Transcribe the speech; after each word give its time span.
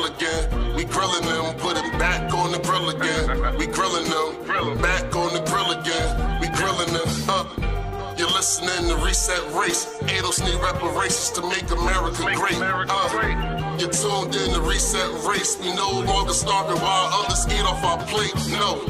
Reset 9.14 9.54
Race. 9.54 9.86
ADOS 10.10 10.42
need 10.42 10.60
reparations 10.60 11.30
to 11.38 11.42
make 11.46 11.70
America 11.70 12.18
great. 12.34 12.58
Uh, 12.58 13.76
you're 13.78 13.88
tuned 13.88 14.34
in 14.34 14.50
to 14.52 14.60
Reset 14.60 15.08
Race. 15.22 15.56
We 15.60 15.72
no 15.72 16.02
longer 16.02 16.32
starving 16.32 16.82
while 16.82 17.22
others 17.22 17.46
eat 17.46 17.62
off 17.62 17.78
our 17.84 18.02
plate. 18.10 18.34
No. 18.50 18.82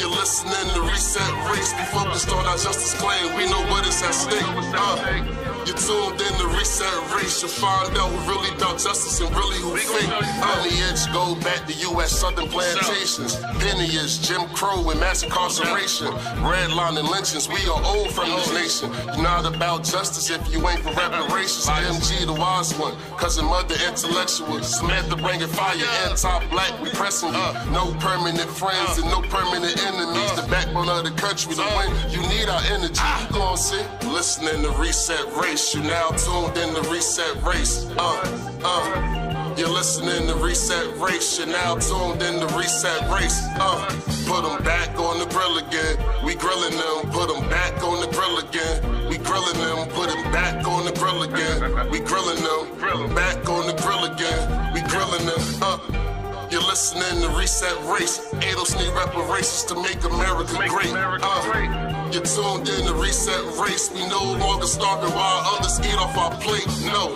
You're 0.00 0.08
listening 0.08 0.72
to 0.72 0.80
Reset 0.88 1.52
Race. 1.52 1.74
Before 1.74 2.00
we 2.00 2.16
focused 2.16 2.32
on 2.32 2.46
our 2.46 2.56
justice 2.56 2.94
claim. 2.94 3.36
We 3.36 3.44
know 3.44 3.60
what 3.68 3.86
is 3.86 4.02
at 4.02 4.14
stake. 4.14 4.40
Uh, 4.72 5.57
you're 5.68 5.76
tuned 5.76 6.20
in 6.20 6.32
to 6.40 6.48
Reset 6.56 7.14
Race. 7.14 7.42
You'll 7.42 7.52
find 7.52 7.92
out 7.98 8.08
who 8.08 8.32
really 8.32 8.48
about 8.56 8.80
justice 8.80 9.20
and 9.20 9.28
really 9.36 9.60
who 9.60 9.76
fake. 9.76 10.08
On 10.08 10.58
the 10.64 10.72
edge, 10.88 11.04
go 11.12 11.34
back 11.44 11.66
to 11.68 11.74
U.S. 11.92 12.10
Southern 12.18 12.48
plantations. 12.48 13.36
Penniers, 13.60 14.16
Jim 14.18 14.48
Crow, 14.56 14.88
and 14.88 14.98
mass 14.98 15.22
incarceration. 15.22 16.08
redlining 16.40 17.08
lynchings. 17.10 17.48
We 17.48 17.60
are 17.68 17.82
old 17.84 18.10
from 18.12 18.30
this 18.30 18.48
nation. 18.52 18.88
You're 19.12 19.22
not 19.22 19.44
about 19.44 19.84
justice 19.84 20.30
if 20.30 20.40
you 20.50 20.66
ain't 20.68 20.80
for 20.80 20.92
reparations. 20.92 21.66
MG, 21.66 22.24
the 22.24 22.32
wise 22.32 22.72
one. 22.78 22.96
Cousin 23.18 23.44
Mother, 23.44 23.76
intellectual. 23.86 24.62
Samantha, 24.62 25.16
bringing 25.16 25.48
fire. 25.48 25.76
Anti-black, 26.08 26.80
we 26.80 26.88
pressing 26.90 27.28
you. 27.28 27.52
No 27.72 27.92
permanent 28.00 28.48
friends 28.48 28.96
and 28.96 29.06
no 29.10 29.20
permanent 29.20 29.76
enemies. 29.84 30.32
The 30.32 30.46
backbone 30.48 30.88
of 30.88 31.04
the 31.04 31.12
country. 31.20 31.54
The 31.54 31.68
win, 31.76 31.92
you 32.10 32.20
need 32.28 32.48
our 32.48 32.62
energy. 32.72 33.02
You 33.28 33.36
gon' 33.36 33.56
see. 33.58 33.84
Listening 34.18 34.64
to 34.64 34.70
Reset 34.72 35.32
Race. 35.36 35.72
You 35.72 35.80
now 35.84 36.08
tuned 36.08 36.56
in 36.58 36.74
to 36.74 36.90
Reset 36.90 37.40
Race. 37.44 37.88
Uh, 37.96 38.58
uh. 38.64 39.54
You're 39.56 39.68
listening 39.68 40.26
to 40.26 40.34
Reset 40.34 40.98
Race. 40.98 41.38
You're 41.38 41.46
now 41.46 41.76
tuned 41.76 42.20
in 42.20 42.40
to 42.40 42.46
Reset 42.58 43.08
Race. 43.14 43.40
Uh, 43.60 43.78
put 44.26 44.42
them 44.42 44.60
back 44.64 44.98
on 44.98 45.20
the 45.20 45.26
grill 45.26 45.58
again. 45.58 46.04
We 46.24 46.34
grilling 46.34 46.76
them. 46.76 47.12
Put 47.12 47.28
them 47.28 47.48
back 47.48 47.80
on 47.84 48.00
the 48.00 48.08
grill 48.12 48.38
again. 48.38 49.08
We 49.08 49.18
grilling 49.18 49.56
them. 49.56 49.86
Put 49.90 50.08
them 50.10 50.32
back 50.32 50.66
on 50.66 50.84
the 50.84 50.90
grill 50.98 51.22
again. 51.22 51.88
We 51.88 52.00
grilling 52.00 52.42
them. 52.42 53.14
Back 53.14 53.48
on 53.48 53.68
the 53.68 53.80
grill 53.80 54.02
again. 54.02 54.74
We 54.74 54.80
grilling 54.80 55.26
them. 55.26 55.62
Uh. 55.62 56.07
You're 56.50 56.62
listening 56.62 57.20
to 57.20 57.28
Reset 57.36 57.76
Race. 57.84 58.32
ADOS 58.40 58.72
need 58.80 58.88
reparations 58.94 59.64
to 59.64 59.74
make 59.82 60.02
America 60.02 60.56
great. 60.68 60.94
Uh, 60.96 62.08
you're 62.10 62.24
tuned 62.24 62.66
in 62.70 62.86
to 62.86 62.94
Reset 62.94 63.44
Race. 63.60 63.92
We 63.92 64.08
no 64.08 64.32
longer 64.40 64.66
starving 64.66 65.12
while 65.12 65.42
others 65.44 65.78
eat 65.80 65.98
off 66.00 66.16
our 66.16 66.30
plate. 66.40 66.66
No. 66.88 67.12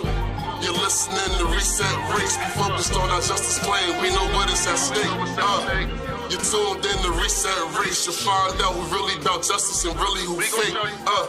You're 0.61 0.77
listening 0.77 1.33
to 1.39 1.45
Reset 1.49 1.97
Race. 2.13 2.37
We 2.37 2.45
focused 2.61 2.93
on 2.93 3.09
our 3.09 3.21
justice 3.21 3.57
claim. 3.57 3.99
We 4.03 4.09
know 4.09 4.25
what 4.37 4.53
is 4.53 4.67
at 4.67 4.77
stake. 4.77 5.01
Uh, 5.01 5.87
you're 6.29 6.39
tuned 6.39 6.85
in 6.85 6.97
to 7.01 7.11
Reset 7.17 7.79
Race. 7.79 8.05
You'll 8.05 8.13
find 8.13 8.61
out 8.61 8.73
who 8.75 8.85
really 8.93 9.19
about 9.19 9.41
justice 9.41 9.83
and 9.83 9.95
really 9.95 10.25
who 10.29 10.39
fake. 10.39 10.77
Uh, 11.07 11.27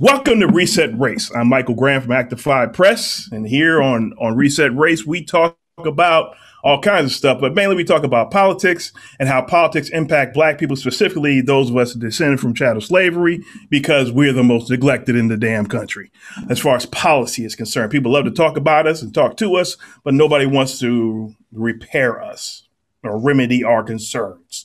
Welcome 0.00 0.40
to 0.40 0.46
Reset 0.46 0.98
Race. 0.98 1.30
I'm 1.36 1.50
Michael 1.50 1.74
Graham 1.74 2.00
from 2.00 2.12
Actify 2.12 2.72
Press, 2.72 3.28
and 3.32 3.46
here 3.46 3.82
on 3.82 4.14
on 4.18 4.34
Reset 4.34 4.74
Race, 4.74 5.04
we 5.04 5.22
talk 5.22 5.58
about 5.76 6.34
all 6.64 6.80
kinds 6.80 7.10
of 7.10 7.12
stuff, 7.12 7.38
but 7.38 7.54
mainly 7.54 7.76
we 7.76 7.84
talk 7.84 8.02
about 8.02 8.30
politics 8.30 8.94
and 9.18 9.28
how 9.28 9.42
politics 9.42 9.90
impact 9.90 10.32
Black 10.32 10.56
people, 10.56 10.74
specifically 10.74 11.42
those 11.42 11.68
of 11.68 11.76
us 11.76 11.92
descended 11.92 12.40
from 12.40 12.54
chattel 12.54 12.80
slavery, 12.80 13.44
because 13.68 14.10
we're 14.10 14.32
the 14.32 14.42
most 14.42 14.70
neglected 14.70 15.16
in 15.16 15.28
the 15.28 15.36
damn 15.36 15.66
country 15.66 16.10
as 16.48 16.58
far 16.58 16.76
as 16.76 16.86
policy 16.86 17.44
is 17.44 17.54
concerned. 17.54 17.90
People 17.90 18.12
love 18.12 18.24
to 18.24 18.30
talk 18.30 18.56
about 18.56 18.86
us 18.86 19.02
and 19.02 19.12
talk 19.12 19.36
to 19.36 19.56
us, 19.56 19.76
but 20.02 20.14
nobody 20.14 20.46
wants 20.46 20.78
to 20.78 21.34
repair 21.52 22.22
us 22.22 22.66
or 23.04 23.18
remedy 23.18 23.62
our 23.62 23.82
concerns. 23.82 24.64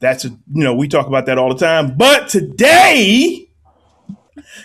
That's 0.00 0.26
a, 0.26 0.28
you 0.28 0.64
know 0.64 0.74
we 0.74 0.86
talk 0.86 1.06
about 1.06 1.24
that 1.24 1.38
all 1.38 1.48
the 1.48 1.64
time, 1.64 1.96
but 1.96 2.28
today 2.28 3.45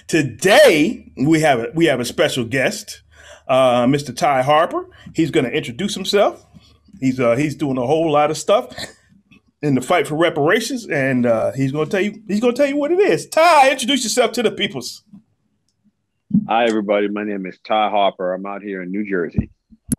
Today 0.08 1.12
we 1.18 1.42
have 1.42 1.60
a, 1.60 1.68
we 1.74 1.86
have 1.86 2.00
a 2.00 2.06
special 2.06 2.46
guest, 2.46 3.02
uh, 3.48 3.86
Mr. 3.86 4.16
Ty 4.16 4.42
Harper. 4.42 4.88
He's 5.14 5.32
going 5.32 5.46
to 5.46 5.52
introduce 5.52 5.96
himself. 5.96 6.46
He's 7.00 7.20
uh, 7.20 7.36
he's 7.36 7.56
doing 7.56 7.78
a 7.78 7.86
whole 7.86 8.12
lot 8.12 8.32
of 8.32 8.38
stuff 8.38 8.76
in 9.62 9.76
the 9.76 9.82
fight 9.82 10.08
for 10.08 10.16
reparations, 10.16 10.88
and 10.88 11.26
uh, 11.26 11.52
he's 11.54 11.72
going 11.72 11.86
to 11.86 11.92
tell 11.92 12.02
you 12.02 12.22
he's 12.28 12.40
going 12.40 12.54
to 12.54 12.62
tell 12.62 12.70
you 12.70 12.78
what 12.78 12.92
it 12.92 13.00
is. 13.00 13.28
Ty, 13.28 13.72
introduce 13.72 14.04
yourself 14.04 14.32
to 14.34 14.44
the 14.44 14.52
peoples. 14.52 15.04
Hi, 16.48 16.66
everybody. 16.66 17.08
My 17.08 17.24
name 17.24 17.46
is 17.46 17.58
Ty 17.64 17.90
Harper. 17.90 18.34
I'm 18.34 18.46
out 18.46 18.62
here 18.62 18.82
in 18.82 18.92
New 18.92 19.10
Jersey. 19.10 19.50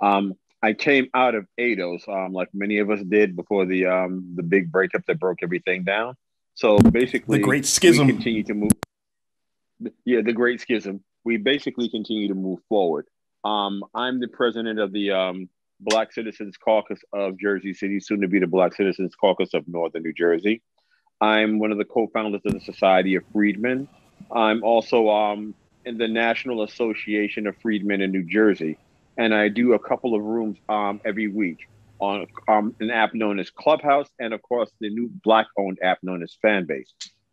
Um, 0.01 0.35
I 0.63 0.73
came 0.75 1.09
out 1.13 1.35
of 1.35 1.47
ADOS, 1.59 2.09
um, 2.09 2.33
like 2.33 2.49
many 2.55 2.79
of 2.79 2.89
us 2.91 3.01
did 3.03 3.35
before 3.35 3.67
the 3.67 3.87
um, 3.87 4.33
the 4.37 4.43
big 4.43 4.71
breakup 4.71 5.05
that 5.07 5.19
broke 5.19 5.39
everything 5.43 5.85
down. 5.85 6.15
So 6.55 6.79
basically, 6.79 7.39
the 7.39 7.45
great 7.45 7.67
schism. 7.67 8.07
We 8.07 8.13
continue 8.13 8.45
to 8.45 8.55
move 8.55 8.73
yeah, 10.05 10.21
the 10.23 10.33
Great 10.33 10.61
Schism. 10.61 11.03
We 11.25 11.37
basically 11.37 11.89
continue 11.89 12.29
to 12.29 12.35
move 12.35 12.61
forward. 12.69 13.07
Um, 13.45 13.85
I'm 13.95 14.21
the 14.21 14.29
president 14.29 14.79
of 14.79 14.93
the 14.93 15.11
um, 15.13 15.49
Black 15.81 16.13
Citizens 16.13 16.57
Caucus 16.57 17.01
of 17.13 17.39
Jersey 17.39 17.75
City, 17.75 18.01
soon 18.01 18.21
to 18.21 18.29
be 18.29 18.39
the 18.39 18.47
Black 18.47 18.75
Citizens 18.75 19.15
Caucus 19.15 19.55
of 19.55 19.67
Northern 19.67 20.03
New 20.03 20.13
Jersey. 20.13 20.63
I'm 21.21 21.59
one 21.59 21.73
of 21.73 21.79
the 21.79 21.85
co-founders 21.85 22.43
of 22.45 22.53
the 22.53 22.61
Society 22.61 23.15
of 23.15 23.25
Freedmen. 23.33 23.89
I'm 24.31 24.63
also 24.65 25.09
um, 25.09 25.55
in 25.85 25.99
the 25.99 26.09
National 26.09 26.63
Association 26.63 27.47
of 27.47 27.57
Freedmen 27.59 28.01
in 28.01 28.11
New 28.11 28.25
Jersey, 28.25 28.79
and 29.17 29.35
I 29.35 29.49
do 29.49 29.75
a 29.75 29.79
couple 29.79 30.15
of 30.15 30.23
rooms 30.23 30.59
um, 30.69 31.01
every 31.05 31.29
week 31.29 31.69
on 32.01 32.27
um, 32.49 32.75
an 32.81 32.91
app 32.91 33.15
known 33.15 33.39
as 33.39 33.51
Clubhouse, 33.51 34.09
and 34.19 34.35
of 34.35 34.43
course 34.43 34.71
the 34.81 34.91
new 34.91 35.09
Black-owned 35.23 35.79
app 35.83 35.99
known 36.03 36.23
as 36.23 36.37
Fanbase 36.45 36.91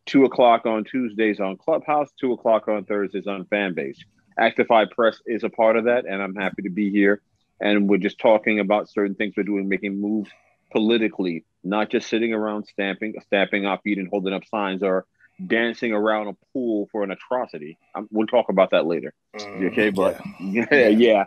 two 0.10 0.26
o'clock 0.26 0.66
on 0.66 0.84
Tuesdays 0.84 1.40
on 1.40 1.56
Clubhouse, 1.56 2.10
two 2.20 2.34
o'clock 2.34 2.68
on 2.68 2.84
Thursdays 2.84 3.28
on 3.28 3.46
Fanbase. 3.46 4.00
Actify 4.40 4.90
Press 4.90 5.22
is 5.28 5.44
a 5.44 5.50
part 5.50 5.78
of 5.78 5.86
that, 5.86 6.06
and 6.06 6.22
I'm 6.22 6.36
happy 6.36 6.64
to 6.64 6.70
be 6.70 6.90
here. 6.90 7.22
And 7.62 7.88
we're 7.88 7.98
just 7.98 8.20
talking 8.20 8.60
about 8.60 8.90
certain 8.90 9.14
things 9.14 9.36
we're 9.38 9.44
doing, 9.44 9.70
making 9.70 10.02
moves 10.02 10.32
politically, 10.72 11.46
not 11.64 11.92
just 11.92 12.10
sitting 12.10 12.34
around 12.34 12.66
stamping, 12.66 13.14
stamping 13.28 13.66
our 13.66 13.78
feet 13.80 14.00
and 14.00 14.08
holding 14.08 14.34
up 14.34 14.46
signs 14.46 14.82
or 14.82 15.06
dancing 15.46 15.94
around 15.94 16.28
a 16.28 16.36
pool 16.54 16.90
for 16.92 17.04
an 17.04 17.12
atrocity. 17.12 17.78
Um, 17.94 18.08
we'll 18.12 18.28
talk 18.28 18.50
about 18.50 18.72
that 18.72 18.88
later. 18.88 19.14
Mm, 19.36 19.72
okay, 19.72 19.90
but 19.92 20.20
yeah, 20.40 20.88
yeah, 20.88 21.26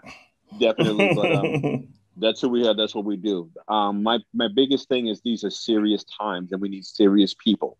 definitely. 0.59 1.15
But 1.15 1.33
um, 1.33 1.89
that's 2.17 2.41
who 2.41 2.49
we 2.49 2.67
have. 2.67 2.77
That's 2.77 2.95
what 2.95 3.05
we 3.05 3.17
do. 3.17 3.49
Um, 3.69 4.03
my 4.03 4.19
my 4.35 4.49
biggest 4.53 4.89
thing 4.89 5.07
is 5.07 5.21
these 5.21 5.45
are 5.45 5.51
serious 5.51 6.05
times, 6.05 6.51
and 6.51 6.61
we 6.61 6.69
need 6.69 6.85
serious 6.85 7.35
people 7.35 7.77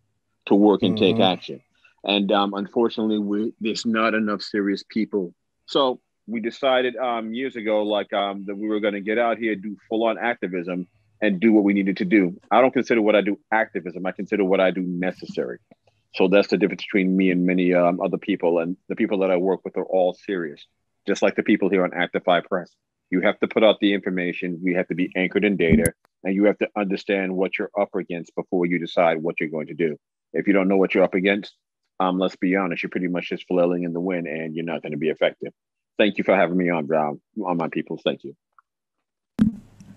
to 0.47 0.55
work 0.55 0.83
and 0.83 0.95
mm-hmm. 0.95 1.17
take 1.17 1.19
action. 1.19 1.61
And 2.03 2.31
um, 2.31 2.53
unfortunately, 2.53 3.19
we, 3.19 3.53
there's 3.61 3.85
not 3.85 4.13
enough 4.13 4.41
serious 4.41 4.83
people. 4.87 5.33
So 5.65 6.01
we 6.27 6.41
decided 6.41 6.95
um, 6.97 7.33
years 7.33 7.55
ago, 7.55 7.83
like 7.83 8.11
um, 8.13 8.45
that 8.47 8.55
we 8.55 8.67
were 8.67 8.79
going 8.79 8.93
to 8.93 9.01
get 9.01 9.17
out 9.17 9.37
here, 9.37 9.55
do 9.55 9.77
full 9.89 10.05
on 10.05 10.17
activism, 10.17 10.87
and 11.21 11.39
do 11.39 11.53
what 11.53 11.63
we 11.63 11.73
needed 11.73 11.97
to 11.97 12.05
do. 12.05 12.37
I 12.51 12.59
don't 12.61 12.73
consider 12.73 13.01
what 13.01 13.15
I 13.15 13.21
do 13.21 13.39
activism. 13.51 14.05
I 14.05 14.11
consider 14.11 14.43
what 14.43 14.59
I 14.59 14.71
do 14.71 14.81
necessary. 14.81 15.59
So 16.15 16.27
that's 16.27 16.49
the 16.49 16.57
difference 16.57 16.83
between 16.83 17.15
me 17.15 17.31
and 17.31 17.45
many 17.45 17.73
um, 17.73 17.99
other 18.01 18.17
people. 18.17 18.59
And 18.59 18.77
the 18.89 18.95
people 18.95 19.19
that 19.19 19.31
I 19.31 19.37
work 19.37 19.61
with 19.63 19.77
are 19.77 19.85
all 19.85 20.13
serious, 20.13 20.65
just 21.07 21.21
like 21.21 21.35
the 21.35 21.43
people 21.43 21.69
here 21.69 21.83
on 21.83 21.91
Actify 21.91 22.43
Press. 22.43 22.69
You 23.09 23.21
have 23.21 23.39
to 23.39 23.47
put 23.47 23.63
out 23.63 23.79
the 23.79 23.93
information. 23.93 24.59
We 24.63 24.73
have 24.73 24.87
to 24.87 24.95
be 24.95 25.11
anchored 25.15 25.45
in 25.45 25.55
data, 25.55 25.93
and 26.23 26.35
you 26.35 26.45
have 26.45 26.57
to 26.59 26.67
understand 26.75 27.35
what 27.35 27.57
you're 27.57 27.71
up 27.79 27.95
against 27.95 28.35
before 28.35 28.65
you 28.65 28.79
decide 28.79 29.17
what 29.17 29.39
you're 29.39 29.49
going 29.49 29.67
to 29.67 29.73
do 29.73 29.97
if 30.33 30.47
you 30.47 30.53
don't 30.53 30.67
know 30.67 30.77
what 30.77 30.93
you're 30.93 31.03
up 31.03 31.13
against, 31.13 31.55
um, 31.99 32.19
let's 32.19 32.35
be 32.35 32.55
honest, 32.55 32.83
you're 32.83 32.89
pretty 32.89 33.07
much 33.07 33.29
just 33.29 33.47
flailing 33.47 33.83
in 33.83 33.93
the 33.93 33.99
wind 33.99 34.27
and 34.27 34.55
you're 34.55 34.65
not 34.65 34.81
going 34.81 34.91
to 34.91 34.97
be 34.97 35.09
effective. 35.09 35.53
Thank 35.97 36.17
you 36.17 36.23
for 36.23 36.35
having 36.35 36.57
me 36.57 36.69
on, 36.69 36.85
Brown, 36.85 37.21
on 37.45 37.57
my 37.57 37.67
people. 37.67 37.99
Thank 38.03 38.23
you. 38.23 38.35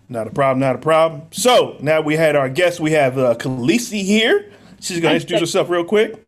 Not 0.08 0.28
a 0.28 0.30
problem, 0.30 0.60
not 0.60 0.76
a 0.76 0.78
problem. 0.78 1.22
So 1.32 1.76
now 1.80 2.00
we 2.00 2.14
had 2.14 2.36
our 2.36 2.48
guest. 2.48 2.78
We 2.78 2.92
have 2.92 3.18
uh, 3.18 3.34
Khaleesi 3.34 4.04
here. 4.04 4.52
She's 4.80 5.00
going 5.00 5.12
to 5.12 5.16
introduce 5.16 5.40
herself 5.40 5.68
real 5.68 5.84
quick. 5.84 6.24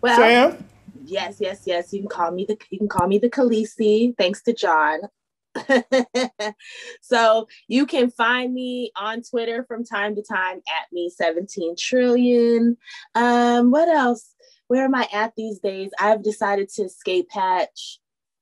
Well, 0.00 0.16
Sam? 0.16 0.64
yes, 1.04 1.36
yes, 1.40 1.62
yes. 1.66 1.92
You 1.92 2.00
can 2.00 2.08
call 2.08 2.30
me 2.30 2.46
the 2.46 2.56
you 2.70 2.78
can 2.78 2.88
call 2.88 3.06
me 3.06 3.18
the 3.18 3.28
Khaleesi. 3.28 4.16
Thanks 4.16 4.42
to 4.44 4.54
John. 4.54 5.00
so 7.00 7.46
you 7.68 7.86
can 7.86 8.10
find 8.10 8.52
me 8.52 8.90
on 8.96 9.22
Twitter 9.22 9.64
from 9.64 9.84
time 9.84 10.14
to 10.16 10.22
time 10.22 10.58
at 10.68 10.92
me 10.92 11.10
17 11.10 11.76
trillion. 11.78 12.76
Um, 13.14 13.70
what 13.70 13.88
else? 13.88 14.34
Where 14.68 14.84
am 14.84 14.94
I 14.94 15.08
at 15.12 15.34
these 15.36 15.58
days? 15.58 15.90
I've 16.00 16.22
decided 16.22 16.68
to 16.70 16.84
escape 16.84 17.28
patch 17.28 17.98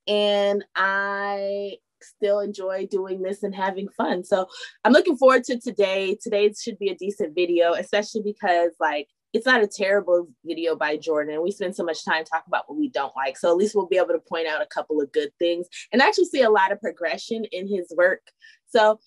and 0.07 0.65
I 0.77 1.79
still 2.03 2.41
enjoy 2.41 2.87
doing 2.87 3.23
this 3.23 3.43
and 3.43 3.55
having 3.55 3.89
fun. 3.89 4.25
So 4.25 4.47
I'm 4.85 4.93
looking 4.93 5.17
forward 5.17 5.45
to 5.45 5.59
today. 5.59 6.17
Today 6.23 6.53
should 6.53 6.79
be 6.79 6.91
a 6.91 6.97
decent 6.97 7.35
video, 7.35 7.73
especially 7.73 8.23
because 8.23 8.73
like 8.81 9.09
it's 9.32 9.47
not 9.47 9.62
a 9.62 9.67
terrible 9.67 10.29
video 10.44 10.75
by 10.75 10.97
Jordan. 10.97 11.43
We 11.43 11.53
spend 11.53 11.77
so 11.77 11.85
much 11.85 12.05
time 12.05 12.25
talking 12.25 12.49
about 12.49 12.69
what 12.69 12.79
we 12.79 12.88
don't 12.88 13.15
like. 13.17 13.37
So 13.37 13.50
at 13.50 13.56
least 13.56 13.75
we'll 13.75 13.87
be 13.87 13.97
able 13.97 14.09
to 14.09 14.19
point 14.19 14.49
out 14.49 14.62
a 14.62 14.67
couple 14.67 15.00
of 15.00 15.12
good 15.12 15.31
things 15.38 15.67
and 15.93 16.03
actually 16.03 16.27
see 16.27 16.43
a 16.43 16.50
lot 16.50 16.73
of 16.73 16.81
progression 16.81 17.44
in 17.53 17.69
his 17.69 17.93
work. 17.97 18.23
So 18.69 18.99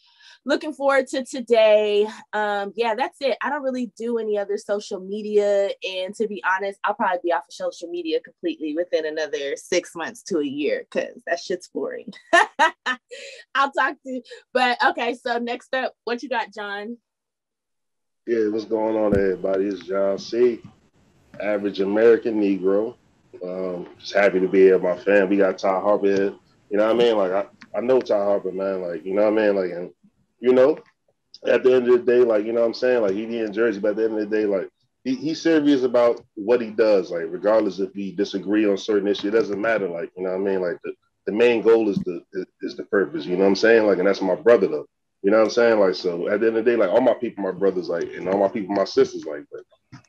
looking 0.46 0.74
forward 0.74 1.08
to 1.08 1.24
today. 1.25 2.08
Um, 2.34 2.74
yeah, 2.75 2.96
that's 2.96 3.18
it. 3.22 3.38
I 3.42 3.50
don't 3.50 3.64
really 3.64 3.92
do 3.98 4.18
any 4.18 4.38
other 4.38 4.58
social 4.58 5.00
media. 5.00 5.70
And 5.84 6.14
to 6.16 6.28
be 6.28 6.44
honest, 6.44 6.80
I'll 6.84 6.94
probably 6.94 7.19
be 7.24 7.34
off 7.34 7.46
of 7.48 7.54
social 7.54 7.90
media 7.90 8.19
completely 8.19 8.76
within 8.76 9.06
another 9.06 9.56
six 9.56 9.96
months 9.96 10.24
to 10.24 10.40
a 10.40 10.46
year 10.46 10.86
because 10.90 11.22
that 11.28 11.40
shit's 11.40 11.69
boring. 11.69 12.12
I'll 13.56 13.72
talk 13.72 13.96
to 14.04 14.10
you. 14.10 14.22
But 14.54 14.78
okay, 14.86 15.16
so 15.16 15.38
next 15.38 15.74
up, 15.74 15.94
what 16.04 16.24
you 16.24 16.30
got, 16.30 16.54
John? 16.54 16.98
Yeah, 18.25 18.48
what's 18.48 18.64
going 18.64 18.96
on, 18.96 19.14
everybody? 19.14 19.66
It's 19.66 19.81
John 19.86 20.18
C., 20.18 20.62
average 21.42 21.81
American 21.81 22.40
Negro. 22.40 22.96
Um, 23.44 23.86
just 24.00 24.14
happy 24.14 24.40
to 24.40 24.48
be 24.48 24.60
here 24.60 24.80
my 24.80 24.98
fam. 24.98 25.28
We 25.28 25.36
got 25.36 25.58
Ty 25.58 25.81
Harper 25.81 26.06
here. 26.06 26.34
You 26.70 26.78
know 26.78 26.88
what 26.88 26.96
I 26.96 27.00
mean? 27.00 27.18
Like, 27.18 27.31
I, 27.34 27.78
I 27.78 27.81
know 27.81 28.00
Ty 28.00 28.16
Harper, 28.16 28.54
man. 28.54 28.81
Like, 28.81 29.04
you 29.06 29.14
know 29.14 29.30
what 29.30 29.38
I 29.38 29.46
mean? 29.46 29.56
Like, 29.58 29.72
and, 29.72 29.92
you 30.40 30.54
know, 30.54 30.78
at 31.46 31.64
the 31.64 31.74
end 31.74 31.90
of 31.90 32.06
the 32.06 32.12
day, 32.12 32.20
like, 32.20 32.46
you 32.46 32.54
know 32.54 32.62
what 32.62 32.68
I'm 32.68 32.74
saying? 32.74 33.02
Like, 33.02 33.12
he 33.12 33.25
be 33.25 33.40
in 33.40 33.52
Jersey, 33.52 33.81
but 33.81 33.90
at 33.90 33.96
the 33.98 34.06
end 34.06 34.18
of 34.18 34.30
the 34.30 34.38
day, 34.38 34.46
like, 34.46 34.69
he, 35.04 35.16
he's 35.16 35.42
serious 35.42 35.84
about 35.84 36.24
what 36.36 36.62
he 36.62 36.69
does, 36.69 37.12
like, 37.12 37.26
regardless 37.28 37.80
if 37.80 37.94
we 37.94 38.16
disagree 38.16 38.66
on 38.66 38.78
certain 38.78 39.10
issues, 39.10 39.26
it 39.26 39.38
doesn't 39.38 39.60
matter. 39.60 39.90
Like, 39.90 40.14
you 40.16 40.24
know 40.24 40.30
what 40.30 40.50
I 40.50 40.52
mean? 40.52 40.62
Like, 40.62 40.78
the, 40.86 40.94
the 41.26 41.34
main 41.34 41.62
goal 41.62 41.90
is 41.90 41.98
the 41.98 42.24
is 42.62 42.78
the 42.78 42.84
purpose, 42.86 43.26
you 43.26 43.36
know 43.36 43.44
what 43.44 43.50
I'm 43.50 43.56
saying? 43.58 43.86
Like, 43.86 43.98
and 43.98 44.08
that's 44.08 44.22
my 44.22 44.36
brother, 44.36 44.68
though. 44.68 44.88
You 45.24 45.31
know 45.31 45.38
what 45.38 45.46
I'm 45.46 45.50
saying? 45.52 45.80
Like, 45.80 45.96
so 45.96 46.28
at 46.28 46.42
the 46.42 46.48
end 46.48 46.58
of 46.58 46.66
the 46.66 46.72
day, 46.72 46.75
like 46.75 46.90
all 46.90 47.02
my 47.02 47.14
people, 47.14 47.46
my 47.46 47.52
brothers, 47.52 47.88
like, 47.88 48.14
and 48.14 48.28
all 48.28 48.38
my 48.38 48.50
people, 48.50 48.75
my 48.75 48.84
sisters, 48.84 49.25
like, 49.25 49.46
but, 49.52 49.62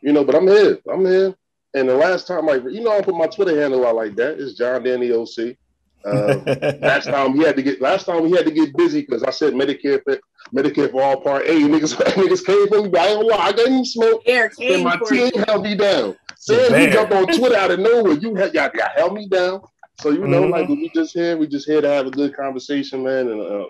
you 0.02 0.12
know, 0.12 0.25
but 0.25 0.34
I'm 0.34 0.49
here. 0.49 0.78
I'm 0.93 1.06
here. 1.06 1.34
And 1.75 1.88
the 1.88 1.94
last 1.94 2.26
time, 2.26 2.46
like, 2.46 2.64
you 2.64 2.81
know, 2.81 2.96
I 2.96 3.00
put 3.00 3.14
my 3.14 3.28
Twitter 3.28 3.61
handle 3.61 3.87
out 3.87 3.94
like 3.94 4.16
that. 4.16 4.40
It's 4.40 4.55
John 4.55 4.82
Danny 4.82 5.12
OC. 5.12 5.56
Uh, 6.05 6.76
last 6.82 7.06
time 7.06 7.34
he 7.34 7.43
had 7.43 7.56
to 7.56 7.62
get, 7.62 7.81
last 7.81 8.06
time 8.06 8.25
we 8.25 8.32
had 8.32 8.44
to 8.44 8.50
get 8.50 8.76
busy 8.76 9.02
because 9.02 9.22
I 9.22 9.31
said 9.31 9.55
Medicare, 9.55 10.02
for, 10.02 10.19
Medicare 10.52 10.90
for 10.90 11.00
all 11.00 11.20
part 11.20 11.46
A. 11.46 11.50
Niggas, 11.52 11.94
niggas 11.94 12.44
came 12.44 12.69
from 12.69 12.90
me. 12.90 12.99
I 12.99 13.06
don't 13.06 13.28
lie. 13.28 13.37
I 13.38 13.52
didn't 13.52 13.87
smoke. 13.87 14.22
Air 14.26 14.50
And 14.60 14.82
my 14.82 14.96
team 15.08 15.31
held 15.46 15.62
me 15.62 15.76
down. 15.76 16.17
Sam, 16.37 16.58
you 16.58 16.70
Man. 16.70 16.93
jump 16.93 17.12
on 17.12 17.26
Twitter 17.38 17.56
out 17.56 17.70
of 17.70 17.78
nowhere. 17.78 18.14
You 18.14 18.34
had, 18.34 18.52
y'all, 18.52 18.70
y'all 18.75 18.88
held 18.96 19.14
me 19.14 19.28
down. 19.28 19.62
So 19.96 20.11
you 20.11 20.26
know, 20.26 20.43
Mhm. 20.43 20.50
like 20.50 20.69
we 20.69 20.91
just 20.94 21.14
here, 21.14 21.37
we 21.37 21.46
just 21.46 21.67
here 21.67 21.81
to 21.81 21.88
have 21.88 22.06
a 22.06 22.11
good 22.11 22.35
conversation, 22.37 23.02
man. 23.05 23.29
And 23.29 23.41
uh, 23.41 23.67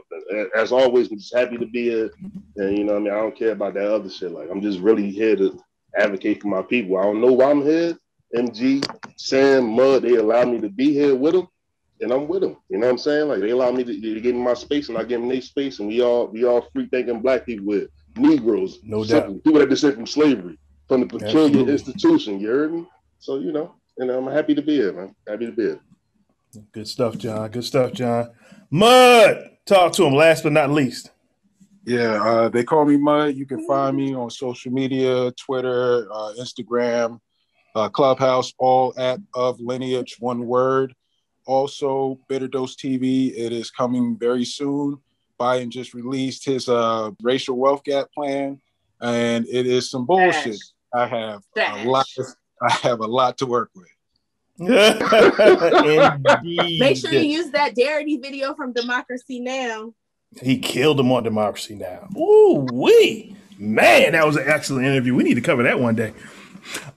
as 0.56 0.72
always, 0.72 1.10
we're 1.10 1.16
just 1.18 1.34
happy 1.34 1.58
to 1.58 1.66
be 1.66 1.84
here. 1.90 2.10
And 2.56 2.78
you 2.78 2.84
know, 2.84 2.96
I 2.96 2.98
mean, 2.98 3.12
I 3.12 3.16
don't 3.16 3.36
care 3.36 3.52
about 3.52 3.74
that 3.74 3.92
other 3.92 4.08
shit. 4.08 4.32
Like 4.32 4.48
I'm 4.50 4.62
just 4.62 4.80
really 4.80 5.10
here 5.10 5.36
to 5.36 5.58
advocate 5.96 6.40
for 6.42 6.48
my 6.48 6.62
people. 6.62 6.96
I 6.98 7.02
don't 7.04 7.20
know 7.20 7.32
why 7.32 7.50
I'm 7.50 7.62
here. 7.62 7.96
MG, 8.34 8.82
Sam, 9.16 9.68
Mud, 9.68 10.02
they 10.02 10.16
allow 10.16 10.44
me 10.44 10.60
to 10.60 10.68
be 10.68 10.92
here 10.92 11.14
with 11.14 11.34
them, 11.34 11.46
and 12.00 12.10
I'm 12.12 12.26
with 12.26 12.40
them. 12.40 12.56
You 12.68 12.78
know 12.78 12.86
what 12.86 12.92
I'm 12.92 12.98
saying? 12.98 13.28
Like 13.28 13.40
they 13.40 13.50
allow 13.50 13.70
me 13.70 13.84
to, 13.84 13.92
to 14.00 14.20
give 14.20 14.34
me 14.34 14.40
my 14.42 14.54
space, 14.54 14.88
and 14.88 14.98
I 14.98 15.04
give 15.04 15.20
them 15.20 15.28
their 15.28 15.40
space, 15.42 15.78
and 15.78 15.88
we 15.88 16.00
all 16.00 16.26
we 16.28 16.44
all 16.44 16.66
free 16.72 16.88
thinking 16.90 17.20
black 17.20 17.46
people 17.46 17.66
with 17.66 17.88
Negroes, 18.16 18.78
No 18.82 19.04
simple, 19.04 19.34
people 19.40 19.60
that 19.60 19.68
descend 19.68 19.94
from 19.94 20.06
slavery, 20.06 20.58
from 20.88 21.00
the 21.02 21.06
peculiar 21.06 21.44
Absolutely. 21.46 21.72
institution. 21.72 22.40
You 22.40 22.48
heard 22.48 22.72
me? 22.72 22.88
So 23.18 23.38
you 23.38 23.52
know, 23.52 23.74
and 23.98 24.10
I'm 24.10 24.26
happy 24.26 24.54
to 24.54 24.62
be 24.62 24.76
here, 24.76 24.92
man. 24.92 25.14
Happy 25.28 25.46
to 25.46 25.52
be 25.52 25.62
here. 25.64 25.80
Good 26.72 26.88
stuff, 26.88 27.18
John. 27.18 27.50
Good 27.50 27.64
stuff, 27.64 27.92
John. 27.92 28.30
Mud, 28.70 29.50
talk 29.66 29.92
to 29.94 30.04
him. 30.04 30.14
Last 30.14 30.42
but 30.42 30.52
not 30.52 30.70
least. 30.70 31.10
Yeah, 31.84 32.22
uh, 32.24 32.48
they 32.48 32.64
call 32.64 32.84
me 32.84 32.96
Mud. 32.96 33.34
You 33.34 33.46
can 33.46 33.66
find 33.66 33.96
me 33.96 34.14
on 34.14 34.30
social 34.30 34.72
media, 34.72 35.30
Twitter, 35.32 36.08
uh, 36.10 36.32
Instagram, 36.38 37.20
uh, 37.74 37.88
Clubhouse, 37.88 38.52
all 38.58 38.94
at 38.96 39.20
of 39.34 39.60
lineage, 39.60 40.16
one 40.18 40.46
word. 40.46 40.94
Also, 41.46 42.18
Bitter 42.28 42.48
Dose 42.48 42.74
TV. 42.74 43.32
It 43.36 43.52
is 43.52 43.70
coming 43.70 44.16
very 44.18 44.44
soon. 44.44 44.98
Biden 45.38 45.68
just 45.68 45.92
released 45.92 46.44
his 46.44 46.68
uh, 46.68 47.10
racial 47.22 47.56
wealth 47.56 47.84
gap 47.84 48.06
plan, 48.14 48.60
and 49.02 49.46
it 49.48 49.66
is 49.66 49.90
some 49.90 50.06
bullshit. 50.06 50.56
I 50.94 51.06
have 51.06 51.42
Trash. 51.54 51.84
a 51.84 51.88
lot. 51.88 52.06
I 52.62 52.72
have 52.72 53.00
a 53.00 53.06
lot 53.06 53.36
to 53.38 53.46
work 53.46 53.70
with. 53.74 53.88
Indeed. 54.58 56.20
Make 56.80 56.96
sure 56.96 57.12
you 57.12 57.20
use 57.20 57.50
that 57.50 57.74
Darity 57.76 58.20
video 58.22 58.54
from 58.54 58.72
Democracy 58.72 59.40
Now. 59.40 59.94
He 60.40 60.58
killed 60.58 60.98
him 60.98 61.12
on 61.12 61.22
democracy 61.22 61.74
now. 61.74 62.08
Ooh, 62.16 62.66
wee. 62.72 63.36
Man, 63.58 64.12
that 64.12 64.26
was 64.26 64.36
an 64.36 64.44
excellent 64.46 64.84
interview. 64.86 65.14
We 65.14 65.22
need 65.22 65.34
to 65.34 65.40
cover 65.40 65.62
that 65.62 65.78
one 65.78 65.94
day. 65.94 66.12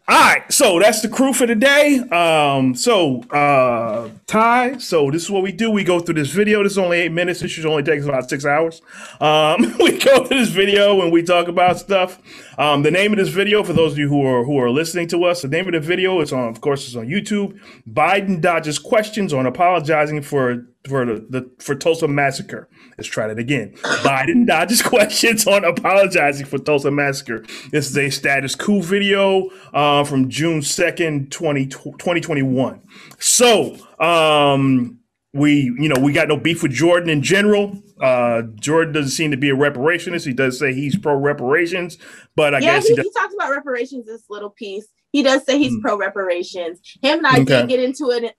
All 0.07 0.19
right, 0.19 0.51
so 0.51 0.79
that's 0.79 1.01
the 1.01 1.09
crew 1.09 1.33
for 1.33 1.45
today. 1.45 1.99
Um, 1.99 2.75
so 2.75 3.21
uh 3.23 4.09
Ty, 4.25 4.77
so 4.77 5.11
this 5.11 5.23
is 5.23 5.31
what 5.31 5.43
we 5.43 5.51
do. 5.51 5.69
We 5.69 5.83
go 5.83 5.99
through 5.99 6.15
this 6.15 6.31
video. 6.31 6.63
This 6.63 6.73
is 6.73 6.77
only 6.77 6.99
eight 6.99 7.11
minutes. 7.11 7.41
This 7.41 7.51
should 7.51 7.65
only 7.65 7.83
take 7.83 7.99
us 7.99 8.05
about 8.05 8.29
six 8.29 8.45
hours. 8.45 8.81
Um, 9.19 9.75
we 9.79 9.97
go 9.97 10.25
through 10.25 10.39
this 10.39 10.49
video 10.49 11.01
and 11.01 11.11
we 11.11 11.23
talk 11.23 11.47
about 11.47 11.79
stuff. 11.79 12.21
Um, 12.57 12.83
the 12.83 12.91
name 12.91 13.11
of 13.11 13.17
this 13.17 13.29
video, 13.29 13.63
for 13.63 13.73
those 13.73 13.93
of 13.93 13.97
you 13.97 14.09
who 14.09 14.25
are 14.25 14.43
who 14.43 14.57
are 14.59 14.69
listening 14.69 15.07
to 15.09 15.25
us, 15.25 15.41
the 15.41 15.47
name 15.47 15.67
of 15.67 15.73
the 15.73 15.79
video 15.79 16.21
is 16.21 16.31
on, 16.31 16.47
of 16.47 16.61
course, 16.61 16.87
it's 16.87 16.95
on 16.95 17.07
YouTube. 17.07 17.59
Biden 17.89 18.41
dodges 18.41 18.79
questions 18.79 19.33
on 19.33 19.45
apologizing 19.45 20.21
for 20.21 20.67
for 20.87 21.05
the, 21.05 21.25
the 21.29 21.51
for 21.59 21.75
Tulsa 21.75 22.07
massacre. 22.07 22.67
Let's 22.97 23.07
try 23.09 23.27
that 23.27 23.37
again. 23.39 23.73
Biden 23.83 24.47
dodges 24.47 24.81
questions 24.83 25.45
on 25.47 25.63
apologizing 25.63 26.45
for 26.45 26.57
Tulsa 26.57 26.89
massacre. 26.91 27.43
This 27.71 27.89
is 27.89 27.97
a 27.97 28.09
Status 28.09 28.55
Coup 28.55 28.81
video 28.81 29.49
uh, 29.73 30.03
from 30.03 30.29
June 30.29 30.61
2nd, 30.61 31.29
20, 31.31 31.65
2021. 31.67 32.81
So, 33.19 33.75
um, 33.99 34.99
we, 35.33 35.71
you 35.77 35.89
know, 35.89 36.01
we 36.01 36.13
got 36.13 36.27
no 36.29 36.37
beef 36.37 36.63
with 36.63 36.71
Jordan 36.71 37.09
in 37.09 37.21
general. 37.21 37.79
Uh, 38.01 38.43
Jordan 38.59 38.93
doesn't 38.93 39.11
seem 39.11 39.31
to 39.31 39.37
be 39.37 39.49
a 39.49 39.55
reparationist. 39.55 40.25
He 40.25 40.33
does 40.33 40.57
say 40.57 40.73
he's 40.73 40.97
pro 40.97 41.15
reparations, 41.15 41.97
but 42.35 42.55
I 42.55 42.59
yeah, 42.59 42.75
guess 42.75 42.87
he, 42.87 42.95
he 42.95 43.01
he 43.01 43.11
talks 43.11 43.33
about 43.35 43.51
reparations 43.51 44.05
this 44.05 44.23
little 44.29 44.49
piece. 44.49 44.87
He 45.11 45.23
does 45.23 45.45
say 45.45 45.57
he's 45.57 45.73
Hmm. 45.73 45.81
pro 45.81 45.97
reparations. 45.97 46.79
Him 47.01 47.19
and 47.19 47.27
I 47.27 47.33
Okay. 47.41 47.43
did 47.61 47.69
get 47.69 47.79
into 47.79 48.09
it 48.11 48.35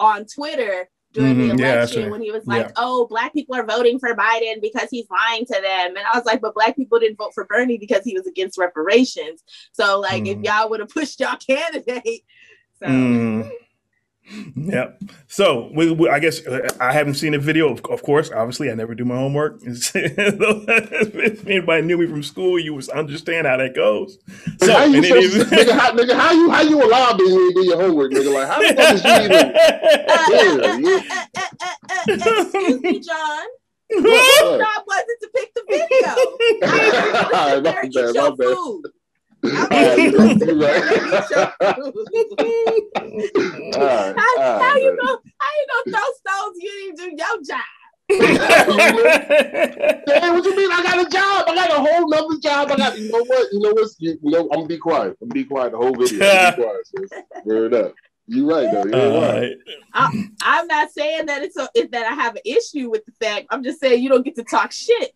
on 0.00 0.26
Twitter 0.26 0.88
during 1.12 1.36
Mhm, 1.36 1.38
the 1.52 1.62
yeah, 1.62 1.72
election 1.74 2.02
right. 2.02 2.10
when 2.10 2.22
he 2.22 2.30
was 2.30 2.46
like, 2.46 2.66
Yeah. 2.66 2.72
"Oh, 2.76 3.06
black 3.06 3.32
people 3.32 3.54
are 3.54 3.64
voting 3.66 3.98
for 3.98 4.14
Biden 4.14 4.60
because 4.60 4.88
he's 4.90 5.06
lying 5.10 5.44
to 5.46 5.52
them," 5.60 5.96
and 5.96 5.98
I 5.98 6.16
was 6.16 6.24
like, 6.24 6.40
"But 6.40 6.54
black 6.54 6.74
people 6.76 6.98
didn't 6.98 7.16
vote 7.18 7.34
for 7.34 7.44
Bernie 7.44 7.78
because 7.78 8.04
he 8.04 8.14
was 8.16 8.26
against 8.26 8.58
reparations." 8.58 9.42
So, 9.72 10.00
like, 10.00 10.26
if 10.26 10.38
Mhm. 10.38 10.44
y'all 10.44 10.70
would 10.70 10.80
have 10.80 10.88
pushed 10.94 11.20
y'all 11.20 11.36
candidate, 11.36 12.24
so 12.78 12.86
Mm. 12.86 13.50
Yep. 14.56 15.02
So 15.26 15.70
we, 15.74 15.90
we, 15.92 16.08
I 16.08 16.18
guess 16.18 16.46
uh, 16.46 16.68
I 16.80 16.92
haven't 16.92 17.14
seen 17.14 17.34
a 17.34 17.38
video. 17.38 17.70
Of, 17.72 17.84
of 17.86 18.02
course, 18.02 18.30
obviously, 18.30 18.70
I 18.70 18.74
never 18.74 18.94
do 18.94 19.04
my 19.04 19.16
homework. 19.16 19.60
if 19.64 21.46
anybody 21.46 21.82
knew 21.82 21.98
me 21.98 22.06
from 22.06 22.22
school, 22.22 22.58
you 22.58 22.72
would 22.74 22.88
understand 22.90 23.46
how 23.46 23.56
that 23.58 23.74
goes. 23.74 24.18
So, 24.62 24.72
how 24.72 24.84
you 24.84 25.02
so, 25.02 25.14
it 25.16 25.24
is- 25.24 25.44
nigga, 25.50 25.78
how, 25.78 25.92
nigga, 25.92 26.14
how 26.16 26.32
you 26.32 26.50
how 26.50 26.62
you 26.62 26.82
allowed 26.82 27.18
me 27.18 27.28
to 27.28 27.52
do 27.54 27.64
your 27.66 27.76
homework, 27.80 28.12
nigga? 28.12 28.32
Like 28.32 28.48
how 28.48 28.60
the 28.60 28.74
fuck 28.74 28.94
is 28.94 29.04
you 29.04 29.10
even? 29.24 30.94
Yeah, 32.06 32.42
excuse 32.42 32.80
me, 32.82 33.00
John. 33.00 33.46
What? 33.94 34.40
Your 34.40 34.58
job 34.58 34.84
wasn't 34.86 35.20
to 35.20 35.28
pick 35.34 35.54
the 35.54 35.62
video. 35.68 36.08
I 36.64 36.74
was 36.86 36.92
just 36.92 37.32
my 37.32 37.50
there 37.60 37.62
bad, 37.62 37.84
eat 37.86 37.94
your 37.94 38.12
bad. 38.14 38.36
food. 38.38 38.82
All 39.44 39.50
right, 39.50 39.98
you 39.98 40.16
right, 40.16 40.84
How, 40.84 40.94
right. 40.94 41.26
All 43.64 43.80
right, 43.80 44.14
all 44.16 44.42
how 44.42 44.58
right, 44.60 44.82
you 44.82 44.88
man. 44.88 44.96
gonna 44.96 45.18
how 45.38 45.50
you 45.58 45.66
gonna 45.68 45.86
throw 45.90 46.06
stones? 46.20 46.56
You 46.60 46.70
didn't 46.96 46.96
do 46.96 47.06
your 47.16 47.36
job. 47.42 47.72
Hey, 50.12 50.30
what 50.30 50.44
you 50.44 50.56
mean? 50.56 50.70
I 50.70 50.82
got 50.82 51.06
a 51.06 51.10
job. 51.10 51.48
I 51.48 51.54
got 51.54 51.70
a 51.70 51.80
whole 51.80 52.08
nother 52.08 52.38
job. 52.38 52.70
I 52.70 52.76
got. 52.76 52.98
You 52.98 53.10
know 53.10 53.24
what? 53.24 53.52
You 53.52 53.60
know 53.60 53.72
what? 53.72 53.88
You, 53.98 54.18
know, 54.22 54.42
I'm 54.42 54.48
gonna 54.48 54.66
be 54.66 54.78
quiet. 54.78 55.16
I'm 55.20 55.28
gonna 55.28 55.34
be 55.34 55.44
quiet 55.44 55.72
the 55.72 55.78
whole 55.78 55.94
video. 55.94 56.24
I'm 56.24 56.54
be 56.54 56.62
quiet. 56.62 56.86
Sis. 56.86 57.10
Word 57.44 57.74
up. 57.74 57.94
You 58.26 58.48
right 58.48 58.70
though. 58.70 58.84
You're 58.84 59.24
uh, 59.24 59.40
right. 59.40 59.56
I, 59.94 60.28
I'm 60.42 60.66
not 60.66 60.90
saying 60.92 61.26
that 61.26 61.42
it's 61.42 61.56
a, 61.56 61.68
that 61.74 62.06
I 62.06 62.14
have 62.14 62.36
an 62.36 62.42
issue 62.44 62.90
with 62.90 63.04
the 63.06 63.12
fact. 63.20 63.46
I'm 63.50 63.64
just 63.64 63.80
saying 63.80 64.02
you 64.02 64.08
don't 64.08 64.24
get 64.24 64.36
to 64.36 64.44
talk 64.44 64.72
shit. 64.72 65.12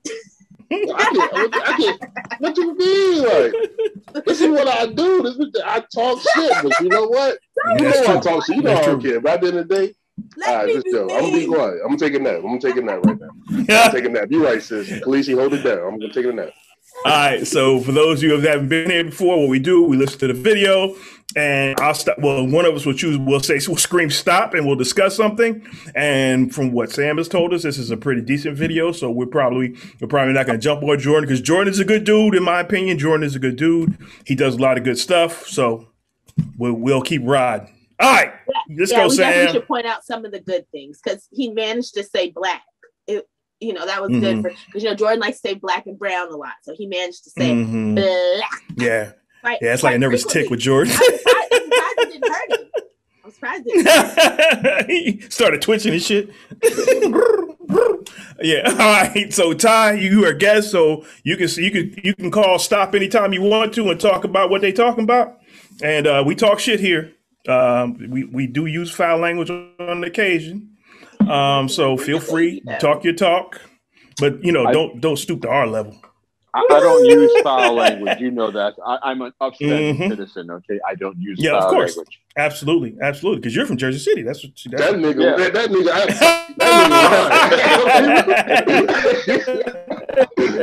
I 0.71 1.11
can't, 1.15 1.55
I 1.55 1.73
can't, 1.77 2.03
what 2.41 2.57
you 2.57 2.77
mean? 2.77 3.23
Like, 3.23 4.25
this 4.25 4.41
is 4.41 4.49
what 4.49 4.69
I 4.69 4.87
do. 4.87 5.23
This 5.23 5.37
is 5.37 5.63
I 5.65 5.85
talk 5.95 6.21
shit, 6.35 6.63
but 6.63 6.79
you 6.81 6.89
know 6.91 7.07
what? 7.07 7.39
You 7.79 7.85
know 7.85 8.05
I 8.09 8.21
talk 8.21 8.45
shit. 8.47 8.57
You 8.57 8.63
know 8.63 8.77
I 8.77 8.83
don't 8.83 9.01
care. 9.01 9.21
But 9.21 9.35
at 9.35 9.41
the 9.43 9.49
end 9.49 9.59
of 9.59 9.69
the 9.69 9.75
day, 9.75 9.95
let 10.37 10.49
all 10.49 10.57
right, 10.57 10.75
just 10.75 10.87
chill. 10.87 11.13
I'm 11.13 11.21
gonna 11.21 11.33
be 11.33 11.47
quiet. 11.47 11.79
I'm 11.83 11.89
gonna 11.89 11.99
take 11.99 12.15
a 12.15 12.19
nap. 12.19 12.37
I'm 12.37 12.43
gonna 12.43 12.61
take 12.61 12.77
a 12.77 12.83
nap 12.83 13.01
right 13.03 13.19
now. 13.21 13.31
I'm 13.85 13.93
taking 13.93 14.11
a 14.17 14.21
nap. 14.21 14.29
You 14.31 14.45
right, 14.45 14.63
sis. 14.63 14.89
Khaleesi, 14.89 15.39
hold 15.39 15.55
it 15.55 15.63
down. 15.63 15.79
I'm 15.79 15.99
gonna 15.99 16.13
take 16.13 16.27
a 16.27 16.33
nap. 16.33 16.51
All 17.05 17.13
right. 17.13 17.47
So 17.47 17.81
for 17.81 17.93
those 17.93 18.19
of 18.19 18.25
you 18.25 18.39
who 18.39 18.47
haven't 18.47 18.69
been 18.69 18.91
here 18.91 19.05
before, 19.05 19.41
what 19.41 19.49
we 19.49 19.59
do, 19.59 19.85
we 19.85 19.97
listen 19.97 20.19
to 20.21 20.27
the 20.29 20.35
video, 20.35 20.97
and 21.37 21.79
I'll 21.81 21.95
stop. 21.95 22.19
Well, 22.19 22.47
one 22.47 22.65
of 22.65 22.75
us 22.75 22.87
will 22.87 22.95
choose. 22.95 23.19
We'll 23.19 23.41
say 23.41 23.61
we'll 23.69 23.77
scream 23.77 24.11
stop, 24.11 24.55
and 24.55 24.67
we'll 24.67 24.77
discuss 24.77 25.17
something. 25.17 25.65
And 25.95 26.55
from 26.55 26.73
what 26.73 26.91
Sam 26.91 27.19
has 27.19 27.29
told 27.29 27.53
us, 27.53 27.63
this 27.63 27.79
is 27.79 27.91
a 27.91 27.97
pretty 27.97 28.23
decent 28.23 28.57
video. 28.57 28.93
So 28.93 29.11
we're 29.11 29.27
probably 29.27 29.77
we're 30.01 30.09
probably 30.09 30.35
not 30.35 30.47
going 30.47 30.59
to 30.59 30.63
jump 30.63 30.83
on 30.83 30.99
Jordan 30.99 31.29
because 31.29 31.41
Jordan 31.41 31.73
is 31.73 31.79
a 31.79 31.85
good 31.85 32.05
dude, 32.05 32.35
in 32.35 32.43
my 32.43 32.61
opinion. 32.61 32.99
Jordan 32.99 33.25
is 33.25 33.37
a 33.37 33.41
good 33.41 33.57
dude. 33.57 33.97
He 34.25 34.35
does 34.35 34.57
a 34.57 34.59
lot 34.59 34.79
of 34.79 34.85
good 34.85 34.99
stuff. 34.99 35.47
So 35.47 35.89
we'll 36.59 36.75
we'll 36.75 37.03
keep 37.03 37.23
riding. 37.25 37.73
All 37.99 38.13
right, 38.13 38.33
let's 38.77 38.93
yeah, 38.93 38.99
go, 38.99 39.05
we 39.05 39.17
Sam. 39.17 39.33
Definitely 39.33 39.61
should 39.61 39.67
point 39.69 39.87
out 39.87 40.05
some 40.05 40.27
of 40.27 40.33
the 40.33 40.41
good 40.41 40.67
things 40.71 41.01
because 41.03 41.29
he 41.33 41.51
managed 41.51 41.95
to 41.95 42.03
say 42.03 42.31
black. 42.31 42.63
You 43.61 43.73
know, 43.73 43.87
that 43.87 44.03
was 44.03 44.11
mm-hmm. 44.11 44.21
good 44.21 44.43
for 44.43 44.51
because 44.67 44.83
you 44.83 44.91
know 44.91 44.95
Jordan 44.95 45.21
likes 45.21 45.41
to 45.41 45.49
say 45.49 45.55
black 45.55 45.87
and 45.87 45.99
brown 45.99 46.31
a 46.31 46.37
lot, 46.37 46.55
so 46.63 46.75
he 46.75 46.87
managed 46.87 47.25
to 47.25 47.31
say 47.31 47.53
mm-hmm. 47.53 47.95
black. 47.95 48.63
Yeah, 48.77 49.13
right. 49.43 49.59
Yeah, 49.63 49.73
it's 49.73 49.83
like 49.83 49.95
a 49.95 49.99
nervous 49.99 50.23
frequently. 50.23 50.43
tick 50.43 50.51
with 50.51 50.61
Jordan. 50.61 50.95
I'm 53.25 53.33
surprised 53.33 53.65
he 54.89 55.21
started 55.31 55.61
twitching 55.63 55.95
and 55.95 56.03
shit. 56.03 56.31
yeah. 58.43 58.63
All 58.71 58.77
right. 58.77 59.33
So 59.33 59.53
Ty, 59.53 59.95
you 59.95 60.25
are 60.27 60.33
guest, 60.33 60.71
so 60.71 61.05
you 61.25 61.37
can 61.37 61.49
you 61.57 61.71
can 61.71 62.01
you 62.05 62.15
can 62.15 62.31
call 62.31 62.59
stop 62.59 62.95
anytime 62.95 63.33
you 63.33 63.43
want 63.43 63.75
to 63.75 63.91
and 63.91 64.01
talk 64.01 64.25
about 64.25 64.51
what 64.51 64.61
they 64.61 64.73
talking 64.73 65.05
about. 65.05 65.39
And 65.83 66.07
uh, 66.07 66.23
we 66.27 66.35
talk 66.35 66.59
shit 66.59 66.81
here. 66.81 67.13
Um, 67.49 68.11
we 68.11 68.25
we 68.25 68.47
do 68.47 68.67
use 68.67 68.91
foul 68.91 69.19
language 69.19 69.51
on 69.51 70.05
occasion. 70.05 70.76
Um, 71.29 71.69
so 71.69 71.97
feel 71.97 72.21
free, 72.21 72.63
talk 72.81 73.05
your 73.05 73.15
talk, 73.15 73.61
but 74.19 74.45
you 74.45 74.53
know, 74.53 74.71
don't 74.73 75.01
don't 75.01 75.17
stoop 75.17 75.43
to 75.43 75.49
our 75.49 75.67
level. 75.67 75.97
I, 76.57 76.67
I 76.71 76.81
don't 76.81 77.05
use 77.05 77.31
foul 77.43 77.75
language. 77.75 78.19
You 78.19 78.31
know 78.31 78.51
that. 78.51 78.77
I, 78.85 79.11
am 79.11 79.21
an 79.21 79.33
upstanding 79.43 79.95
mm-hmm. 79.95 80.09
citizen. 80.09 80.51
Okay, 80.51 80.81
I 80.89 80.95
don't 80.95 81.19
use 81.19 81.39
yeah, 81.39 81.59
of 81.59 81.65
course, 81.65 81.99
language. 81.99 82.19
absolutely, 82.39 82.97
absolutely, 83.03 83.41
because 83.41 83.55
you're 83.55 83.67
from 83.67 83.77
Jersey 83.77 83.99
City. 83.99 84.23
That's 84.23 84.43
what 84.43 84.55
that's 84.71 84.93
that 84.93 84.95
nigga. 84.95 85.23
Yeah. 85.23 85.37
That, 85.37 85.53
that 85.53 85.69
nigga. 85.71 85.93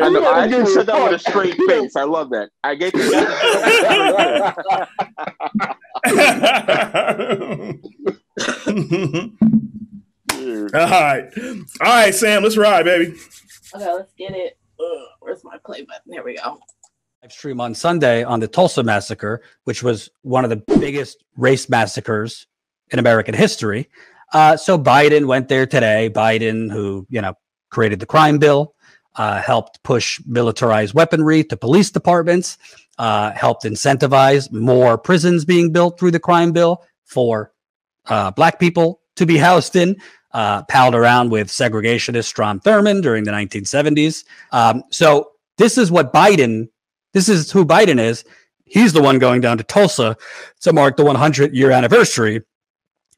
I, 0.02 0.10
know, 0.14 0.26
I 0.26 0.46
actually 0.46 0.66
said 0.66 0.88
that 0.88 1.04
with 1.04 1.14
a 1.14 1.20
straight 1.20 1.54
face. 1.68 1.96
I 1.96 2.06
love 2.06 2.32
that. 2.32 2.50
I 2.64 2.74
get 2.74 2.92
All 10.44 10.70
right. 10.70 11.30
All 11.82 11.88
right, 11.88 12.14
Sam, 12.14 12.44
let's 12.44 12.58
ride, 12.58 12.86
baby. 12.86 13.16
Okay, 13.74 13.94
let's 13.94 14.14
get 14.14 14.32
it. 14.32 14.58
Ugh, 14.80 15.08
where's 15.20 15.44
my 15.44 15.58
play 15.66 15.84
button? 15.84 16.12
There 16.12 16.24
we 16.24 16.36
go. 16.36 16.60
Live 17.22 17.32
stream 17.32 17.62
on 17.62 17.74
Sunday 17.74 18.24
on 18.24 18.42
the 18.42 18.48
Tulsa 18.48 18.84
massacre, 18.84 19.42
which 19.64 19.82
was 19.82 20.10
one 20.24 20.44
of 20.44 20.50
the 20.50 20.62
biggest 20.80 21.24
race 21.38 21.70
massacres 21.70 22.48
in 22.92 23.00
American 23.00 23.34
history. 23.34 23.90
Uh, 24.34 24.58
so 24.58 24.78
Biden 24.78 25.28
went 25.28 25.48
there 25.48 25.66
today. 25.66 26.10
Biden, 26.14 26.72
who 26.72 27.08
you 27.10 27.22
know 27.22 27.36
created 27.70 28.00
the 28.00 28.06
crime 28.06 28.40
bill, 28.40 28.76
uh, 29.16 29.42
helped 29.42 29.82
push 29.84 30.20
militarized 30.26 30.94
weaponry 30.94 31.44
to 31.46 31.56
police 31.56 31.90
departments, 31.90 32.58
uh, 32.98 33.32
helped 33.32 33.64
incentivize 33.64 34.52
more 34.52 34.98
prisons 34.98 35.46
being 35.46 35.72
built 35.72 35.98
through 35.98 36.12
the 36.12 36.20
crime 36.20 36.52
bill 36.52 36.84
for 37.06 37.54
uh, 38.08 38.32
black 38.32 38.60
people 38.60 39.00
to 39.16 39.26
be 39.26 39.38
housed 39.38 39.76
in 39.76 39.96
uh, 40.34 40.64
palled 40.64 40.96
around 40.96 41.30
with 41.32 41.48
segregationist 41.48 42.26
Strom 42.26 42.60
Thurmond 42.60 43.04
during 43.04 43.24
the 43.24 43.32
1970s. 43.32 44.24
Um, 44.52 44.84
so 44.90 45.32
this 45.58 45.78
is 45.78 45.92
what 45.92 46.14
Biden, 46.14 46.70
this 47.14 47.30
is 47.30 47.52
who 47.52 47.66
Biden 47.66 48.00
is. 48.00 48.26
He's 48.66 48.94
the 48.94 49.02
one 49.02 49.20
going 49.20 49.42
down 49.42 49.58
to 49.60 49.64
Tulsa 49.64 50.18
to 50.62 50.74
mark 50.74 50.98
the 50.98 51.06
100 51.06 51.54
year 51.54 51.72
anniversary 51.72 52.42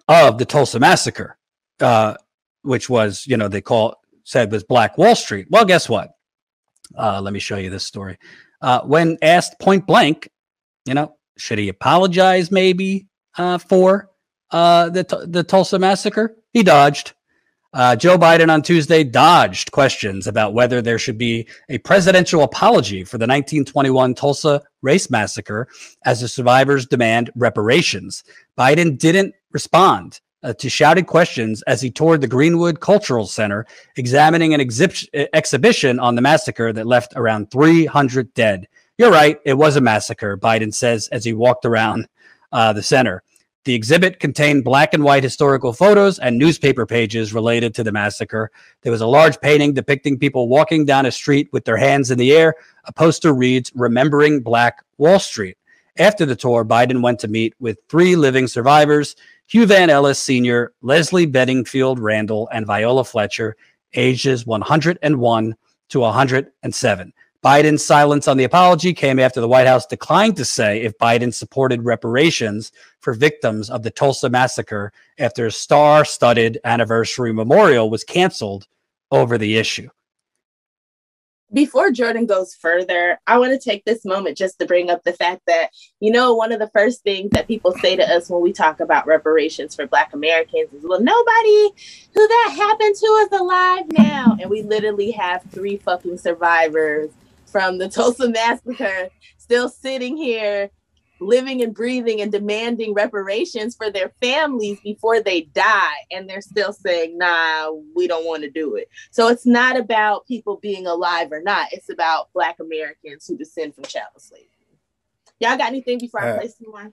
of 0.08 0.38
the 0.38 0.46
Tulsa 0.46 0.80
massacre, 0.80 1.38
uh, 1.80 2.16
which 2.64 2.90
was, 2.90 3.26
you 3.26 3.38
know, 3.38 3.48
they 3.48 3.62
call 3.62 4.02
said 4.24 4.52
was 4.52 4.64
Black 4.64 4.98
Wall 4.98 5.16
Street. 5.16 5.48
Well, 5.50 5.66
guess 5.66 5.88
what? 5.88 6.12
Uh, 6.98 7.22
let 7.22 7.34
me 7.34 7.40
show 7.40 7.58
you 7.58 7.70
this 7.70 7.84
story. 7.86 8.18
Uh, 8.62 8.82
when 8.82 9.18
asked 9.22 9.60
point 9.60 9.86
blank, 9.86 10.30
you 10.86 10.94
know, 10.94 11.16
should 11.38 11.60
he 11.60 11.70
apologize 11.70 12.52
maybe 12.52 13.08
uh, 13.38 13.58
for 13.58 14.10
uh, 14.52 14.90
the 14.90 15.26
the 15.28 15.44
Tulsa 15.44 15.80
massacre? 15.80 16.36
He 16.54 16.64
dodged. 16.64 17.14
Uh, 17.74 17.94
Joe 17.94 18.18
Biden 18.18 18.50
on 18.50 18.62
Tuesday 18.62 19.04
dodged 19.04 19.74
questions 19.74 20.28
about 20.28 20.54
whether 20.54 20.82
there 20.82 20.98
should 20.98 21.18
be 21.18 21.46
a 21.68 21.78
presidential 21.80 22.44
apology 22.44 23.04
for 23.04 23.18
the 23.18 23.24
1921 23.24 24.16
Tulsa 24.16 24.62
race 24.82 25.10
massacre 25.10 25.68
as 26.06 26.22
the 26.22 26.30
survivors 26.30 26.86
demand 26.86 27.32
reparations. 27.36 28.24
Biden 28.58 28.98
didn't 28.98 29.36
respond 29.52 30.22
uh, 30.42 30.54
to 30.54 30.70
shouted 30.70 31.08
questions 31.08 31.64
as 31.64 31.82
he 31.82 31.92
toured 31.92 32.22
the 32.22 32.28
Greenwood 32.28 32.80
Cultural 32.80 33.26
Center, 33.26 33.66
examining 33.98 34.54
an 34.54 34.62
exhib- 34.62 35.10
exhibition 35.34 36.00
on 36.00 36.16
the 36.16 36.22
massacre 36.22 36.72
that 36.72 36.88
left 36.88 37.12
around 37.18 37.52
300 37.52 38.34
dead. 38.36 38.70
You're 38.98 39.12
right, 39.12 39.38
it 39.44 39.56
was 39.56 39.76
a 39.76 39.82
massacre, 39.82 40.38
Biden 40.38 40.74
says 40.74 41.10
as 41.10 41.26
he 41.26 41.34
walked 41.34 41.66
around 41.66 42.08
uh, 42.54 42.72
the 42.72 42.84
center. 42.84 43.22
The 43.66 43.74
exhibit 43.74 44.20
contained 44.20 44.64
black 44.64 44.94
and 44.94 45.04
white 45.04 45.24
historical 45.24 45.74
photos 45.74 46.20
and 46.20 46.38
newspaper 46.38 46.86
pages 46.86 47.34
related 47.34 47.74
to 47.76 47.84
the 47.84 47.92
massacre. 47.92 48.52
There 48.84 48.92
was 48.92 49.02
a 49.02 49.08
large 49.08 49.42
painting 49.42 49.74
depicting 49.74 50.20
people 50.20 50.48
walking 50.48 50.86
down 50.86 51.08
a 51.08 51.12
street 51.12 51.50
with 51.52 51.66
their 51.66 51.76
hands 51.76 52.12
in 52.12 52.20
the 52.20 52.32
air. 52.32 52.54
A 52.84 52.94
poster 52.94 53.34
reads, 53.34 53.72
Remembering 53.74 54.42
Black 54.42 54.84
Wall 55.00 55.18
Street. 55.18 55.58
After 55.98 56.28
the 56.28 56.36
tour, 56.36 56.64
Biden 56.64 57.02
went 57.02 57.20
to 57.22 57.28
meet 57.28 57.56
with 57.60 57.80
three 57.90 58.16
living 58.16 58.48
survivors 58.48 59.16
Hugh 59.48 59.66
Van 59.66 59.90
Ellis 59.90 60.20
Sr., 60.20 60.72
Leslie 60.84 61.26
Benningfield 61.26 61.98
Randle, 62.00 62.48
and 62.52 62.68
Viola 62.68 63.04
Fletcher, 63.04 63.56
ages 63.96 64.46
101 64.46 65.56
to 65.90 66.00
107. 66.00 67.14
Biden's 67.46 67.86
silence 67.86 68.28
on 68.28 68.38
the 68.38 68.44
apology 68.44 68.92
came 68.92 69.20
after 69.20 69.40
the 69.40 69.48
White 69.48 69.68
House 69.68 69.86
declined 69.86 70.36
to 70.38 70.44
say 70.44 70.82
if 70.82 70.98
Biden 70.98 71.32
supported 71.32 71.86
reparations 71.86 72.72
for 73.02 73.14
victims 73.14 73.70
of 73.70 73.84
the 73.84 73.92
Tulsa 73.92 74.32
massacre 74.32 74.92
after 75.20 75.46
a 75.46 75.52
star 75.52 76.06
studded 76.06 76.60
anniversary 76.64 77.32
memorial 77.32 77.92
was 77.92 78.04
canceled 78.04 78.66
over 79.12 79.38
the 79.38 79.58
issue. 79.58 79.90
Before 81.54 81.92
Jordan 81.92 82.26
goes 82.26 82.56
further, 82.56 83.20
I 83.28 83.38
want 83.38 83.52
to 83.52 83.60
take 83.60 83.86
this 83.86 84.06
moment 84.06 84.36
just 84.36 84.58
to 84.58 84.66
bring 84.66 84.90
up 84.90 85.04
the 85.04 85.14
fact 85.14 85.44
that, 85.46 85.70
you 86.00 86.12
know, 86.12 86.34
one 86.34 86.52
of 86.52 86.58
the 86.58 86.72
first 86.74 87.04
things 87.04 87.30
that 87.34 87.48
people 87.48 87.74
say 87.74 87.96
to 87.96 88.04
us 88.04 88.28
when 88.28 88.42
we 88.42 88.54
talk 88.54 88.80
about 88.80 89.06
reparations 89.06 89.76
for 89.76 89.86
Black 89.86 90.16
Americans 90.16 90.74
is, 90.74 90.84
well, 90.84 91.00
nobody 91.00 91.70
who 92.12 92.28
that 92.28 92.56
happened 92.58 92.96
to 92.96 93.06
is 93.06 93.40
alive 93.40 93.84
now. 93.92 94.36
And 94.42 94.50
we 94.50 94.64
literally 94.64 95.12
have 95.12 95.44
three 95.52 95.78
fucking 95.78 96.18
survivors 96.18 97.12
from 97.56 97.78
the 97.78 97.88
Tulsa 97.88 98.28
massacre 98.28 99.08
still 99.38 99.70
sitting 99.70 100.18
here 100.18 100.70
living 101.22 101.62
and 101.62 101.74
breathing 101.74 102.20
and 102.20 102.30
demanding 102.30 102.94
reparations 102.94 103.78
for 103.78 103.90
their 103.90 104.12
families 104.22 104.78
before 104.82 105.22
they 105.22 105.44
die 105.54 105.96
and 106.12 106.30
they're 106.30 106.42
still 106.42 106.74
saying 106.74 107.18
nah 107.18 107.72
we 107.96 108.08
don't 108.08 108.26
want 108.26 108.44
to 108.44 108.50
do 108.50 108.76
it 108.76 108.90
so 109.10 109.30
it's 109.30 109.46
not 109.46 109.78
about 109.78 110.28
people 110.28 110.58
being 110.58 110.86
alive 110.86 111.32
or 111.32 111.42
not 111.42 111.72
it's 111.72 111.90
about 111.90 112.28
black 112.34 112.58
americans 112.60 113.26
who 113.26 113.38
descend 113.38 113.74
from 113.74 113.86
chattel 113.86 114.20
slavery 114.20 114.50
y'all 115.40 115.58
got 115.58 115.70
anything 115.70 115.98
before 115.98 116.22
i 116.22 116.32
uh, 116.32 116.40
play 116.40 116.50
some 116.50 116.70
more 116.70 116.92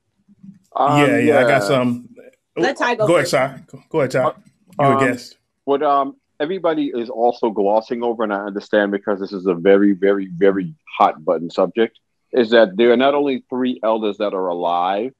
um, 0.77 1.01
yeah, 1.01 1.07
yeah, 1.07 1.19
yeah, 1.19 1.39
I 1.41 1.43
got 1.43 1.65
some. 1.65 2.09
Let 2.57 2.79
Ty 2.79 2.95
go. 2.95 3.07
Go 3.07 3.17
ahead, 3.17 3.29
Ty. 3.29 3.61
Go 3.91 3.99
ahead, 3.99 4.11
Ty. 4.13 4.33
You 4.81 4.87
um, 4.87 4.97
a 4.97 5.01
guest. 5.07 5.37
What 5.65 5.83
um 5.83 6.17
everybody 6.43 6.91
is 6.93 7.09
also 7.09 7.51
glossing 7.51 8.03
over, 8.03 8.25
and 8.25 8.33
I 8.33 8.41
understand 8.41 8.91
because 8.91 9.21
this 9.21 9.33
is 9.33 9.47
a 9.47 9.55
very, 9.55 9.93
very, 9.93 10.27
very 10.27 10.75
hot 10.99 11.25
button 11.25 11.51
subject, 11.51 12.01
is 12.33 12.51
that 12.51 12.77
there 12.77 12.91
are 12.91 12.97
not 12.97 13.15
only 13.15 13.45
three 13.49 13.79
elders 13.85 14.19
that 14.19 14.35
are 14.35 14.49
alive, 14.49 15.13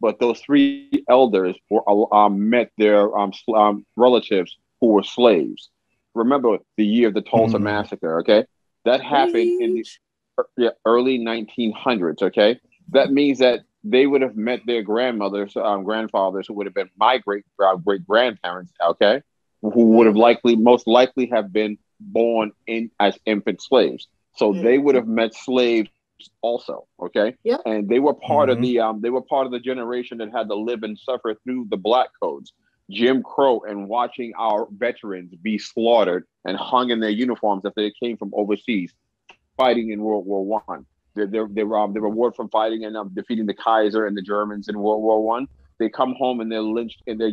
but 0.00 0.18
those 0.18 0.40
three 0.40 1.04
elders 1.08 1.56
were, 1.68 2.14
um, 2.14 2.48
met 2.48 2.72
their 2.78 3.16
um, 3.16 3.32
um, 3.54 3.86
relatives 3.96 4.56
who 4.80 4.88
were 4.88 5.02
slaves. 5.02 5.70
Remember 6.14 6.58
the 6.76 6.86
year 6.86 7.08
of 7.08 7.14
the 7.14 7.20
Tulsa 7.20 7.56
mm-hmm. 7.56 7.64
massacre, 7.64 8.20
okay? 8.20 8.46
That 8.84 9.02
happened 9.02 9.62
in 9.62 9.74
the 9.74 9.86
yeah, 10.56 10.70
early 10.86 11.18
1900s. 11.18 12.22
Okay, 12.22 12.58
that 12.90 13.12
means 13.12 13.38
that 13.38 13.60
they 13.84 14.06
would 14.06 14.22
have 14.22 14.36
met 14.36 14.60
their 14.66 14.82
grandmothers, 14.82 15.56
um, 15.56 15.84
grandfathers, 15.84 16.46
who 16.48 16.54
would 16.54 16.66
have 16.66 16.74
been 16.74 16.90
my 16.96 17.18
great 17.18 17.44
uh, 17.62 17.76
great 17.76 18.06
grandparents. 18.06 18.72
Okay, 18.84 19.22
who 19.62 19.86
would 19.92 20.06
have 20.06 20.16
likely, 20.16 20.56
most 20.56 20.86
likely, 20.86 21.26
have 21.26 21.52
been 21.52 21.78
born 22.00 22.52
in 22.66 22.90
as 23.00 23.18
infant 23.26 23.62
slaves. 23.62 24.08
So 24.36 24.52
Mm. 24.52 24.62
they 24.62 24.78
would 24.78 24.94
have 24.94 25.06
met 25.06 25.34
slaves 25.34 25.90
also. 26.40 26.86
Okay, 27.00 27.34
Yeah. 27.44 27.58
and 27.66 27.88
they 27.88 27.98
were 28.00 28.14
part 28.14 28.48
of 28.50 28.58
Mhm. 28.58 28.62
the 28.62 28.80
um, 28.80 29.00
they 29.00 29.10
were 29.10 29.22
part 29.22 29.46
of 29.46 29.52
the 29.52 29.60
generation 29.60 30.18
that 30.18 30.30
had 30.30 30.48
to 30.48 30.54
live 30.54 30.82
and 30.82 30.98
suffer 30.98 31.34
through 31.44 31.66
the 31.70 31.76
black 31.76 32.10
codes. 32.20 32.52
Jim 32.90 33.22
Crow 33.22 33.60
and 33.60 33.88
watching 33.88 34.32
our 34.36 34.66
veterans 34.70 35.34
be 35.36 35.58
slaughtered 35.58 36.26
and 36.44 36.56
hung 36.56 36.90
in 36.90 37.00
their 37.00 37.10
uniforms 37.10 37.64
if 37.64 37.74
they 37.74 37.90
came 38.02 38.16
from 38.16 38.32
overseas, 38.34 38.92
fighting 39.56 39.90
in 39.90 40.02
World 40.02 40.26
War 40.26 40.44
One. 40.44 40.86
Their 41.14 41.26
their 41.26 41.46
their, 41.46 41.76
um, 41.76 41.92
their 41.92 42.02
reward 42.02 42.34
from 42.34 42.48
fighting 42.48 42.84
and 42.84 42.96
um, 42.96 43.10
defeating 43.14 43.46
the 43.46 43.54
Kaiser 43.54 44.06
and 44.06 44.16
the 44.16 44.22
Germans 44.22 44.68
in 44.68 44.78
World 44.78 45.02
War 45.02 45.22
One. 45.22 45.46
They 45.78 45.88
come 45.88 46.14
home 46.14 46.40
and 46.40 46.50
they're 46.50 46.62
lynched 46.62 47.02
in 47.06 47.18
their 47.18 47.28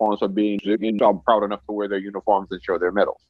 uniforms 0.00 0.20
for 0.20 0.28
being 0.78 0.98
proud 0.98 1.44
enough 1.44 1.64
to 1.66 1.72
wear 1.72 1.88
their 1.88 1.98
uniforms 1.98 2.48
and 2.50 2.62
show 2.62 2.78
their 2.78 2.92
medals. 2.92 3.22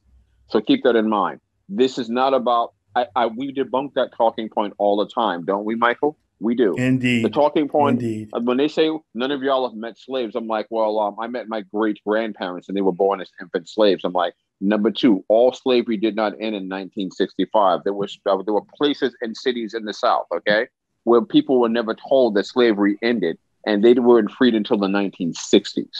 So 0.49 0.61
keep 0.61 0.83
that 0.83 0.95
in 0.95 1.09
mind. 1.09 1.39
This 1.69 1.97
is 1.97 2.09
not 2.09 2.33
about. 2.33 2.73
I, 2.95 3.05
I 3.15 3.25
we 3.27 3.53
debunk 3.53 3.93
that 3.93 4.11
talking 4.15 4.49
point 4.49 4.73
all 4.77 4.97
the 4.97 5.07
time, 5.07 5.45
don't 5.45 5.63
we, 5.63 5.75
Michael? 5.75 6.17
We 6.41 6.55
do. 6.55 6.75
Indeed. 6.75 7.23
The 7.23 7.29
talking 7.29 7.69
point 7.69 8.01
Indeed. 8.01 8.29
uh, 8.33 8.41
when 8.41 8.57
they 8.57 8.67
say 8.67 8.89
none 9.13 9.31
of 9.31 9.43
y'all 9.43 9.69
have 9.69 9.77
met 9.77 9.97
slaves, 9.97 10.35
I'm 10.35 10.47
like, 10.47 10.65
well, 10.71 10.99
um, 10.99 11.15
I 11.19 11.27
met 11.27 11.47
my 11.47 11.61
great 11.61 11.99
grandparents 12.05 12.67
and 12.67 12.75
they 12.75 12.81
were 12.81 12.91
born 12.91 13.21
as 13.21 13.29
infant 13.39 13.69
slaves. 13.69 14.03
I'm 14.03 14.11
like, 14.11 14.33
number 14.59 14.91
two, 14.91 15.23
all 15.29 15.53
slavery 15.53 15.97
did 15.97 16.15
not 16.15 16.33
end 16.33 16.55
in 16.55 16.67
1965. 16.67 17.81
There 17.83 17.93
was 17.93 18.19
uh, 18.25 18.41
there 18.43 18.55
were 18.55 18.65
places 18.75 19.15
and 19.21 19.37
cities 19.37 19.73
in 19.73 19.85
the 19.85 19.93
South, 19.93 20.25
okay, 20.35 20.67
where 21.03 21.21
people 21.21 21.61
were 21.61 21.69
never 21.69 21.95
told 22.09 22.35
that 22.35 22.47
slavery 22.47 22.97
ended, 23.01 23.37
and 23.65 23.85
they 23.85 23.93
weren't 23.93 24.31
freed 24.31 24.55
until 24.55 24.77
the 24.77 24.87
1960s. 24.87 25.95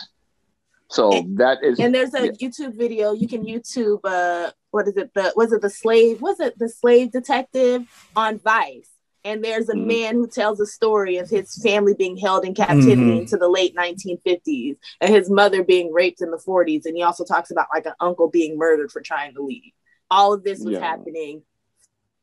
So 0.91 1.25
that 1.35 1.63
is 1.63 1.79
And 1.79 1.95
there's 1.95 2.13
a 2.13 2.25
Yeah. 2.25 2.31
YouTube 2.31 2.75
video. 2.75 3.13
You 3.13 3.27
can 3.27 3.45
YouTube 3.45 4.01
uh 4.03 4.51
what 4.71 4.87
is 4.87 4.97
it? 4.97 5.13
The 5.13 5.33
was 5.35 5.51
it 5.51 5.61
the 5.61 5.69
slave? 5.69 6.21
Was 6.21 6.39
it 6.39 6.57
the 6.59 6.69
slave 6.69 7.11
detective 7.11 7.83
on 8.15 8.39
Vice? 8.39 8.89
And 9.23 9.43
there's 9.43 9.69
a 9.69 9.75
Mhm. 9.75 9.85
man 9.85 10.15
who 10.15 10.27
tells 10.27 10.59
a 10.59 10.65
story 10.65 11.17
of 11.17 11.29
his 11.29 11.55
family 11.61 11.93
being 11.93 12.17
held 12.17 12.43
in 12.43 12.53
captivity 12.55 13.11
Mhm. 13.11 13.19
into 13.21 13.37
the 13.37 13.47
late 13.49 13.75
1950s 13.75 14.77
and 14.99 15.13
his 15.13 15.29
mother 15.29 15.63
being 15.63 15.93
raped 15.93 16.21
in 16.21 16.31
the 16.31 16.39
40s. 16.39 16.85
And 16.85 16.95
he 16.97 17.03
also 17.03 17.23
talks 17.23 17.51
about 17.51 17.67
like 17.73 17.85
an 17.85 17.93
uncle 17.99 18.29
being 18.29 18.57
murdered 18.57 18.91
for 18.91 19.01
trying 19.01 19.33
to 19.35 19.41
leave. 19.43 19.71
All 20.09 20.33
of 20.33 20.43
this 20.43 20.59
was 20.59 20.73
Yeah. 20.73 20.79
happening 20.81 21.43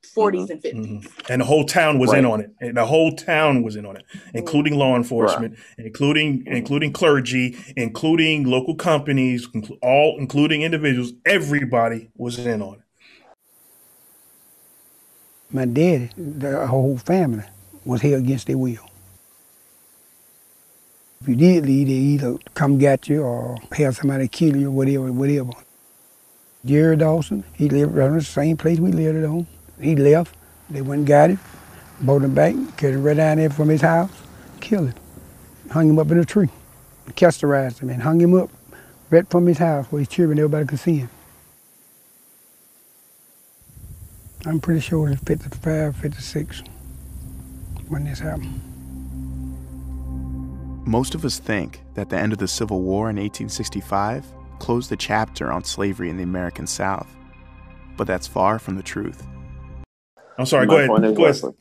40s 0.05 0.51
and 0.51 0.63
50s. 0.63 0.87
Mhm. 0.87 1.31
And 1.31 1.41
the 1.41 1.47
whole 1.47 1.65
town 1.65 1.99
was 1.99 2.13
in 2.13 2.25
on 2.25 2.41
it. 2.41 2.51
And 2.61 2.77
the 2.77 2.87
whole 2.87 3.13
town 3.13 3.63
was 3.63 3.77
in 3.77 3.85
on 3.87 3.97
it, 3.97 4.05
including 4.35 4.77
law 4.77 4.97
enforcement, 4.97 5.57
including 5.79 6.45
including 6.47 6.93
clergy, 6.93 7.57
including 7.77 8.45
local 8.45 8.75
companies, 8.75 9.49
inclu- 9.49 9.79
all 9.83 10.17
including 10.19 10.63
individuals. 10.63 11.13
Everybody 11.27 12.11
was 12.17 12.39
in 12.39 12.63
on 12.63 12.75
it. 12.75 12.81
My 15.51 15.65
daddy, 15.65 16.11
the 16.17 16.67
whole 16.67 16.99
family, 16.99 17.45
was 17.85 18.03
held 18.03 18.23
against 18.23 18.47
their 18.47 18.59
will. 18.59 18.89
If 21.23 21.29
you 21.29 21.37
did 21.37 21.67
leave, 21.67 21.89
they 21.89 21.93
either 21.95 22.37
come 22.55 22.79
get 22.79 23.09
you 23.09 23.23
or 23.23 23.59
have 23.73 23.97
somebody 23.97 24.29
kill 24.29 24.57
you, 24.57 24.71
whatever, 24.71 25.13
whatever. 25.13 25.53
Jerry 26.65 26.97
Dawson, 26.97 27.45
he 27.55 27.69
lived 27.69 27.97
around 27.97 28.15
the 28.15 28.23
same 28.23 28.57
place 28.57 28.79
we 28.79 28.93
lived 28.93 29.19
at 29.19 29.25
on. 29.25 29.47
He 29.81 29.97
left, 29.97 30.35
they 30.69 30.83
went 30.83 31.01
and 31.01 31.07
got 31.07 31.31
him, 31.31 31.39
brought 32.01 32.23
him 32.23 32.35
back, 32.35 32.55
carried 32.77 32.95
him 32.95 33.03
right 33.03 33.17
down 33.17 33.37
there 33.39 33.51
from 33.51 33.69
his 33.69 33.81
house, 33.81 34.11
killed 34.61 34.89
him, 34.89 34.95
hung 35.71 35.89
him 35.89 35.99
up 35.99 36.11
in 36.11 36.19
a 36.19 36.25
tree, 36.25 36.51
castorized 37.15 37.81
him 37.81 37.91
and 37.91 38.03
hung 38.03 38.21
him 38.21 38.35
up 38.35 38.51
right 39.11 39.29
from 39.31 39.47
his 39.47 39.59
house 39.59 39.87
where 39.87 40.01
his 40.01 40.09
children, 40.09 40.39
everybody 40.39 40.67
could 40.67 40.79
see 40.79 40.99
him. 40.99 41.11
I'm 44.47 44.61
pretty 44.61 44.81
sure 44.81 45.09
it's 45.09 45.23
55, 45.23 45.97
56 45.97 46.63
when 47.89 48.05
this 48.05 48.21
happened. 48.21 48.61
Most 50.87 51.15
of 51.15 51.25
us 51.25 51.39
think 51.39 51.83
that 51.95 52.09
the 52.09 52.19
end 52.19 52.33
of 52.33 52.39
the 52.39 52.49
Civil 52.49 52.81
War 52.81 53.11
in 53.11 53.17
1865 53.17 54.25
closed 54.59 54.91
the 54.91 54.97
chapter 54.97 55.53
on 55.53 55.65
slavery 55.65 56.09
in 56.09 56.17
the 56.17 56.23
American 56.23 56.67
South. 56.67 57.09
But 57.97 58.07
that's 58.07 58.27
far 58.27 58.59
from 58.59 58.77
the 58.77 58.83
truth. 58.83 59.27
I'm 60.39 60.47
sorry. 60.47 60.67
My 60.67 60.73
Go 60.73 60.77
ahead. 60.79 60.89
point 60.91 61.05
is 61.05 61.17
Go 61.17 61.25
ahead. 61.25 61.35
Wesley. 61.35 61.53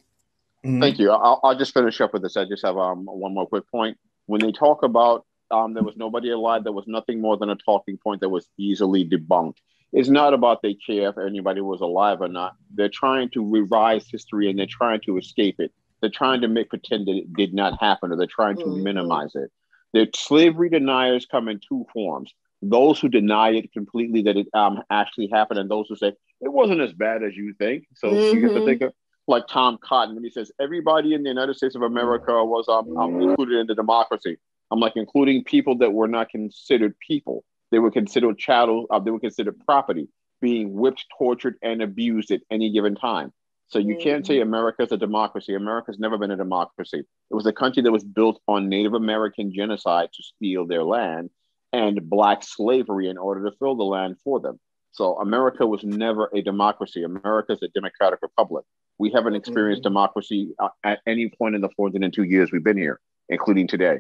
Mhm. 0.66 0.80
Thank 0.82 1.00
you. 1.00 1.12
I'll, 1.12 1.40
I'll 1.44 1.58
just 1.58 1.74
finish 1.74 2.00
up 2.02 2.14
with 2.14 2.22
this. 2.22 2.38
I 2.38 2.46
just 2.46 2.66
have 2.66 2.78
um, 2.78 3.06
one 3.06 3.34
more 3.34 3.48
quick 3.48 3.70
point. 3.70 3.98
When 4.28 4.42
they 4.42 4.52
talk 4.52 4.84
about 4.84 5.26
um, 5.52 5.74
there 5.74 5.84
was 5.84 5.96
nobody 5.98 6.30
alive, 6.32 6.64
there 6.64 6.74
was 6.74 6.86
nothing 6.88 7.22
more 7.22 7.38
than 7.38 7.50
a 7.50 7.56
talking 7.56 7.98
point 7.98 8.22
that 8.22 8.30
was 8.30 8.48
easily 8.58 9.08
debunked. 9.08 9.56
It's 9.94 10.10
not 10.10 10.34
about 10.34 10.62
they 10.62 10.74
care 10.74 11.10
if 11.10 11.18
anybody 11.18 11.62
was 11.62 11.80
alive 11.80 12.20
or 12.22 12.28
not. 12.28 12.56
They're 12.74 12.90
trying 12.90 13.30
to 13.30 13.50
revise 13.50 14.06
history 14.12 14.50
and 14.50 14.60
they're 14.60 14.66
trying 14.70 15.00
to 15.06 15.18
escape 15.18 15.56
it. 15.60 15.72
They're 16.02 16.10
trying 16.10 16.42
to 16.42 16.48
make 16.50 16.70
pretend 16.70 17.08
that 17.08 17.16
it 17.16 17.34
did 17.34 17.54
not 17.54 17.80
happen 17.80 18.12
or 18.12 18.18
they're 18.18 18.28
trying 18.28 18.58
to 18.58 18.66
Mhm. 18.66 18.84
minimize 18.84 19.36
it. 19.36 19.50
The 19.94 20.10
slavery 20.14 20.70
deniers 20.70 21.26
come 21.26 21.48
in 21.48 21.60
two 21.66 21.86
forms. 21.94 22.34
Those 22.62 23.00
who 23.00 23.08
deny 23.08 23.52
it 23.52 23.72
completely 23.72 24.24
that 24.24 24.36
it 24.36 24.48
um, 24.54 24.84
actually 24.90 25.28
happened, 25.28 25.60
and 25.60 25.72
those 25.72 25.88
who 25.88 25.96
say 25.96 26.14
it 26.42 26.52
wasn't 26.52 26.82
as 26.82 26.94
bad 26.94 27.24
as 27.24 27.36
you 27.36 27.54
think. 27.54 27.86
So 27.96 28.12
you 28.12 28.42
get 28.42 28.54
to 28.54 28.62
Mhm. 28.62 28.66
think 28.66 28.82
of 28.82 28.94
like 29.28 29.48
Tom 29.48 29.78
Cotton 29.82 30.16
when 30.16 30.24
he 30.24 30.30
says 30.30 30.52
everybody 30.60 31.14
in 31.14 31.24
the 31.24 31.30
United 31.30 31.56
States 31.56 31.76
of 31.76 31.82
America 31.82 32.44
was 32.46 32.68
um, 32.70 32.96
um, 32.98 33.22
included 33.22 33.60
in 33.60 33.68
the 33.68 33.76
democracy. 33.76 34.38
I'm 34.72 34.80
like 34.80 34.94
including 34.96 35.44
people 35.44 35.76
that 35.80 35.92
were 35.92 36.08
not 36.08 36.30
considered 36.30 36.98
people. 37.00 37.44
They 37.72 37.80
were 37.80 37.92
considered 37.92 38.38
chattel. 38.38 38.86
Uh, 38.90 39.00
they 39.00 39.12
were 39.12 39.20
considered 39.20 39.60
property, 39.66 40.08
being 40.42 40.74
whipped, 40.74 41.06
tortured, 41.18 41.56
and 41.62 41.82
abused 41.82 42.32
at 42.32 42.42
any 42.50 42.72
given 42.72 42.96
time. 42.96 43.34
So 43.70 43.80
you 43.80 43.98
can't 43.98 44.26
say 44.26 44.40
America's 44.40 44.94
a 44.94 44.98
democracy. 44.98 45.54
America's 45.54 46.00
never 46.00 46.18
been 46.18 46.32
a 46.32 46.38
democracy. 46.38 47.00
It 47.00 47.36
was 47.36 47.46
a 47.46 47.52
country 47.52 47.84
that 47.84 47.92
was 47.92 48.06
built 48.06 48.40
on 48.48 48.70
Native 48.70 48.94
American 48.94 49.52
genocide 49.52 50.10
to 50.14 50.24
steal 50.24 50.66
their 50.66 50.86
land 50.86 51.32
and 51.74 52.10
black 52.10 52.44
slavery 52.44 53.10
in 53.10 53.18
order 53.18 53.44
to 53.50 53.56
fill 53.58 53.76
the 53.76 53.84
land 53.84 54.16
for 54.24 54.40
them. 54.40 54.58
So 54.98 55.16
America 55.20 55.68
was 55.68 55.84
never 55.84 56.28
a 56.34 56.42
democracy. 56.42 57.04
America 57.04 57.54
is 57.54 57.62
a 57.62 57.68
democratic 57.68 58.20
republic. 58.24 58.66
We 58.98 59.12
haven't 59.12 59.36
experienced 59.36 59.84
democracy 59.84 60.56
uh, 60.58 60.70
at 60.84 61.02
any 61.06 61.30
point 61.30 61.54
in 61.54 61.62
the 61.62 61.70
402 61.78 62.24
years 62.24 62.52
we've 62.52 62.64
been 62.64 62.80
here, 62.80 63.00
including 63.30 63.68
today. 63.68 64.00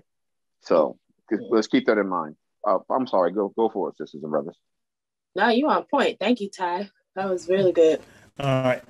So 0.61 0.97
let's 1.51 1.67
keep 1.67 1.85
that 1.85 1.99
in 1.99 2.09
mind. 2.09 2.35
Uh, 2.67 2.79
I'm 2.89 3.05
sorry. 3.05 3.31
Go 3.31 3.53
go 3.55 3.69
for 3.69 3.89
it, 3.89 3.97
sisters 3.97 4.23
and 4.23 4.31
brothers. 4.31 4.57
No, 5.35 5.49
you 5.49 5.69
on 5.69 5.83
point. 5.83 6.17
Thank 6.19 6.41
you, 6.41 6.49
Ty. 6.49 6.89
That 7.15 7.29
was 7.29 7.47
really 7.47 7.73
good. 7.73 8.01
All 8.39 8.63
right. 8.63 8.81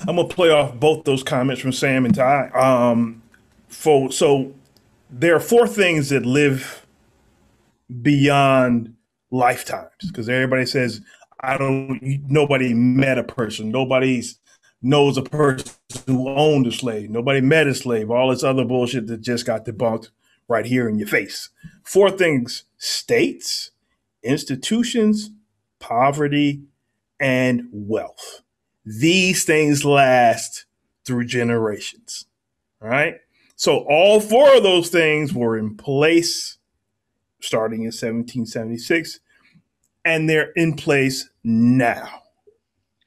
I'm 0.00 0.16
gonna 0.16 0.26
play 0.26 0.50
off 0.50 0.74
both 0.74 1.04
those 1.04 1.22
comments 1.22 1.62
from 1.62 1.70
Sam 1.70 2.04
and 2.04 2.12
Ty. 2.12 2.48
Um, 2.48 3.22
for 3.68 4.10
so 4.10 4.52
there 5.08 5.36
are 5.36 5.40
four 5.40 5.68
things 5.68 6.08
that 6.08 6.26
live 6.26 6.84
beyond 8.02 8.96
lifetimes 9.30 9.92
because 10.06 10.28
everybody 10.28 10.66
says 10.66 11.00
I 11.40 11.56
don't. 11.56 12.00
Nobody 12.28 12.74
met 12.74 13.18
a 13.18 13.24
person. 13.24 13.70
Nobody's 13.70 14.38
knows 14.82 15.16
a 15.16 15.22
person 15.22 15.72
who 16.06 16.28
owned 16.28 16.66
a 16.66 16.72
slave. 16.72 17.10
Nobody 17.10 17.40
met 17.40 17.66
a 17.66 17.74
slave. 17.74 18.10
All 18.10 18.30
this 18.30 18.44
other 18.44 18.64
bullshit 18.64 19.06
that 19.06 19.20
just 19.20 19.46
got 19.46 19.64
debunked 19.64 20.10
right 20.48 20.66
here 20.66 20.88
in 20.88 20.98
your 20.98 21.08
face. 21.08 21.48
Four 21.82 22.10
things: 22.10 22.64
states, 22.76 23.70
institutions, 24.22 25.30
poverty, 25.78 26.62
and 27.18 27.68
wealth. 27.72 28.42
These 28.84 29.44
things 29.44 29.84
last 29.84 30.66
through 31.06 31.24
generations. 31.26 32.26
All 32.82 32.88
right. 32.88 33.16
So 33.56 33.84
all 33.88 34.20
four 34.20 34.56
of 34.56 34.62
those 34.62 34.88
things 34.88 35.34
were 35.34 35.58
in 35.58 35.76
place 35.76 36.58
starting 37.40 37.80
in 37.80 37.86
1776, 37.86 39.20
and 40.04 40.28
they're 40.28 40.52
in 40.52 40.74
place 40.74 41.28
now. 41.44 42.22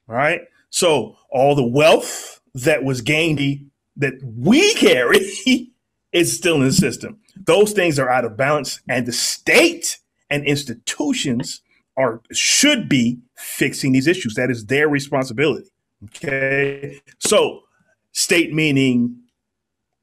All 0.08 0.14
right. 0.14 0.42
So 0.70 1.16
all 1.30 1.54
the 1.54 1.66
wealth 1.66 2.40
that 2.54 2.84
was 2.84 3.00
gained 3.00 3.70
that 3.96 4.14
we 4.22 4.74
carry 4.74 5.20
is 6.12 6.36
still 6.36 6.56
in 6.56 6.62
the 6.62 6.72
system. 6.72 7.20
Those 7.46 7.72
things 7.72 7.98
are 7.98 8.08
out 8.08 8.24
of 8.24 8.36
balance, 8.36 8.80
and 8.88 9.06
the 9.06 9.12
state 9.12 9.98
and 10.30 10.44
institutions 10.44 11.60
are 11.96 12.22
should 12.32 12.88
be 12.88 13.20
fixing 13.36 13.92
these 13.92 14.06
issues. 14.06 14.34
That 14.34 14.50
is 14.50 14.66
their 14.66 14.88
responsibility. 14.88 15.70
Okay. 16.04 17.00
So 17.18 17.60
state 18.12 18.52
meaning 18.52 19.23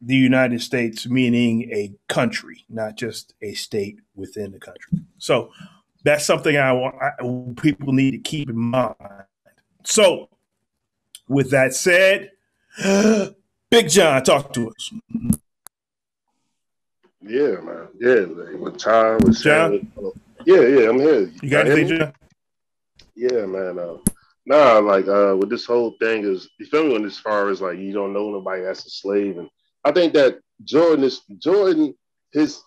the 0.02 0.16
United 0.16 0.62
States, 0.62 1.08
meaning 1.08 1.70
a 1.72 1.94
country, 2.10 2.66
not 2.70 2.98
just 2.98 3.34
a 3.42 3.54
state 3.54 4.00
within 4.16 4.52
the 4.52 4.60
country. 4.60 5.00
So 5.20 5.52
that's 6.04 6.26
something 6.26 6.58
I 6.58 6.72
want 6.74 6.96
I, 7.02 7.62
people 7.62 7.94
need 7.94 8.12
to 8.12 8.18
keep 8.18 8.50
in 8.50 8.58
mind. 8.58 8.96
So, 9.84 10.30
with 11.28 11.52
that 11.52 11.74
said, 11.74 12.32
Big 13.70 13.90
John, 13.90 14.24
talk 14.24 14.54
to 14.54 14.70
us. 14.70 14.94
Yeah, 17.22 17.60
man. 17.62 17.88
Yeah, 18.00 18.26
like, 18.28 18.60
with 18.60 18.78
time, 18.78 19.20
with 19.20 19.42
John? 19.42 19.92
Yeah, 20.46 20.62
yeah, 20.62 20.90
I'm 20.90 21.00
here. 21.00 21.32
You 21.42 21.50
got 21.50 21.66
Y'all 21.68 21.76
hear 21.76 21.86
anything. 21.86 21.98
John? 22.00 22.14
Yeah, 23.16 23.46
man. 23.46 23.78
Uh, 23.78 23.98
nah, 24.46 24.80
like 24.80 25.08
uh, 25.08 25.36
with 25.40 25.50
this 25.50 25.66
whole 25.66 25.96
thing 26.00 26.24
is 26.24 26.50
you 26.60 26.66
feel 26.66 26.86
me 26.86 26.96
on 26.96 27.06
as 27.06 27.20
far 27.20 27.50
as 27.50 27.62
like 27.62 27.78
you 27.78 27.94
don't 27.94 28.14
know 28.14 28.32
nobody 28.32 28.66
as 28.66 28.86
a 28.86 28.90
slave, 28.90 29.38
and 29.38 29.50
I 29.84 29.92
think 29.92 30.14
that 30.14 30.40
Jordan 30.64 31.04
is 31.04 31.22
Jordan 31.40 31.96
his 32.32 32.62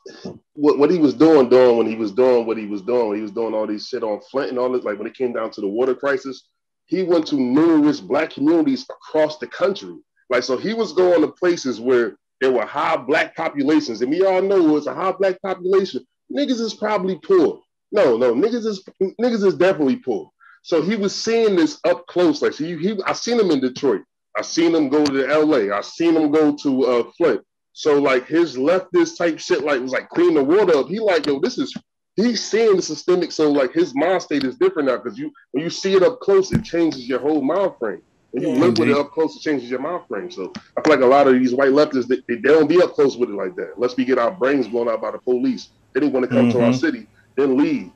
what, 0.55 0.79
what 0.79 0.91
he 0.91 0.99
was 0.99 1.15
doing 1.15 1.49
doing 1.49 1.79
when 1.79 1.87
he 1.87 1.97
was 1.97 2.13
doing 2.13 2.47
what 2.47 2.59
he 2.59 2.67
was 2.67 2.83
doing 2.83 3.09
when 3.09 3.17
he 3.17 3.23
was 3.23 3.33
doing 3.33 3.55
all 3.55 3.67
these 3.67 3.87
shit 3.87 4.03
on 4.03 4.21
Flint 4.31 4.51
and 4.51 4.59
all 4.59 4.71
this 4.71 4.85
like 4.85 4.99
when 4.99 5.07
it 5.07 5.17
came 5.17 5.33
down 5.33 5.51
to 5.53 5.61
the 5.61 5.69
water 5.69 5.95
crisis, 5.95 6.49
he 6.87 7.03
went 7.03 7.27
to 7.29 7.37
numerous 7.37 8.01
black 8.01 8.31
communities 8.31 8.85
across 8.91 9.39
the 9.39 9.47
country. 9.47 9.97
Like 10.31 10.43
so, 10.43 10.57
he 10.57 10.75
was 10.75 10.93
going 10.93 11.23
to 11.23 11.29
places 11.29 11.81
where 11.81 12.17
there 12.41 12.53
were 12.53 12.67
high 12.67 12.97
black 12.97 13.35
populations, 13.37 14.03
and 14.03 14.11
we 14.11 14.25
all 14.25 14.43
know 14.43 14.77
it's 14.77 14.87
a 14.87 14.95
high 14.95 15.13
black 15.13 15.41
population. 15.41 16.05
Niggas 16.35 16.61
is 16.61 16.75
probably 16.75 17.19
poor. 17.25 17.61
No, 17.93 18.17
no, 18.17 18.35
niggas 18.35 18.67
is 18.67 18.85
niggas 19.21 19.45
is 19.45 19.55
definitely 19.55 19.97
poor. 19.97 20.31
So 20.63 20.83
he 20.83 20.97
was 20.97 21.15
seeing 21.15 21.57
this 21.57 21.79
up 21.85 22.07
close. 22.07 22.43
Like 22.43 22.55
so, 22.55 22.65
he, 22.65 22.77
he 22.77 23.01
I 23.07 23.13
seen 23.13 23.39
him 23.39 23.51
in 23.51 23.61
Detroit. 23.61 24.03
I 24.37 24.43
seen 24.43 24.75
him 24.75 24.89
go 24.89 25.05
to 25.05 25.29
L.A. 25.29 25.71
I 25.73 25.81
seen 25.83 26.17
him 26.17 26.31
go 26.31 26.57
to 26.57 26.85
uh, 26.87 27.11
Flint. 27.17 27.43
So 27.73 28.01
like 28.01 28.27
his 28.27 28.57
leftist 28.57 29.19
type 29.19 29.39
shit, 29.39 29.65
like 29.65 29.81
was 29.81 29.93
like 29.93 30.09
clean 30.11 30.35
the 30.35 30.45
water 30.45 30.77
up. 30.77 30.89
He 30.89 31.01
like 31.01 31.27
yo, 31.27 31.41
this 31.41 31.59
is 31.59 31.75
he's 32.17 32.43
seeing 32.45 32.77
the 32.77 32.83
systemic. 32.83 33.33
So 33.33 33.51
like 33.51 33.73
his 33.73 33.95
mind 33.95 34.23
state 34.23 34.45
is 34.45 34.57
different 34.57 34.89
now 34.89 34.99
because 34.99 35.19
you 35.19 35.31
when 35.53 35.65
you 35.65 35.71
see 35.71 35.95
it 35.95 36.03
up 36.03 36.21
close, 36.21 36.53
it 36.53 36.65
changes 36.65 37.09
your 37.09 37.21
whole 37.21 37.43
mind 37.43 37.73
frame. 37.81 38.03
When 38.33 38.43
you 38.45 38.51
Yeah. 38.51 38.61
live 38.61 38.79
with 38.79 38.89
it 38.89 38.97
up 38.97 39.13
close, 39.13 39.37
it 39.37 39.43
changes 39.43 39.71
your 39.71 39.81
mind 39.81 40.03
frame. 40.09 40.31
So 40.31 40.53
I 40.79 40.83
feel 40.83 40.95
like 40.95 41.05
a 41.05 41.07
lot 41.07 41.29
of 41.29 41.35
these 41.35 41.55
white 41.55 41.71
leftists, 41.73 42.09
they, 42.09 42.21
they 42.29 42.37
don't 42.41 42.69
be 42.69 42.83
up 42.83 42.95
close 42.95 43.17
with 43.17 43.31
it 43.31 43.35
like 43.37 43.57
that. 43.57 43.73
Unless 43.77 43.97
we 43.97 44.05
get 44.05 44.19
our 44.19 44.33
brains 44.33 44.69
blown 44.69 44.89
out 44.89 45.03
by 45.03 45.11
the 45.13 45.19
police. 45.21 45.71
They 45.95 46.01
didn't 46.01 46.15
want 46.15 46.27
to 46.27 46.33
come 46.33 46.49
to 46.51 46.63
our 46.63 46.73
Mhm. 46.73 46.75
city, 46.75 47.09
then 47.37 47.57
leave. 47.57 47.91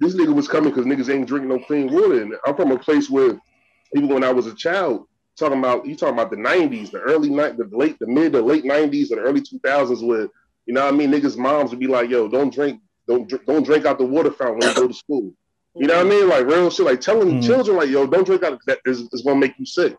This 0.00 0.14
nigga 0.14 0.34
was 0.34 0.48
coming 0.48 0.70
because 0.72 0.86
niggas 0.86 1.12
ain't 1.12 1.28
drinking 1.28 1.50
no 1.50 1.60
clean 1.60 1.92
water. 1.92 2.22
And 2.22 2.34
I'm 2.46 2.56
from 2.56 2.72
a 2.72 2.78
place 2.78 3.08
where 3.10 3.38
even 3.96 4.08
when 4.08 4.24
I 4.24 4.32
was 4.32 4.46
a 4.46 4.54
child, 4.54 5.06
talking 5.36 5.58
about 5.58 5.86
you 5.86 5.96
talking 5.96 6.14
about 6.14 6.30
the 6.30 6.36
'90s, 6.36 6.90
the 6.90 7.00
early 7.00 7.30
night, 7.30 7.56
the 7.56 7.68
late, 7.76 7.98
the 7.98 8.06
mid 8.06 8.32
the 8.32 8.42
late 8.42 8.64
'90s, 8.64 9.10
and 9.10 9.18
the 9.18 9.22
early 9.22 9.40
2000s, 9.40 10.06
where 10.06 10.28
you 10.66 10.74
know 10.74 10.84
what 10.84 10.94
I 10.94 10.96
mean, 10.96 11.10
niggas' 11.10 11.36
moms 11.36 11.70
would 11.70 11.80
be 11.80 11.86
like, 11.86 12.10
"Yo, 12.10 12.28
don't 12.28 12.52
drink, 12.52 12.80
don't 13.08 13.28
dr- 13.28 13.44
don't 13.46 13.64
drink 13.64 13.84
out 13.86 13.98
the 13.98 14.06
water 14.06 14.30
fountain 14.30 14.58
when 14.58 14.68
you 14.68 14.74
go 14.74 14.88
to 14.88 14.94
school." 14.94 15.32
You 15.76 15.88
know 15.88 15.96
what 15.96 16.06
I 16.06 16.08
mean? 16.08 16.28
Like 16.28 16.46
real 16.46 16.70
shit, 16.70 16.86
like 16.86 17.00
telling 17.00 17.34
Mhm. 17.40 17.46
children, 17.46 17.76
like, 17.76 17.88
"Yo, 17.88 18.06
don't 18.06 18.24
drink 18.24 18.42
out 18.44 18.60
that 18.66 18.78
is, 18.86 19.08
is 19.12 19.22
gonna 19.22 19.40
make 19.40 19.58
you 19.58 19.66
sick." 19.66 19.96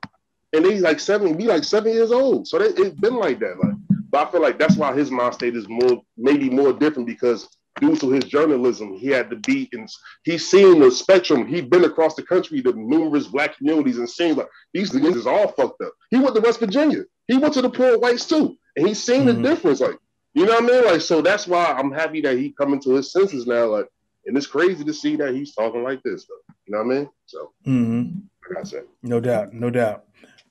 And 0.54 0.64
they 0.64 0.80
like 0.80 1.00
seven, 1.02 1.36
be 1.36 1.46
like 1.46 1.66
seven 1.66 1.92
years 1.92 2.12
old, 2.12 2.48
so 2.48 2.58
they, 2.60 2.68
it's 2.68 2.96
been 3.00 3.16
like 3.18 3.40
that. 3.40 3.60
Like, 3.60 3.76
but 4.10 4.28
I 4.28 4.32
feel 4.32 4.42
like 4.42 4.58
that's 4.58 4.78
why 4.78 4.94
his 4.94 5.12
mind 5.12 5.34
state 5.34 5.56
is 5.56 5.68
more, 5.68 6.02
maybe 6.18 6.50
more 6.50 6.72
different 6.72 7.08
because 7.08 7.50
due 7.80 7.96
to 7.96 8.10
his 8.12 8.24
journalism, 8.26 8.94
he 8.94 9.08
had 9.08 9.30
to 9.30 9.36
be 9.38 9.70
in. 9.74 9.88
He's 10.24 10.50
seen 10.50 10.80
the 10.80 10.92
spectrum. 10.92 11.46
He'd 11.48 11.70
been 11.70 11.84
across 11.84 12.16
the 12.16 12.24
country 12.24 12.62
to 12.62 12.74
numerous 12.74 13.28
black 13.28 13.58
communities 13.58 13.98
and 13.98 14.10
seen 14.10 14.36
like 14.36 14.48
these 14.74 14.92
niggas 14.92 15.16
is 15.16 15.28
all 15.28 15.50
fucked 15.50 15.82
up. 15.82 15.94
He 16.10 16.18
went 16.18 16.36
to 16.36 16.42
West 16.42 16.60
Virginia. 16.60 17.04
He 17.28 17.38
went 17.38 17.54
to 17.56 17.62
the 17.62 17.70
poor 17.70 17.98
whites 18.00 18.26
too, 18.26 18.58
and 18.76 18.88
he's 18.88 19.04
seen 19.04 19.24
Mhm. 19.24 19.26
the 19.26 19.50
difference. 19.50 19.82
Like, 19.82 19.98
you 20.34 20.46
know 20.46 20.54
what 20.54 20.64
I 20.64 20.68
mean? 20.68 20.86
Like, 20.86 21.02
so 21.02 21.22
that's 21.22 21.48
why 21.48 21.66
I'm 21.66 21.92
happy 21.92 22.22
that 22.22 22.38
he 22.38 22.52
coming 22.52 22.80
to 22.82 22.92
his 22.96 23.12
senses 23.12 23.46
now. 23.48 23.66
Like, 23.66 23.88
and 24.26 24.38
it's 24.38 24.48
crazy 24.48 24.84
to 24.84 24.94
see 24.94 25.16
that 25.18 25.34
he's 25.34 25.54
talking 25.54 25.84
like 25.84 26.02
this. 26.04 26.26
Though. 26.26 26.54
You 26.66 26.72
know 26.74 26.84
what 26.84 26.96
I 26.96 27.00
mean? 27.00 27.10
So, 27.26 27.52
mm-hmm. 27.68 28.20
like 28.50 28.60
I 28.60 28.68
said. 28.68 28.84
No 29.04 29.20
doubt, 29.20 29.54
no 29.54 29.70
doubt. 29.70 30.06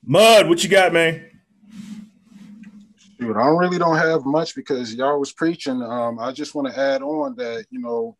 Mud, 0.05 0.47
what 0.47 0.63
you 0.63 0.69
got, 0.69 0.93
man? 0.93 1.34
Dude, 3.25 3.37
I 3.37 3.47
really 3.47 3.79
don't 3.79 3.97
have 3.97 4.25
much 4.25 4.55
because 4.55 4.93
y'all 4.93 5.19
was 5.19 5.31
preaching. 5.31 5.81
Um, 5.81 6.19
I 6.19 6.31
just 6.31 6.53
want 6.53 6.67
to 6.67 6.79
add 6.79 7.01
on 7.01 7.35
that 7.35 7.65
you 7.69 7.79
know 7.79 8.17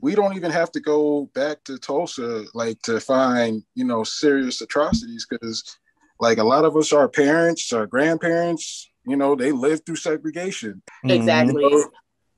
we 0.00 0.14
don't 0.14 0.36
even 0.36 0.50
have 0.50 0.70
to 0.72 0.80
go 0.80 1.28
back 1.34 1.62
to 1.64 1.78
Tulsa 1.78 2.44
like 2.54 2.80
to 2.82 3.00
find 3.00 3.62
you 3.74 3.84
know 3.84 4.04
serious 4.04 4.60
atrocities 4.60 5.26
because 5.28 5.78
like 6.20 6.38
a 6.38 6.44
lot 6.44 6.64
of 6.64 6.76
us, 6.76 6.92
our 6.92 7.08
parents, 7.08 7.72
our 7.72 7.86
grandparents, 7.86 8.90
you 9.06 9.16
know, 9.16 9.34
they 9.34 9.52
lived 9.52 9.84
through 9.84 9.96
segregation. 9.96 10.82
Exactly. 11.04 11.84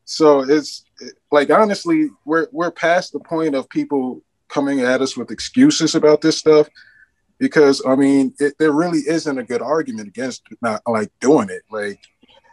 So 0.04 0.40
it's 0.40 0.84
like 1.30 1.50
honestly, 1.50 2.10
we're 2.24 2.48
we're 2.52 2.70
past 2.70 3.12
the 3.12 3.20
point 3.20 3.54
of 3.54 3.68
people 3.68 4.22
coming 4.48 4.80
at 4.80 5.02
us 5.02 5.16
with 5.16 5.30
excuses 5.30 5.94
about 5.94 6.22
this 6.22 6.38
stuff 6.38 6.68
because 7.38 7.82
I 7.86 7.96
mean, 7.96 8.34
it, 8.38 8.54
there 8.58 8.72
really 8.72 9.00
isn't 9.00 9.38
a 9.38 9.44
good 9.44 9.62
argument 9.62 10.08
against 10.08 10.42
not 10.60 10.82
like 10.86 11.10
doing 11.20 11.48
it. 11.50 11.62
Like, 11.70 12.00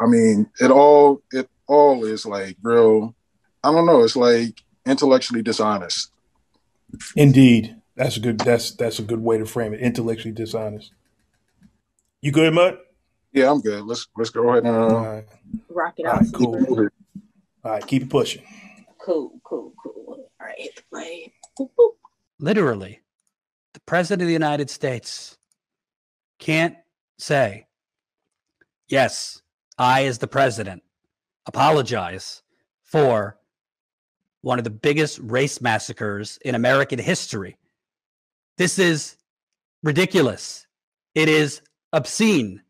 I 0.01 0.05
mean, 0.07 0.49
it 0.59 0.71
all 0.71 1.21
it 1.31 1.49
all 1.67 2.03
is 2.05 2.25
like 2.25 2.57
real. 2.61 3.15
I 3.63 3.71
don't 3.71 3.85
know. 3.85 4.03
It's 4.03 4.15
like 4.15 4.61
intellectually 4.85 5.41
dishonest. 5.41 6.11
Indeed, 7.15 7.75
that's 7.95 8.17
a 8.17 8.19
good. 8.19 8.39
That's 8.39 8.71
that's 8.71 8.99
a 8.99 9.03
good 9.03 9.21
way 9.21 9.37
to 9.37 9.45
frame 9.45 9.73
it. 9.73 9.79
Intellectually 9.81 10.33
dishonest. 10.33 10.91
You 12.21 12.31
good, 12.31 12.53
Mud? 12.53 12.77
Yeah, 13.33 13.51
I'm 13.51 13.61
good. 13.61 13.83
Let's 13.83 14.07
let's 14.15 14.29
go 14.29 14.49
ahead 14.49 14.63
and. 14.63 14.75
Uh, 14.75 14.97
right, 14.97 15.25
Rock 15.69 15.93
it 15.97 16.05
out. 16.05 16.21
right, 16.21 16.33
cool. 16.33 16.89
All 17.63 17.71
right, 17.71 17.85
keep 17.85 18.03
it 18.03 18.09
pushing. 18.09 18.43
Cool, 18.99 19.39
cool, 19.43 19.73
cool. 19.83 19.93
All 20.07 20.29
right, 20.39 20.55
hit 20.57 20.75
the 20.75 20.81
play. 20.89 21.33
Boop, 21.59 21.69
boop. 21.77 21.91
literally, 22.39 22.99
the 22.99 23.04
president 23.85 24.23
of 24.23 24.27
the 24.27 24.33
United 24.33 24.69
States 24.69 25.37
can't 26.39 26.75
say, 27.17 27.67
yes, 28.87 29.41
I, 29.77 30.05
as 30.05 30.17
the 30.17 30.27
president, 30.27 30.83
apologize 31.45 32.41
for 32.83 33.37
one 34.41 34.57
of 34.59 34.63
the 34.63 34.69
biggest 34.69 35.19
race 35.19 35.61
massacres 35.61 36.37
in 36.45 36.55
American 36.55 36.99
history. 36.99 37.57
This 38.57 38.79
is 38.79 39.17
ridiculous. 39.83 40.65
It 41.13 41.29
is 41.29 41.61
obscene. 41.93 42.61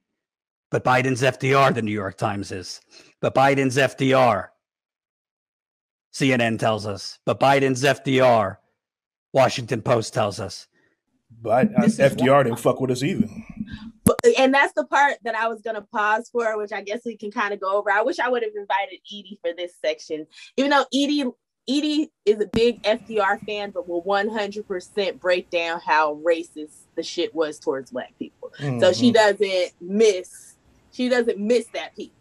But 0.72 0.84
Biden's 0.84 1.22
FDR, 1.22 1.74
the 1.74 1.82
New 1.82 1.92
York 1.92 2.18
Times 2.18 2.52
is. 2.52 2.82
But 3.22 3.36
Biden's 3.36 3.78
FDR, 3.78 4.48
CNN 6.14 6.60
tells 6.60 6.86
us. 6.86 7.20
But 7.26 7.40
Biden's 7.40 7.84
FDR, 7.84 8.58
Washington 9.32 9.82
Post 9.82 10.14
tells 10.14 10.40
us. 10.40 10.68
But 11.42 11.70
This 11.80 12.00
is 12.00 12.14
FDR 12.14 12.44
didn't 12.44 12.60
fuck 12.60 12.82
with 12.82 12.92
us 12.92 13.04
either. 13.04 13.28
But, 14.04 14.20
and 14.38 14.54
that's 14.54 14.74
the 14.74 14.86
part 14.86 15.16
that 15.24 15.36
I 15.36 15.48
was 15.48 15.62
gonna 15.62 15.82
pause 15.82 16.30
for, 16.32 16.58
which 16.58 16.72
I 16.72 16.82
guess 16.82 17.02
we 17.06 17.18
can 17.18 17.32
kind 17.32 17.54
of 17.54 17.60
go 17.60 17.78
over. 17.78 17.92
I 17.92 18.02
wish 18.04 18.20
I 18.20 18.30
would 18.30 18.44
have 18.44 18.52
invited 18.56 19.00
Edie 19.12 19.40
for 19.42 19.52
this 19.56 19.74
section, 19.84 20.28
even 20.58 20.72
though 20.72 20.86
Edie 20.94 21.26
Edie 21.68 22.12
is 22.26 22.40
a 22.40 22.46
big 22.46 22.82
FDR 22.84 23.40
fan, 23.46 23.72
but 23.72 23.90
will 23.90 24.04
100% 24.04 25.20
break 25.20 25.50
down 25.50 25.82
how 25.84 26.22
racist 26.24 26.86
the 26.96 27.02
shit 27.02 27.34
was 27.34 27.60
towards 27.60 27.90
black 27.90 28.14
people. 28.20 28.52
So 28.80 28.94
she 28.94 29.12
Mhm, 29.12 29.14
doesn't 29.16 29.72
miss, 29.82 30.56
she 30.92 31.10
doesn't 31.10 31.40
miss 31.40 31.68
that 31.74 31.96
piece. 31.96 32.12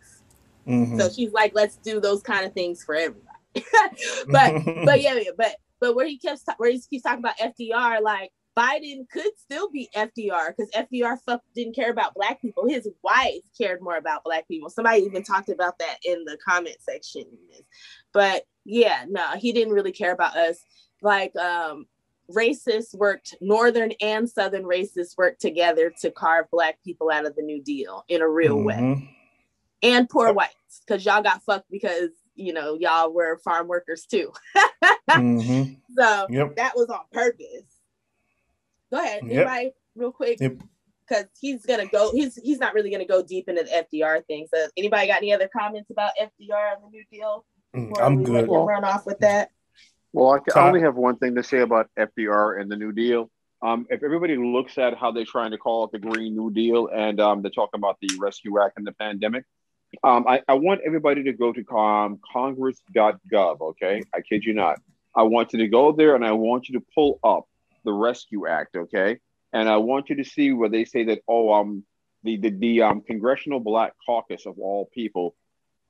mhm. 0.67 0.99
So 0.99 1.11
she's 1.11 1.33
like, 1.33 1.53
let's 1.55 1.77
do 1.77 2.01
those 2.01 2.23
kind 2.23 2.47
of 2.47 2.55
things 2.55 2.83
for 2.83 2.95
everybody. 2.95 3.29
but 4.31 4.55
but 4.85 5.01
yeah, 5.03 5.15
yeah, 5.15 5.31
but 5.37 5.57
but 5.79 5.95
where 5.95 6.07
he 6.07 6.17
keeps 6.17 6.43
where 6.57 6.71
he 6.71 6.81
keeps 6.81 7.03
talking 7.03 7.19
about 7.19 7.37
FDR, 7.37 8.01
like 8.01 8.31
Biden 8.57 9.09
could 9.11 9.33
still 9.37 9.69
be 9.71 9.89
FDR 9.97 10.55
because 10.57 10.71
FDR 10.73 11.19
fuck 11.27 11.43
didn't 11.55 11.75
care 11.75 11.91
about 11.91 12.15
black 12.15 12.41
people. 12.41 12.69
His 12.69 12.89
wife 13.03 13.43
cared 13.59 13.83
more 13.83 13.97
about 13.97 14.23
black 14.25 14.47
people. 14.47 14.71
Somebody 14.71 15.03
even 15.03 15.23
talked 15.25 15.49
about 15.49 15.79
that 15.79 15.97
in 16.05 16.25
the 16.25 16.39
comment 16.47 16.77
section. 16.81 17.25
But 18.13 18.45
yeah, 18.65 19.05
no, 19.09 19.31
he 19.37 19.53
didn't 19.53 19.75
really 19.75 19.93
care 19.93 20.13
about 20.13 20.37
us. 20.37 20.59
Like 21.03 21.35
um 21.37 21.87
racists 22.31 22.95
worked 22.95 23.35
northern 23.43 23.93
and 24.01 24.31
southern 24.31 24.63
racists 24.65 25.19
worked 25.19 25.41
together 25.43 25.93
to 26.01 26.11
carve 26.11 26.47
black 26.51 26.79
people 26.83 27.11
out 27.11 27.27
of 27.27 27.37
the 27.37 27.43
new 27.43 27.63
deal 27.63 28.03
in 28.09 28.23
a 28.23 28.29
real 28.29 28.63
way 28.63 28.77
Mhm. 28.77 29.09
and 29.83 30.09
poor 30.09 30.33
whites 30.33 30.81
because 30.87 31.05
y'all 31.05 31.21
got 31.23 31.43
fucked 31.43 31.71
because 31.71 32.09
you 32.35 32.55
know 32.55 32.79
y'all 32.81 33.13
were 33.13 33.37
farm 33.45 33.69
workers 33.69 34.07
too 34.07 34.33
Mhm. 35.11 35.77
so 35.95 36.27
Yep. 36.31 36.57
that 36.57 36.75
was 36.75 36.89
on 36.89 37.01
purpose 37.13 37.74
go 38.95 39.01
ahead 39.03 39.23
Yep. 39.25 39.33
anybody 39.33 39.73
real 39.97 40.13
quick 40.13 40.39
Yep. 40.41 40.57
because 41.09 41.25
he's 41.41 41.65
gonna 41.67 41.87
go 41.87 42.13
he's 42.13 42.37
he's 42.37 42.59
not 42.59 42.75
really 42.75 42.91
gonna 42.91 43.07
go 43.07 43.23
deep 43.23 43.49
into 43.49 43.63
the 43.65 43.85
fdr 43.93 44.25
thing 44.27 44.47
so 44.53 44.67
anybody 44.77 45.07
got 45.07 45.19
any 45.19 45.33
other 45.33 45.49
comments 45.49 45.91
about 45.91 46.13
fdr 46.21 46.75
and 46.75 46.83
the 46.85 46.91
new 46.91 47.05
deal 47.11 47.45
Mm, 47.75 48.01
I'm 48.01 48.17
we 48.23 48.27
let 48.27 48.47
good. 48.47 48.55
him 48.55 48.69
run 48.69 48.85
off 48.85 49.05
with 49.05 49.19
that 49.19 49.51
Well, 50.13 50.41
I, 50.55 50.61
I 50.61 50.69
only 50.69 50.81
have 50.83 50.95
one 50.95 51.17
thing 51.17 51.35
to 51.35 51.43
say 51.43 51.59
about 51.59 51.91
FDR 51.99 52.61
and 52.61 52.71
the 52.71 52.77
New 52.77 52.93
Deal. 52.93 53.29
Um, 53.63 53.85
if 53.91 54.05
everybody 54.05 54.37
looks 54.37 54.79
at 54.79 54.97
how 54.97 55.11
they're 55.11 55.25
trying 55.25 55.51
to 55.51 55.59
call 55.59 55.83
it 55.87 55.91
the 55.91 55.99
Green 55.99 56.37
New 56.37 56.53
Deal 56.53 56.87
and 56.87 57.19
um, 57.21 57.43
they're 57.43 57.51
talking 57.51 57.81
about 57.81 57.97
the 58.01 58.11
Rescue 58.21 58.63
Act 58.63 58.75
and 58.77 58.87
the 58.87 58.93
pandemic, 58.93 59.43
um, 60.05 60.25
I, 60.29 60.43
I 60.47 60.55
want 60.55 60.83
everybody 60.87 61.25
to 61.25 61.33
go 61.33 61.53
to 61.53 61.69
um, 61.77 62.21
congress.gov, 62.33 63.61
okay? 63.61 64.03
I 64.15 64.21
kid 64.21 64.45
you 64.45 64.55
not. 64.55 64.81
I 65.17 65.23
want 65.23 65.53
you 65.53 65.59
to 65.59 65.69
go 65.69 65.91
there 65.91 66.15
and 66.15 66.25
I 66.25 66.31
want 66.31 66.69
you 66.69 66.79
to 66.79 66.87
pull 66.95 67.19
up 67.25 67.49
the 67.85 67.93
Rescue 67.93 68.47
Act, 68.47 68.77
okay? 68.77 69.19
And 69.53 69.69
I 69.69 69.77
want 69.77 70.11
you 70.11 70.17
to 70.17 70.25
see 70.25 70.53
where 70.53 70.69
they 70.69 70.85
say 70.85 71.05
that, 71.05 71.21
oh, 71.29 71.53
um, 71.53 71.85
the 72.23 72.37
the, 72.37 72.51
the 72.51 72.83
um, 72.83 73.03
Congressional 73.03 73.61
Black 73.61 73.93
Caucus 74.05 74.47
of 74.47 74.59
all 74.59 74.91
people, 74.93 75.37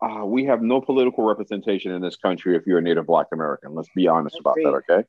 uh, 0.03 0.25
we 0.25 0.45
have 0.45 0.63
no 0.63 0.81
political 0.81 1.25
representation 1.25 1.93
in 1.93 2.03
this 2.03 2.17
country 2.17 2.57
if 2.57 2.67
you're 2.67 2.79
a 2.79 2.83
Native 2.83 3.07
Black 3.07 3.29
American. 3.33 3.75
Let's 3.75 3.89
be 3.95 4.09
honest 4.09 4.39
about 4.39 4.57
that, 4.57 4.83
okay? 4.89 5.07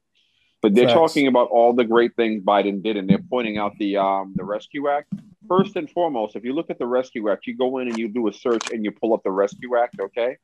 But 0.61 0.73
they're 0.73 0.87
Facts. 0.87 0.93
talking 0.93 1.27
about 1.27 1.49
all 1.49 1.73
the 1.73 1.83
great 1.83 2.15
things 2.15 2.43
Biden 2.43 2.81
did, 2.81 2.97
and 2.97 3.09
they're 3.09 3.19
pointing 3.29 3.57
out 3.57 3.73
the 3.77 3.97
um, 3.97 4.33
the 4.35 4.43
Rescue 4.43 4.87
Act. 4.89 5.13
First 5.47 5.75
and 5.75 5.89
foremost, 5.89 6.35
if 6.35 6.43
you 6.43 6.53
look 6.53 6.69
at 6.69 6.79
the 6.79 6.87
Rescue 6.87 7.29
Act, 7.29 7.45
you 7.45 7.55
go 7.55 7.77
in 7.79 7.87
and 7.87 7.97
you 7.99 8.07
do 8.07 8.27
a 8.27 8.33
search 8.33 8.71
and 8.71 8.83
you 8.83 8.91
pull 8.91 9.13
up 9.13 9.21
the 9.23 9.31
Rescue 9.31 9.77
Act, 9.77 9.99
okay? 9.99 10.37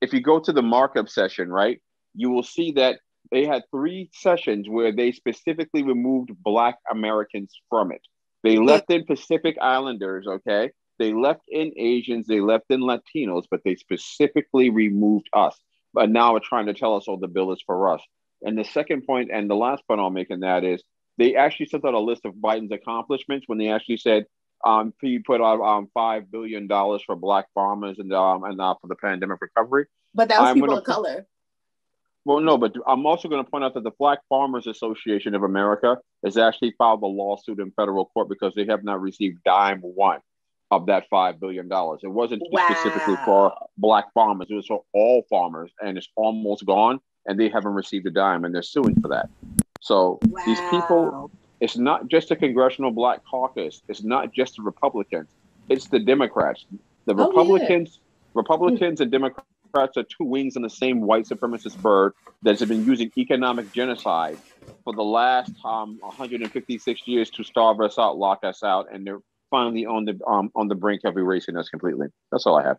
If 0.00 0.12
you 0.12 0.20
go 0.20 0.40
to 0.40 0.52
the 0.52 0.62
markup 0.62 1.08
session, 1.08 1.48
right, 1.48 1.80
you 2.14 2.30
will 2.30 2.42
see 2.42 2.72
that 2.72 2.98
they 3.30 3.46
had 3.46 3.62
three 3.70 4.10
sessions 4.12 4.68
where 4.68 4.92
they 4.92 5.12
specifically 5.12 5.82
removed 5.82 6.30
Black 6.42 6.76
Americans 6.90 7.52
from 7.68 7.92
it. 7.92 8.02
They 8.42 8.58
left 8.58 8.90
in 8.90 9.04
Pacific 9.04 9.56
Islanders, 9.60 10.26
okay? 10.26 10.70
They 10.98 11.12
left 11.12 11.42
in 11.48 11.72
Asians, 11.76 12.26
they 12.26 12.40
left 12.40 12.66
in 12.70 12.80
Latinos, 12.80 13.44
but 13.50 13.60
they 13.64 13.76
specifically 13.76 14.70
removed 14.70 15.28
us. 15.32 15.56
But 15.94 16.10
now 16.10 16.32
we're 16.32 16.40
trying 16.40 16.66
to 16.66 16.74
tell 16.74 16.96
us, 16.96 17.04
oh, 17.08 17.18
the 17.20 17.28
bill 17.28 17.52
is 17.52 17.62
for 17.66 17.94
us. 17.94 18.02
And 18.42 18.56
the 18.56 18.64
second 18.64 19.06
point, 19.06 19.30
and 19.32 19.50
the 19.50 19.56
last 19.56 19.82
point 19.88 20.00
I'll 20.00 20.10
make 20.10 20.30
in 20.30 20.40
that 20.40 20.64
is 20.64 20.82
they 21.16 21.34
actually 21.34 21.66
sent 21.66 21.84
out 21.84 21.94
a 21.94 21.98
list 21.98 22.24
of 22.24 22.34
Biden's 22.34 22.72
accomplishments 22.72 23.44
when 23.48 23.58
they 23.58 23.68
actually 23.68 23.96
said 23.96 24.26
um, 24.64 24.92
he 25.00 25.18
put 25.18 25.40
out 25.40 25.60
um, 25.60 25.88
five 25.94 26.30
billion 26.30 26.66
dollars 26.66 27.02
for 27.04 27.16
Black 27.16 27.46
farmers 27.54 27.98
and 27.98 28.12
um, 28.12 28.44
and 28.44 28.60
uh, 28.60 28.74
for 28.80 28.88
the 28.88 28.96
pandemic 28.96 29.38
recovery. 29.40 29.86
But 30.14 30.28
that 30.28 30.40
was 30.40 30.50
I'm 30.50 30.54
people 30.54 30.68
gonna 30.68 30.80
of 30.80 30.84
color. 30.84 31.26
Well, 32.28 32.40
no, 32.40 32.58
but 32.58 32.74
I'm 32.86 33.06
also 33.06 33.26
going 33.26 33.42
to 33.42 33.50
point 33.50 33.64
out 33.64 33.72
that 33.72 33.84
the 33.84 33.90
Black 33.98 34.18
Farmers 34.28 34.66
Association 34.66 35.34
of 35.34 35.44
America 35.44 35.96
has 36.22 36.36
actually 36.36 36.74
filed 36.76 37.02
a 37.02 37.06
lawsuit 37.06 37.58
in 37.58 37.70
federal 37.70 38.04
court 38.04 38.28
because 38.28 38.52
they 38.54 38.66
have 38.66 38.84
not 38.84 39.00
received 39.00 39.42
dime 39.44 39.80
one 39.80 40.20
of 40.70 40.84
that 40.88 41.08
five 41.08 41.40
billion 41.40 41.68
dollars. 41.68 42.00
It 42.02 42.08
wasn't 42.08 42.42
specifically 42.52 43.16
for 43.24 43.54
Black 43.78 44.12
farmers; 44.12 44.48
it 44.50 44.54
was 44.56 44.66
for 44.66 44.84
all 44.92 45.24
farmers, 45.30 45.70
and 45.80 45.96
it's 45.96 46.10
almost 46.16 46.66
gone, 46.66 47.00
and 47.24 47.40
they 47.40 47.48
haven't 47.48 47.72
received 47.72 48.06
a 48.06 48.10
dime, 48.10 48.44
and 48.44 48.54
they're 48.54 48.60
suing 48.60 49.00
for 49.00 49.08
that. 49.08 49.30
So 49.80 50.18
these 50.44 50.60
people, 50.70 51.30
it's 51.62 51.78
not 51.78 52.08
just 52.08 52.28
the 52.28 52.36
Congressional 52.36 52.90
Black 52.90 53.24
Caucus, 53.24 53.80
it's 53.88 54.02
not 54.02 54.34
just 54.34 54.56
the 54.56 54.62
Republicans, 54.62 55.30
it's 55.70 55.86
the 55.86 55.98
Democrats. 55.98 56.66
The 57.06 57.14
Oh, 57.14 57.20
yeah. 57.20 57.24
Republicans, 57.24 58.00
Republicans 58.34 59.00
and 59.00 59.10
Democrats 59.10 59.48
are 59.74 59.88
two 60.02 60.24
wings 60.24 60.56
in 60.56 60.62
the 60.62 60.70
same 60.70 61.00
white 61.00 61.24
supremacist 61.24 61.80
bird 61.80 62.12
that 62.42 62.58
has 62.58 62.68
been 62.68 62.84
using 62.84 63.10
economic 63.16 63.72
genocide 63.72 64.38
for 64.84 64.92
the 64.92 65.02
last 65.02 65.52
um, 65.64 65.98
156 66.00 67.00
years 67.06 67.30
to 67.30 67.44
starve 67.44 67.80
us 67.80 67.98
out, 67.98 68.18
lock 68.18 68.40
us 68.44 68.62
out, 68.62 68.92
and 68.92 69.06
they're 69.06 69.20
finally 69.50 69.86
on 69.86 70.04
the 70.04 70.18
um, 70.26 70.50
on 70.54 70.68
the 70.68 70.74
brink 70.74 71.02
of 71.04 71.16
erasing 71.16 71.56
us 71.56 71.68
completely. 71.68 72.08
That's 72.30 72.46
all 72.46 72.58
I 72.58 72.64
have. 72.64 72.78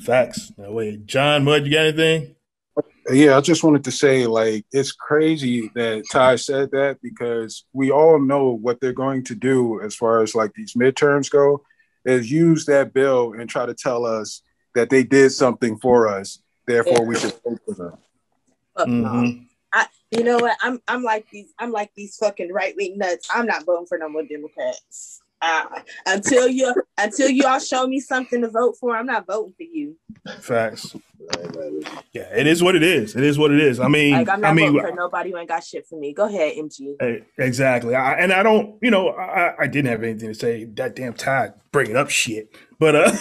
Facts. 0.00 0.52
Now, 0.56 0.72
wait, 0.72 1.06
John 1.06 1.44
Mud, 1.44 1.64
you 1.64 1.72
got 1.72 1.86
anything? 1.86 2.34
Yeah, 3.10 3.36
I 3.36 3.40
just 3.40 3.64
wanted 3.64 3.84
to 3.84 3.90
say, 3.90 4.26
like, 4.26 4.64
it's 4.72 4.92
crazy 4.92 5.70
that 5.74 6.04
Ty 6.10 6.36
said 6.36 6.70
that 6.70 6.98
because 7.02 7.64
we 7.72 7.90
all 7.90 8.20
know 8.20 8.50
what 8.50 8.80
they're 8.80 8.92
going 8.92 9.24
to 9.24 9.34
do 9.34 9.80
as 9.82 9.94
far 9.94 10.22
as 10.22 10.34
like 10.34 10.54
these 10.54 10.74
midterms 10.74 11.30
go, 11.30 11.62
is 12.04 12.30
use 12.30 12.64
that 12.66 12.92
bill 12.92 13.32
and 13.32 13.50
try 13.50 13.66
to 13.66 13.74
tell 13.74 14.06
us 14.06 14.42
that 14.74 14.90
they 14.90 15.02
did 15.04 15.30
something 15.30 15.78
for 15.78 16.08
us. 16.08 16.40
Therefore, 16.66 17.04
we 17.04 17.16
should 17.18 17.34
vote 17.44 17.60
for 17.64 17.74
them. 17.74 17.98
Fuck 18.76 18.88
no. 18.88 19.08
Mhm. 19.08 19.46
I, 19.72 19.86
you 20.10 20.22
know 20.22 20.36
what? 20.36 20.56
I'm 20.60 20.80
I'm 20.86 21.02
like 21.02 21.28
these 21.30 21.52
I'm 21.58 21.72
like 21.72 21.92
these 21.94 22.16
fucking 22.16 22.52
right 22.52 22.74
wing 22.76 22.98
nuts. 22.98 23.28
I'm 23.34 23.46
not 23.46 23.64
voting 23.64 23.86
for 23.86 23.98
no 23.98 24.08
more 24.08 24.22
Democrats. 24.22 25.21
Uh, 25.42 25.64
until 26.06 26.46
you 26.48 26.72
until 26.98 27.28
y'all 27.28 27.58
show 27.58 27.86
me 27.86 27.98
something 27.98 28.42
to 28.42 28.48
vote 28.48 28.76
for, 28.78 28.96
I'm 28.96 29.06
not 29.06 29.26
voting 29.26 29.52
for 29.56 29.64
you. 29.64 29.96
Facts. 30.40 30.94
Yeah, 32.12 32.28
it 32.34 32.46
is 32.46 32.62
what 32.62 32.76
it 32.76 32.82
is. 32.82 33.16
It 33.16 33.24
is 33.24 33.38
what 33.38 33.50
it 33.50 33.60
is. 33.60 33.80
I 33.80 33.88
mean, 33.88 34.12
Like 34.12 34.28
I'm 34.28 34.40
not 34.40 34.50
I 34.50 34.54
mean, 34.54 34.72
voting 34.72 34.90
for 34.90 34.94
nobody 34.94 35.32
who 35.32 35.38
ain't 35.38 35.48
got 35.48 35.64
shit 35.64 35.86
for 35.86 35.98
me. 35.98 36.12
Go 36.12 36.26
ahead, 36.26 36.54
MG. 36.56 37.24
Exactly. 37.38 37.94
I, 37.94 38.14
and 38.14 38.32
I 38.32 38.42
don't, 38.42 38.76
you 38.82 38.90
know, 38.90 39.08
I, 39.10 39.54
I 39.62 39.66
didn't 39.66 39.90
have 39.90 40.02
anything 40.02 40.28
to 40.28 40.34
say. 40.34 40.64
That 40.64 40.94
damn 40.94 41.14
Todd 41.14 41.54
bringing 41.72 41.96
up 41.96 42.10
shit. 42.10 42.54
But, 42.78 42.94
uh, 42.96 43.12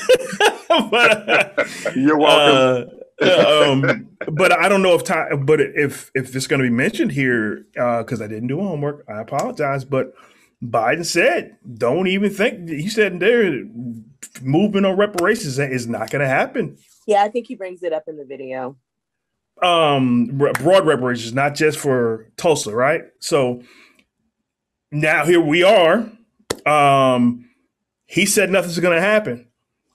but, 0.91 1.29
uh, 1.29 1.65
You're 1.95 2.17
welcome. 2.17 2.97
uh, 3.21 3.71
um, 3.71 4.09
but 4.31 4.51
I 4.51 4.67
don't 4.67 4.81
know 4.81 4.95
if 4.95 5.03
Ty, 5.03 5.35
but 5.35 5.61
if, 5.61 6.11
if 6.15 6.35
it's 6.35 6.47
going 6.47 6.59
to 6.61 6.67
be 6.67 6.73
mentioned 6.73 7.11
here, 7.11 7.65
uh, 7.79 8.03
cause 8.03 8.21
I 8.21 8.27
didn't 8.27 8.47
do 8.47 8.59
homework, 8.59 9.05
I 9.07 9.21
apologize. 9.21 9.85
But 9.85 10.13
Biden 10.63 11.05
said, 11.05 11.57
don't 11.77 12.07
even 12.07 12.29
think, 12.29 12.69
he 12.69 12.87
said 12.87 13.19
there, 13.19 13.63
movement 14.41 14.85
on 14.85 14.95
reparations 14.97 15.57
is 15.57 15.87
not 15.87 16.11
going 16.11 16.21
to 16.21 16.27
happen. 16.27 16.77
Yeah, 17.07 17.23
I 17.23 17.29
think 17.29 17.47
he 17.47 17.55
brings 17.55 17.81
it 17.83 17.93
up 17.93 18.03
in 18.07 18.17
the 18.17 18.25
video. 18.25 18.77
um 19.61 20.27
broad 20.27 20.85
reparations, 20.85 21.33
not 21.33 21.55
just 21.55 21.79
for 21.79 22.31
Tulsa, 22.37 22.75
right? 22.75 23.03
So 23.19 23.63
now 24.91 25.25
here 25.25 25.41
we 25.41 25.63
are. 25.63 26.09
Um, 26.65 27.49
he 28.05 28.25
said 28.25 28.49
nothing's 28.51 28.79
going 28.79 28.95
to 28.95 29.01
happen. 29.01 29.47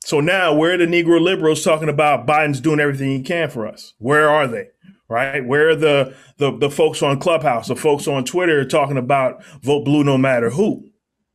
So 0.05 0.21
now 0.21 0.55
where 0.55 0.75
are 0.75 0.79
the 0.79 0.87
Negro 0.87 1.21
liberals 1.21 1.65
talking 1.65 1.89
about 1.89 2.27
Biden's 2.27 2.61
doing 2.61 2.81
everything 2.81 3.11
he 3.11 3.23
can 3.23 3.51
for 3.51 3.67
us? 3.67 3.95
Where 3.99 4.29
are 4.29 4.47
they? 4.47 4.69
Right? 5.09 5.45
Where 5.47 5.77
the 5.77 6.15
the 6.39 6.57
the 6.57 6.71
folks 6.71 7.03
on 7.03 7.21
Clubhouse, 7.21 7.69
the 7.69 7.77
folks 7.77 8.09
on 8.09 8.25
Twitter 8.25 8.65
talking 8.65 8.99
about 8.99 9.45
vote 9.63 9.85
blue 9.85 10.05
no 10.05 10.19
matter 10.19 10.51
who? 10.51 10.91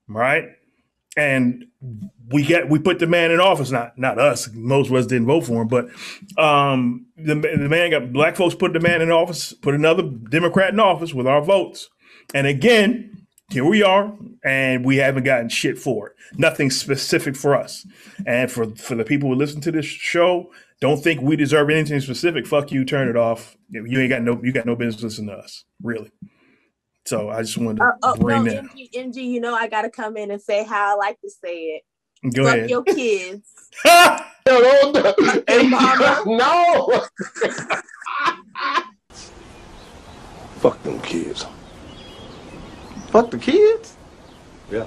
Right? 0.08 0.46
And 1.18 1.66
we 2.30 2.44
get 2.44 2.70
we 2.70 2.80
put 2.80 3.00
the 3.00 3.08
man 3.08 3.32
in 3.32 3.40
office, 3.40 3.72
not 3.72 3.98
not 3.98 4.20
us. 4.20 4.50
Most 4.54 4.90
of 4.90 4.96
us 4.96 5.06
didn't 5.06 5.28
vote 5.28 5.46
for 5.46 5.62
him, 5.62 5.68
but 5.68 5.90
um, 6.38 7.06
the, 7.18 7.36
the 7.36 7.70
man 7.70 7.92
got 7.92 8.14
black 8.14 8.36
folks 8.36 8.56
put 8.56 8.74
the 8.74 8.80
man 8.80 9.02
in 9.02 9.12
office, 9.12 9.54
put 9.54 9.76
another 9.76 10.04
Democrat 10.04 10.74
in 10.74 10.80
office 10.80 11.14
with 11.14 11.28
our 11.28 11.42
votes, 11.42 11.90
and 12.34 12.48
again, 12.48 13.28
here 13.50 13.66
we 13.66 13.84
are, 13.84 14.16
and 14.46 14.86
we 14.86 14.98
haven't 14.98 15.24
gotten 15.24 15.50
shit 15.50 15.78
for 15.78 16.08
it. 16.10 16.14
Nothing 16.38 16.72
specific 16.72 17.36
for 17.36 17.56
us, 17.56 17.86
and 18.26 18.52
for 18.52 18.76
for 18.76 18.96
the 18.96 19.06
people 19.06 19.30
who 19.30 19.36
listen 19.36 19.62
to 19.62 19.72
this 19.72 19.86
show, 19.86 20.52
don't 20.82 21.02
think 21.02 21.22
we 21.22 21.36
deserve 21.38 21.70
anything 21.70 22.02
specific. 22.02 22.46
Fuck 22.46 22.72
you, 22.72 22.84
turn 22.84 23.08
it 23.08 23.16
off. 23.16 23.56
You 23.70 24.00
ain't 24.00 24.10
got 24.10 24.24
no 24.24 24.40
you 24.44 24.52
got 24.52 24.66
no 24.66 24.76
business 24.76 25.04
listening 25.04 25.28
to 25.30 25.36
us, 25.42 25.64
really. 25.82 26.12
So 27.06 27.30
I 27.30 27.42
just 27.44 27.58
wanted 27.58 27.78
to 27.78 27.84
Uh, 27.86 27.92
oh, 28.04 28.16
bring 28.18 28.44
no, 28.44 28.52
that. 28.52 28.64
MG, 28.66 28.90
MG, 28.94 29.16
you 29.24 29.40
know 29.40 29.54
I 29.56 29.68
gotta 29.68 29.90
come 29.90 30.18
in 30.18 30.32
and 30.32 30.42
say 30.42 30.64
how 30.66 30.94
I 30.94 30.96
like 30.96 31.22
to 31.22 31.30
say 31.30 31.56
it. 31.78 31.84
Go 32.36 32.44
Fuck 32.46 32.58
ahead. 32.58 32.70
your 32.70 32.84
kids. 32.84 33.48
No, 33.86 34.20
don't 34.94 35.46
Hey, 35.48 35.68
mama. 35.70 36.24
no. 36.26 37.02
Fuck 40.60 40.82
them 40.84 41.00
kids. 41.02 41.46
Fuck 43.08 43.32
the 43.32 43.38
kids? 43.38 43.98
Yeah. 44.72 44.86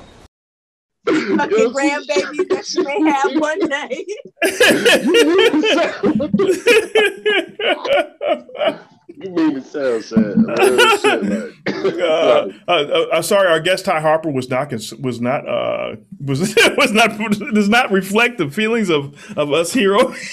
Fucking 1.07 1.71
grandbabies 1.75 2.49
that 2.49 2.65
she 2.65 2.83
may 2.83 2.99
have 3.11 3.35
one 3.39 3.59
day. 3.69 4.07
you 9.09 9.31
mean 9.31 9.55
to 9.55 9.63
sound 9.63 10.05
sad. 10.05 11.51
Uh, 11.67 12.49
uh, 12.67 12.71
uh, 13.13 13.23
sorry, 13.23 13.49
our 13.49 13.61
guest 13.61 13.85
Ty 13.85 14.01
Harper 14.01 14.31
was 14.31 14.49
not 14.49 14.71
was 14.73 15.21
not 15.21 15.47
uh, 15.47 15.97
was 16.25 16.41
was 16.79 16.93
not 16.93 17.19
does 17.55 17.69
not 17.69 17.91
reflect 17.91 18.39
the 18.39 18.51
feelings 18.51 18.89
of 18.91 19.15
of 19.37 19.53
us 19.53 19.73
hero. 19.73 20.15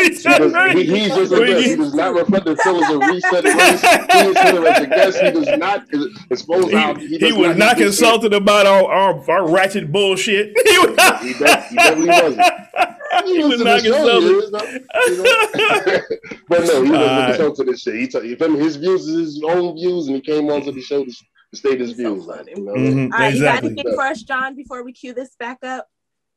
He 0.00 0.08
does, 0.08 0.52
he, 0.72 0.84
he's 0.84 1.08
just 1.08 1.32
a 1.32 1.46
guest. 1.46 1.66
He 1.66 1.76
does 1.76 1.94
not 1.94 2.14
reflect 2.14 2.44
the 2.44 2.56
feelings 2.56 2.90
of 2.90 3.00
reset 3.00 3.44
race. 3.44 3.80
He 3.80 4.18
is 4.18 4.38
here 4.40 4.66
as 4.66 4.82
a 4.82 4.86
guest. 4.86 5.20
He 5.20 5.30
does 5.30 5.58
not 5.58 5.86
expose 6.30 6.64
he, 7.00 7.18
he, 7.18 7.32
was 7.32 7.56
not 7.56 7.76
does- 7.76 7.98
consulted 7.98 8.34
about 8.34 8.66
our, 8.66 8.84
our, 8.90 9.30
our 9.30 9.48
ratchet 9.50 9.92
bullshit. 9.92 10.56
He 10.66 10.78
was 10.78 10.96
not. 10.96 11.22
He, 11.22 11.32
he 11.32 11.38
definitely 11.38 12.06
wasn't. 12.08 12.40
He 13.26 13.38
was 13.44 13.60
listen 13.60 13.66
to 13.66 13.72
not 13.72 13.82
the 13.82 13.88
show, 13.88 14.20
he 14.20 14.26
is, 14.26 14.44
you 15.06 15.16
know. 15.22 16.00
but 16.48 16.60
no, 16.66 16.82
he 16.82 16.92
All 16.94 17.00
wasn't 17.00 17.40
right. 17.48 17.56
to 17.56 17.64
this 17.64 17.80
shit. 17.82 17.94
He 17.94 18.08
took 18.08 18.24
you 18.24 18.36
feel 18.36 18.48
me? 18.48 18.58
His 18.60 18.76
views 18.76 19.06
is 19.08 19.34
his 19.34 19.42
own 19.44 19.74
views, 19.76 20.06
and 20.06 20.16
he 20.16 20.22
came 20.22 20.48
onto 20.50 20.72
the 20.72 20.80
show 20.80 21.04
to, 21.04 21.10
to 21.10 21.56
state 21.56 21.80
his 21.80 21.92
views. 21.92 22.26
Like, 22.26 22.48
you 22.48 22.62
know? 22.62 22.72
Mhm, 22.74 23.12
All 23.12 23.18
right, 23.18 23.32
exactly. 23.32 23.38
you 23.38 23.44
got 23.44 23.64
anything 23.64 23.94
for 23.94 24.02
us, 24.04 24.22
John, 24.22 24.54
before 24.56 24.84
we 24.84 24.92
cue 24.92 25.14
this 25.14 25.34
back 25.38 25.58
up? 25.64 25.86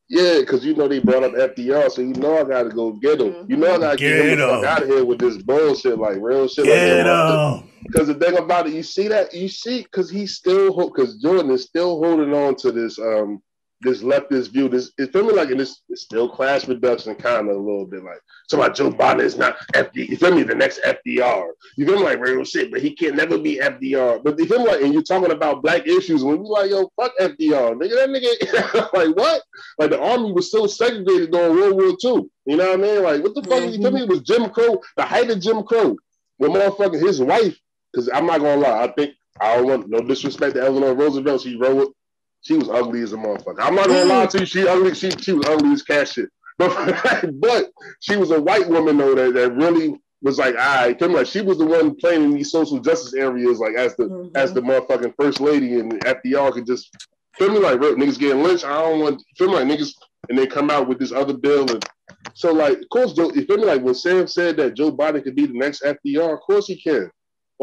Yeah, 0.10 0.40
because 0.42 0.66
you 0.66 0.76
know 0.76 0.88
they 0.88 1.00
brought 1.00 1.24
up 1.24 1.32
FDR, 1.34 1.90
so 1.90 2.02
you 2.02 2.14
know 2.14 2.38
I 2.38 2.44
gotta 2.44 2.70
go 2.70 2.92
get 2.92 3.22
him. 3.22 3.46
You 3.50 3.56
know 3.58 3.74
I 3.74 3.78
gotta 3.80 3.98
get, 3.98 4.22
Get 4.22 4.40
him 4.40 4.50
him. 4.50 4.66
out 4.66 4.84
of 4.84 4.90
here 4.90 5.06
with 5.06 5.18
this 5.20 5.38
bullshit, 5.42 5.98
like 5.98 6.18
real 6.20 6.48
shit. 6.48 6.66
Get 6.66 7.06
like 7.08 7.64
him. 7.64 7.70
Because 7.88 8.08
the 8.08 8.16
thing 8.16 8.38
about 8.38 8.68
it, 8.68 8.74
you 8.74 8.84
see 8.84 9.08
that 9.08 9.34
you 9.34 9.48
see, 9.48 9.82
because 9.84 10.10
he's 10.10 10.36
still 10.36 10.90
because 10.90 11.18
Jordan 11.18 11.52
is 11.52 11.64
still 11.64 12.04
holding 12.04 12.34
on 12.34 12.56
to 12.58 12.72
this 12.72 13.00
um 13.00 13.42
this 13.84 14.02
leftist 14.02 14.52
view. 14.52 14.70
This 14.70 14.92
it 14.98 15.12
feel 15.12 15.26
me 15.26 15.34
like 15.34 15.50
this 15.50 15.82
it's 15.90 16.04
still 16.04 16.30
class 16.30 16.68
reduction 16.68 17.16
kind 17.16 17.50
of 17.50 17.56
a 17.56 17.60
little 17.60 17.86
bit 17.86 18.04
like 18.04 18.20
so 18.48 18.58
like 18.58 18.74
Joe 18.74 18.92
Biden 18.92 19.22
is 19.22 19.38
not 19.38 19.58
FD. 19.74 20.10
You 20.10 20.18
feel 20.18 20.34
me? 20.34 20.44
The 20.44 20.56
next 20.56 20.82
FDR. 20.84 21.48
You 21.78 21.86
feel 21.86 21.98
me 21.98 22.04
like 22.04 22.20
real 22.20 22.44
shit, 22.44 22.72
but 22.72 22.82
he 22.82 22.96
can't 22.96 23.16
never 23.16 23.38
be 23.38 23.60
FDR. 23.60 24.24
But 24.24 24.40
you 24.40 24.46
feel 24.46 24.60
me 24.60 24.68
like 24.68 24.82
and 24.82 24.94
you're 24.94 25.04
talking 25.04 25.32
about 25.32 25.62
black 25.62 25.88
issues 25.88 26.24
when 26.24 26.38
you 26.38 26.52
like 26.52 26.70
yo 26.70 26.90
fuck 27.00 27.12
FDR, 27.20 27.76
nigga. 27.76 27.96
That 27.96 28.10
nigga 28.10 28.94
like 28.94 29.16
what? 29.16 29.42
Like 29.78 29.90
the 29.92 30.02
army 30.02 30.32
was 30.32 30.48
still 30.48 30.68
segregated 30.68 31.32
during 31.32 31.56
World 31.56 31.76
War 31.76 31.90
II. 32.04 32.30
You 32.46 32.58
know 32.58 32.70
what 32.70 32.80
I 32.80 32.82
mean? 32.82 33.04
Like 33.04 33.24
what 33.24 33.36
the 33.36 33.44
fuck? 33.44 33.64
You 33.64 33.82
feel 33.82 33.92
me? 33.92 34.04
It 34.04 34.10
was 34.10 34.22
Jim 34.22 34.50
Crow, 34.50 34.82
the 34.98 35.04
height 35.04 35.30
of 35.30 35.40
Jim 35.40 35.64
Crow. 35.64 35.98
When 36.38 36.52
motherfucking 36.52 37.06
his 37.06 37.22
wife, 37.22 37.58
because 37.92 38.10
I'm 38.14 38.26
not 38.26 38.40
gonna 38.40 38.60
lie, 38.60 38.84
I 38.84 38.88
think 38.94 39.14
I 39.40 39.56
don't 39.56 39.68
want 39.68 39.90
no 39.90 40.00
disrespect 40.00 40.56
to 40.56 40.62
Eleanor 40.62 40.94
Roosevelt. 40.94 41.42
She 41.42 41.56
wrote 41.56 41.96
she 42.44 42.56
was 42.56 42.70
ugly 42.70 43.02
as 43.02 43.14
a 43.14 43.18
motherfucker. 43.18 43.60
I'm 43.60 43.76
not 43.76 43.88
gonna 43.88 44.06
lie 44.06 44.26
to 44.28 44.40
you. 44.40 44.46
She 44.46 44.68
ugly. 44.68 44.94
She 44.94 45.10
she 45.12 45.34
was 45.34 45.46
ugly 45.48 45.72
as 45.74 45.82
cat 45.82 46.08
shit. 46.08 46.30
But 46.58 47.32
but 47.40 47.72
she 48.00 48.16
was 48.16 48.32
a 48.32 48.42
white 48.42 48.68
woman 48.70 48.98
though 48.98 49.16
that, 49.16 49.34
that 49.34 49.56
really 49.56 50.00
was 50.22 50.38
like, 50.38 50.56
I 50.56 50.88
right, 50.88 51.02
like 51.02 51.28
she 51.28 51.42
was 51.42 51.58
the 51.58 51.66
one 51.66 51.96
playing 51.96 52.24
in 52.24 52.34
these 52.34 52.52
social 52.52 52.80
justice 52.80 53.14
areas, 53.14 53.60
like 53.60 53.76
as 53.76 53.96
the 53.96 54.06
mm-hmm. 54.06 54.36
as 54.36 54.54
the 54.54 54.62
motherfucking 54.62 55.14
first 55.20 55.42
lady, 55.42 55.80
and 55.80 55.94
FDR 56.06 56.54
could 56.54 56.66
just 56.66 56.90
feel 57.36 57.52
me 57.52 57.60
like 57.60 57.80
niggas 57.80 58.20
getting 58.20 58.44
lynched. 58.44 58.66
I 58.66 58.82
don't 58.82 59.00
want 59.00 59.24
feel 59.38 59.50
me 59.50 59.56
like 59.56 59.68
niggas, 59.68 59.94
and 60.30 60.38
they 60.38 60.48
come 60.48 60.70
out 60.70 60.88
with 60.88 61.00
this 61.00 61.12
other 61.12 61.34
bill, 61.34 61.70
and 61.70 61.86
so 62.34 62.54
like, 62.54 62.78
of 62.78 62.90
course, 62.90 63.14
Joe, 63.14 63.32
you 63.34 63.46
feel 63.46 63.58
me 63.58 63.66
like 63.66 63.82
when 63.82 63.96
Sam 63.96 64.28
said 64.28 64.58
that 64.58 64.76
Joe 64.76 64.92
Biden 64.92 65.24
could 65.24 65.36
be 65.36 65.46
the 65.46 65.58
next 65.58 65.84
FDR, 65.84 66.34
of 66.34 66.40
course 66.40 66.68
he 66.68 66.82
can. 66.82 67.12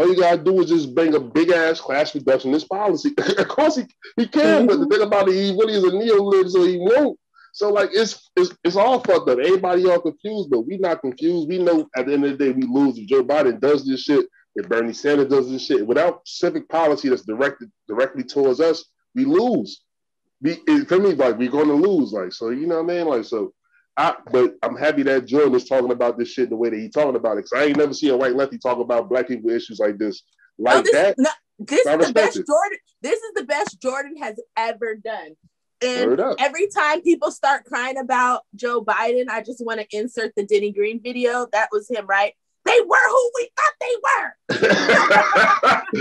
All 0.00 0.08
you 0.08 0.16
gotta 0.16 0.42
do 0.42 0.58
is 0.62 0.70
just 0.70 0.94
bring 0.94 1.14
a 1.14 1.20
big 1.20 1.50
ass 1.50 1.78
class 1.78 2.12
reductionist 2.12 2.66
policy. 2.68 3.12
of 3.18 3.48
course 3.48 3.76
he, 3.76 3.82
he 4.16 4.26
can, 4.26 4.66
mm-hmm. 4.66 4.66
but 4.66 4.80
the 4.80 4.86
thing 4.86 5.06
about 5.06 5.28
it, 5.28 5.34
he 5.34 5.50
really 5.50 5.74
is 5.74 5.84
a 5.84 5.94
neo 5.94 6.48
so 6.48 6.64
he 6.64 6.78
won't. 6.78 7.18
So 7.52 7.70
like 7.70 7.90
it's 7.92 8.30
it's 8.34 8.56
it's 8.64 8.76
all 8.76 9.00
fucked 9.00 9.28
up. 9.28 9.38
Everybody 9.38 9.84
all 9.84 10.00
confused, 10.00 10.48
but 10.48 10.62
we 10.62 10.78
not 10.78 11.02
confused. 11.02 11.50
We 11.50 11.58
know 11.58 11.86
at 11.94 12.06
the 12.06 12.14
end 12.14 12.24
of 12.24 12.38
the 12.38 12.44
day 12.46 12.50
we 12.50 12.62
lose 12.62 12.96
if 12.96 13.08
Joe 13.08 13.22
Biden 13.22 13.60
does 13.60 13.86
this 13.86 14.04
shit, 14.04 14.24
if 14.54 14.70
Bernie 14.70 14.94
Sanders 14.94 15.28
does 15.28 15.50
this 15.50 15.66
shit, 15.66 15.86
without 15.86 16.26
civic 16.26 16.66
policy 16.70 17.10
that's 17.10 17.26
directed 17.26 17.70
directly 17.86 18.24
towards 18.24 18.58
us, 18.58 18.86
we 19.14 19.26
lose. 19.26 19.82
We 20.40 20.54
for 20.86 20.98
me, 20.98 21.12
like 21.12 21.36
we're 21.36 21.50
gonna 21.50 21.74
lose. 21.74 22.14
Like 22.14 22.32
so, 22.32 22.48
you 22.48 22.66
know 22.66 22.82
what 22.82 22.90
I 22.90 22.96
mean? 22.96 23.06
Like 23.06 23.24
so 23.24 23.52
I, 24.00 24.14
but 24.32 24.54
I'm 24.62 24.76
happy 24.76 25.02
that 25.02 25.26
Jordan 25.26 25.54
is 25.54 25.66
talking 25.66 25.90
about 25.90 26.16
this 26.16 26.30
shit 26.30 26.48
the 26.48 26.56
way 26.56 26.70
that 26.70 26.78
he's 26.78 26.92
talking 26.92 27.16
about 27.16 27.36
it. 27.36 27.42
Cause 27.42 27.52
I 27.54 27.64
ain't 27.64 27.76
never 27.76 27.92
seen 27.92 28.10
a 28.10 28.16
white 28.16 28.34
lefty 28.34 28.56
talk 28.56 28.78
about 28.78 29.10
black 29.10 29.28
people 29.28 29.50
issues 29.50 29.78
like 29.78 29.98
this, 29.98 30.22
like 30.58 30.76
no, 30.76 30.82
this, 30.82 30.92
that. 30.92 31.14
No, 31.18 31.30
this 31.58 31.86
is 31.86 32.06
the 32.06 32.12
best 32.14 32.38
it. 32.38 32.46
Jordan. 32.46 32.78
This 33.02 33.20
is 33.20 33.32
the 33.34 33.44
best 33.44 33.78
Jordan 33.80 34.16
has 34.16 34.40
ever 34.56 34.94
done. 34.94 35.36
And 35.82 36.18
every 36.38 36.68
time 36.68 37.02
people 37.02 37.30
start 37.30 37.64
crying 37.64 37.98
about 37.98 38.42
Joe 38.54 38.82
Biden, 38.82 39.28
I 39.28 39.42
just 39.42 39.64
want 39.64 39.80
to 39.80 39.86
insert 39.96 40.32
the 40.34 40.46
Denny 40.46 40.72
Green 40.72 41.02
video. 41.02 41.46
That 41.52 41.68
was 41.70 41.90
him, 41.90 42.06
right? 42.06 42.32
They 42.64 42.80
were 42.80 43.08
who 43.08 43.30
we 43.34 43.50
thought 43.56 43.74
they 43.80 43.96
were. 44.02 44.34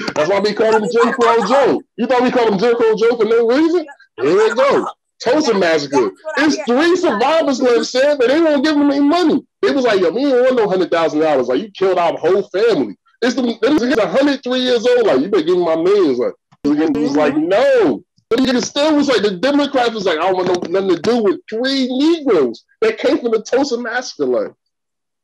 That's 0.16 0.30
why 0.30 0.40
we 0.40 0.54
call 0.54 0.74
him 0.74 0.90
Jim 0.92 1.14
Crow 1.14 1.48
Joe. 1.48 1.82
You 1.98 2.08
thought 2.08 2.24
we 2.24 2.32
called 2.32 2.54
him 2.54 2.60
Jim 2.60 2.76
Crow 2.76 2.96
Joe 2.96 3.18
for 3.18 3.26
no 3.26 3.48
reason? 3.48 3.86
Here 4.22 4.36
we 4.36 4.56
go. 4.56 4.88
Tulsa 5.24 5.54
massacre. 5.54 6.12
There's 6.38 6.58
three 6.64 6.96
survivors 6.96 7.62
left, 7.62 7.86
said, 7.86 8.18
but 8.18 8.30
they 8.30 8.40
won't 8.40 8.64
give 8.64 8.76
them 8.76 8.90
any 8.90 9.02
money. 9.02 9.46
It 9.62 9.76
was 9.76 9.86
like, 9.86 10.00
yo, 10.00 10.12
me 10.12 10.26
ain't 10.26 10.42
want 10.42 10.56
no 10.56 10.70
hundred 10.70 10.92
thousand 10.92 11.20
dollars. 11.20 11.48
Like 11.48 11.62
you 11.62 11.72
killed 11.72 11.98
our 11.98 12.18
whole 12.18 12.44
family. 12.50 12.98
It's 13.22 13.36
the 13.36 13.58
it's 13.62 13.98
103 13.98 14.60
years 14.60 14.88
old. 14.88 15.08
Like 15.08 15.20
you 15.20 15.30
better 15.30 15.44
give 15.44 15.58
me 15.58 15.66
my 15.66 15.76
millions. 15.76 16.20
Like 16.20 16.34
it 16.64 16.98
was 16.98 17.16
like, 17.16 17.34
mm-hmm. 17.34 17.50
no. 17.50 18.04
But 18.30 18.42
it 18.42 18.64
still 18.64 18.96
was 18.96 19.08
like 19.08 19.24
the 19.24 19.38
Democrats 19.38 19.92
was 19.92 20.06
like, 20.06 20.20
I 20.20 20.32
don't 20.32 20.36
want 20.36 20.70
no, 20.70 20.80
nothing 20.80 20.96
to 20.96 21.02
do 21.02 21.24
with 21.24 21.40
three 21.50 21.88
Negroes 21.90 22.64
that 22.82 23.00
came 23.00 23.18
from 23.18 23.32
the 23.32 23.42
Tulsa 23.42 23.78
massacre. 23.78 24.26
Like 24.26 24.52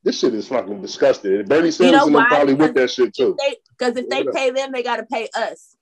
this 0.04 0.20
shit 0.20 0.34
is 0.34 0.48
fucking 0.48 0.82
disgusting. 0.82 1.46
Bernie 1.46 1.72
Sanders 1.72 2.06
you 2.06 2.12
know 2.12 2.26
probably 2.26 2.56
with 2.56 2.74
that 2.76 2.92
shit 2.92 3.16
too. 3.16 3.38
Because 3.78 3.96
if 3.96 4.10
they, 4.10 4.20
if 4.20 4.26
they 4.26 4.32
pay 4.32 4.52
them, 4.52 4.72
they 4.72 4.84
got 4.84 4.98
to 4.98 5.04
pay 5.04 5.30
us. 5.36 5.76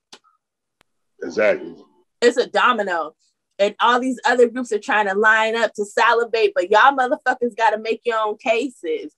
Exactly. 1.22 1.74
It's 2.20 2.36
a 2.36 2.46
domino 2.46 3.14
and 3.58 3.74
all 3.80 4.00
these 4.00 4.20
other 4.26 4.48
groups 4.48 4.72
are 4.72 4.78
trying 4.78 5.06
to 5.06 5.14
line 5.14 5.56
up 5.56 5.72
to 5.74 5.84
salivate, 5.84 6.52
but 6.54 6.70
y'all 6.70 6.96
motherfuckers 6.96 7.56
got 7.56 7.70
to 7.70 7.78
make 7.78 8.00
your 8.04 8.18
own 8.18 8.36
cases 8.36 9.14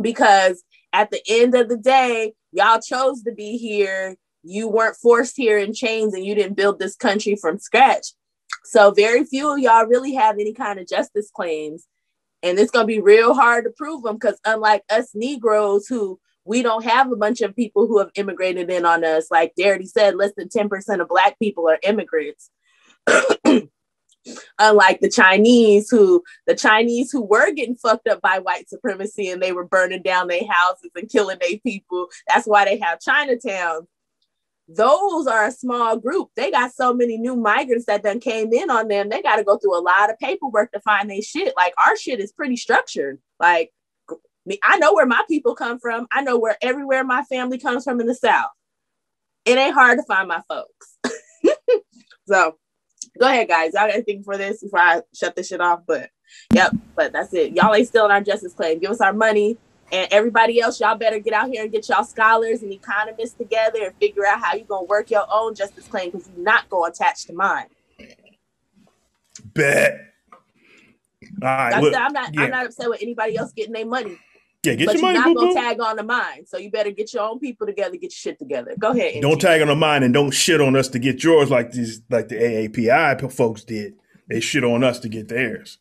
because 0.00 0.62
at 0.92 1.10
the 1.10 1.20
end 1.28 1.54
of 1.54 1.68
the 1.68 1.76
day, 1.76 2.34
y'all 2.52 2.80
chose 2.80 3.22
to 3.22 3.32
be 3.32 3.56
here. 3.56 4.16
You 4.42 4.68
weren't 4.68 4.96
forced 4.96 5.36
here 5.36 5.58
in 5.58 5.74
chains 5.74 6.14
and 6.14 6.24
you 6.24 6.34
didn't 6.34 6.56
build 6.56 6.78
this 6.78 6.96
country 6.96 7.36
from 7.36 7.58
scratch. 7.58 8.06
So, 8.64 8.90
very 8.90 9.24
few 9.24 9.52
of 9.52 9.58
y'all 9.58 9.86
really 9.86 10.14
have 10.14 10.36
any 10.38 10.52
kind 10.52 10.78
of 10.78 10.88
justice 10.88 11.30
claims. 11.34 11.86
And 12.42 12.58
it's 12.58 12.70
going 12.70 12.84
to 12.84 12.92
be 12.92 13.00
real 13.00 13.34
hard 13.34 13.64
to 13.64 13.70
prove 13.70 14.02
them 14.02 14.16
because, 14.16 14.38
unlike 14.44 14.82
us 14.90 15.10
Negroes 15.14 15.86
who 15.88 16.20
we 16.44 16.62
don't 16.62 16.84
have 16.84 17.10
a 17.10 17.16
bunch 17.16 17.40
of 17.40 17.56
people 17.56 17.86
who 17.86 17.98
have 17.98 18.10
immigrated 18.14 18.70
in 18.70 18.86
on 18.86 19.04
us, 19.04 19.30
like 19.30 19.52
Darity 19.58 19.88
said, 19.88 20.14
less 20.14 20.32
than 20.36 20.48
10% 20.48 21.00
of 21.00 21.08
Black 21.08 21.38
people 21.40 21.68
are 21.68 21.78
immigrants. 21.82 22.50
Unlike 24.58 25.00
the 25.00 25.10
Chinese, 25.10 25.88
who 25.90 26.22
the 26.46 26.54
Chinese 26.54 27.12
who 27.12 27.22
were 27.22 27.52
getting 27.52 27.76
fucked 27.76 28.08
up 28.08 28.20
by 28.20 28.38
white 28.38 28.68
supremacy 28.68 29.30
and 29.30 29.40
they 29.40 29.52
were 29.52 29.66
burning 29.66 30.02
down 30.02 30.28
their 30.28 30.46
houses 30.48 30.90
and 30.94 31.08
killing 31.08 31.38
their 31.40 31.58
people. 31.60 32.08
That's 32.28 32.46
why 32.46 32.64
they 32.64 32.78
have 32.78 33.00
Chinatown. 33.00 33.86
Those 34.68 35.28
are 35.28 35.46
a 35.46 35.52
small 35.52 35.96
group. 35.96 36.30
They 36.34 36.50
got 36.50 36.72
so 36.72 36.92
many 36.92 37.18
new 37.18 37.36
migrants 37.36 37.86
that 37.86 38.02
then 38.02 38.18
came 38.18 38.52
in 38.52 38.68
on 38.68 38.88
them. 38.88 39.08
They 39.08 39.22
got 39.22 39.36
to 39.36 39.44
go 39.44 39.58
through 39.58 39.78
a 39.78 39.80
lot 39.80 40.10
of 40.10 40.18
paperwork 40.18 40.72
to 40.72 40.80
find 40.80 41.08
their 41.08 41.22
shit. 41.22 41.54
Like 41.56 41.72
our 41.86 41.96
shit 41.96 42.18
is 42.18 42.32
pretty 42.32 42.56
structured. 42.56 43.20
Like 43.38 43.72
me, 44.44 44.58
I 44.62 44.78
know 44.78 44.94
where 44.94 45.06
my 45.06 45.22
people 45.28 45.54
come 45.54 45.78
from. 45.78 46.06
I 46.10 46.22
know 46.22 46.38
where 46.38 46.56
everywhere 46.62 47.04
my 47.04 47.22
family 47.24 47.58
comes 47.58 47.84
from 47.84 48.00
in 48.00 48.06
the 48.06 48.14
South. 48.14 48.50
It 49.44 49.58
ain't 49.58 49.74
hard 49.74 49.98
to 49.98 50.04
find 50.04 50.26
my 50.26 50.42
folks. 50.48 50.98
so 52.28 52.56
Go 53.18 53.26
ahead, 53.26 53.48
guys. 53.48 53.72
Y'all 53.74 53.86
got 53.86 53.94
anything 53.94 54.22
for 54.22 54.36
this 54.36 54.62
before 54.62 54.78
I 54.78 55.02
shut 55.14 55.36
this 55.36 55.48
shit 55.48 55.60
off? 55.60 55.80
But 55.86 56.10
yep, 56.52 56.72
but 56.94 57.12
that's 57.12 57.32
it. 57.34 57.52
Y'all 57.52 57.74
ain't 57.74 57.88
still 57.88 58.04
in 58.06 58.10
our 58.10 58.20
justice 58.20 58.54
claim. 58.54 58.78
Give 58.78 58.90
us 58.90 59.00
our 59.00 59.12
money. 59.12 59.56
And 59.92 60.08
everybody 60.10 60.60
else, 60.60 60.80
y'all 60.80 60.96
better 60.96 61.20
get 61.20 61.32
out 61.32 61.48
here 61.48 61.62
and 61.62 61.70
get 61.70 61.88
y'all 61.88 62.02
scholars 62.02 62.62
and 62.62 62.72
economists 62.72 63.34
together 63.34 63.84
and 63.84 63.94
figure 64.00 64.26
out 64.26 64.40
how 64.40 64.54
you're 64.54 64.66
gonna 64.66 64.84
work 64.86 65.10
your 65.10 65.26
own 65.32 65.54
justice 65.54 65.86
claim 65.86 66.10
because 66.10 66.28
you're 66.34 66.44
not 66.44 66.68
gonna 66.68 66.90
attach 66.90 67.26
to 67.26 67.32
mine. 67.32 67.66
Bet. 69.54 70.00
All 71.42 71.48
right, 71.48 71.82
look, 71.82 71.94
I'm 71.94 72.12
not. 72.12 72.34
Yeah. 72.34 72.42
I'm 72.42 72.50
not 72.50 72.66
upset 72.66 72.88
with 72.88 73.02
anybody 73.02 73.36
else 73.36 73.52
getting 73.52 73.72
their 73.72 73.86
money. 73.86 74.18
Yeah, 74.66 74.74
get 74.74 74.86
but 74.86 74.98
your. 74.98 75.12
You're 75.12 75.20
not 75.22 75.36
gonna 75.36 75.54
tag 75.54 75.80
on 75.80 75.96
the 75.96 76.02
mine, 76.02 76.46
so 76.46 76.58
you 76.58 76.70
better 76.70 76.90
get 76.90 77.14
your 77.14 77.22
own 77.22 77.38
people 77.38 77.66
together, 77.66 77.92
get 77.92 78.02
your 78.02 78.10
shit 78.10 78.38
together. 78.38 78.74
Go 78.78 78.90
ahead. 78.90 79.22
Don't 79.22 79.40
tag 79.40 79.62
on 79.62 79.68
the 79.68 79.76
mine 79.76 80.02
and 80.02 80.12
don't 80.12 80.32
shit 80.32 80.60
on 80.60 80.76
us 80.76 80.88
to 80.88 80.98
get 80.98 81.22
yours 81.22 81.50
like 81.50 81.72
these, 81.72 82.00
like 82.10 82.28
the 82.28 82.36
AAPI 82.36 83.32
folks 83.32 83.64
did. 83.64 83.94
They 84.28 84.40
shit 84.40 84.64
on 84.64 84.82
us 84.82 84.98
to 85.00 85.08
get 85.08 85.28
theirs. 85.28 85.78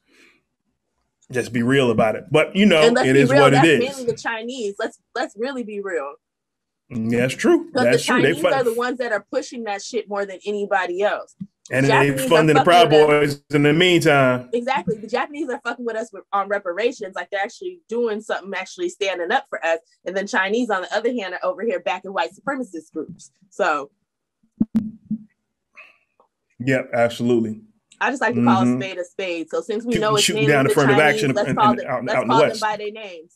Just 1.32 1.52
be 1.52 1.64
real 1.64 1.90
about 1.90 2.16
it. 2.16 2.26
But 2.30 2.56
you 2.56 2.68
know, 2.68 2.84
it 2.84 3.16
is 3.16 3.32
real, 3.32 3.42
what 3.42 3.54
it 3.54 3.66
is. 3.66 3.80
Mainly 3.80 4.06
the 4.06 4.18
Chinese. 4.18 4.76
Let's 4.78 5.00
let's 5.16 5.36
really 5.36 5.64
be 5.64 5.82
real. 5.82 6.14
Mm, 6.92 7.10
that's 7.10 7.34
true. 7.34 7.72
That's 7.74 7.98
the 7.98 8.04
Chinese 8.04 8.40
true. 8.40 8.50
They 8.50 8.56
are 8.56 8.64
the 8.64 8.76
ones 8.76 9.00
that 9.00 9.12
are 9.12 9.26
pushing 9.32 9.64
that 9.64 9.82
shit 9.82 10.08
more 10.08 10.26
than 10.26 10.40
anybody 10.46 11.02
else. 11.02 11.36
And 11.72 11.88
they 11.88 12.16
funding 12.28 12.56
the 12.56 12.64
Proud 12.64 12.92
Boys 12.92 13.42
in 13.50 13.64
the 13.64 13.74
meantime. 13.74 14.50
Exactly. 14.54 14.98
The 14.98 15.08
Japanese 15.08 15.50
are 15.50 15.60
fucking 15.64 15.84
with 15.84 15.96
us 15.96 16.14
with, 16.14 16.24
on 16.32 16.48
reparations, 16.48 17.16
like 17.16 17.30
they're 17.32 17.42
actually 17.42 17.82
doing 17.90 18.22
something, 18.22 18.54
actually 18.56 18.90
standing 18.90 19.32
up 19.32 19.46
for 19.50 19.64
us. 19.66 19.80
And 20.06 20.16
then 20.16 20.28
Chinese, 20.28 20.70
on 20.70 20.84
the 20.84 20.96
other 20.96 21.12
hand, 21.12 21.34
are 21.34 21.44
over 21.44 21.64
here 21.64 21.80
backing 21.80 22.14
white 22.14 22.32
supremacist 22.36 22.92
groups. 22.94 23.32
So. 23.50 23.90
Yep, 26.60 26.92
absolutely. 26.94 27.62
I 28.00 28.12
just 28.12 28.22
like 28.22 28.36
to 28.36 28.44
call 28.44 28.64
mm-hmm. 28.64 28.82
a 28.82 28.86
spade 28.86 28.98
a 29.00 29.04
spade. 29.06 29.50
So 29.50 29.62
since 29.62 29.86
we 29.86 29.96
know 29.96 30.16
it's 30.16 30.26
shooting 30.26 30.48
down 30.48 30.66
the 30.66 30.74
front 30.74 30.90
Chinese, 30.90 31.02
of 31.02 31.16
action, 31.16 31.32
let's 31.34 31.54
call, 31.54 31.70
and, 31.72 31.80
them, 31.80 31.88
out, 31.88 32.06
let's 32.06 32.18
out 32.18 32.28
call 32.28 32.40
them 32.42 32.60
by 32.60 32.78
their 32.78 32.92
names. 32.92 33.34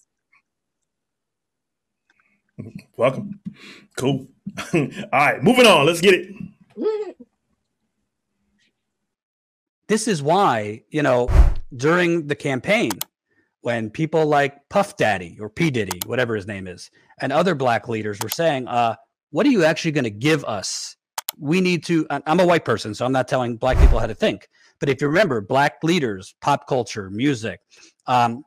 Welcome. 2.96 3.40
Cool. 3.98 4.30
All 4.73 4.88
right, 5.12 5.44
moving 5.44 5.65
on. 5.65 5.86
Let's 5.86 6.00
get 6.00 6.13
it. 6.13 6.34
this 9.90 10.08
is 10.08 10.21
why, 10.21 10.83
you 10.92 11.02
know, 11.02 11.27
during 11.75 12.27
the 12.27 12.35
campaign, 12.35 12.92
when 13.62 13.90
people 13.90 14.25
like 14.25 14.69
Puff 14.69 14.96
Daddy 14.96 15.37
or 15.42 15.50
P. 15.50 15.71
Diddy, 15.71 16.00
whatever 16.06 16.35
his 16.35 16.48
name 16.48 16.67
is, 16.67 16.92
and 17.19 17.33
other 17.33 17.56
black 17.56 17.90
leaders 17.90 18.19
were 18.21 18.29
saying, 18.29 18.67
uh, 18.67 18.96
what 19.31 19.46
are 19.46 19.50
you 19.50 19.65
actually 19.65 19.92
going 19.92 20.06
to 20.06 20.12
give 20.12 20.46
us? 20.46 20.96
We 21.37 21.60
need 21.60 21.83
to, 21.85 22.06
I'm 22.10 22.40
a 22.40 22.46
white 22.46 22.65
person, 22.65 22.94
so 22.94 23.04
I'm 23.04 23.12
not 23.12 23.27
telling 23.27 23.58
black 23.58 23.77
people 23.79 24.00
how 24.00 24.06
to 24.06 24.15
think. 24.15 24.48
But 24.79 24.90
if 24.90 25.02
you 25.02 25.08
remember, 25.08 25.42
black 25.42 25.83
leaders, 25.83 26.35
pop 26.40 26.67
culture, 26.67 27.10
music, 27.10 27.60
um, 28.06 28.44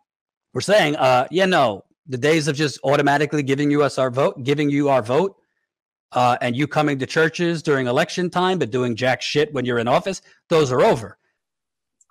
we're 0.54 0.60
saying, 0.60 0.96
uh, 0.96 1.26
yeah, 1.30 1.46
no, 1.46 1.84
the 2.06 2.18
days 2.18 2.46
of 2.46 2.54
just 2.54 2.78
automatically 2.84 3.42
giving 3.42 3.70
us 3.82 3.98
our 3.98 4.10
vote, 4.10 4.42
giving 4.44 4.70
you 4.70 4.88
our 4.88 5.02
vote, 5.02 5.36
uh, 6.12 6.36
and 6.40 6.56
you 6.56 6.68
coming 6.68 7.00
to 7.00 7.06
churches 7.06 7.62
during 7.62 7.88
election 7.88 8.30
time, 8.30 8.58
but 8.58 8.70
doing 8.70 8.94
jack 8.94 9.20
shit 9.20 9.52
when 9.52 9.64
you're 9.64 9.78
in 9.78 9.88
office, 9.88 10.22
those 10.48 10.70
are 10.70 10.82
over 10.82 11.18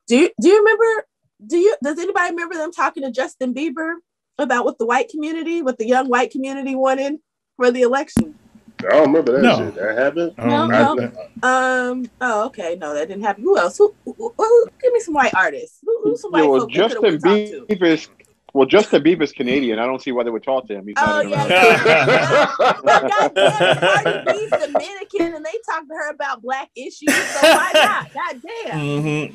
Do 0.08 0.18
you, 0.18 0.30
do 0.42 0.48
you 0.50 0.58
remember? 0.60 1.06
Do 1.46 1.58
you 1.58 1.76
does 1.84 1.98
anybody 1.98 2.32
remember 2.32 2.56
them 2.56 2.72
talking 2.72 3.04
to 3.04 3.12
Justin 3.12 3.54
Bieber 3.54 3.94
about 4.38 4.66
what 4.66 4.78
the 4.78 4.86
white 4.86 5.10
community, 5.10 5.62
what 5.62 5.78
the 5.78 5.88
young 5.88 6.08
white 6.08 6.32
community 6.32 6.76
wanted 6.76 7.16
for 7.58 7.72
the 7.72 7.82
election? 7.82 8.36
I 8.80 8.90
don't 8.90 9.08
remember 9.08 9.34
that 9.34 9.42
No. 9.44 9.58
shit. 9.58 9.76
That 9.76 9.98
happened. 9.98 10.34
No, 10.38 10.64
Um, 10.64 10.98
no. 10.98 11.48
Um. 11.48 12.12
Oh, 12.20 12.46
okay. 12.48 12.76
No, 12.80 12.94
that 12.94 13.08
didn't 13.08 13.24
happen. 13.24 13.44
Who 13.44 13.58
else? 13.58 13.78
Who? 13.78 13.96
who, 14.06 14.34
who 14.38 14.68
give 14.82 14.94
me 14.94 15.00
some 15.00 15.14
white 15.14 15.34
artists. 15.34 15.80
Who, 15.84 16.00
who's 16.04 16.22
some 16.22 16.32
white 16.32 16.42
Yeah, 16.44 16.48
well, 16.50 16.60
folk 16.62 16.74
that 16.74 16.94
coulda 16.96 17.18
Justin 17.18 17.22
went 17.32 17.60
talk? 17.60 17.68
Bieber's 17.80 18.10
well, 18.54 18.68
Justin 18.68 19.02
Bieber's 19.04 19.32
Canadian. 19.32 19.80
I 19.80 19.86
don't 19.86 20.02
see 20.02 20.12
why 20.12 20.24
they 20.24 20.30
would 20.30 20.44
talk 20.44 20.68
to 20.68 20.74
him. 20.76 20.86
He's 20.86 20.96
Oh 21.00 21.22
not 21.24 21.26
yeah, 21.26 21.46
American. 21.46 21.86
yeah. 21.88 22.52
Well, 22.84 23.02
goddamn, 23.10 23.78
Cardi 23.78 24.24
B's 24.26 24.50
Dominican, 24.52 25.36
and 25.36 25.46
they 25.46 25.58
talked 25.70 25.88
to 25.88 25.96
her 25.96 26.10
about 26.12 26.42
black 26.42 26.70
issues. 26.76 27.14
So 27.16 27.40
why 27.42 27.72
not? 27.74 28.08
Goddamn, 28.14 28.80
Mhm. 29.04 29.34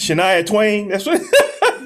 Shania 0.00 0.44
Twain. 0.46 0.88
That's 0.88 1.06
what. 1.06 1.20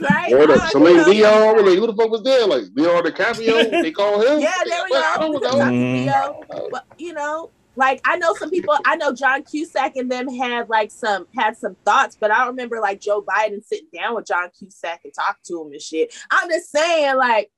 right? 0.01 0.33
What 0.33 0.51
I 0.51 0.55
up? 0.55 0.61
don't 0.61 0.71
Celine 0.71 0.97
know. 0.99 1.12
Dion? 1.12 1.67
Like, 1.67 1.79
who 1.79 1.87
the 1.87 1.95
fuck 1.97 2.11
was 2.11 2.23
there? 2.23 2.47
Like 2.47 2.65
Leonardo 2.75 3.11
DiCaprio? 3.11 3.71
They 3.83 3.91
call 3.93 4.21
him? 4.21 4.41
Yeah, 4.41 4.53
there 4.67 4.85
we 4.85 4.91
Well, 4.91 5.05
I 5.05 5.17
go. 5.17 5.41
don't 5.41 5.43
know. 5.43 6.41
to. 6.41 6.45
Theo. 6.53 6.69
But 6.71 6.85
you 6.99 7.12
know, 7.12 7.51
like 7.77 8.01
I 8.05 8.17
know 8.17 8.35
some 8.35 8.51
people. 8.51 8.77
I 8.85 8.97
know 8.97 9.12
John 9.12 9.43
Cusack 9.43 9.97
and 9.97 10.11
them 10.11 10.29
had 10.29 10.69
like 10.69 10.91
some 10.91 11.27
had 11.37 11.57
some 11.57 11.77
thoughts, 11.85 12.17
but 12.19 12.31
I 12.31 12.39
don't 12.39 12.49
remember 12.49 12.81
like 12.81 13.01
Joe 13.01 13.23
Biden 13.23 13.65
sitting 13.65 13.89
down 13.93 14.15
with 14.15 14.27
John 14.27 14.49
Cusack 14.59 15.01
and 15.05 15.12
talk 15.12 15.39
to 15.47 15.61
him 15.62 15.73
and 15.73 15.83
shit. 15.83 16.15
I'm 16.31 16.49
just 16.49 16.71
saying, 16.71 17.17
like. 17.17 17.51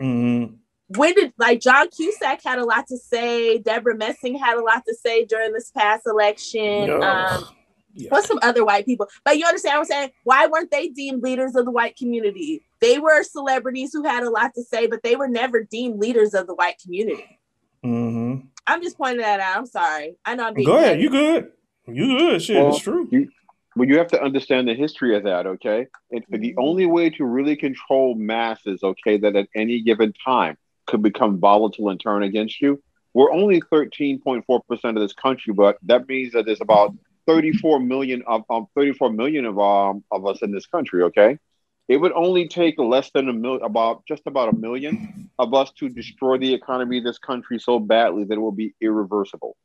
Mhm. 0.00 0.56
when 0.96 1.14
did 1.14 1.32
like 1.38 1.60
John 1.60 1.88
Cusack 1.88 2.42
had 2.44 2.58
a 2.58 2.64
lot 2.64 2.86
to 2.88 2.96
say, 2.98 3.58
Debra 3.58 3.96
Messing 3.96 4.36
had 4.36 4.56
a 4.58 4.62
lot 4.62 4.82
to 4.86 4.94
say 4.94 5.24
during 5.24 5.52
this 5.52 5.70
past 5.70 6.02
election. 6.06 6.90
Ugh. 6.90 7.02
Um, 7.02 7.44
Yeah. 7.94 8.08
what's 8.10 8.26
some 8.28 8.38
other 8.42 8.64
white 8.64 8.86
people? 8.86 9.06
But 9.24 9.38
you 9.38 9.44
understand 9.46 9.74
what 9.74 9.80
I'm 9.80 9.84
saying? 9.86 10.10
Why 10.24 10.46
weren't 10.46 10.70
they 10.70 10.88
deemed 10.88 11.22
leaders 11.22 11.54
of 11.54 11.64
the 11.64 11.70
white 11.70 11.96
community? 11.96 12.62
They 12.80 12.98
were 12.98 13.22
celebrities 13.22 13.92
who 13.92 14.02
had 14.04 14.22
a 14.22 14.30
lot 14.30 14.54
to 14.54 14.62
say, 14.62 14.86
but 14.86 15.02
they 15.02 15.16
were 15.16 15.28
never 15.28 15.62
deemed 15.62 16.00
leaders 16.00 16.34
of 16.34 16.46
the 16.46 16.54
white 16.54 16.76
community. 16.82 17.38
Mhm. 17.84 18.46
I'm 18.66 18.82
just 18.82 18.96
pointing 18.96 19.20
that 19.20 19.40
out. 19.40 19.56
I'm 19.58 19.66
sorry. 19.66 20.16
I 20.24 20.34
know 20.34 20.46
I'm 20.46 20.54
being 20.54 20.66
Go 20.66 20.76
ahead. 20.76 20.92
petty. 20.92 21.02
You 21.02 21.10
good? 21.10 21.52
You 21.88 22.06
good? 22.18 22.42
Shit, 22.42 22.56
Well, 22.56 22.68
it's 22.70 22.78
true. 22.78 23.08
You, 23.10 23.28
well, 23.76 23.88
you 23.88 23.98
have 23.98 24.06
to 24.08 24.22
understand 24.22 24.68
the 24.68 24.74
history 24.74 25.16
of 25.16 25.24
that, 25.24 25.46
okay? 25.46 25.86
And 26.10 26.24
the 26.30 26.54
only 26.58 26.86
way 26.86 27.10
to 27.10 27.24
really 27.24 27.56
control 27.56 28.14
masses, 28.14 28.82
okay, 28.84 29.16
that 29.18 29.34
at 29.34 29.48
any 29.56 29.80
given 29.80 30.12
time 30.24 30.56
could 30.86 31.02
become 31.02 31.38
volatile 31.38 31.88
and 31.88 31.98
turn 32.00 32.22
against 32.22 32.60
you. 32.60 32.80
We're 33.14 33.32
only 33.32 33.60
13.4% 33.60 34.96
of 34.96 35.02
this 35.02 35.12
country, 35.12 35.52
but 35.52 35.78
that 35.82 36.08
means 36.08 36.32
that 36.32 36.46
there's 36.46 36.60
about 36.60 36.94
34 37.26 37.80
million 37.80 38.22
of 38.26 38.42
um, 38.50 38.66
34 38.74 39.12
million 39.12 39.44
of 39.44 39.58
um 39.58 40.04
of 40.10 40.26
us 40.26 40.42
in 40.42 40.52
this 40.52 40.66
country, 40.66 41.04
okay? 41.04 41.38
It 41.88 41.96
would 41.96 42.12
only 42.12 42.48
take 42.48 42.78
less 42.78 43.10
than 43.12 43.28
a 43.28 43.32
million, 43.32 43.64
about 43.64 44.04
just 44.06 44.22
about 44.26 44.54
a 44.54 44.56
million 44.56 45.30
of 45.38 45.52
us 45.52 45.72
to 45.78 45.88
destroy 45.88 46.38
the 46.38 46.54
economy 46.54 46.98
of 46.98 47.04
this 47.04 47.18
country 47.18 47.58
so 47.58 47.78
badly 47.78 48.24
that 48.24 48.34
it 48.34 48.40
will 48.40 48.52
be 48.52 48.74
irreversible. 48.80 49.56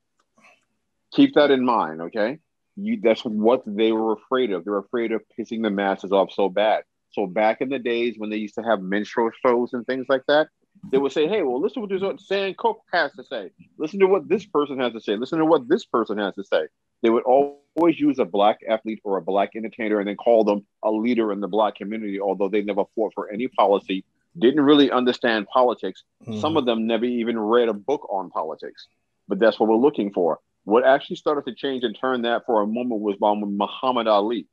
Keep 1.13 1.35
that 1.35 1.51
in 1.51 1.63
mind, 1.63 2.01
okay? 2.01 2.39
You, 2.75 2.99
that's 3.01 3.21
what 3.21 3.63
they 3.65 3.91
were 3.91 4.13
afraid 4.13 4.51
of. 4.51 4.65
They're 4.65 4.77
afraid 4.77 5.11
of 5.11 5.21
pissing 5.39 5.63
the 5.63 5.69
masses 5.69 6.11
off 6.11 6.31
so 6.31 6.49
bad. 6.49 6.83
So 7.11 7.27
back 7.27 7.61
in 7.61 7.69
the 7.69 7.79
days 7.79 8.15
when 8.17 8.29
they 8.29 8.37
used 8.37 8.55
to 8.55 8.63
have 8.63 8.81
minstrel 8.81 9.31
shows 9.45 9.73
and 9.73 9.85
things 9.85 10.07
like 10.09 10.23
that, 10.27 10.49
they 10.91 10.97
would 10.97 11.11
say, 11.11 11.27
"Hey, 11.27 11.41
well, 11.43 11.61
listen 11.61 11.87
to 11.87 11.97
what 11.99 12.19
Sam 12.21 12.53
Cooke 12.57 12.81
has 12.91 13.11
to 13.13 13.23
say. 13.23 13.51
Listen 13.77 13.99
to 13.99 14.07
what 14.07 14.27
this 14.27 14.45
person 14.45 14.79
has 14.79 14.93
to 14.93 15.01
say. 15.01 15.15
Listen 15.15 15.39
to 15.39 15.45
what 15.45 15.67
this 15.67 15.85
person 15.85 16.17
has 16.17 16.35
to 16.35 16.43
say." 16.43 16.67
They 17.01 17.09
would 17.09 17.23
always 17.23 17.99
use 17.99 18.19
a 18.19 18.25
black 18.25 18.59
athlete 18.67 19.01
or 19.03 19.17
a 19.17 19.21
black 19.21 19.55
entertainer 19.55 19.99
and 19.99 20.07
then 20.07 20.15
call 20.15 20.43
them 20.43 20.65
a 20.83 20.91
leader 20.91 21.31
in 21.31 21.41
the 21.41 21.47
black 21.47 21.75
community, 21.75 22.19
although 22.19 22.49
they 22.49 22.61
never 22.61 22.83
fought 22.95 23.13
for 23.13 23.29
any 23.29 23.47
policy, 23.47 24.03
didn't 24.37 24.61
really 24.61 24.91
understand 24.91 25.47
politics. 25.47 26.03
Hmm. 26.25 26.39
Some 26.39 26.57
of 26.57 26.65
them 26.65 26.87
never 26.87 27.05
even 27.05 27.39
read 27.39 27.69
a 27.69 27.73
book 27.73 28.07
on 28.09 28.29
politics. 28.29 28.87
But 29.27 29.39
that's 29.39 29.59
what 29.59 29.69
we're 29.69 29.75
looking 29.75 30.11
for. 30.13 30.39
What 30.63 30.85
actually 30.85 31.17
started 31.17 31.45
to 31.45 31.55
change 31.55 31.83
and 31.83 31.97
turn 31.99 32.23
that 32.23 32.45
for 32.45 32.61
a 32.61 32.67
moment 32.67 33.01
was 33.01 33.15
when 33.19 33.57
Muhammad 33.57 34.07
Ali, 34.07 34.47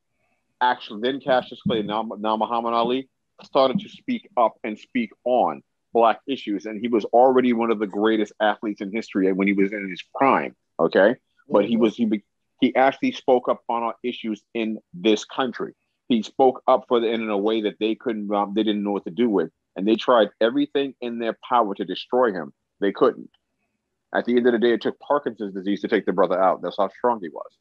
actually 0.61 1.01
then 1.01 1.19
Cassius 1.19 1.61
Clay, 1.61 1.81
now, 1.81 2.07
now 2.19 2.37
Muhammad 2.37 2.73
Ali, 2.73 3.09
started 3.43 3.79
to 3.79 3.89
speak 3.89 4.29
up 4.37 4.57
and 4.63 4.77
speak 4.79 5.11
on 5.25 5.61
black 5.95 6.19
issues. 6.27 6.65
And 6.67 6.79
he 6.79 6.89
was 6.89 7.05
already 7.05 7.53
one 7.53 7.71
of 7.71 7.79
the 7.79 7.87
greatest 7.87 8.33
athletes 8.41 8.81
in 8.81 8.91
history 8.91 9.27
and 9.27 9.37
when 9.37 9.47
he 9.47 9.53
was 9.53 9.71
in 9.71 9.89
his 9.89 10.03
prime. 10.13 10.53
Okay. 10.79 11.15
But 11.49 11.65
he 11.65 11.77
was 11.77 11.95
he 11.95 12.05
be- 12.05 12.25
he 12.61 12.75
actually 12.75 13.13
spoke 13.13 13.47
up 13.49 13.61
on 13.69 13.81
our 13.83 13.95
issues 14.03 14.43
in 14.53 14.77
this 14.93 15.23
country. 15.25 15.73
He 16.09 16.21
spoke 16.21 16.61
up 16.67 16.85
for 16.87 16.99
the 16.99 17.07
in 17.07 17.29
a 17.29 17.37
way 17.37 17.61
that 17.61 17.77
they 17.79 17.95
couldn't 17.95 18.29
um, 18.33 18.53
they 18.55 18.63
didn't 18.63 18.83
know 18.83 18.91
what 18.91 19.05
to 19.05 19.11
do 19.23 19.29
with. 19.29 19.49
And 19.75 19.87
they 19.87 19.95
tried 19.95 20.29
everything 20.39 20.93
in 21.01 21.19
their 21.19 21.37
power 21.49 21.73
to 21.75 21.85
destroy 21.85 22.31
him. 22.31 22.53
They 22.81 22.91
couldn't. 22.91 23.29
At 24.13 24.25
the 24.25 24.35
end 24.37 24.47
of 24.47 24.53
the 24.53 24.59
day, 24.59 24.73
it 24.73 24.81
took 24.81 24.97
Parkinson's 24.99 25.53
disease 25.53 25.81
to 25.81 25.87
take 25.87 26.05
the 26.05 26.13
brother 26.13 26.39
out. 26.41 26.61
That's 26.61 26.77
how 26.77 26.89
strong 26.89 27.19
he 27.21 27.29
was. 27.29 27.51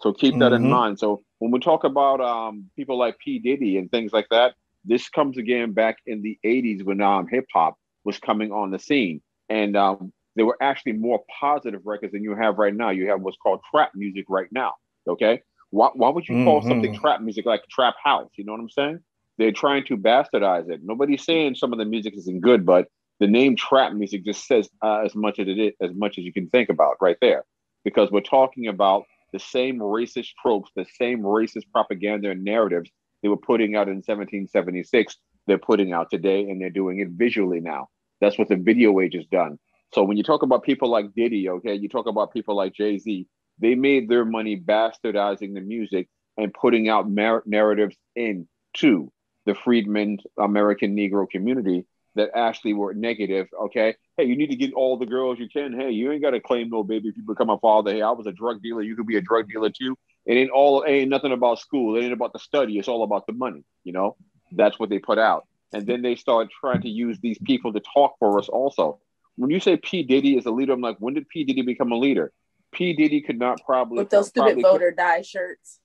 So 0.00 0.12
keep 0.12 0.38
that 0.40 0.52
in 0.52 0.62
Mhm. 0.62 0.68
mind. 0.78 0.98
So 0.98 1.22
when 1.38 1.50
we 1.50 1.58
talk 1.60 1.84
about 1.84 2.20
um, 2.20 2.70
people 2.76 2.96
like 2.98 3.18
P. 3.18 3.38
Diddy 3.38 3.78
and 3.78 3.90
things 3.90 4.12
like 4.12 4.28
that, 4.30 4.54
this 4.84 5.08
comes 5.08 5.38
again 5.38 5.72
back 5.72 5.96
in 6.06 6.22
the 6.22 6.38
80s 6.44 6.84
when 6.84 7.00
um, 7.00 7.26
hip 7.26 7.46
hop 7.52 7.74
was 8.04 8.18
coming 8.18 8.52
on 8.52 8.70
the 8.70 8.78
scene. 8.78 9.20
And 9.48 9.76
um, 9.76 10.12
there 10.36 10.46
were 10.46 10.58
actually 10.60 10.92
more 10.92 11.22
positive 11.40 11.82
records 11.84 12.12
than 12.12 12.22
you 12.22 12.34
have 12.34 12.58
right 12.58 12.74
now. 12.74 12.90
You 12.90 13.08
have 13.08 13.20
what's 13.20 13.36
called 13.36 13.60
trap 13.70 13.92
music 13.94 14.26
right 14.28 14.48
now. 14.52 14.74
Okay. 15.08 15.42
Why, 15.70 15.90
why 15.94 16.08
would 16.10 16.28
you 16.28 16.44
call 16.44 16.60
Mhm. 16.62 16.68
something 16.68 16.94
trap 16.94 17.20
music 17.20 17.46
like 17.46 17.62
trap 17.68 17.94
house? 18.02 18.30
You 18.36 18.44
know 18.44 18.52
what 18.52 18.60
I'm 18.60 18.70
saying? 18.70 19.00
They're 19.38 19.52
trying 19.52 19.84
to 19.86 19.96
bastardize 19.96 20.70
it. 20.70 20.80
Nobody's 20.84 21.24
saying 21.24 21.56
some 21.56 21.72
of 21.72 21.78
the 21.78 21.84
music 21.84 22.14
isn't 22.16 22.40
good, 22.40 22.64
but 22.64 22.88
the 23.20 23.26
name 23.26 23.56
trap 23.56 23.92
music 23.92 24.24
just 24.24 24.46
says 24.46 24.68
uh, 24.82 25.00
as 25.04 25.14
much 25.14 25.38
as 25.38 25.48
it 25.48 25.58
is, 25.58 25.72
as 25.80 25.90
much 25.94 26.18
as 26.18 26.24
you 26.24 26.32
can 26.32 26.48
think 26.50 26.68
about 26.68 26.96
right 27.00 27.16
there, 27.20 27.44
because 27.84 28.10
we're 28.10 28.20
talking 28.20 28.68
about 28.68 29.04
the 29.32 29.38
same 29.40 29.78
racist 29.78 30.28
tropes, 30.40 30.70
the 30.76 30.86
same 30.96 31.20
racist 31.20 31.64
propaganda 31.72 32.30
and 32.30 32.44
narratives 32.44 32.90
they 33.22 33.28
were 33.28 33.36
putting 33.36 33.74
out 33.74 33.88
in 33.88 34.02
1776. 34.02 35.16
They're 35.46 35.58
putting 35.58 35.92
out 35.92 36.10
today, 36.10 36.42
and 36.48 36.60
they're 36.60 36.70
doing 36.70 37.00
it 37.00 37.08
visually 37.08 37.60
now. 37.60 37.88
That's 38.24 38.38
what 38.38 38.48
the 38.48 38.56
video 38.56 39.00
age 39.00 39.14
has 39.14 39.26
done. 39.26 39.58
So 39.92 40.02
when 40.02 40.16
you 40.16 40.22
talk 40.22 40.42
about 40.42 40.62
people 40.62 40.88
like 40.90 41.14
Diddy, 41.14 41.50
okay, 41.50 41.74
you 41.74 41.90
talk 41.90 42.06
about 42.06 42.32
people 42.32 42.56
like 42.56 42.72
Jay 42.72 42.96
Z, 42.96 43.26
they 43.58 43.74
made 43.74 44.08
their 44.08 44.24
money 44.24 44.58
bastardizing 44.58 45.52
the 45.52 45.60
music 45.60 46.08
and 46.38 46.52
putting 46.54 46.88
out 46.88 47.08
mar- 47.08 47.42
narratives 47.44 47.94
into 48.16 49.12
the 49.44 49.54
freedmen 49.54 50.18
American 50.38 50.96
Negro 50.96 51.28
community 51.28 51.84
that 52.14 52.30
actually 52.34 52.72
were 52.72 52.94
negative. 52.94 53.46
Okay, 53.64 53.94
hey, 54.16 54.24
you 54.24 54.36
need 54.36 54.48
to 54.48 54.56
get 54.56 54.72
all 54.72 54.96
the 54.96 55.04
girls 55.04 55.38
you 55.38 55.48
can. 55.50 55.78
Hey, 55.78 55.90
you 55.90 56.10
ain't 56.10 56.22
got 56.22 56.30
to 56.30 56.40
claim 56.40 56.70
no 56.70 56.82
baby 56.82 57.10
if 57.10 57.18
you 57.18 57.24
become 57.24 57.50
a 57.50 57.58
father. 57.58 57.92
Hey, 57.92 58.00
I 58.00 58.10
was 58.12 58.26
a 58.26 58.32
drug 58.32 58.62
dealer. 58.62 58.80
You 58.80 58.96
could 58.96 59.06
be 59.06 59.18
a 59.18 59.20
drug 59.20 59.50
dealer 59.50 59.68
too. 59.68 59.98
It 60.24 60.32
ain't 60.32 60.50
all. 60.50 60.80
It 60.80 60.92
ain't 60.92 61.10
nothing 61.10 61.32
about 61.32 61.58
school. 61.58 61.94
It 61.96 62.04
ain't 62.04 62.14
about 62.14 62.32
the 62.32 62.38
study. 62.38 62.78
It's 62.78 62.88
all 62.88 63.02
about 63.02 63.26
the 63.26 63.34
money. 63.34 63.64
You 63.84 63.92
know, 63.92 64.16
that's 64.50 64.78
what 64.78 64.88
they 64.88 64.98
put 64.98 65.18
out. 65.18 65.46
And 65.74 65.86
then 65.86 66.02
they 66.02 66.14
start 66.14 66.48
trying 66.60 66.82
to 66.82 66.88
use 66.88 67.18
these 67.20 67.38
people 67.38 67.72
to 67.72 67.80
talk 67.80 68.14
for 68.18 68.38
us. 68.38 68.48
Also, 68.48 69.00
when 69.36 69.50
you 69.50 69.58
say 69.60 69.76
P 69.76 70.02
Diddy 70.04 70.36
is 70.36 70.46
a 70.46 70.50
leader, 70.50 70.72
I'm 70.72 70.80
like, 70.80 70.96
when 70.98 71.14
did 71.14 71.28
P 71.28 71.44
Diddy 71.44 71.62
become 71.62 71.90
a 71.90 71.96
leader? 71.96 72.32
P 72.72 72.92
Diddy 72.92 73.20
could 73.20 73.38
not 73.38 73.60
probably 73.64 73.98
with 73.98 74.10
those 74.10 74.28
stupid 74.28 74.62
voter 74.62 74.92
die 74.92 75.22
shirts. 75.22 75.80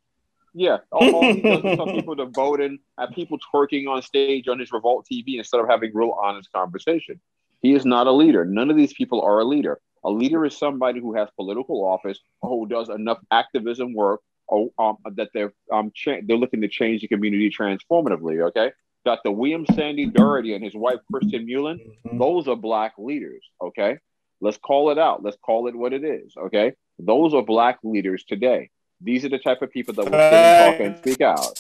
yeah, 0.54 0.78
all, 0.92 1.14
all 1.16 1.34
he 1.34 1.42
does 1.42 1.64
is 1.64 1.76
tell 1.76 1.88
people 1.88 2.16
to 2.16 2.26
vote 2.26 2.62
and 2.62 2.80
have 2.98 3.12
people 3.12 3.38
twerking 3.54 3.88
on 3.90 4.02
stage 4.02 4.48
on 4.48 4.60
his 4.60 4.72
Revolt 4.72 5.08
TV 5.12 5.38
instead 5.38 5.60
of 5.60 5.68
having 5.68 5.92
real 5.94 6.16
honest 6.22 6.52
conversation. 6.52 7.20
He 7.62 7.74
is 7.74 7.86
not 7.86 8.08
a 8.08 8.12
leader. 8.12 8.46
None 8.46 8.70
of 8.70 8.78
these 8.78 8.94
people 8.94 9.22
are 9.22 9.40
a 9.40 9.44
leader. 9.44 9.80
A 10.04 10.10
leader 10.10 10.46
is 10.46 10.58
somebody 10.58 11.00
who 11.00 11.16
has 11.16 11.28
political 11.36 11.84
office 11.84 12.20
or 12.42 12.50
who 12.50 12.68
does 12.68 12.90
enough 12.90 13.20
activism 13.32 13.94
work 13.94 14.22
or 14.48 14.70
um, 14.80 14.98
that 15.16 15.30
they're 15.34 15.54
um, 15.72 15.92
cha- 15.94 16.22
they're 16.24 16.38
looking 16.38 16.62
to 16.62 16.68
change 16.68 17.02
the 17.02 17.08
community 17.08 17.50
transformatively. 17.50 18.42
Okay, 18.48 18.72
Dr. 19.06 19.32
William 19.32 19.66
Sandy 19.74 20.08
Darity 20.08 20.56
and 20.56 20.64
his 20.64 20.76
wife 20.76 21.00
Kirsten 21.12 21.46
Mullen, 21.48 21.80
those 22.14 22.48
are 22.48 22.56
black 22.56 22.94
leaders. 22.98 23.44
Okay, 23.62 23.98
let's 24.42 24.58
call 24.58 24.92
it 24.92 24.98
out. 24.98 25.24
Let's 25.24 25.38
call 25.44 25.68
it 25.68 25.76
what 25.76 25.94
it 25.94 26.04
is. 26.04 26.34
Okay, 26.38 26.74
those 26.98 27.34
are 27.34 27.42
black 27.42 27.80
leaders 27.84 28.24
today. 28.26 28.70
These 29.02 29.24
are 29.26 29.30
the 29.30 29.40
type 29.40 29.62
of 29.62 29.72
people 29.72 29.94
that 29.94 30.06
will 30.06 30.16
and 30.16 30.78
talk 30.78 30.86
and 30.86 30.98
speak 30.98 31.22
out. 31.22 31.58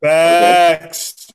Facts. 0.00 1.32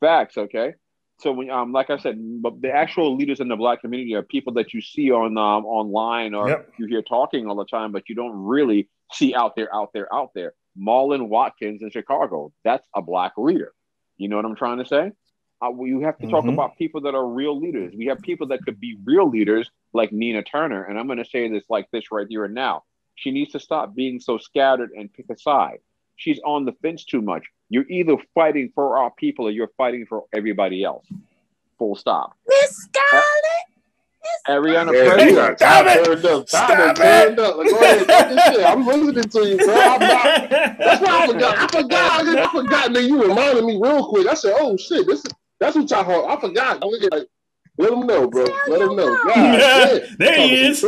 Facts, 0.00 0.38
okay. 0.38 0.74
So 1.18 1.32
when 1.32 1.50
um, 1.50 1.72
like 1.72 1.90
I 1.90 1.98
said, 1.98 2.18
the 2.18 2.70
actual 2.72 3.16
leaders 3.16 3.40
in 3.40 3.48
the 3.48 3.56
black 3.56 3.80
community 3.80 4.14
are 4.14 4.22
people 4.22 4.52
that 4.54 4.74
you 4.74 4.80
see 4.80 5.10
on 5.10 5.38
um 5.38 5.64
online 5.64 6.34
or 6.34 6.48
Yep. 6.48 6.72
you 6.78 6.86
hear 6.86 7.02
talking 7.02 7.46
all 7.48 7.56
the 7.56 7.64
time, 7.64 7.92
but 7.92 8.08
you 8.08 8.14
don't 8.14 8.36
really 8.36 8.88
see 9.12 9.34
out 9.34 9.56
there, 9.56 9.74
out 9.74 9.92
there, 9.94 10.12
out 10.14 10.30
there. 10.34 10.52
Marlon 10.78 11.28
Watkins 11.28 11.80
in 11.82 11.90
Chicago, 11.90 12.52
that's 12.64 12.86
a 12.94 13.00
black 13.00 13.32
leader. 13.38 13.72
You 14.18 14.28
know 14.28 14.36
what 14.36 14.44
I'm 14.44 14.56
trying 14.56 14.78
to 14.78 14.86
say? 14.86 15.12
Uh, 15.62 15.70
we- 15.70 15.88
you 15.88 16.00
have 16.00 16.18
to 16.18 16.26
talk 16.28 16.44
Mhm. 16.44 16.52
about 16.54 16.76
people 16.76 17.00
that 17.02 17.14
are 17.14 17.26
real 17.26 17.58
leaders. 17.58 17.94
We 17.96 18.06
have 18.06 18.20
people 18.20 18.46
that 18.48 18.62
could 18.64 18.78
be 18.78 18.96
real 19.04 19.28
leaders, 19.28 19.70
like 19.94 20.12
Nina 20.12 20.42
Turner, 20.42 20.84
and 20.84 20.98
I'm 20.98 21.06
going 21.06 21.18
to 21.18 21.24
say 21.24 21.48
this 21.48 21.64
like 21.70 21.90
this 21.90 22.12
right 22.12 22.26
here 22.28 22.44
and 22.44 22.54
now. 22.54 22.84
She 23.14 23.30
needs 23.30 23.52
to 23.52 23.58
stop 23.60 23.94
being 23.94 24.20
so 24.20 24.36
scattered 24.36 24.90
and 24.96 25.12
pick 25.12 25.26
a 25.30 25.36
side. 25.38 25.78
she's 26.18 26.40
on 26.46 26.64
the 26.64 26.72
fence 26.72 27.04
too 27.04 27.20
much. 27.20 27.44
You're 27.68 27.84
either 27.90 28.16
fighting 28.34 28.70
for 28.74 28.96
our 28.96 29.10
people 29.10 29.48
or 29.48 29.50
you're 29.50 29.70
fighting 29.76 30.06
for 30.06 30.24
everybody 30.32 30.82
else. 30.82 31.06
Full 31.78 31.94
stop. 31.94 32.34
Miss 32.48 32.70
Scarlett. 32.84 33.66
Ayanna 34.48 34.92
Yeah, 34.92 35.14
Pressley. 35.14 35.30
you 35.30 35.56
Stop 35.56 35.86
it. 35.86 36.24
up. 36.24 36.48
Stop 36.48 36.68
Time 36.70 36.90
it. 36.90 36.96
turned 36.96 37.40
up. 37.40 37.56
Like, 37.56 37.68
go 37.70 37.76
ahead, 37.78 38.06
talk 38.06 38.28
this 38.28 38.44
shit. 38.56 38.64
I'm 38.66 38.86
listening 38.86 39.24
to 39.28 39.48
you, 39.48 39.56
bro. 39.58 39.74
I'm 39.74 40.00
not, 40.00 40.50
that's 40.78 41.00
why 41.02 41.18
I 41.22 41.26
forgot. 41.32 41.58
I 41.58 41.66
forgot. 41.82 42.26
I 42.26 42.50
forgot 42.52 42.92
that 42.92 43.02
you 43.04 43.22
reminded 43.22 43.64
me 43.64 43.78
real 43.82 44.06
quick. 44.08 44.26
I 44.28 44.34
said, 44.34 44.54
"Oh 44.58 44.76
shit, 44.76 45.06
this 45.06 45.20
is 45.24 45.32
that's 45.60 45.76
what 45.76 45.90
y'all." 45.90 46.04
heard." 46.04 46.24
I 46.26 46.40
forgot. 46.40 46.80
Look 46.84 47.02
at 47.02 47.12
like, 47.18 47.28
let 47.78 47.90
them 47.90 48.06
know, 48.06 48.26
bro. 48.28 48.46
Let 48.68 48.78
them 48.78 48.96
know. 48.96 49.14
God, 49.26 49.34
damn. 49.34 50.16
there 50.18 50.36
he 50.38 50.66
is. 50.66 50.84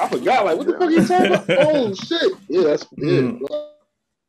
I 0.00 0.08
forgot. 0.08 0.44
Like, 0.44 0.58
what 0.58 0.66
the 0.66 0.72
fuck 0.74 0.82
are 0.82 0.90
you 0.90 1.06
talking 1.06 1.26
about? 1.32 1.48
Oh 1.50 1.94
shit. 1.94 2.32
Yeah, 2.48 2.62
that's 2.62 2.86
yeah. 2.96 3.20
Mm. 3.20 3.40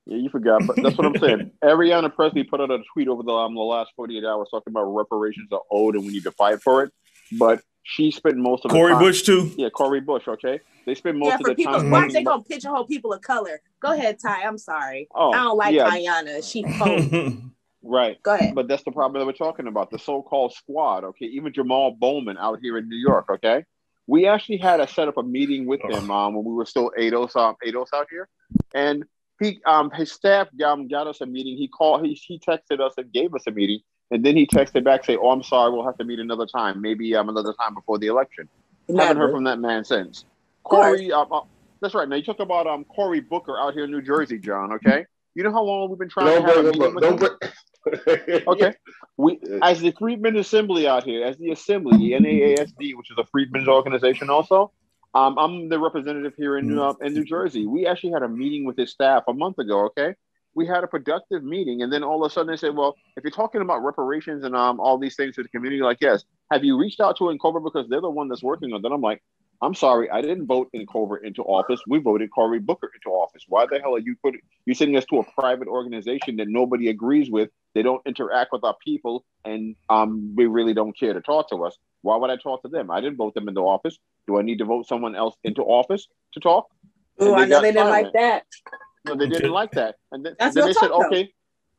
Yeah, 0.08 0.18
you 0.18 0.30
forgot, 0.30 0.66
but 0.66 0.76
that's 0.82 0.98
what 0.98 1.06
I'm 1.06 1.18
saying. 1.20 1.52
Ayanna 1.64 2.14
Pressley 2.14 2.44
put 2.44 2.60
out 2.60 2.72
a 2.72 2.80
tweet 2.92 3.08
over 3.08 3.22
the, 3.22 3.32
um, 3.32 3.54
the 3.54 3.62
last 3.62 3.92
48 3.96 4.26
hours 4.26 4.48
talking 4.50 4.72
about 4.72 4.86
reparations 4.86 5.50
are 5.52 5.62
owed 5.72 5.96
and 5.96 6.04
we 6.04 6.12
need 6.12 6.24
to 6.24 6.32
fight 6.32 6.62
for 6.64 6.84
it. 6.84 6.92
But 7.38 7.62
she 7.84 8.12
spent 8.12 8.38
most 8.38 8.66
of 8.66 8.72
the 8.72 8.78
Cori 8.78 8.94
time. 8.94 9.02
Bush 9.02 9.24
too. 9.24 9.52
Yeah, 9.58 9.70
Cori 9.70 10.02
Bush. 10.02 10.28
Okay, 10.28 10.60
they 10.86 10.96
spend 10.96 11.20
most 11.20 11.30
Yeah, 11.30 11.36
of 11.36 11.44
the 11.44 11.56
people, 11.56 11.74
time. 11.74 11.90
why 11.92 12.08
they 12.08 12.24
gonna 12.24 12.44
pigeonhole 12.44 12.86
people 12.86 13.14
of 13.14 13.22
color? 13.22 13.62
Go 13.82 13.94
ahead, 13.94 14.20
Ty. 14.20 14.44
I'm 14.44 14.58
sorry. 14.58 15.08
Oh, 15.14 15.32
I 15.32 15.38
don't 15.44 15.58
like 15.58 15.74
yeah. 15.74 15.90
Ayanna. 15.90 16.50
She 16.50 16.64
phony. 16.64 17.42
Right. 17.84 18.22
Go 18.22 18.36
ahead. 18.36 18.54
But 18.54 18.68
that's 18.68 18.84
the 18.84 18.92
problem 18.92 19.20
that 19.20 19.26
we're 19.26 19.34
talking 19.34 19.68
about 19.68 19.90
the 19.90 19.98
so 19.98 20.22
called 20.22 20.54
squad. 20.54 21.04
Okay. 21.04 21.26
Even 21.26 21.52
Jamal 21.52 21.92
Bowman 21.92 22.38
out 22.38 22.60
here 22.62 22.78
in 22.78 22.88
New 22.88 22.96
York. 22.96 23.26
Okay. 23.30 23.66
We 24.08 24.28
actually 24.28 24.58
had 24.58 24.80
a 24.80 24.88
set 24.88 25.08
up 25.08 25.18
a 25.18 25.24
meeting 25.24 25.66
with 25.66 25.82
him 25.82 26.12
um, 26.12 26.36
when 26.36 26.46
we 26.46 26.54
were 26.54 26.66
still 26.66 26.92
ADOS, 26.98 27.36
um, 27.36 27.56
ADOS 27.66 27.88
out 27.94 28.08
here. 28.10 28.28
And 28.76 29.04
he, 29.40 29.60
um, 29.66 29.90
his 29.92 30.12
staff 30.12 30.48
um, 30.66 30.88
got 30.88 31.08
us 31.08 31.22
a 31.22 31.26
meeting. 31.26 31.58
He 31.58 31.68
called, 31.68 32.06
he, 32.06 32.14
he 32.14 32.40
texted 32.40 32.80
us 32.80 32.94
and 32.98 33.12
gave 33.12 33.34
us 33.34 33.44
a 33.48 33.52
meeting. 33.52 33.80
And 34.12 34.24
then 34.26 34.36
he 34.36 34.46
texted 34.46 34.84
back, 34.84 35.06
say, 35.06 35.16
Oh, 35.16 35.32
I'm 35.32 35.42
sorry. 35.42 35.72
We'll 35.72 35.86
have 35.86 35.98
to 35.98 36.04
meet 36.04 36.20
another 36.20 36.46
time. 36.46 36.82
Maybe 36.82 37.16
um, 37.16 37.30
another 37.30 37.54
time 37.54 37.74
before 37.74 37.98
the 37.98 38.08
election. 38.08 38.48
Haven't 38.90 39.18
heard 39.18 39.32
from 39.32 39.46
that 39.46 39.60
man 39.60 39.86
since. 39.86 40.26
course. 40.64 40.98
Corey, 40.98 41.12
um, 41.12 41.28
uh, 41.32 41.42
that's 41.82 41.94
right. 41.96 42.08
Now 42.08 42.16
you 42.16 42.24
talk 42.24 42.40
about 42.40 42.68
um 42.68 42.84
Cory 42.86 43.20
Booker 43.20 43.58
out 43.58 43.74
here 43.74 43.86
in 43.86 43.92
New 43.92 44.02
Jersey, 44.02 44.38
John. 44.38 44.74
Okay, 44.74 45.06
you 45.34 45.44
know 45.44 45.52
how 45.52 45.64
long 45.64 45.90
we've 45.90 45.98
been 45.98 46.10
trying 46.10 46.28
Don't 46.28 46.46
to 46.46 46.48
have 46.48 46.58
a 46.58 46.64
meeting 46.64 46.84
up. 46.84 46.94
with 46.94 47.04
Don't 47.04 47.22
him? 47.22 48.44
Okay, 48.48 48.74
we 49.18 49.40
as 49.62 49.80
the 49.80 49.92
Freedmen 49.92 50.38
Assembly 50.38 50.88
out 50.88 51.04
here, 51.04 51.26
as 51.26 51.38
the 51.38 51.52
Assembly, 51.52 51.98
the 51.98 52.12
NAASD, 52.14 52.96
which 52.96 53.10
is 53.12 53.18
a 53.18 53.26
Freedmen's 53.26 53.68
organization, 53.68 54.30
also. 54.30 54.72
Um, 55.14 55.38
I'm 55.38 55.68
the 55.68 55.80
representative 55.80 56.34
here 56.38 56.58
in 56.58 56.68
New 56.68 56.82
uh, 56.82 56.94
in 57.02 57.14
New 57.14 57.26
Jersey. 57.26 57.66
We 57.66 57.88
actually 57.88 58.14
had 58.14 58.24
a 58.24 58.30
meeting 58.30 58.64
with 58.66 58.78
his 58.78 58.92
staff 58.92 59.24
a 59.28 59.34
month 59.34 59.58
ago. 59.58 59.86
Okay, 59.86 60.16
we 60.56 60.68
had 60.68 60.84
a 60.84 60.88
productive 60.88 61.44
meeting, 61.44 61.82
and 61.82 61.92
then 61.92 62.04
all 62.04 62.24
of 62.24 62.30
a 62.30 62.34
sudden 62.34 62.52
they 62.52 62.58
said, 62.58 62.76
"Well, 62.76 62.96
if 63.16 63.24
you're 63.24 63.32
talking 63.32 63.62
about 63.62 63.84
reparations 63.84 64.44
and 64.44 64.56
um 64.56 64.80
all 64.80 64.98
these 64.98 65.16
things 65.16 65.36
to 65.36 65.44
the 65.44 65.50
community, 65.50 65.82
like 65.82 66.00
yes, 66.02 66.24
have 66.52 66.64
you 66.64 66.78
reached 66.78 67.00
out 67.00 67.18
to 67.18 67.26
N'COBRA 67.26 67.64
because 67.64 67.88
they're 67.90 68.02
the 68.02 68.10
one 68.10 68.28
that's 68.28 68.44
working 68.44 68.74
on 68.74 68.82
that?" 68.82 68.92
I'm 68.92 69.02
like, 69.02 69.22
I'm 69.62 69.76
sorry, 69.76 70.10
I 70.10 70.22
didn't 70.22 70.48
vote 70.48 70.70
N'COBRA 70.76 71.24
into 71.24 71.44
office. 71.44 71.82
We 71.88 72.00
voted 72.00 72.32
Cory 72.32 72.60
Booker 72.60 72.90
into 72.96 73.16
office. 73.16 73.46
Why 73.48 73.66
the 73.70 73.80
hell 73.80 73.96
are 73.96 74.00
you 74.00 74.16
putting 74.24 74.42
you 74.66 74.74
sending 74.74 74.98
us 74.98 75.06
to 75.06 75.20
a 75.20 75.24
private 75.40 75.68
organization 75.68 76.38
that 76.38 76.48
nobody 76.48 76.90
agrees 76.90 77.30
with? 77.30 77.50
They 77.76 77.84
don't 77.84 78.02
interact 78.06 78.52
with 78.52 78.64
our 78.64 78.76
people, 78.84 79.24
and 79.46 79.76
um, 79.90 80.34
we 80.36 80.48
really 80.48 80.74
don't 80.74 80.98
care 80.98 81.14
to 81.14 81.22
talk 81.22 81.50
to 81.50 81.64
us. 81.64 81.78
Why 82.02 82.18
would 82.18 82.32
I 82.32 82.38
talk 82.38 82.64
to 82.64 82.70
them? 82.70 82.90
I 82.90 83.02
didn't 83.02 83.18
vote 83.18 83.36
them 83.36 83.48
into 83.48 83.62
office. 83.62 83.98
Do 84.28 84.40
I 84.40 84.42
need 84.42 84.58
to 84.58 84.66
vote 84.66 84.88
someone 84.88 85.16
else 85.16 85.36
into 85.44 85.62
office 85.62 86.08
to 86.34 86.40
talk? 86.40 86.68
Oh, 87.20 87.36
I 87.36 87.46
know 87.46 87.62
they 87.62 87.72
didn't 87.72 87.90
like 87.90 88.14
that. 88.14 88.46
No, 89.06 89.16
they 89.16 89.28
didn't 89.28 89.52
like 89.52 89.72
that. 89.72 89.96
And 90.12 90.26
then, 90.26 90.36
That's 90.40 90.56
then 90.56 90.66
they 90.66 90.74
said, 90.74 90.90
though. 90.90 91.06
okay. 91.06 91.32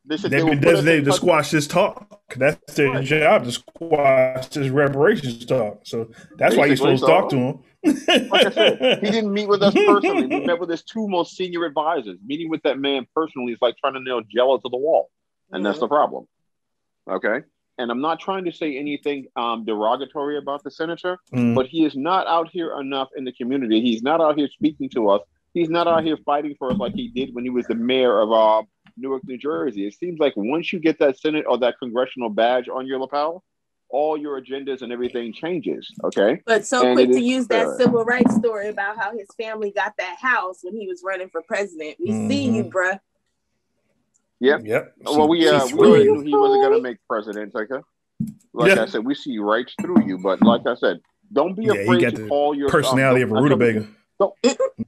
They 0.05 0.17
said 0.17 0.31
They've 0.31 0.41
they 0.43 0.49
been 0.49 0.59
will 0.59 0.63
put 0.63 0.73
us 0.73 0.79
in 0.79 0.85
designated 0.85 1.05
to 1.05 1.11
squash 1.13 1.51
this 1.51 1.65
talk. 1.67 2.21
That's 2.35 2.73
their 2.75 2.91
Right. 2.91 3.05
job 3.05 3.45
to 3.45 3.51
squash 3.53 4.47
this 4.47 4.67
reparations 4.69 5.45
talk. 5.45 5.79
So 5.83 6.09
that's 6.37 6.57
why 6.57 6.65
you're 6.65 6.75
Basically, 6.75 6.97
supposed 6.97 7.03
to 7.03 7.07
talk 7.07 7.29
to 7.29 7.37
him. 7.37 8.29
like 8.29 8.45
I 8.47 8.51
said, 8.51 8.99
he 9.01 9.11
didn't 9.11 9.31
meet 9.33 9.47
with 9.47 9.61
us 9.63 9.73
personally. 9.73 10.27
We 10.27 10.39
met 10.45 10.59
with 10.59 10.69
his 10.69 10.83
two 10.83 11.07
most 11.07 11.37
senior 11.37 11.63
advisors. 11.63 12.17
Meeting 12.25 12.49
with 12.49 12.61
that 12.63 12.79
man 12.79 13.07
personally 13.15 13.53
is 13.53 13.59
like 13.61 13.77
trying 13.77 13.93
to 13.93 14.01
nail 14.01 14.21
Jello 14.29 14.57
to 14.57 14.69
the 14.69 14.77
wall, 14.77 15.09
and 15.51 15.65
that's 15.65 15.79
the 15.79 15.87
problem. 15.87 16.27
Okay, 17.09 17.41
and 17.77 17.89
I'm 17.91 18.01
not 18.01 18.19
trying 18.19 18.43
to 18.45 18.51
say 18.51 18.77
anything 18.77 19.27
um, 19.37 19.63
derogatory 19.63 20.37
about 20.37 20.63
the 20.63 20.71
senator, 20.71 21.17
Mm. 21.33 21.55
but 21.55 21.67
he 21.67 21.85
is 21.85 21.95
not 21.95 22.27
out 22.27 22.49
here 22.51 22.77
enough 22.79 23.09
in 23.15 23.23
the 23.23 23.31
community. 23.31 23.79
He's 23.81 24.01
not 24.03 24.19
out 24.19 24.37
here 24.37 24.49
speaking 24.49 24.89
to 24.89 25.09
us. 25.11 25.21
He's 25.53 25.69
not 25.69 25.87
out 25.87 26.03
here 26.03 26.17
fighting 26.25 26.55
for 26.57 26.71
us 26.71 26.77
like 26.77 26.93
he 26.93 27.09
did 27.09 27.33
when 27.33 27.43
he 27.43 27.49
was 27.51 27.65
the 27.67 27.75
mayor 27.75 28.19
of 28.21 28.31
uh, 28.31 28.63
Newark, 28.97 29.23
New 29.25 29.37
Jersey. 29.37 29.85
It 29.85 29.93
seems 29.93 30.19
like 30.19 30.33
once 30.35 30.73
you 30.73 30.79
get 30.79 30.97
that 30.99 31.19
Senate 31.19 31.45
or 31.47 31.57
that 31.59 31.75
congressional 31.79 32.29
badge 32.29 32.67
on 32.69 32.87
your 32.87 32.99
lapel, 32.99 33.43
all 33.89 34.17
your 34.17 34.41
agendas 34.41 34.81
and 34.81 34.91
everything 34.91 35.31
changes. 35.31 35.87
Okay. 36.03 36.41
But 36.47 36.65
so 36.65 36.83
And 36.83 36.95
quick 36.97 37.11
to 37.11 37.17
is 37.17 37.21
use 37.21 37.47
that 37.47 37.65
fair. 37.65 37.77
civil 37.77 38.03
rights 38.03 38.35
story 38.35 38.69
about 38.69 38.97
how 38.97 39.15
his 39.15 39.27
family 39.39 39.71
got 39.71 39.93
that 39.99 40.17
house 40.19 40.59
when 40.63 40.75
he 40.75 40.87
was 40.87 41.03
running 41.05 41.29
for 41.29 41.43
president. 41.43 41.97
We 41.99 42.07
see 42.27 42.49
you, 42.49 42.63
bruh. 42.63 42.99
Yep. 44.39 44.61
Yep. 44.65 44.93
Well, 45.05 45.27
we 45.29 45.47
uh, 45.47 45.67
we 45.67 45.87
already 45.87 46.05
knew 46.05 46.21
he 46.21 46.35
wasn't 46.35 46.63
gonna 46.63 46.81
make 46.81 46.97
president. 47.07 47.53
Okay. 47.55 47.75
Like 48.53 48.75
Yeah. 48.75 48.81
I 48.81 48.85
said, 48.87 49.05
we 49.05 49.13
see 49.15 49.37
right 49.37 49.69
through 49.79 50.05
you. 50.05 50.17
But 50.17 50.41
like 50.41 50.61
I 50.65 50.73
said, 50.75 50.99
don't 51.31 51.55
be 51.55 51.65
Yeah, 51.65 51.73
he 51.75 51.79
afraid 51.83 52.01
got 52.01 52.15
to 52.15 52.27
call 52.27 52.55
your 52.55 52.69
personality 52.69 53.21
of 53.21 53.29
a 53.31 53.35
tell 53.35 53.43
rutabaga. 53.43 53.87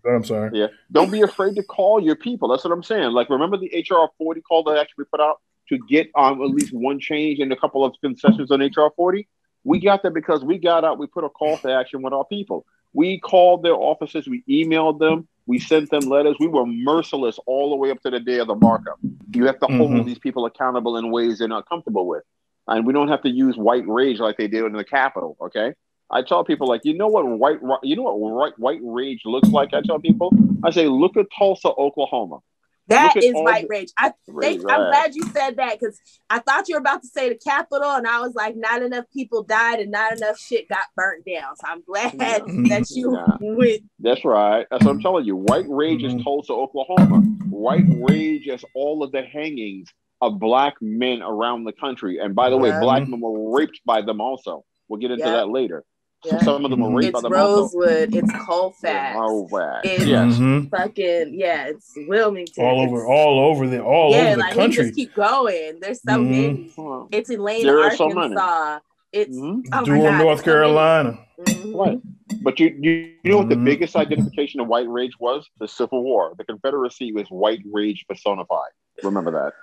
Don't, 0.03 0.15
I'm 0.15 0.23
sorry. 0.23 0.51
yeah, 0.53 0.67
don't 0.91 1.11
be 1.11 1.21
afraid 1.21 1.55
to 1.55 1.63
call 1.63 1.99
your 2.01 2.15
people. 2.15 2.47
That's 2.49 2.63
what 2.63 2.71
I'm 2.73 2.83
saying. 2.83 3.11
Like, 3.11 3.29
remember 3.29 3.57
the 3.57 3.85
HR 3.89 4.09
40 4.17 4.41
call 4.41 4.63
that 4.63 4.77
actually 4.77 5.05
put 5.05 5.19
out 5.21 5.41
to 5.69 5.77
get 5.89 6.09
um 6.15 6.41
at 6.41 6.49
least 6.49 6.73
one 6.73 6.99
change 6.99 7.39
and 7.39 7.51
a 7.51 7.55
couple 7.55 7.83
of 7.83 7.93
concessions 8.01 8.51
on 8.51 8.61
HR 8.61 8.91
40. 8.95 9.27
We 9.63 9.79
got 9.79 10.03
that 10.03 10.13
because 10.13 10.43
we 10.43 10.57
got 10.59 10.83
out. 10.83 10.99
We 10.99 11.07
put 11.07 11.23
a 11.23 11.29
call 11.29 11.57
to 11.59 11.71
action 11.71 12.01
with 12.03 12.13
our 12.13 12.25
people. 12.25 12.65
We 12.93 13.19
called 13.19 13.63
their 13.63 13.73
offices. 13.73 14.27
We 14.27 14.43
emailed 14.47 14.99
them. 14.99 15.27
We 15.47 15.59
sent 15.59 15.89
them 15.89 16.01
letters. 16.01 16.35
We 16.39 16.47
were 16.47 16.65
merciless 16.65 17.39
all 17.45 17.69
the 17.71 17.75
way 17.75 17.91
up 17.91 17.99
to 18.01 18.09
the 18.11 18.19
day 18.19 18.39
of 18.39 18.47
the 18.47 18.55
markup. 18.55 18.97
You 19.33 19.45
have 19.47 19.59
to 19.59 19.67
hold 19.67 19.91
Mhm. 19.91 20.05
these 20.05 20.17
people 20.19 20.45
accountable 20.45 20.97
in 20.97 21.11
ways 21.11 21.39
they're 21.39 21.47
not 21.47 21.67
comfortable 21.67 22.07
with, 22.07 22.23
and 22.67 22.85
we 22.85 22.93
don't 22.93 23.09
have 23.09 23.21
to 23.23 23.29
use 23.29 23.57
white 23.57 23.87
rage 23.87 24.19
like 24.19 24.37
they 24.37 24.47
did 24.47 24.63
in 24.63 24.73
the 24.73 24.83
Capitol. 24.83 25.35
Okay. 25.41 25.73
I 26.09 26.21
tell 26.21 26.43
people 26.43 26.67
like, 26.67 26.81
you 26.83 26.95
know 26.95 27.07
what 27.07 27.25
white, 27.27 27.59
you 27.83 27.95
know 27.95 28.03
what 28.03 28.19
white, 28.19 28.59
white 28.59 28.79
rage 28.83 29.21
looks 29.25 29.49
like. 29.49 29.73
I 29.73 29.81
tell 29.81 29.99
people, 29.99 30.31
I 30.63 30.69
say, 30.71 30.87
look 30.87 31.17
at 31.17 31.25
Tulsa, 31.37 31.69
Oklahoma. 31.69 32.39
That 32.87 33.15
Look 33.15 33.23
at 33.23 33.23
is 33.23 33.33
all 33.33 33.43
white 33.43 33.65
rage. 33.67 33.89
I 33.97 34.13
Rage, 34.27 34.57
think 34.59 34.71
I'm 34.71 34.91
glad 34.91 35.15
you 35.15 35.23
said 35.33 35.55
that 35.57 35.79
because 35.79 35.99
I 36.29 36.37
thought 36.37 36.69
you 36.69 36.75
were 36.75 36.81
about 36.81 37.01
to 37.01 37.07
say 37.07 37.29
the 37.29 37.35
Capitol, 37.35 37.89
and 37.89 38.05
I 38.05 38.19
was 38.19 38.35
like, 38.35 38.55
not 38.55 38.83
enough 38.83 39.05
people 39.11 39.41
died 39.41 39.79
and 39.79 39.89
not 39.89 40.15
enough 40.15 40.37
shit 40.37 40.69
got 40.69 40.85
burnt 40.95 41.25
down. 41.25 41.55
So 41.55 41.67
I'm 41.67 41.81
glad 41.81 42.11
that 42.19 42.85
you 42.91 43.11
Yeah. 43.17 43.37
went. 43.41 43.81
That's 43.99 44.23
right. 44.23 44.67
That's 44.69 44.85
what 44.85 44.91
I'm 44.91 45.01
telling 45.01 45.25
you. 45.25 45.35
White 45.35 45.65
rage 45.67 46.03
is 46.03 46.13
mm-hmm. 46.13 46.21
Tulsa, 46.21 46.53
Oklahoma. 46.53 47.21
White 47.49 47.85
rage 47.87 48.45
is 48.47 48.63
all 48.75 49.01
of 49.01 49.11
the 49.11 49.23
hangings 49.23 49.89
of 50.21 50.37
black 50.39 50.75
men 50.79 51.23
around 51.23 51.63
the 51.63 51.73
country. 51.73 52.19
And 52.19 52.35
by 52.35 52.51
the 52.51 52.57
way, 52.57 52.69
Yeah. 52.69 52.81
black 52.81 53.07
men 53.07 53.19
were 53.19 53.57
raped 53.57 53.79
by 53.83 54.01
them 54.03 54.21
also. 54.21 54.63
We'll 54.87 54.99
get 54.99 55.09
into 55.09 55.25
Yeah. 55.25 55.31
that 55.37 55.49
later. 55.49 55.83
Yeah. 56.25 56.39
Some 56.39 56.65
of 56.65 56.71
them 56.71 56.79
were 56.81 56.91
raped 56.91 57.09
It's 57.15 57.21
by 57.21 57.29
them 57.29 57.39
also. 57.39 57.77
Rosewood. 57.77 58.15
It's 58.15 58.31
Colfax. 58.45 59.17
Oh. 59.19 59.47
It's 59.83 60.05
Yes. 60.05 60.35
Mhm. 60.37 60.69
fucking 60.71 61.33
yeah. 61.39 61.67
It's 61.67 61.93
Wilmington. 62.07 62.63
All 62.65 62.83
It's- 62.83 62.89
over, 62.91 63.07
all 63.07 63.39
over 63.39 63.67
the, 63.67 63.83
all 63.83 64.11
yeah, 64.11 64.21
over 64.21 64.31
the 64.31 64.37
like 64.37 64.55
we 64.55 64.61
country. 64.61 64.83
just 64.85 64.95
keep 64.95 65.13
going. 65.15 65.79
There's 65.81 66.01
so 66.01 66.13
Mhm. 66.13 66.29
many. 66.29 66.71
Well, 66.77 67.07
It's 67.11 67.29
Elaine, 67.29 67.63
There 67.65 67.79
are 67.81 67.91
so 67.95 68.09
many. 68.09 68.35
Arkansas. 68.35 68.79
It's 69.11 69.37
mhm. 69.37 69.63
oh 69.71 69.79
my 69.79 69.83
Durham, 69.85 70.17
North 70.17 70.19
so 70.19 70.27
many. 70.27 70.43
Carolina. 70.43 71.19
Mhm. 71.39 71.75
Right. 71.75 71.99
But 72.41 72.59
you, 72.59 72.75
you, 72.79 72.91
you 73.23 73.31
know 73.31 73.37
what 73.37 73.49
the 73.49 73.55
Mhm. 73.55 73.65
biggest 73.65 73.95
identification 73.95 74.59
of 74.59 74.67
white 74.67 74.89
rage 74.89 75.13
was? 75.19 75.47
The 75.59 75.67
Civil 75.67 76.03
War. 76.03 76.33
The 76.37 76.43
Confederacy 76.43 77.11
was 77.13 77.27
white 77.29 77.61
rage 77.71 78.05
personified. 78.09 78.71
Remember 79.03 79.31
that. 79.31 79.53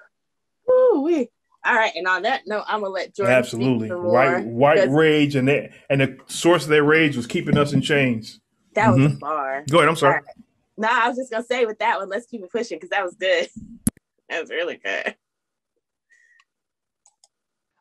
Woo-wee. 0.67 1.29
All 1.65 1.75
right, 1.75 1.93
and 1.95 2.09
on 2.09 2.23
that 2.23 2.43
note, 2.47 2.65
I'm 2.67 2.81
gonna 2.81 2.93
let 2.93 3.15
Jordan 3.15 3.37
Absolutely. 3.37 3.89
speak 3.89 3.93
some 3.95 4.03
more. 4.03 4.13
White 4.13 4.45
white 4.47 4.79
'cause 4.79 4.89
rage 4.89 5.37
and 5.37 5.47
that 5.49 5.71
and 5.89 6.01
the 6.01 6.19
source 6.27 6.65
of 6.65 6.71
their 6.71 6.83
rage 6.83 7.17
was 7.17 7.27
keeping 7.27 7.57
us 7.57 7.73
in 7.73 7.81
chains. 7.81 8.41
That 8.75 8.89
was 8.95 9.05
a 9.05 9.09
Mhm. 9.11 9.21
bar. 9.21 9.65
Go 9.71 9.79
ahead, 9.79 9.89
I'm 9.89 9.97
sorry. 9.97 10.15
All 10.15 10.21
right. 10.21 10.37
No, 10.77 10.89
I 10.91 11.09
was 11.09 11.17
just 11.19 11.31
gonna 11.31 11.45
say 11.45 11.65
with 11.67 11.79
that 11.79 12.01
one, 12.01 12.09
let's 12.09 12.27
keep 12.27 12.43
it 12.43 12.51
pushing 12.51 12.77
because 12.79 12.91
that 12.91 13.05
was 13.05 13.15
good. 13.15 13.49
That 14.29 14.41
was 14.41 14.51
really 14.51 14.79
good. 14.83 15.15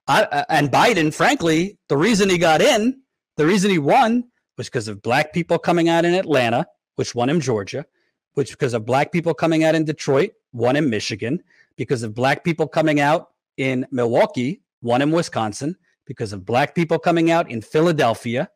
I, 0.08 0.24
uh, 0.24 0.44
and 0.50 0.70
Biden, 0.70 1.14
frankly, 1.14 1.78
the 1.88 1.96
reason 1.96 2.30
he 2.30 2.38
got 2.38 2.62
in, 2.62 3.02
the 3.38 3.46
reason 3.46 3.72
he 3.72 3.78
won 3.78 4.26
was 4.58 4.68
because 4.68 4.90
of 4.90 5.02
black 5.02 5.32
people 5.32 5.58
coming 5.58 5.88
out 5.88 6.04
in 6.04 6.14
Atlanta, 6.14 6.68
which 6.96 7.16
won 7.16 7.30
him 7.30 7.40
Georgia, 7.40 7.86
which 8.34 8.52
because 8.52 8.74
of 8.74 8.86
black 8.86 9.12
people 9.14 9.34
coming 9.34 9.64
out 9.64 9.76
in 9.76 9.86
Detroit, 9.86 10.32
won 10.52 10.76
in 10.76 10.90
Michigan, 10.90 11.42
because 11.78 12.04
of 12.04 12.14
black 12.14 12.44
people 12.44 12.68
coming 12.68 13.00
out 13.00 13.31
in 13.58 13.86
Milwaukee, 13.92 14.62
one 14.82 15.02
in 15.02 15.12
Wisconsin, 15.12 15.76
because 16.06 16.34
of 16.34 16.46
black 16.46 16.76
people 16.76 17.00
coming 17.00 17.32
out 17.32 17.50
in 17.50 17.62
Philadelphia. 17.62 18.50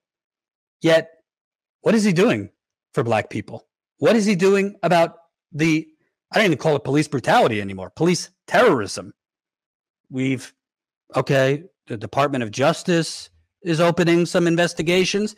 Yet, 0.81 1.09
what 1.81 1.95
is 1.95 2.03
he 2.03 2.13
doing 2.13 2.49
for 2.93 3.03
black 3.03 3.29
people? 3.29 3.67
What 3.97 4.15
is 4.15 4.25
he 4.25 4.35
doing 4.35 4.75
about 4.83 5.15
the 5.51 5.87
I 6.31 6.37
don't 6.37 6.45
even 6.45 6.57
call 6.57 6.75
it 6.75 6.83
police 6.83 7.07
brutality 7.07 7.61
anymore. 7.61 7.91
Police 7.91 8.29
terrorism. 8.47 9.13
We've 10.09 10.53
okay, 11.15 11.63
the 11.87 11.97
Department 11.97 12.43
of 12.43 12.51
Justice 12.51 13.29
is 13.61 13.79
opening 13.79 14.25
some 14.25 14.47
investigations. 14.47 15.35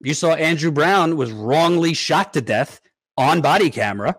You 0.00 0.14
saw 0.14 0.34
Andrew 0.34 0.70
Brown 0.70 1.16
was 1.16 1.30
wrongly 1.30 1.94
shot 1.94 2.32
to 2.34 2.40
death 2.40 2.80
on 3.16 3.40
body 3.40 3.70
camera. 3.70 4.16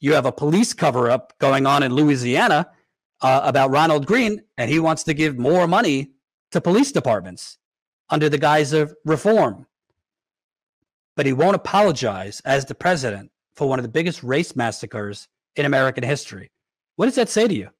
You 0.00 0.12
have 0.14 0.26
a 0.26 0.32
police 0.32 0.74
cover 0.74 1.10
up 1.10 1.32
going 1.38 1.66
on 1.66 1.82
in 1.82 1.94
Louisiana 1.94 2.70
uh, 3.22 3.40
about 3.44 3.70
Ronald 3.70 4.06
Greene, 4.06 4.42
and 4.58 4.70
he 4.70 4.78
wants 4.78 5.04
to 5.04 5.14
give 5.14 5.38
more 5.38 5.66
money 5.66 6.12
to 6.50 6.60
police 6.60 6.92
departments 6.92 7.58
under 8.10 8.28
the 8.28 8.38
guise 8.38 8.72
of 8.72 8.94
reform. 9.04 9.66
But 11.16 11.26
he 11.26 11.32
won't 11.32 11.56
apologize 11.56 12.40
as 12.44 12.66
the 12.66 12.74
president 12.74 13.30
for 13.54 13.68
one 13.68 13.78
of 13.78 13.82
the 13.82 13.90
biggest 13.90 14.22
race 14.22 14.54
massacres 14.54 15.28
in 15.56 15.64
American 15.64 16.04
history. 16.04 16.50
What 16.96 17.06
does 17.06 17.14
that 17.14 17.28
say 17.28 17.48
to 17.48 17.54
you? 17.54 17.70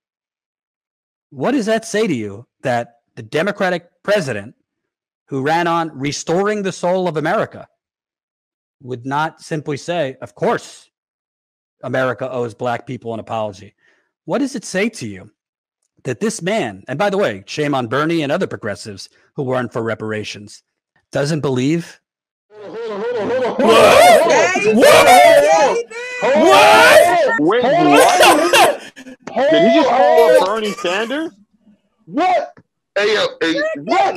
What 1.31 1.53
does 1.53 1.67
that 1.67 1.85
say 1.85 2.07
to 2.07 2.15
you 2.15 2.47
that 2.63 3.01
the 3.15 3.23
Democratic 3.23 3.91
president 4.03 4.55
who 5.27 5.43
ran 5.43 5.67
on 5.67 5.97
restoring 5.99 6.63
the 6.63 6.73
soul 6.73 7.09
of 7.09 7.17
America 7.17 7.69
would 8.81 9.05
not 9.05 9.41
simply 9.41 9.77
say, 9.77 10.17
Of 10.23 10.35
course, 10.35 10.91
America 11.83 12.31
owes 12.31 12.55
black 12.55 12.87
people 12.87 13.13
an 13.13 13.21
apology? 13.21 13.75
What 14.27 14.39
does 14.39 14.55
it 14.57 14.65
say 14.65 14.89
to 14.89 15.07
you 15.07 15.31
that 16.03 16.19
this 16.19 16.43
man, 16.43 16.83
and 16.89 16.99
by 16.99 17.11
the 17.11 17.17
way, 17.17 17.45
shame 17.47 17.77
on 17.77 17.87
Bernie 17.87 18.23
and 18.23 18.33
other 18.33 18.49
progressives 18.49 19.09
who 19.37 19.45
weren't 19.45 19.73
for 19.73 19.85
reparations, 19.85 20.65
doesn't 21.13 21.43
believe? 21.43 22.01
What? 22.51 22.77
Wait, 27.39 27.63
what? 27.63 28.83
Did 28.97 29.63
he 29.63 29.75
just 29.77 29.89
call 29.89 30.41
out 30.41 30.47
Bernie 30.47 30.73
Sanders? 30.73 31.31
What? 32.07 32.53
Hey, 32.99 33.15
yo, 33.15 33.27
hey, 33.41 33.55
what? 33.85 34.15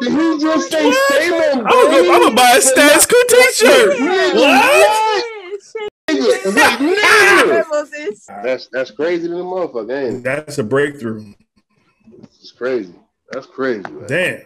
Did 0.00 0.10
he 0.10 0.38
just 0.40 0.70
say 0.70 0.86
on 0.86 1.66
I'm 1.66 2.20
gonna, 2.22 2.34
buy 2.34 2.54
a 2.56 2.62
Status 2.62 3.04
Coup 3.04 3.24
t-shirt. 3.28 4.00
What? 4.36 5.92
Nigga, 6.08 6.54
wait, 6.54 6.96
nigga. 6.98 8.42
That's 8.42 8.68
that's 8.68 8.90
crazy 8.92 9.26
to 9.28 9.34
the 9.34 9.42
motherfucker, 9.42 10.06
ain't 10.06 10.16
it? 10.18 10.22
That's 10.22 10.58
a 10.58 10.64
breakthrough. 10.64 11.32
It's 12.22 12.52
crazy. 12.52 12.94
That's 13.32 13.46
crazy. 13.46 13.82
Man. 13.90 14.06
Damn. 14.06 14.42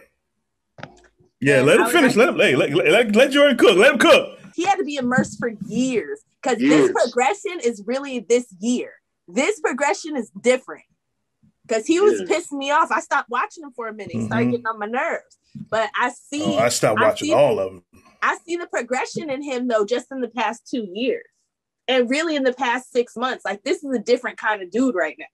Yeah, 1.39 1.61
let 1.61 1.79
him 1.79 1.87
finish. 1.87 2.15
Let 2.15 2.29
him 2.29 2.35
hey, 2.37 2.55
let, 2.55 2.73
let, 2.73 3.15
let 3.15 3.31
Jordan 3.31 3.57
cook. 3.57 3.77
Let 3.77 3.93
him 3.93 3.99
cook. 3.99 4.39
He 4.55 4.63
had 4.65 4.75
to 4.75 4.83
be 4.83 4.95
immersed 4.95 5.37
for 5.39 5.49
years 5.67 6.21
because 6.41 6.59
Years. 6.59 6.89
this 6.89 7.03
progression 7.03 7.59
is 7.63 7.83
really 7.85 8.19
this 8.27 8.47
year. 8.59 8.93
This 9.27 9.59
progression 9.59 10.17
is 10.17 10.29
different 10.41 10.83
because 11.67 11.85
he 11.85 11.99
was 11.99 12.19
Yeah. 12.21 12.25
pissing 12.37 12.57
me 12.57 12.71
off. 12.71 12.91
I 12.91 12.99
stopped 13.01 13.29
watching 13.29 13.63
him 13.63 13.71
for 13.75 13.87
a 13.87 13.93
minute. 13.93 14.11
He 14.13 14.25
started 14.25 14.47
Mhm. 14.47 14.51
getting 14.51 14.67
on 14.67 14.79
my 14.79 14.87
nerves. 14.87 15.37
But 15.69 15.89
I 15.95 16.09
see. 16.09 16.43
Oh, 16.43 16.57
I 16.57 16.69
stopped 16.69 16.99
I 16.99 17.07
watching 17.09 17.27
see- 17.29 17.33
all 17.33 17.59
of 17.59 17.71
them. 17.73 17.83
I 18.23 18.37
see 18.45 18.55
the 18.57 18.67
progression 18.67 19.29
in 19.29 19.41
him 19.43 19.67
though, 19.67 19.85
just 19.85 20.07
in 20.11 20.21
the 20.21 20.27
past 20.27 20.67
two 20.69 20.87
years, 20.93 21.25
and 21.87 22.09
really 22.09 22.35
in 22.35 22.43
the 22.43 22.53
past 22.53 22.91
six 22.91 23.15
months. 23.15 23.43
Like 23.45 23.63
this 23.63 23.83
is 23.83 23.95
a 23.95 23.99
different 23.99 24.37
kind 24.37 24.61
of 24.61 24.71
dude 24.71 24.95
right 24.95 25.15
now. 25.17 25.25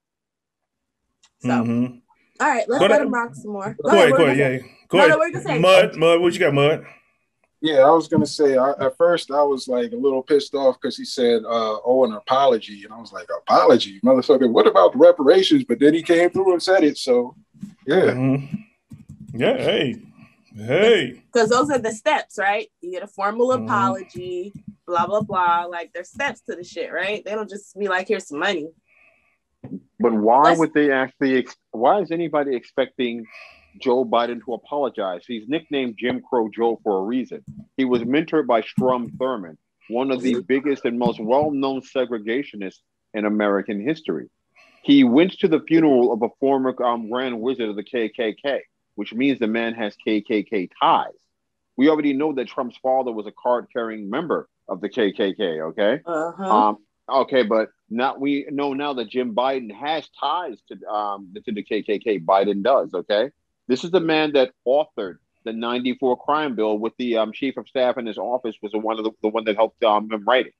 So, 1.39 1.50
Mhm. 1.50 2.02
all 2.39 2.48
right, 2.48 2.68
let's 2.68 2.80
Go 2.80 2.86
let 2.88 2.91
ahead. 2.91 3.02
him 3.04 3.14
rock 3.14 3.36
some 3.36 3.52
more. 3.52 3.76
Go 3.84 3.89
ahead, 3.89 4.12
what 4.12 4.18
go 4.18 4.26
ahead, 4.26 4.38
yeah. 4.38 4.43
gonna 4.50 4.54
yeah. 4.56 4.60
say? 4.60 4.72
Go 4.89 4.98
No, 4.98 5.04
ahead. 5.06 5.10
no, 5.12 5.18
what 5.18 5.34
you 5.34 5.41
gonna? 5.43 5.60
Mud, 5.60 5.95
Mud, 5.98 6.22
what 6.22 6.34
you 6.34 6.39
got, 6.39 6.54
Mud? 6.54 6.86
Yeah, 7.60 7.80
I 7.80 7.89
was 7.89 8.08
gonna 8.08 8.26
say 8.26 8.56
I, 8.56 8.72
at 8.72 8.95
first 8.98 9.32
I 9.32 9.41
was 9.43 9.68
like 9.68 9.91
a 9.91 9.95
little 9.95 10.22
pissed 10.22 10.54
off 10.54 10.80
because 10.80 10.95
he 10.95 11.06
said, 11.06 11.43
uh, 11.43 11.80
"Oh, 11.84 12.06
an 12.06 12.14
apology," 12.14 12.84
and 12.84 12.93
I 12.93 13.00
was 13.00 13.12
like, 13.12 13.28
"Apology, 13.36 14.00
motherfucker! 14.02 14.50
What 14.52 14.68
about 14.68 14.91
the 14.93 15.00
reparations?" 15.00 15.64
But 15.64 15.80
then 15.80 15.93
he 15.95 16.04
came 16.04 16.30
through 16.30 16.54
and 16.54 16.62
said 16.62 16.84
it. 16.84 16.98
So, 17.00 17.36
yeah, 17.88 18.12
Mhm. 18.12 18.64
Yeah, 19.34 19.58
hey. 19.58 19.95
Hey. 20.58 21.22
Because 21.32 21.49
those 21.49 21.70
are 21.70 21.78
the 21.78 21.91
steps, 21.91 22.38
right? 22.38 22.68
You 22.82 22.91
get 22.91 23.03
a 23.03 23.08
formal 23.08 23.49
Mhm. 23.49 23.66
apology, 23.66 24.53
blah 24.86 25.05
blah 25.08 25.22
blah. 25.22 25.66
Like 25.66 25.93
there's 25.93 26.10
steps 26.10 26.41
to 26.41 26.55
the 26.55 26.64
shit, 26.64 26.91
right? 26.91 27.24
They 27.24 27.32
don't 27.32 27.49
just 27.49 27.78
be 27.78 27.88
like, 27.88 28.08
"Here's 28.08 28.28
some 28.28 28.39
money." 28.39 28.70
But 29.99 30.14
why 30.14 30.43
Let's- 30.43 30.60
would 30.60 30.74
they 30.74 30.91
actually? 30.91 31.38
Ex- 31.38 31.55
why 31.72 31.99
is 32.01 32.12
anybody 32.12 32.55
expecting 32.55 33.26
Joe 33.82 34.05
Biden 34.05 34.43
to 34.45 34.53
apologize? 34.53 35.24
He's 35.28 35.47
nicknamed 35.47 35.95
Jim 35.97 36.22
Crow 36.22 36.49
Joe 36.49 36.80
for 36.84 36.99
a 36.99 37.03
reason. 37.03 37.43
He 37.76 37.86
was 37.86 38.03
mentored 38.03 38.47
by 38.47 38.62
Strom 38.62 39.10
Thurmond, 39.12 39.58
one 39.89 40.12
of 40.12 40.22
the 40.22 40.41
biggest 40.41 40.86
and 40.86 40.97
most 40.97 41.20
well-known 41.20 41.82
segregationists 41.82 42.82
in 43.14 43.26
American 43.26 43.80
history. 43.82 44.30
He 44.84 45.03
went 45.03 45.34
to 45.39 45.47
the 45.47 45.60
funeral 45.62 46.14
of 46.14 46.22
a 46.22 46.30
former 46.39 46.74
um, 46.84 47.10
Grand 47.10 47.41
Wizard 47.41 47.70
of 47.70 47.76
the 47.76 47.84
KKK, 47.84 48.62
which 48.98 49.14
means 49.14 49.38
the 49.39 49.48
man 49.48 49.74
has 49.76 49.95
KKK 50.06 50.70
ties. 50.82 51.14
We 51.78 51.88
already 51.89 52.14
know 52.14 52.34
that 52.34 52.48
Trump's 52.48 52.78
father 52.78 53.12
was 53.12 53.28
a 53.28 53.32
card-carrying 53.32 54.10
member 54.10 54.50
of 54.68 54.82
the 54.82 54.89
KKK. 54.89 55.62
Okay. 55.70 56.02
Uh-huh. 56.06 56.43
Um, 56.43 56.78
okay, 57.08 57.43
but 57.43 57.70
now 57.89 58.18
we 58.18 58.48
know 58.50 58.74
now 58.74 58.93
that 58.93 59.08
Jim 59.10 59.36
Biden 59.36 59.72
has 59.72 60.10
ties 60.20 60.58
to 60.70 60.88
um 60.88 61.34
to 61.45 61.52
the 61.52 61.64
KKK. 61.64 62.26
Biden 62.26 62.64
does. 62.64 62.93
Okay, 62.93 63.30
this 63.68 63.84
is 63.84 63.91
the 63.91 64.00
man 64.02 64.34
that 64.34 64.52
authored 64.68 65.18
the 65.45 65.54
'94 65.54 66.18
crime 66.18 66.56
bill 66.56 66.78
with 66.80 66.93
the 66.98 67.18
um, 67.18 67.32
chief 67.32 67.56
of 67.58 67.68
staff 67.70 67.98
in 67.98 68.06
his 68.08 68.18
office 68.18 68.56
was 68.62 68.72
the 68.72 68.80
one 68.80 68.98
of 68.98 69.06
the, 69.06 69.12
the 69.22 69.30
one 69.30 69.45
that 69.45 69.56
helped 69.56 69.82
um, 69.84 70.12
him 70.12 70.26
write 70.26 70.48
it. 70.48 70.54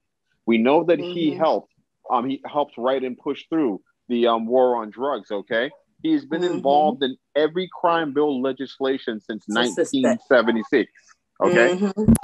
We 0.46 0.58
know 0.60 0.84
that 0.86 1.00
he 1.00 1.32
Mhm. 1.32 1.38
helped 1.38 1.74
um 2.10 2.30
he 2.30 2.40
helped 2.46 2.78
write 2.78 3.04
and 3.04 3.18
push 3.18 3.46
through 3.50 3.82
the 4.08 4.28
um 4.28 4.46
war 4.46 4.78
on 4.78 4.92
drugs. 4.92 5.32
Okay, 5.32 5.72
he's 6.04 6.26
been 6.26 6.42
Mhm. 6.42 6.56
involved 6.56 7.04
in 7.04 7.18
every 7.36 7.70
crime 7.80 8.14
bill 8.14 8.42
legislation 8.42 9.20
since 9.20 9.46
Since 9.46 9.94
1976. 9.94 10.92
Okay. 11.42 11.70
Mhm. 11.76 12.16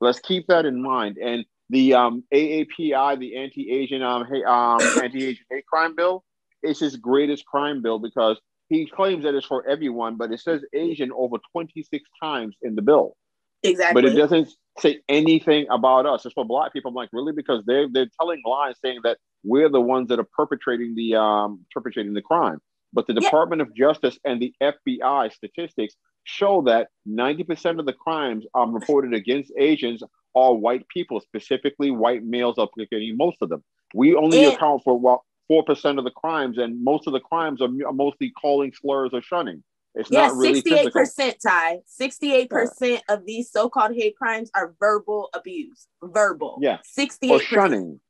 Let's 0.00 0.20
keep 0.20 0.46
that 0.48 0.66
in 0.66 0.80
mind. 0.82 1.18
And 1.18 1.44
the 1.68 1.94
um, 1.94 2.24
AAPI, 2.32 3.18
the 3.18 3.36
anti-Asian 3.36 4.02
um, 4.02 4.26
hey, 4.26 4.42
um, 4.44 4.80
anti-Asian 5.02 5.44
hate 5.50 5.66
crime 5.66 5.94
bill, 5.94 6.24
is 6.62 6.78
his 6.80 6.96
greatest 6.96 7.46
crime 7.46 7.82
bill 7.82 7.98
because 7.98 8.40
he 8.68 8.86
claims 8.86 9.24
that 9.24 9.34
it's 9.34 9.46
for 9.46 9.66
everyone, 9.66 10.16
but 10.16 10.32
it 10.32 10.40
says 10.40 10.62
Asian 10.72 11.10
over 11.12 11.38
26 11.52 12.08
times 12.22 12.56
in 12.62 12.74
the 12.74 12.82
bill. 12.82 13.16
Exactly. 13.62 14.02
But 14.02 14.10
it 14.10 14.16
doesn't 14.16 14.48
say 14.78 15.00
anything 15.08 15.66
about 15.70 16.06
us. 16.06 16.24
It's 16.24 16.32
for 16.32 16.44
black 16.44 16.72
people. 16.72 16.90
I'm 16.90 16.94
like, 16.94 17.10
really? 17.12 17.32
Because 17.32 17.62
they're 17.66 17.88
they're 17.90 18.08
telling 18.18 18.42
lies, 18.46 18.76
saying 18.80 19.00
that 19.04 19.18
we're 19.44 19.68
the 19.68 19.80
ones 19.80 20.08
that 20.08 20.18
are 20.18 20.28
perpetrating 20.36 20.94
the 20.94 21.16
um 21.16 21.66
perpetrating 21.72 22.14
the 22.14 22.22
crime. 22.22 22.60
But 22.92 23.06
the 23.06 23.14
Yeah. 23.14 23.20
Department 23.20 23.62
of 23.62 23.74
Justice 23.74 24.18
and 24.24 24.40
the 24.40 24.52
FBI 24.60 25.28
statistics 25.32 25.94
show 26.24 26.62
that 26.62 26.88
90% 27.08 27.78
of 27.78 27.86
the 27.86 27.92
crimes 27.92 28.44
um, 28.54 28.72
reported 28.74 29.14
against 29.14 29.52
Asians 29.56 30.02
are 30.34 30.54
white 30.54 30.86
people, 30.88 31.20
specifically 31.20 31.90
white 31.90 32.22
males 32.24 32.58
are 32.58 32.68
committing 32.72 33.16
most 33.16 33.38
of 33.42 33.48
them. 33.48 33.64
We 33.94 34.14
only 34.14 34.44
And- 34.44 34.54
account 34.54 34.82
for 34.84 34.98
well, 34.98 35.24
4% 35.50 35.98
of 35.98 36.04
the 36.04 36.12
crimes, 36.12 36.58
and 36.58 36.82
most 36.84 37.06
of 37.08 37.12
the 37.12 37.18
crimes 37.20 37.60
are 37.60 37.68
mostly 37.92 38.30
calling 38.30 38.72
slurs 38.72 39.10
or 39.12 39.20
shunning. 39.22 39.64
It's 39.96 40.08
Yeah, 40.08 40.28
not 40.28 40.36
really 40.36 40.54
sixty-eight 40.54 40.76
physical. 40.78 41.00
percent, 41.00 41.36
Ty. 41.44 41.80
Sixty-eight 41.86 42.48
percent 42.50 43.02
of 43.08 43.26
these 43.26 43.50
so-called 43.50 43.92
hate 43.92 44.14
crimes 44.16 44.48
are 44.54 44.76
verbal 44.78 45.28
abuse. 45.34 45.88
Verbal. 46.00 46.58
Yeah. 46.62 46.78
Sixty-eight 46.84 47.32
percent. 47.32 47.48
shunning. 47.50 48.00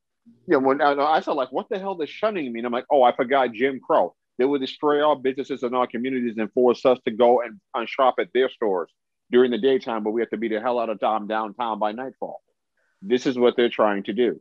Yeah, 0.46 0.58
when 0.58 0.82
I, 0.82 0.92
I 0.92 1.20
said 1.20 1.32
like, 1.32 1.50
what 1.50 1.70
the 1.70 1.78
hell 1.78 1.94
does 1.94 2.10
shunning 2.10 2.52
mean? 2.52 2.66
I'm 2.66 2.72
like, 2.72 2.84
oh, 2.90 3.02
I 3.02 3.16
forgot 3.16 3.52
Jim 3.54 3.80
Crow. 3.80 4.14
They 4.40 4.46
would 4.46 4.62
destroy 4.62 5.06
our 5.06 5.16
businesses 5.16 5.62
and 5.64 5.76
our 5.76 5.86
communities 5.86 6.36
and 6.38 6.50
force 6.54 6.86
us 6.86 6.98
to 7.04 7.10
go 7.10 7.42
and, 7.42 7.60
and 7.74 7.86
shop 7.86 8.14
at 8.18 8.28
their 8.32 8.48
stores 8.48 8.90
during 9.30 9.50
the 9.50 9.58
daytime, 9.58 10.02
but 10.02 10.12
we 10.12 10.22
have 10.22 10.30
to 10.30 10.38
be 10.38 10.48
the 10.48 10.62
hell 10.62 10.78
out 10.78 10.88
of 10.88 10.98
time 10.98 11.26
downtown 11.26 11.78
by 11.78 11.92
nightfall. 11.92 12.40
This 13.02 13.26
is 13.26 13.38
what 13.38 13.54
they're 13.58 13.68
trying 13.68 14.04
to 14.04 14.14
do. 14.14 14.40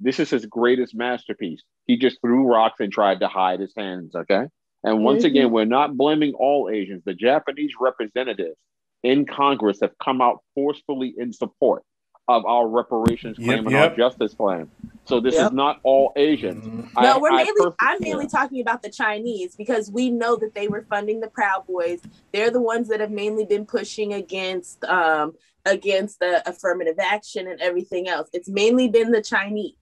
This 0.00 0.20
is 0.20 0.28
his 0.28 0.44
greatest 0.44 0.94
masterpiece. 0.94 1.62
He 1.86 1.96
just 1.96 2.20
threw 2.20 2.46
rocks 2.46 2.80
and 2.80 2.92
tried 2.92 3.20
to 3.20 3.28
hide 3.28 3.60
his 3.60 3.72
hands. 3.74 4.14
Okay. 4.14 4.48
And 4.84 5.02
once 5.02 5.22
Mhm. 5.22 5.28
again, 5.28 5.50
we're 5.50 5.64
not 5.64 5.96
blaming 5.96 6.34
all 6.34 6.68
Asians. 6.68 7.02
The 7.04 7.14
Japanese 7.14 7.72
representatives 7.80 8.58
in 9.02 9.24
Congress 9.24 9.78
have 9.80 9.96
come 9.96 10.20
out 10.20 10.40
forcefully 10.54 11.14
in 11.16 11.32
support 11.32 11.84
of 12.28 12.44
our 12.44 12.68
reparations 12.68 13.38
Yep, 13.38 13.46
claim 13.46 13.58
and 13.66 13.70
yep. 13.70 13.90
our 13.92 13.96
justice 13.96 14.34
claim. 14.34 14.70
So 15.06 15.18
this 15.18 15.34
Yep. 15.34 15.46
is 15.46 15.52
not 15.52 15.80
all 15.82 16.12
Asians. 16.16 16.64
Mm-hmm. 16.66 17.02
No, 17.02 17.14
I- 17.14 17.18
we're 17.18 17.30
mainly. 17.32 17.52
pers- 17.58 17.72
I'm 17.80 17.96
mainly 18.00 18.26
talking 18.28 18.60
about 18.60 18.82
the 18.82 18.90
Chinese 18.90 19.56
because 19.56 19.90
we 19.90 20.10
know 20.10 20.36
that 20.36 20.54
they 20.54 20.68
were 20.68 20.82
funding 20.90 21.20
the 21.20 21.28
Proud 21.30 21.66
Boys. 21.66 22.00
They're 22.32 22.50
the 22.50 22.60
ones 22.60 22.88
that 22.88 23.00
have 23.00 23.10
mainly 23.10 23.46
been 23.46 23.64
pushing 23.64 24.12
against 24.12 24.84
um 24.84 25.34
against 25.64 26.20
the 26.20 26.46
affirmative 26.48 26.96
action 26.98 27.46
and 27.48 27.60
everything 27.60 28.08
else. 28.08 28.28
It's 28.32 28.48
mainly 28.48 28.88
been 28.88 29.10
the 29.10 29.22
Chinese. 29.22 29.74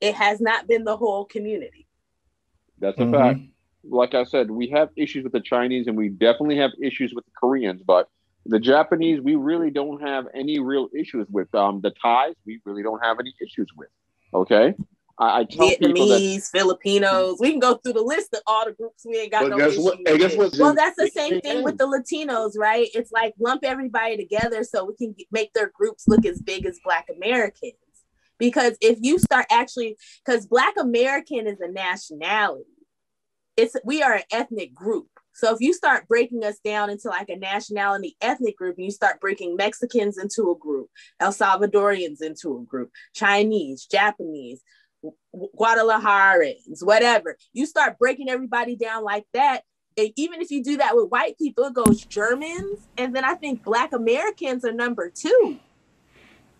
It 0.00 0.14
has 0.14 0.40
not 0.40 0.66
been 0.66 0.84
the 0.84 0.96
whole 0.96 1.24
community. 1.24 1.86
That's 2.78 2.98
a 2.98 3.02
Mhm. 3.04 3.12
fact. 3.12 3.40
Like 3.84 4.14
I 4.14 4.24
said, 4.24 4.50
we 4.50 4.68
have 4.68 4.90
issues 4.96 5.24
with 5.24 5.32
the 5.32 5.40
Chinese 5.40 5.86
and 5.86 5.96
we 5.96 6.08
definitely 6.08 6.56
have 6.56 6.72
issues 6.82 7.12
with 7.14 7.24
the 7.24 7.30
Koreans, 7.38 7.82
but 7.82 8.08
the 8.46 8.60
Japanese, 8.60 9.20
we 9.20 9.34
really 9.36 9.70
don't 9.70 10.00
have 10.02 10.26
any 10.34 10.58
real 10.58 10.88
issues 10.96 11.26
with. 11.30 11.52
Um, 11.54 11.80
the 11.80 11.92
Thais, 12.02 12.34
we 12.46 12.60
really 12.64 12.82
don't 12.82 13.02
have 13.02 13.18
any 13.20 13.34
issues 13.42 13.68
with. 13.76 13.88
Okay. 14.32 14.74
I, 15.18 15.40
I 15.40 15.44
tell 15.44 15.68
people 15.68 16.08
that 16.08 16.20
Vietnamese, 16.20 16.50
Filipinos. 16.50 17.36
We 17.38 17.50
can 17.52 17.60
go 17.60 17.74
through 17.74 17.92
the 17.94 18.02
list 18.02 18.34
of 18.34 18.40
all 18.46 18.64
the 18.64 18.72
groups 18.72 19.04
we 19.06 19.18
ain't 19.18 19.30
got 19.30 19.42
But 19.42 19.50
no 19.50 19.56
guess 19.58 19.72
issue 19.72 19.82
what- 19.82 19.98
hey, 20.04 20.18
guess 20.18 20.36
with. 20.36 20.52
what, 20.52 20.58
Well, 20.58 20.70
Jim? 20.70 20.76
that's 20.76 20.96
the 20.96 21.08
same 21.08 21.40
thing 21.40 21.62
with 21.62 21.78
the 21.78 21.86
Latinos, 21.86 22.58
right? 22.58 22.88
It's 22.94 23.12
like 23.12 23.34
lump 23.38 23.62
everybody 23.64 24.16
together 24.16 24.64
so 24.64 24.84
we 24.84 24.96
can 24.96 25.14
make 25.30 25.52
their 25.52 25.70
groups 25.72 26.08
look 26.08 26.26
as 26.26 26.42
big 26.42 26.66
as 26.66 26.80
Black 26.84 27.06
Americans. 27.14 27.74
Because 28.38 28.76
if 28.80 28.98
you 29.00 29.20
start 29.20 29.46
actually, 29.50 29.96
because 30.24 30.46
Black 30.46 30.74
American 30.76 31.46
is 31.46 31.60
a 31.60 31.68
nationality, 31.70 32.64
it's 33.56 33.76
we 33.84 34.02
are 34.02 34.14
an 34.14 34.22
ethnic 34.32 34.74
group. 34.74 35.06
So 35.34 35.52
if 35.52 35.60
you 35.60 35.72
start 35.72 36.08
breaking 36.08 36.44
us 36.44 36.58
down 36.64 36.90
into 36.90 37.08
like 37.08 37.28
a 37.28 37.36
nationality 37.36 38.16
ethnic 38.20 38.56
group, 38.56 38.76
and 38.76 38.84
you 38.84 38.90
start 38.90 39.20
breaking 39.20 39.56
Mexicans 39.56 40.16
into 40.16 40.50
a 40.50 40.58
group, 40.58 40.88
El 41.20 41.32
Salvadorians 41.32 42.22
into 42.22 42.56
a 42.56 42.64
group, 42.64 42.90
Chinese, 43.14 43.86
Japanese, 43.86 44.62
Gu- 45.02 45.48
Guadalajarans, 45.58 46.82
whatever. 46.82 47.36
You 47.52 47.66
start 47.66 47.98
breaking 47.98 48.30
everybody 48.30 48.76
down 48.76 49.04
like 49.04 49.26
that. 49.34 49.62
And 49.96 50.10
even 50.16 50.40
if 50.40 50.50
you 50.50 50.62
do 50.62 50.78
that 50.78 50.96
with 50.96 51.10
white 51.10 51.38
people, 51.38 51.64
it 51.64 51.74
goes 51.74 52.04
Germans, 52.04 52.80
and 52.96 53.14
then 53.14 53.24
I 53.24 53.34
think 53.34 53.62
Black 53.62 53.92
Americans 53.92 54.64
are 54.64 54.72
number 54.72 55.10
two. 55.14 55.58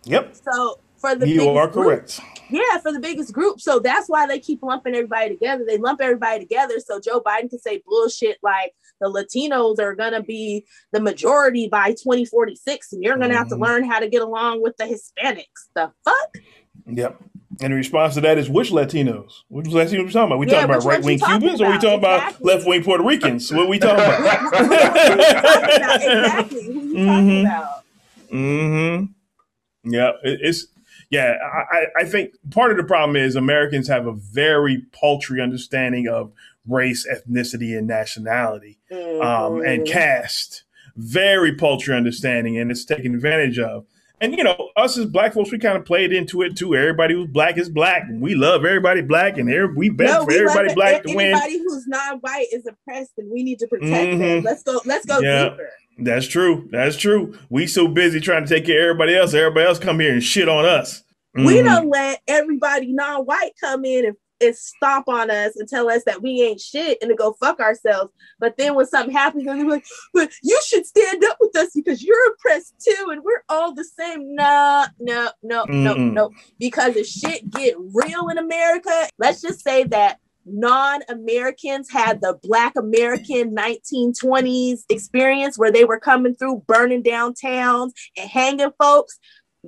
Yep. 0.05 0.37
So 0.45 0.79
for 1.05 1.15
the 1.15 1.29
You 1.29 1.49
are 1.51 1.69
group- 1.69 1.87
correct. 1.87 2.21
yeah, 2.51 2.79
for 2.83 2.93
the 2.93 3.01
biggest 3.01 3.33
group. 3.33 3.61
So 3.61 3.79
that's 3.79 4.09
why 4.09 4.27
they 4.27 4.39
keep 4.39 4.63
lumping 4.63 4.95
everybody 4.95 5.31
together. 5.31 5.65
They 5.67 5.77
lump 5.79 6.01
everybody 6.01 6.41
together 6.41 6.81
so 6.81 6.99
Joe 7.01 7.21
Biden 7.21 7.51
can 7.51 7.59
say 7.59 7.83
bullshit 7.87 8.39
like 8.43 8.73
the 9.01 9.09
Latinos 9.09 9.79
are 9.81 9.95
gonna 9.95 10.23
be 10.23 10.65
the 10.93 11.01
majority 11.01 11.69
by 11.69 11.91
2046, 11.91 12.93
and 12.93 13.03
you're 13.03 13.19
gonna 13.19 13.37
have 13.37 13.49
to 13.49 13.57
learn 13.57 13.85
how 13.85 13.99
to 13.99 14.09
get 14.09 14.23
along 14.23 14.63
with 14.63 14.77
the 14.79 14.85
Hispanics. 14.85 15.69
The 15.75 15.91
fuck? 16.05 16.39
Yep. 16.87 17.21
And 17.61 17.73
the 17.73 17.77
response 17.77 18.15
to 18.15 18.21
that 18.23 18.37
is 18.39 18.49
which 18.51 18.71
Latinos? 18.71 19.31
Which 19.49 19.67
Latinos 19.67 20.07
we 20.07 20.11
talking 20.11 20.23
about? 20.23 20.39
We 20.39 20.47
Yeah, 20.47 20.55
talking 20.67 20.71
about 20.71 20.85
right 20.85 21.03
wing 21.05 21.19
talking 21.19 21.41
Cubans 21.41 21.61
or 21.61 21.65
we 21.67 21.71
about? 21.73 21.83
talking 21.83 21.99
about 21.99 22.23
Exactly. 22.29 22.53
left 22.55 22.67
wing 22.67 22.83
Puerto 22.83 23.05
Ricans? 23.05 23.53
What 23.53 23.69
we 23.69 23.79
talking 23.79 24.05
about? 24.05 24.21
are 24.55 24.63
you 24.63 24.71
talking 24.71 26.11
about? 26.11 26.41
Exactly. 26.41 26.65
Who 26.65 26.73
you 26.73 27.07
talking 27.07 27.29
Mhm. 27.29 27.41
about? 27.43 27.85
Mm-hmm. 28.33 29.93
Yeah, 29.93 30.11
it- 30.25 30.41
it's 30.43 30.67
yeah. 31.15 31.37
I, 31.73 31.87
I- 32.01 32.05
think 32.05 32.35
part 32.51 32.71
of 32.71 32.77
the 32.77 32.85
problem 32.85 33.17
is 33.17 33.37
Americans 33.37 33.89
have 33.89 34.07
a 34.07 34.13
very 34.13 34.83
paltry 34.93 35.41
understanding 35.41 36.09
of 36.09 36.33
race, 36.69 37.07
ethnicity, 37.07 37.77
and 37.77 37.87
nationality, 37.87 38.79
um, 38.93 39.61
and 39.63 39.83
Mhm. 39.83 39.87
caste. 39.87 40.65
Very 40.97 41.55
paltry 41.57 41.95
understanding, 41.97 42.57
and 42.59 42.71
it's 42.71 42.85
taken 42.85 43.15
advantage 43.15 43.59
of. 43.59 43.85
And 44.21 44.35
you 44.39 44.45
know, 44.45 44.71
us 44.77 44.97
as 44.97 45.07
black 45.07 45.35
folks, 45.35 45.51
we 45.51 45.59
kind 45.59 45.77
of 45.77 45.85
played 45.85 46.13
into 46.13 46.41
it 46.43 46.57
too. 46.57 46.75
Everybody 46.77 47.15
who's 47.15 47.27
black 47.29 47.59
is 47.59 47.69
black, 47.69 48.05
and 48.09 48.21
we 48.23 48.35
love 48.35 48.65
everybody 48.65 49.03
black, 49.03 49.37
and 49.37 49.51
every, 49.51 49.75
we 49.75 49.89
bet 49.91 50.07
No, 50.09 50.25
for 50.25 50.33
everybody 50.33 50.73
black 50.75 51.03
to 51.03 51.15
win. 51.15 51.33
Anybody 51.35 51.59
who's 51.59 51.87
non-white 51.89 52.47
is 52.53 52.67
oppressed, 52.67 53.13
and 53.19 53.31
we 53.31 53.43
need 53.43 53.59
to 53.59 53.67
protect 53.67 53.91
them. 54.19 54.21
Mhm. 54.21 54.45
Let's 54.45 54.63
go. 54.63 54.81
Let's 54.87 55.05
go 55.05 55.19
Yeah. 55.21 55.51
deeper. 55.51 55.69
That's 55.99 56.27
true. 56.27 56.69
That's 56.73 56.97
true. 56.97 57.37
We 57.51 57.67
so 57.69 57.87
busy 57.87 58.19
trying 58.21 58.45
to 58.47 58.53
take 58.53 58.65
care 58.67 58.91
of 58.91 58.95
everybody 58.97 59.15
else. 59.17 59.33
Everybody 59.35 59.67
else 59.67 59.79
come 59.79 60.01
here 60.01 60.13
and 60.13 60.23
shit 60.23 60.49
on 60.49 60.65
us. 60.65 61.04
We 61.35 61.61
Mhm. 61.61 61.65
don't 61.65 61.89
let 61.91 62.21
everybody 62.29 62.93
non-white 62.93 63.53
come 63.61 63.85
in 63.85 64.07
and, 64.07 64.17
and 64.41 64.57
stomp 64.57 65.09
on 65.09 65.31
us 65.31 65.57
and 65.57 65.69
tell 65.69 65.89
us 65.89 66.03
that 66.05 66.23
we 66.23 66.43
ain't 66.43 66.61
shit 66.61 66.99
and 67.01 67.09
to 67.09 67.15
go 67.15 67.35
fuck 67.41 67.61
ourselves. 67.61 68.13
But 68.39 68.57
then 68.57 68.75
when 68.75 68.87
something 68.87 69.15
happens, 69.15 69.45
they're 69.45 69.65
like, 69.65 69.85
"But 70.13 70.31
you 70.43 70.61
should 70.65 70.87
stand 70.87 71.25
up 71.25 71.37
with 71.41 71.57
us 71.57 71.71
because 71.75 72.03
you're 72.03 72.33
oppressed 72.33 72.75
too, 72.81 73.11
and 73.11 73.23
we're 73.25 73.43
all 73.49 73.75
the 73.75 73.85
same." 73.85 74.35
No, 74.35 74.87
no, 75.01 75.31
no, 75.43 75.65
no, 75.71 75.95
no. 75.95 76.31
Because 76.59 76.97
if 76.97 77.07
shit 77.07 77.49
get 77.51 77.75
real 77.79 78.29
in 78.29 78.39
America, 78.39 79.09
let's 79.19 79.41
just 79.41 79.63
say 79.63 79.85
that 79.85 80.19
non-Americans 80.47 81.91
had 81.91 82.21
the 82.21 82.39
Black 82.43 82.75
American 82.77 83.55
1920s 83.55 84.85
experience 84.91 85.59
where 85.59 85.73
they 85.73 85.85
were 85.85 85.99
coming 85.99 86.35
through, 86.35 86.63
burning 86.67 87.03
down 87.03 87.35
towns 87.35 87.93
and 88.17 88.29
hanging 88.29 88.71
folks. 88.79 89.19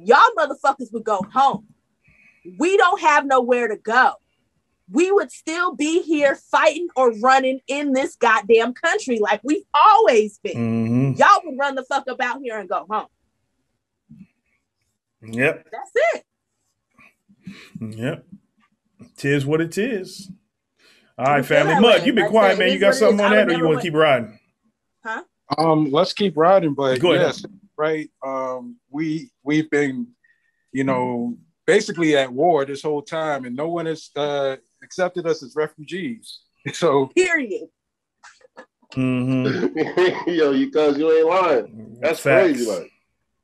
Y'all 0.04 0.18
motherfuckers 0.36 0.92
would 0.92 1.04
go 1.04 1.20
home. 1.32 1.66
We 2.58 2.76
don't 2.76 3.00
have 3.00 3.26
nowhere 3.26 3.68
to 3.68 3.76
go. 3.76 4.12
We 4.90 5.10
would 5.10 5.32
still 5.32 5.74
be 5.74 6.02
here 6.02 6.36
fighting 6.36 6.86
or 6.94 7.10
running 7.18 7.60
in 7.66 7.92
this 7.92 8.14
goddamn 8.14 8.72
country 8.74 9.18
like 9.18 9.40
we've 9.42 9.64
always 9.74 10.38
been. 10.38 11.14
Mhm. 11.14 11.18
Y'all 11.18 11.40
would 11.44 11.58
run 11.58 11.74
the 11.74 11.82
fuck 11.82 12.04
up 12.08 12.20
out 12.20 12.40
here 12.40 12.58
and 12.58 12.68
go 12.68 12.86
home. 12.88 13.06
Yep. 15.22 15.68
That's 15.72 15.90
it. 16.14 16.24
Yep. 17.80 18.26
Tis 19.16 19.46
what 19.46 19.60
it 19.60 19.76
is. 19.78 20.30
All 21.18 21.24
right, 21.24 21.38
I 21.38 21.42
family. 21.42 21.72
that 21.74 21.80
Mud, 21.82 22.06
you 22.06 22.12
be 22.12 22.20
Like 22.22 22.30
quiet, 22.30 22.58
man. 22.58 22.72
You 22.72 22.78
got 22.78 22.94
something 22.94 23.24
on 23.24 23.32
that, 23.32 23.48
or 23.48 23.54
you 23.54 23.64
want 23.64 23.78
to 23.78 23.82
keep 23.82 23.94
riding? 23.94 24.38
Huh? 25.04 25.22
Um, 25.56 25.90
let's 25.90 26.12
keep 26.12 26.36
riding, 26.36 26.74
but 26.74 27.00
Go 27.00 27.12
ahead. 27.12 27.26
yes, 27.26 27.44
right. 27.78 28.10
Um, 28.24 28.76
we 28.96 29.30
we've 29.44 29.70
been, 29.70 30.08
you 30.72 30.82
know, 30.84 31.36
basically 31.66 32.16
at 32.16 32.32
war 32.32 32.64
this 32.64 32.82
whole 32.82 33.02
time, 33.02 33.44
and 33.44 33.54
no 33.54 33.68
one 33.68 33.86
has 33.86 34.10
uh, 34.16 34.56
accepted 34.82 35.26
us 35.26 35.42
as 35.42 35.54
refugees. 35.54 36.40
So 36.72 37.06
Period. 37.14 37.68
Mm-hmm. 38.94 40.30
Yo, 40.30 40.50
you 40.50 40.70
cuz 40.70 40.98
you 40.98 41.12
ain't 41.12 41.28
lying. 41.28 41.96
That's 42.00 42.18
Facts. 42.20 42.42
crazy. 42.54 42.66
Like, 42.70 42.90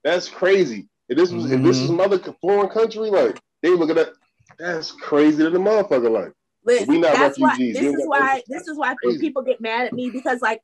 that's 0.02 0.28
crazy. 0.28 0.88
If 1.08 1.16
this 1.18 1.30
was 1.30 1.44
if 1.52 1.62
this 1.62 1.80
was 1.80 1.90
Mhm. 1.90 1.94
another 1.94 2.18
foreign 2.40 2.70
country, 2.70 3.10
like 3.10 3.38
they 3.62 3.70
look 3.70 3.90
at 3.90 3.96
that. 3.96 4.12
That's 4.58 4.90
crazy 4.92 5.38
to 5.38 5.50
the 5.50 5.58
motherfucker. 5.58 6.10
Like, 6.10 6.32
Listen, 6.64 6.88
We 6.88 6.98
not 6.98 7.14
that's 7.14 7.38
why 7.38 7.48
refugees. 7.50 7.74
this 7.76 7.94
is 7.94 8.06
why 8.06 8.42
this 8.48 8.66
is 8.68 8.76
why 8.78 8.94
people 9.20 9.42
get 9.42 9.60
mad 9.60 9.86
at 9.86 9.92
me 9.92 10.10
because 10.10 10.40
like 10.42 10.60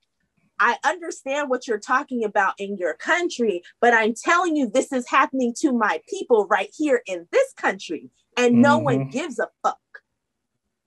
I 0.61 0.77
understand 0.85 1.49
what 1.49 1.67
you're 1.67 1.79
talking 1.79 2.25
about 2.25 2.55
in 2.59 2.77
your 2.77 2.95
country, 2.95 3.63
but 3.81 3.95
I'm 3.95 4.15
telling 4.15 4.57
you 4.57 4.69
this 4.69 4.93
is 4.93 5.09
happening 5.09 5.55
to 5.61 5.73
my 5.73 6.01
people 6.09 6.47
right 6.47 6.71
here 6.77 7.03
in 7.07 7.27
this 7.31 7.53
country, 7.55 8.11
and 8.37 8.61
no 8.61 8.79
one 8.79 9.01
Mhm. 9.01 9.13
gives 9.13 9.39
a 9.39 9.49
fuck. 9.63 9.79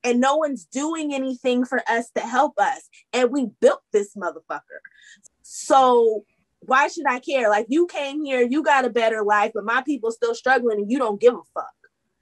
And 0.03 0.19
no 0.19 0.35
one's 0.37 0.65
doing 0.65 1.13
anything 1.13 1.63
for 1.63 1.81
us 1.87 2.09
to 2.11 2.21
help 2.21 2.59
us. 2.59 2.89
And 3.13 3.31
we 3.31 3.45
built 3.59 3.83
this 3.91 4.15
motherfucker. 4.15 4.79
So 5.43 6.25
why 6.59 6.87
should 6.87 7.05
I 7.07 7.19
care? 7.19 7.49
Like 7.49 7.67
you 7.69 7.85
came 7.87 8.23
here, 8.23 8.41
you 8.41 8.63
got 8.63 8.85
a 8.85 8.89
better 8.89 9.23
life, 9.23 9.51
but 9.53 9.63
my 9.63 9.81
people 9.83 10.11
still 10.11 10.33
struggling 10.33 10.79
and 10.79 10.91
you 10.91 10.97
don't 10.97 11.21
give 11.21 11.35
a 11.35 11.43
fuck. 11.53 11.69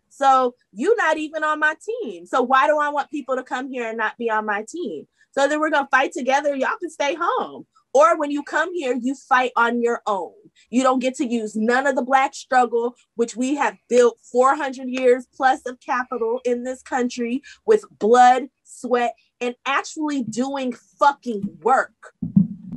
So 0.10 0.56
you're 0.74 0.98
not 0.98 1.18
even 1.18 1.44
on 1.44 1.60
my 1.60 1.76
team. 2.02 2.26
So 2.26 2.42
why 2.42 2.68
do 2.68 2.78
I 2.78 2.90
want 2.90 3.10
people 3.10 3.38
to 3.38 3.44
come 3.44 3.70
here 3.72 3.88
and 3.88 3.98
not 3.98 4.18
be 4.18 4.30
on 4.30 4.46
my 4.46 4.66
team? 4.68 5.08
So 5.32 5.48
then 5.48 5.60
we're 5.60 5.70
gonna 5.70 5.88
fight 5.92 6.12
together. 6.12 6.56
Y'all 6.56 6.78
can 6.80 6.90
stay 6.90 7.16
home. 7.20 7.66
Or 7.94 8.18
when 8.18 8.30
you 8.30 8.44
come 8.44 8.74
here, 8.74 8.96
you 9.00 9.16
fight 9.16 9.52
on 9.56 9.82
your 9.82 10.02
own. 10.06 10.34
You 10.70 10.84
don't 10.84 11.00
get 11.00 11.16
to 11.16 11.26
use 11.26 11.56
none 11.56 11.88
of 11.88 11.96
the 11.96 12.04
black 12.04 12.36
struggle, 12.36 12.96
which 13.16 13.36
we 13.36 13.56
have 13.56 13.78
built 13.90 14.20
400 14.32 14.88
years 14.88 15.26
plus 15.36 15.62
of 15.66 15.80
capital 15.80 16.40
in 16.46 16.64
this 16.64 16.84
country 16.84 17.42
with 17.66 17.86
blood, 17.98 18.44
sweat, 18.64 19.16
and 19.42 19.56
actually 19.66 20.24
doing 20.24 20.74
fucking 21.00 21.58
work. 21.64 22.14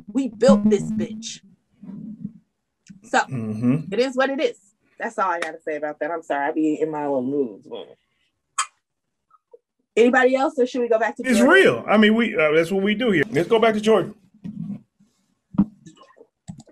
We 0.07 0.29
built 0.29 0.67
this 0.69 0.91
bitch. 0.91 1.41
So 3.03 3.19
Mm-hmm. 3.19 3.93
it 3.93 3.99
is 3.99 4.15
what 4.15 4.29
it 4.29 4.41
is. 4.41 4.57
That's 4.97 5.19
all 5.19 5.29
I 5.29 5.39
gotta 5.39 5.59
say 5.59 5.75
about 5.75 5.99
that. 5.99 6.09
I'm 6.11 6.23
sorry, 6.23 6.47
I 6.47 6.51
be 6.51 6.79
in 6.81 6.89
my 6.89 7.03
little 7.03 7.21
moods. 7.21 7.67
Anybody 9.95 10.35
else, 10.35 10.57
or 10.57 10.65
should 10.65 10.81
we 10.81 10.87
go 10.87 10.97
back 10.97 11.15
to 11.17 11.23
It's 11.23 11.37
Jordan? 11.37 11.53
real. 11.53 11.85
I 11.87 11.97
mean, 11.97 12.15
we 12.15 12.35
uh, 12.35 12.51
that's 12.51 12.71
what 12.71 12.83
we 12.83 12.95
do 12.95 13.11
here. 13.11 13.23
Let's 13.29 13.47
go 13.47 13.59
back 13.59 13.75
to 13.75 13.81
Jordan. 13.81 14.15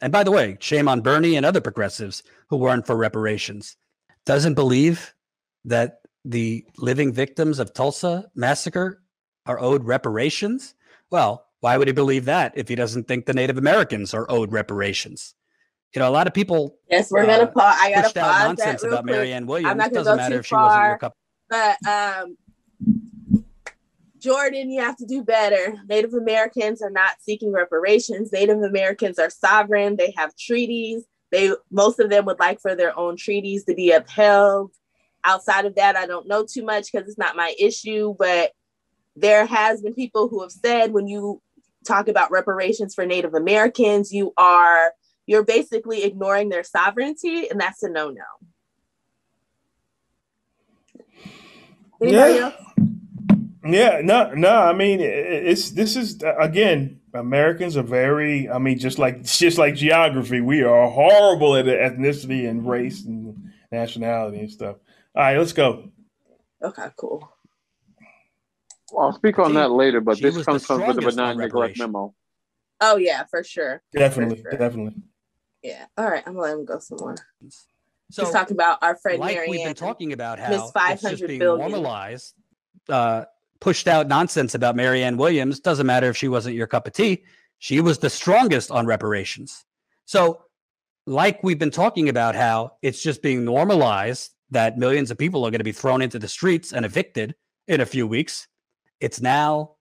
And 0.02 0.12
by 0.12 0.24
the 0.24 0.32
way, 0.32 0.58
shame 0.60 0.88
on 0.88 1.02
Bernie 1.02 1.36
and 1.36 1.46
other 1.46 1.62
progressives 1.62 2.24
who 2.50 2.58
weren't 2.58 2.88
for 2.88 2.96
reparations. 2.96 3.78
Doesn't 4.26 4.56
believe 4.56 5.14
that 5.66 6.00
the 6.26 6.66
living 6.78 7.14
victims 7.14 7.60
of 7.60 7.74
Tulsa 7.74 8.30
massacre 8.34 9.04
are 9.46 9.60
owed 9.60 9.84
reparations? 9.86 10.74
Well, 11.12 11.46
why 11.60 11.78
would 11.78 11.88
he 11.88 11.94
believe 11.94 12.26
that 12.26 12.54
if 12.56 12.68
he 12.68 12.74
doesn't 12.76 13.08
think 13.08 13.26
the 13.28 13.34
Native 13.34 13.60
Americans 13.60 14.14
are 14.16 14.26
owed 14.30 14.52
reparations? 14.52 15.36
You 15.94 16.00
know, 16.00 16.10
a 16.10 16.12
lot 16.12 16.26
of 16.26 16.34
people 16.34 16.78
Yes, 16.90 17.12
we're 17.12 17.24
uh, 17.24 17.26
gonna 17.28 17.48
pause. 17.48 17.76
I 17.80 17.92
gotta 17.92 18.04
pause 18.06 18.14
that 18.14 18.48
nonsense 18.48 18.84
real 18.84 18.94
about 18.94 19.04
quick. 19.04 19.16
Marianne 19.16 19.46
Williams. 19.46 19.70
I'm 19.72 19.78
not 19.78 19.92
gonna 19.92 20.06
Doesn't 20.06 20.14
go 20.14 20.18
matter 20.18 20.36
too 20.36 20.40
if 20.40 20.46
she 20.48 20.56
wasn't 20.56 20.84
your 20.84 20.90
far, 20.90 20.98
cup. 20.98 21.18
but 21.50 21.78
um, 21.88 22.38
Jordan, 24.22 24.70
you 24.70 24.82
have 24.82 24.98
to 24.98 25.06
do 25.06 25.24
better. 25.24 25.76
Native 25.90 26.14
Americans 26.14 26.82
are 26.82 26.92
not 26.92 27.16
seeking 27.22 27.52
reparations. 27.52 28.32
Native 28.32 28.62
Americans 28.62 29.18
are 29.18 29.32
sovereign. 29.32 29.96
They 29.96 30.14
have 30.16 30.38
treaties. 30.38 31.04
They 31.32 31.52
most 31.72 32.00
of 32.00 32.10
them 32.10 32.26
would 32.26 32.40
like 32.40 32.62
for 32.62 32.76
their 32.76 32.98
own 32.98 33.18
treaties 33.18 33.64
to 33.66 33.74
be 33.74 33.92
upheld. 33.92 34.72
Outside 35.24 35.66
of 35.66 35.76
that, 35.76 35.96
I 35.96 36.06
don't 36.06 36.28
know 36.28 36.46
too 36.46 36.64
much 36.64 36.92
because 36.92 37.08
it's 37.08 37.18
not 37.18 37.36
my 37.36 37.56
issue. 37.60 38.16
But 38.18 38.52
there 39.16 39.46
has 39.46 39.82
been 39.82 39.96
people 39.96 40.28
who 40.28 40.42
have 40.42 40.52
said 40.52 40.94
when 40.94 41.08
you 41.08 41.42
talk 41.88 42.08
about 42.08 42.32
reparations 42.32 42.94
for 42.94 43.06
Native 43.06 43.34
Americans, 43.34 44.14
you 44.14 44.34
are 44.38 44.94
you're 45.26 45.44
basically 45.44 46.04
ignoring 46.04 46.50
their 46.50 46.64
sovereignty, 46.64 47.50
and 47.50 47.60
that's 47.60 47.82
a 47.84 47.90
no-no. 47.90 48.22
Anybody 52.02 52.34
Yeah. 52.36 52.40
else? 52.46 52.56
Yeah, 53.64 54.02
no, 54.04 54.34
no. 54.34 54.50
I 54.50 54.74
mean, 54.74 55.00
it's 55.02 55.70
this 55.72 55.96
is 55.96 56.22
uh, 56.24 56.36
again. 56.40 56.98
Americans 57.14 57.76
are 57.78 57.84
very. 57.84 58.50
I 58.50 58.58
mean, 58.58 58.80
just 58.80 58.98
like 58.98 59.24
just 59.24 59.58
like 59.58 59.76
geography, 59.76 60.42
we 60.42 60.64
are 60.64 60.90
horrible 60.90 61.56
at 61.56 61.66
ethnicity 61.66 62.50
and 62.50 62.68
race 62.68 63.06
and 63.06 63.52
nationality 63.72 64.40
and 64.40 64.50
stuff. 64.52 64.78
All 65.16 65.22
right, 65.24 65.38
let's 65.38 65.54
go. 65.54 65.92
Okay, 66.64 66.88
cool. 66.98 67.32
Well, 68.92 69.08
I'll 69.08 69.14
speak 69.14 69.38
on 69.40 69.50
She- 69.52 69.54
that 69.56 69.72
later, 69.72 70.02
but 70.02 70.20
this 70.20 70.44
comes 70.44 70.62
the 70.64 70.68
from 70.68 70.78
with 70.88 70.96
the 70.96 71.02
strongest 71.02 71.18
benign 71.18 71.38
neglect 71.38 71.78
memo. 71.78 72.16
Oh 72.80 72.98
yeah, 72.98 73.26
for 73.30 73.44
sure. 73.44 73.84
Definitely, 73.94 74.38
For 74.42 74.52
sure. 74.52 74.60
definitely. 74.60 74.96
Yeah. 75.62 75.86
All 75.98 76.10
right, 76.10 76.24
I'm 76.26 76.34
gonna 76.34 76.46
let 76.48 76.54
him 76.58 76.66
go 76.66 76.80
some 76.80 76.98
more. 77.00 77.16
So, 78.12 78.24
Just 78.24 78.34
talking 78.34 78.56
about 78.56 78.80
our 78.82 78.98
friend 78.98 79.20
like 79.20 79.38
we've 79.38 79.48
Marianne. 79.48 79.68
been 79.70 79.76
talking 79.76 80.14
about 80.14 80.38
how 80.38 80.52
it's 80.52 80.72
500 80.72 81.12
just 81.12 81.28
being 81.28 81.40
billion. 81.40 81.72
normalized, 81.72 82.34
uh, 82.90 83.26
pushed 83.60 83.88
out 83.88 84.08
nonsense 84.08 84.54
about 84.54 84.76
Marianne 84.76 85.18
Williams. 85.18 85.60
Doesn't 85.60 85.86
matter 85.88 86.10
if 86.10 86.18
she 86.18 86.28
wasn't 86.28 86.56
your 86.56 86.68
cup 86.68 86.88
of 86.88 86.94
tea. 86.94 87.24
She 87.60 87.80
was 87.80 88.00
the 88.00 88.10
strongest 88.10 88.70
on 88.70 88.86
reparations. 88.86 89.64
So, 90.06 90.44
like 91.08 91.42
we've 91.42 91.60
been 91.60 91.72
talking 91.72 92.10
about 92.10 92.36
how 92.36 92.74
it's 92.82 93.02
just 93.02 93.22
being 93.22 93.46
normalized 93.46 94.32
that 94.50 94.78
millions 94.78 95.10
of 95.10 95.18
people 95.18 95.46
are 95.46 95.52
going 95.52 95.60
to 95.60 95.64
be 95.64 95.72
thrown 95.72 96.02
into 96.02 96.20
the 96.20 96.28
streets 96.28 96.74
and 96.74 96.86
evicted 96.86 97.34
in 97.68 97.82
a 97.82 97.86
few 97.86 98.06
weeks. 98.06 98.48
It's 99.00 99.22
now 99.22 99.76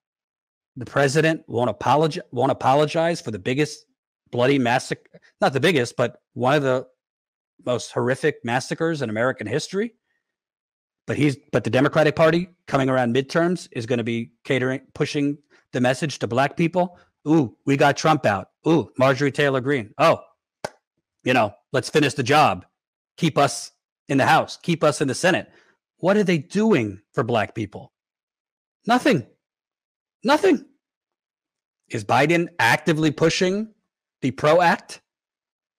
the 0.77 0.87
president 0.87 1.43
won't 1.49 1.71
apologize 1.71 2.23
won't 2.31 2.53
apologize 2.53 3.21
for 3.21 3.31
the 3.31 3.39
biggest 3.39 3.85
bloody 4.31 4.59
massacre 4.59 5.21
not 5.41 5.53
the 5.53 5.61
biggest 5.61 5.97
but 5.97 6.21
one 6.35 6.55
of 6.55 6.63
the 6.63 6.87
most 7.65 7.93
horrific 7.93 8.37
massacres 8.45 9.03
in 9.03 9.11
American 9.11 9.47
history. 9.47 9.95
But 11.07 11.17
he's 11.17 11.37
but 11.53 11.65
the 11.65 11.71
Democratic 11.71 12.15
Party 12.15 12.49
coming 12.67 12.89
around 12.89 13.15
midterms 13.15 13.69
is 13.73 13.87
going 13.87 13.99
to 13.99 14.05
be 14.05 14.33
catering 14.45 14.83
pushing 14.95 15.39
the 15.73 15.81
message 15.81 16.19
to 16.21 16.27
black 16.27 16.57
people. 16.57 16.99
Ooh, 17.29 17.57
we 17.67 17.77
got 17.77 17.97
Trump 17.97 18.25
out. 18.27 18.49
Ooh, 18.67 18.91
Marjorie 18.99 19.33
Taylor 19.33 19.61
Greene. 19.61 19.93
Oh, 19.99 20.21
you 21.25 21.35
know, 21.35 21.53
let's 21.73 21.91
finish 21.91 22.15
the 22.15 22.23
job. 22.23 22.65
Keep 23.17 23.39
us 23.39 23.73
in 24.09 24.19
the 24.19 24.27
House, 24.27 24.57
keep 24.57 24.83
us 24.83 25.01
in 25.01 25.09
the 25.09 25.15
Senate. 25.15 25.51
What 25.99 26.17
are 26.17 26.25
they 26.25 26.39
doing 26.39 27.01
for 27.13 27.23
black 27.23 27.55
people? 27.55 27.93
Nothing. 28.87 29.27
Nothing. 30.25 30.65
Is 31.89 32.05
Biden 32.05 32.49
actively 32.59 33.11
pushing 33.11 33.73
the 34.23 34.31
PRO 34.31 34.61
Act, 34.61 35.01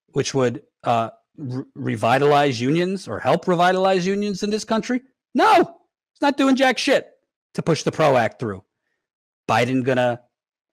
which 0.10 0.34
would 0.34 0.64
uh, 0.84 1.10
re- 1.38 1.64
revitalize 1.76 2.60
unions 2.60 3.08
or 3.08 3.20
help 3.20 3.48
revitalize 3.48 4.06
unions 4.06 4.44
in 4.44 4.50
this 4.50 4.66
country? 4.66 5.02
No, 5.34 5.60
it's 6.14 6.22
not 6.22 6.38
doing 6.38 6.56
jack 6.56 6.78
shit 6.78 7.10
to 7.54 7.62
push 7.62 7.84
the 7.84 7.92
PRO 7.92 8.18
Act 8.18 8.40
through. 8.40 8.64
Biden 9.50 9.84
gonna 9.84 10.22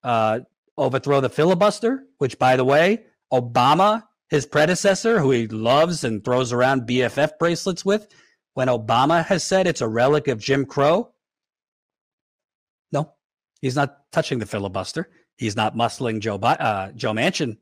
uh, 0.03 0.41
overthrow 0.77 1.21
the 1.21 1.29
filibuster, 1.29 2.05
which, 2.19 2.39
by 2.39 2.57
the 2.57 2.65
way, 2.65 3.05
Obama, 3.33 4.05
his 4.31 4.47
predecessor, 4.47 5.19
who 5.19 5.31
he 5.31 5.47
loves 5.49 6.05
and 6.05 6.25
throws 6.25 6.53
around 6.53 6.83
BFF 6.83 7.39
bracelets 7.39 7.85
with, 7.85 8.09
when 8.55 8.69
Obama 8.69 9.25
has 9.25 9.45
said 9.45 9.67
it's 9.67 9.81
a 9.81 9.89
relic 9.89 10.29
of 10.29 10.39
Jim 10.39 10.65
Crow, 10.67 11.13
no, 12.93 13.13
he's 13.61 13.77
not 13.77 13.99
touching 14.13 14.39
the 14.39 14.47
filibuster. 14.47 15.09
He's 15.37 15.57
not 15.57 15.77
muscling 15.77 16.21
Joe 16.21 16.37
uh, 16.37 16.91
Joe 16.93 17.13
Manchin 17.13 17.59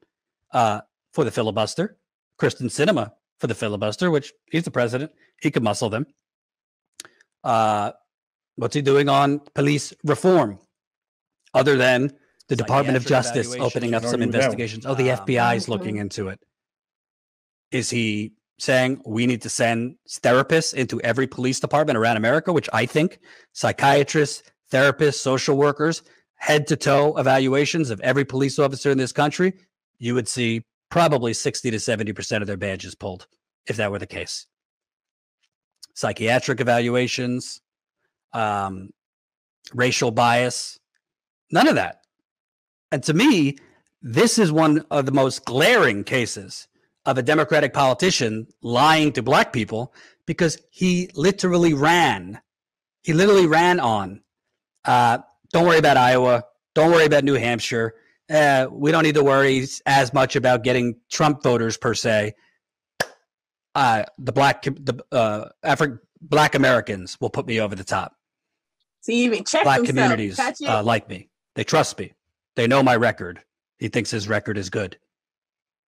uh, 0.52 0.80
for 1.12 1.24
the 1.24 1.30
filibuster. 1.30 1.98
Kyrsten 2.38 2.66
Sinema 2.66 3.12
for 3.38 3.46
the 3.46 3.54
filibuster, 3.54 4.10
which 4.10 4.32
he's 4.50 4.64
the 4.64 4.70
president. 4.70 5.12
He 5.40 5.50
could 5.50 5.62
muscle 5.62 5.90
them. 5.90 6.06
Uh, 7.44 7.92
what's 8.56 8.74
he 8.74 8.82
doing 8.82 9.08
on 9.08 9.40
police 9.54 9.92
reform, 10.04 10.58
other 11.54 11.76
than 11.76 12.12
the 12.48 12.56
Department 12.56 12.96
of 12.96 13.06
Justice 13.06 13.54
opening 13.54 13.94
up 13.94 14.02
some 14.02 14.20
argue 14.20 14.26
with 14.26 14.34
investigations? 14.34 14.86
Oh, 14.86 14.94
the 14.94 15.10
Um, 15.10 15.18
FBI 15.26 15.56
is 15.56 15.68
looking 15.68 15.96
into 15.96 16.28
it. 16.28 16.40
Is 17.70 17.90
he 17.90 18.32
saying 18.58 19.02
we 19.04 19.26
need 19.26 19.42
to 19.42 19.50
send 19.50 19.96
therapists 20.08 20.72
into 20.72 21.00
every 21.02 21.26
police 21.26 21.60
department 21.60 21.98
around 21.98 22.16
America, 22.16 22.52
which 22.52 22.68
I 22.72 22.86
think 22.86 23.18
psychiatrists, 23.52 24.42
therapists, 24.72 25.16
social 25.16 25.56
workers, 25.56 26.02
head 26.36 26.66
to 26.68 26.76
toe 26.76 27.16
evaluations 27.16 27.90
of 27.90 28.00
every 28.00 28.24
police 28.24 28.58
officer 28.58 28.90
in 28.90 28.98
this 28.98 29.12
country, 29.12 29.52
you 29.98 30.14
would 30.14 30.28
see 30.28 30.62
probably 30.90 31.32
60 31.32 31.70
to 31.70 31.76
70% 31.76 32.40
of 32.40 32.46
their 32.46 32.56
badges 32.56 32.94
pulled 32.94 33.26
if 33.66 33.76
that 33.76 33.90
were 33.90 33.98
the 33.98 34.06
case. 34.06 34.46
Psychiatric 35.94 36.60
evaluations, 36.60 37.60
um, 38.32 38.90
racial 39.72 40.10
bias, 40.10 40.78
none 41.50 41.68
of 41.68 41.74
that. 41.74 42.02
And 42.92 43.02
to 43.04 43.14
me, 43.14 43.56
this 44.02 44.38
is 44.38 44.52
one 44.52 44.84
of 44.90 45.06
the 45.06 45.12
most 45.12 45.44
glaring 45.44 46.04
cases 46.04 46.68
of 47.04 47.18
a 47.18 47.22
Democratic 47.22 47.72
politician 47.72 48.46
lying 48.62 49.12
to 49.12 49.22
black 49.22 49.52
people 49.52 49.92
because 50.26 50.58
he 50.70 51.10
literally 51.14 51.72
ran. 51.72 52.40
He 53.02 53.12
literally 53.12 53.46
ran 53.46 53.80
on. 53.80 54.22
Uh, 54.84 55.18
don't 55.52 55.66
worry 55.66 55.78
about 55.78 55.96
Iowa. 55.96 56.44
Don't 56.74 56.90
worry 56.90 57.06
about 57.06 57.24
New 57.24 57.34
Hampshire. 57.34 57.94
Uh, 58.28 58.66
we 58.70 58.90
don't 58.90 59.04
need 59.04 59.14
to 59.14 59.22
worry 59.22 59.64
as 59.86 60.12
much 60.12 60.36
about 60.36 60.64
getting 60.64 60.96
Trump 61.10 61.42
voters 61.42 61.76
per 61.76 61.94
se. 61.94 62.34
Uh, 63.74 64.04
the 64.18 64.32
black, 64.32 64.62
the 64.62 65.04
uh, 65.12 65.48
Afri- 65.64 65.98
black 66.20 66.54
Americans 66.54 67.16
will 67.20 67.30
put 67.30 67.46
me 67.46 67.60
over 67.60 67.74
the 67.74 67.84
top 67.84 68.14
So 69.02 69.12
even 69.12 69.44
checked 69.44 69.64
black 69.64 69.78
himself. 69.78 69.96
communities 69.96 70.40
uh, 70.66 70.82
like 70.82 71.08
me. 71.08 71.28
They 71.54 71.64
trust 71.64 71.98
me. 71.98 72.14
They 72.56 72.66
know 72.66 72.82
my 72.82 72.96
record. 72.96 73.40
He 73.78 73.88
thinks 73.88 74.10
his 74.10 74.28
record 74.28 74.56
is 74.56 74.70
good. 74.70 74.98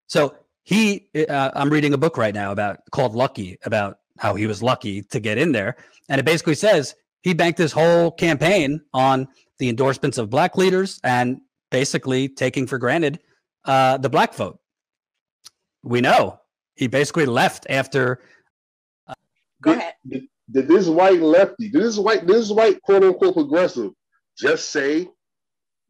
So 0.07 0.34
he, 0.62 1.09
uh, 1.28 1.51
I'm 1.55 1.70
reading 1.70 1.95
a 1.95 1.99
book 1.99 2.18
right 2.18 2.34
now 2.34 2.53
about 2.53 2.80
called 2.91 3.14
Lucky 3.14 3.57
about 3.64 3.99
how 4.18 4.34
he 4.34 4.47
was 4.47 4.62
lucky 4.62 5.03
to 5.03 5.18
get 5.20 5.39
in 5.39 5.53
there, 5.53 5.76
and 6.09 6.18
it 6.18 6.24
basically 6.24 6.57
says 6.57 6.95
he 7.22 7.32
banked 7.32 7.59
his 7.59 7.72
whole 7.72 8.11
campaign 8.11 8.82
on 8.93 9.28
the 9.59 9.68
endorsements 9.70 10.18
of 10.18 10.28
black 10.28 10.57
leaders 10.57 11.01
and 11.03 11.41
basically 11.70 12.28
taking 12.28 12.66
for 12.66 12.78
granted 12.78 13.20
uh, 13.64 13.98
the 13.98 14.08
black 14.08 14.34
vote. 14.34 14.58
We 15.82 16.00
know 16.00 16.40
he 16.74 16.86
basically 16.86 17.26
left 17.26 17.66
after 17.68 18.20
Go 19.62 19.72
did, 19.72 19.78
ahead. 19.78 19.94
Did, 20.08 20.22
did 20.50 20.68
this 20.68 20.86
white 20.88 21.20
lefty, 21.20 21.68
did 21.68 21.82
this 21.82 21.98
white, 21.98 22.26
this 22.26 22.50
white 22.50 22.80
quote 22.82 23.02
unquote 23.04 23.34
progressive 23.34 23.90
just 24.38 24.70
say 24.70 25.08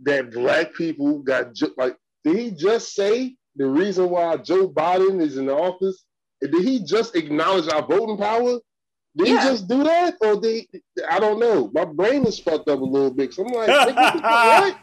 that 0.01 0.33
black 0.33 0.74
people 0.74 1.18
got 1.20 1.55
ju- 1.55 1.74
like? 1.76 1.97
Did 2.24 2.37
he 2.39 2.51
just 2.51 2.95
say 2.95 3.37
the 3.57 3.66
reason 3.66 4.09
why 4.11 4.37
Joe 4.39 4.68
Biden 4.68 5.20
is 5.20 5.37
in 5.37 5.47
the 5.47 5.55
office? 5.55 6.05
Did 6.41 6.55
he 6.55 6.83
just 6.85 7.14
acknowledge 7.16 7.68
our 7.68 7.83
voting 7.87 8.16
power? 8.16 8.59
Did 9.16 9.29
Yeah. 9.29 9.43
he 9.43 9.49
just 9.51 9.68
do 9.68 9.83
that, 9.85 10.14
or 10.20 10.41
did 10.41 10.66
I 11.11 11.18
don't 11.18 11.41
know? 11.41 11.70
My 11.74 11.85
brain 11.85 12.24
is 12.26 12.39
fucked 12.39 12.68
up 12.68 12.81
a 12.81 12.85
little 12.85 13.11
bit. 13.12 13.35
So 13.35 13.45
I'm 13.45 13.53
like, 13.53 13.68
nigga, 13.68 13.95
what 13.97 14.14
the- 14.14 14.20
what? 14.22 14.76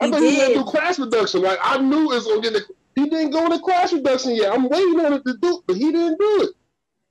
I 0.00 0.06
He 0.06 0.10
thought 0.12 0.20
he 0.20 0.26
was 0.26 0.38
gonna 0.38 0.54
do 0.54 0.64
class 0.64 0.98
reduction. 0.98 1.42
Like 1.42 1.58
I 1.62 1.78
knew 1.78 2.12
it 2.12 2.14
was 2.14 2.26
gonna 2.26 2.40
get. 2.42 2.52
The, 2.54 2.64
he 2.94 3.08
didn't 3.08 3.30
go 3.30 3.44
into 3.44 3.58
class 3.58 3.92
reduction 3.92 4.34
yet. 4.34 4.52
I'm 4.52 4.68
waiting 4.68 5.00
on 5.04 5.12
it 5.14 5.22
to 5.26 5.36
do, 5.40 5.62
but 5.66 5.76
he 5.76 5.92
didn't 5.92 6.18
do 6.18 6.42
it. 6.42 6.50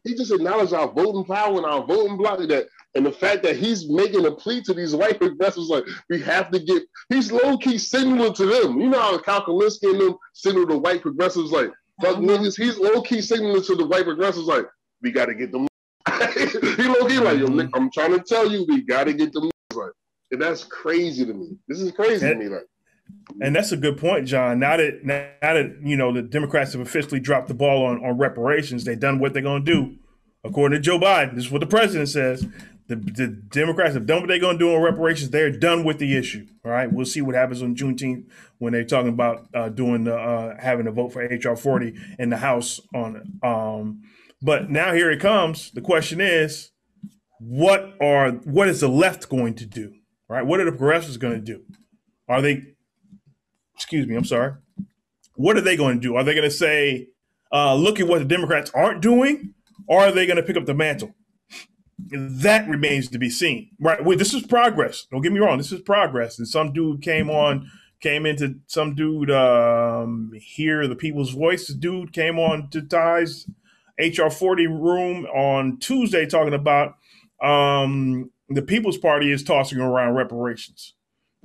He 0.04 0.16
just 0.16 0.32
acknowledged 0.32 0.74
our 0.74 0.88
voting 0.92 1.26
power 1.26 1.58
and 1.58 1.66
our 1.66 1.84
voting 1.84 2.18
block 2.18 2.38
that, 2.40 2.68
and 2.94 3.06
the 3.06 3.12
fact 3.12 3.42
that 3.44 3.56
he's 3.56 3.90
making 3.90 4.26
a 4.26 4.32
plea 4.32 4.62
to 4.62 4.74
these 4.74 4.96
white 4.96 5.20
progressives, 5.20 5.70
like 5.70 5.84
we 6.10 6.20
have 6.22 6.52
to 6.52 6.60
get. 6.60 6.84
He's 7.10 7.32
low 7.32 7.58
key 7.58 7.78
signaling 7.80 8.34
to 8.34 8.46
them. 8.46 8.80
You 8.80 8.90
know 8.90 9.00
how 9.00 9.18
Kyle 9.18 9.44
Kulinski 9.44 9.92
and 9.92 10.02
them 10.02 10.16
signal 10.34 10.68
to 10.68 10.78
white 10.78 11.02
progressives 11.02 11.52
like 11.52 11.72
fuck 12.02 12.18
Mhm. 12.18 12.28
niggas. 12.28 12.56
He's 12.62 12.78
low 12.78 13.02
key 13.02 13.22
signaling 13.22 13.64
to 13.64 13.76
the 13.76 13.86
white 13.88 14.06
progressives 14.06 14.46
like 14.48 14.66
we 15.02 15.12
got 15.12 15.26
to 15.26 15.34
get 15.34 15.52
them. 15.52 15.68
he 16.78 16.84
low 16.84 17.08
key 17.08 17.20
like 17.20 17.40
yo, 17.40 17.48
Nick, 17.48 17.70
I'm 17.74 17.90
trying 17.92 18.12
to 18.14 18.20
tell 18.20 18.50
you 18.50 18.66
we 18.68 18.82
got 18.82 19.06
to 19.06 19.14
get 19.14 19.34
them. 19.34 19.50
Like, 19.74 19.92
and 20.32 20.42
that's 20.42 20.64
crazy 20.64 21.26
to 21.26 21.34
me. 21.34 21.58
This 21.68 21.82
is 21.82 21.92
crazy 21.92 22.28
to 22.28 22.36
me. 22.36 22.48
Like. 22.48 22.66
And 23.42 23.56
that's 23.56 23.72
a 23.72 23.78
good 23.78 23.98
point, 23.98 24.28
John. 24.28 24.60
Now 24.60 24.78
that 24.78 25.04
now 25.04 25.28
that 25.42 25.78
you 25.82 25.98
know 25.98 26.14
the 26.14 26.22
Democrats 26.22 26.74
have 26.74 26.82
officially 26.82 27.20
dropped 27.20 27.48
the 27.48 27.54
ball 27.54 27.86
on, 27.86 28.04
on 28.04 28.18
reparations, 28.18 28.86
they've 28.86 29.00
done 29.00 29.20
what 29.20 29.34
they're 29.34 29.42
going 29.42 29.66
to 29.66 29.72
do. 29.72 29.96
According 30.44 30.78
to 30.78 30.82
Joe 30.82 31.00
Biden, 31.00 31.36
this 31.36 31.46
is 31.46 31.52
what 31.52 31.62
the 31.62 31.68
president 31.68 32.10
says. 32.10 32.46
The, 32.88 32.96
the 32.96 33.28
Democrats 33.28 33.96
have 33.96 34.06
done 34.06 34.22
what 34.22 34.28
they're 34.28 34.38
going 34.38 34.60
to 34.60 34.64
do 34.64 34.76
on 34.76 34.82
reparations. 34.82 35.32
They're 35.32 35.50
done 35.50 35.84
with 35.84 35.98
the 35.98 36.16
issue. 36.16 36.46
All 36.64 36.72
right, 36.72 36.92
we'll 36.92 37.08
see 37.08 37.22
what 37.22 37.34
happens 37.34 37.64
on 37.64 37.76
Juneteenth 37.76 38.30
when 38.60 38.74
they're 38.74 38.84
talking 38.84 39.10
about 39.10 39.48
uh, 39.56 39.70
doing 39.70 40.04
the, 40.04 40.16
uh, 40.16 40.56
having 40.62 40.86
a 40.86 40.92
vote 40.92 41.12
for 41.12 41.24
HR 41.24 41.56
40 41.56 41.96
in 42.20 42.30
the 42.30 42.38
House 42.38 42.80
on 42.94 43.16
it. 43.16 43.24
Um, 43.44 44.04
but 44.40 44.70
now 44.70 44.94
here 44.94 45.10
it 45.10 45.20
comes. 45.20 45.72
The 45.72 45.82
question 45.82 46.22
is, 46.22 46.70
what 47.40 47.96
are 48.00 48.32
what 48.32 48.68
is 48.68 48.82
the 48.82 48.88
left 48.88 49.30
going 49.30 49.56
to 49.56 49.66
do? 49.66 49.94
Right? 50.30 50.46
what 50.46 50.60
are 50.60 50.66
the 50.66 50.72
progressives 50.72 51.18
going 51.18 51.36
to 51.36 51.42
do? 51.42 51.64
Are 52.28 52.42
they 52.42 52.75
excuse 53.76 54.08
me, 54.08 54.16
I'm 54.16 54.26
sorry. 54.26 54.54
What 55.36 55.58
are 55.58 55.62
they 55.62 55.76
going 55.76 55.98
to 55.98 56.02
do? 56.02 56.16
Are 56.16 56.24
they 56.24 56.34
going 56.34 56.50
to 56.50 56.56
say, 56.56 57.10
uh, 57.52 57.76
look 57.76 58.00
at 58.00 58.08
what 58.08 58.20
the 58.20 58.26
Democrats 58.26 58.72
aren't 58.74 59.02
doing, 59.02 59.54
or 59.88 60.00
are 60.00 60.12
they 60.12 60.26
going 60.26 60.38
to 60.38 60.44
pick 60.44 60.58
up 60.58 60.66
the 60.66 60.74
mantle? 60.74 61.14
that 61.98 62.68
remains 62.68 63.10
to 63.10 63.18
be 63.18 63.30
seen. 63.30 63.70
Right. 63.80 64.00
This 64.18 64.34
is 64.34 64.44
progress. 64.44 65.08
Don't 65.12 65.22
get 65.22 65.32
me 65.32 65.40
wrong. 65.40 65.58
This 65.58 65.72
is 65.72 65.82
progress. 65.82 66.38
And 66.38 66.48
some 66.48 66.74
dude 66.74 67.02
came 67.02 67.30
on, 67.30 67.70
came 68.02 68.26
into 68.26 68.60
some 68.68 68.96
dude 68.96 69.32
um 69.32 70.32
hear 70.36 70.88
the 70.88 70.96
people's 70.96 71.32
voice. 71.32 71.68
Dude 71.68 72.14
came 72.14 72.38
on 72.38 72.70
to 72.72 72.82
Ty's 72.82 73.48
HR 73.98 74.30
40 74.30 74.68
room 74.68 75.26
on 75.28 75.78
Tuesday 75.80 76.26
talking 76.26 76.54
about 76.54 76.96
um 77.42 78.30
the 78.50 78.62
People's 78.62 78.98
Party 78.98 79.32
is 79.32 79.44
tossing 79.44 79.80
around 79.80 80.14
reparations. 80.14 80.94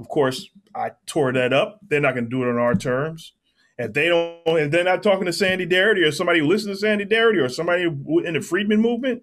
Of 0.01 0.09
course, 0.09 0.49
I 0.75 0.93
tore 1.05 1.33
that 1.35 1.53
up. 1.53 1.79
They're 1.87 2.01
not 2.01 2.15
going 2.15 2.25
to 2.25 2.31
do 2.31 2.43
it 2.43 2.49
on 2.49 2.57
our 2.57 2.75
terms. 2.75 3.35
If 3.77 3.93
they 3.93 4.09
don't, 4.09 4.41
if 4.47 4.71
they're 4.71 4.83
not 4.83 5.03
talking 5.03 5.27
to 5.27 5.33
Sandy 5.33 5.67
Darity 5.67 6.07
or 6.07 6.11
somebody 6.11 6.41
who 6.41 6.47
listens 6.47 6.79
to 6.79 6.87
Sandy 6.87 7.05
Darity 7.05 7.43
or 7.43 7.49
somebody 7.49 7.85
in 7.85 8.35
the 8.35 8.41
Freedman 8.41 8.81
movement, 8.81 9.23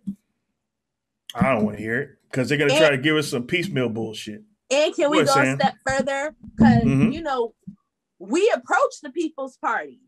I 1.34 1.54
don't 1.54 1.66
want 1.66 1.78
to 1.78 1.84
hear 1.84 2.00
it 2.00 2.10
because 2.30 2.48
they're 2.48 2.58
going 2.60 2.70
to 2.70 2.78
try 2.78 2.92
to 2.92 2.98
give 2.98 3.16
us 3.16 3.30
some 3.30 3.44
piecemeal 3.44 3.90
bullshit. 3.90 4.44
And 4.70 4.94
can 4.96 5.10
we 5.10 5.24
Go 5.24 5.32
a 5.32 5.56
step 5.56 5.76
further? 5.88 6.36
Because 6.56 6.84
Mhm. 6.84 7.14
you 7.14 7.22
know, 7.22 7.54
we 8.20 8.52
approached 8.54 9.02
the 9.02 9.10
People's 9.10 9.58
Party. 9.58 10.02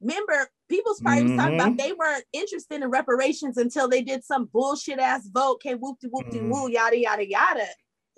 Remember, 0.00 0.48
People's 0.68 1.00
Party 1.00 1.22
was 1.22 1.36
talking 1.36 1.54
about 1.54 1.72
Mhm. 1.72 1.78
they 1.78 1.92
weren't 1.92 2.24
interested 2.32 2.82
in 2.82 2.88
reparations 2.90 3.56
until 3.56 3.88
they 3.88 4.02
did 4.02 4.24
some 4.24 4.46
bullshit 4.46 4.98
ass 4.98 5.28
vote, 5.28 5.62
came 5.62 5.78
whoop 5.78 6.00
de 6.00 6.08
whoop 6.08 6.28
de 6.30 6.40
woo, 6.40 6.68
yada 6.68 6.98
yada 6.98 7.26
yada. 7.26 7.66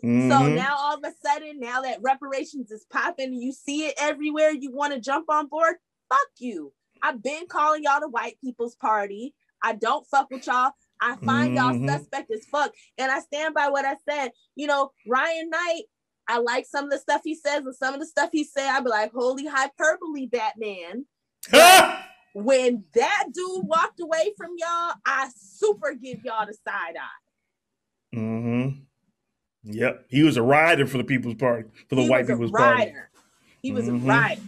So 0.04 0.34
Mhm. 0.48 0.54
now 0.54 0.76
all 0.76 0.96
of 0.96 1.04
a 1.04 1.12
sudden, 1.26 1.58
now 1.58 1.80
that 1.82 2.02
reparations 2.02 2.70
is 2.70 2.84
popping, 2.90 3.32
you 3.32 3.52
see 3.52 3.86
it 3.86 3.94
everywhere, 3.98 4.50
you 4.50 4.70
want 4.70 4.92
to 4.92 5.00
jump 5.00 5.30
on 5.30 5.46
board? 5.48 5.76
Fuck 6.08 6.28
you. 6.38 6.72
I've 7.02 7.22
been 7.22 7.46
calling 7.46 7.82
y'all 7.82 8.00
the 8.00 8.08
white 8.08 8.38
people's 8.40 8.76
party. 8.76 9.34
I 9.62 9.74
don't 9.74 10.06
fuck 10.06 10.30
with 10.30 10.46
y'all. 10.46 10.72
I 11.00 11.16
find 11.16 11.54
Mhm. 11.54 11.56
y'all 11.56 11.88
suspect 11.88 12.30
as 12.30 12.44
fuck. 12.46 12.74
And 12.98 13.10
I 13.10 13.20
stand 13.20 13.54
by 13.54 13.68
what 13.70 13.84
I 13.84 13.96
said. 14.08 14.32
You 14.54 14.66
know, 14.66 14.92
Ryan 15.06 15.48
Knight, 15.50 15.84
I 16.28 16.38
like 16.38 16.66
some 16.66 16.84
of 16.84 16.90
the 16.90 16.98
stuff 16.98 17.22
he 17.24 17.34
says 17.34 17.64
and 17.64 17.74
some 17.74 17.94
of 17.94 18.00
the 18.00 18.06
stuff 18.06 18.30
he 18.30 18.44
said. 18.44 18.68
I'd 18.68 18.84
be 18.84 18.90
like, 18.90 19.12
holy 19.12 19.46
hyperbole, 19.46 20.26
Batman. 20.26 21.06
when 22.34 22.84
that 22.94 23.24
dude 23.32 23.66
walked 23.66 24.00
away 24.00 24.34
from 24.36 24.50
y'all, 24.58 24.94
I 25.04 25.30
super 25.36 25.94
give 25.94 26.24
y'all 26.24 26.46
the 26.46 26.54
side 26.54 26.96
eye. 26.96 28.16
Mm-hmm. 28.16 28.80
Yep. 29.64 30.06
He 30.08 30.22
was 30.22 30.36
a 30.36 30.42
rider 30.42 30.86
for 30.86 30.98
the 30.98 31.04
People's 31.04 31.34
Party, 31.36 31.68
for 31.88 31.94
the 31.94 32.02
He 32.02 32.08
White 32.10 32.26
People's 32.26 32.50
Party. 32.50 32.92
He 33.62 33.72
was 33.72 33.86
Mhm. 33.86 34.02
a 34.02 34.06
rider. 34.06 34.40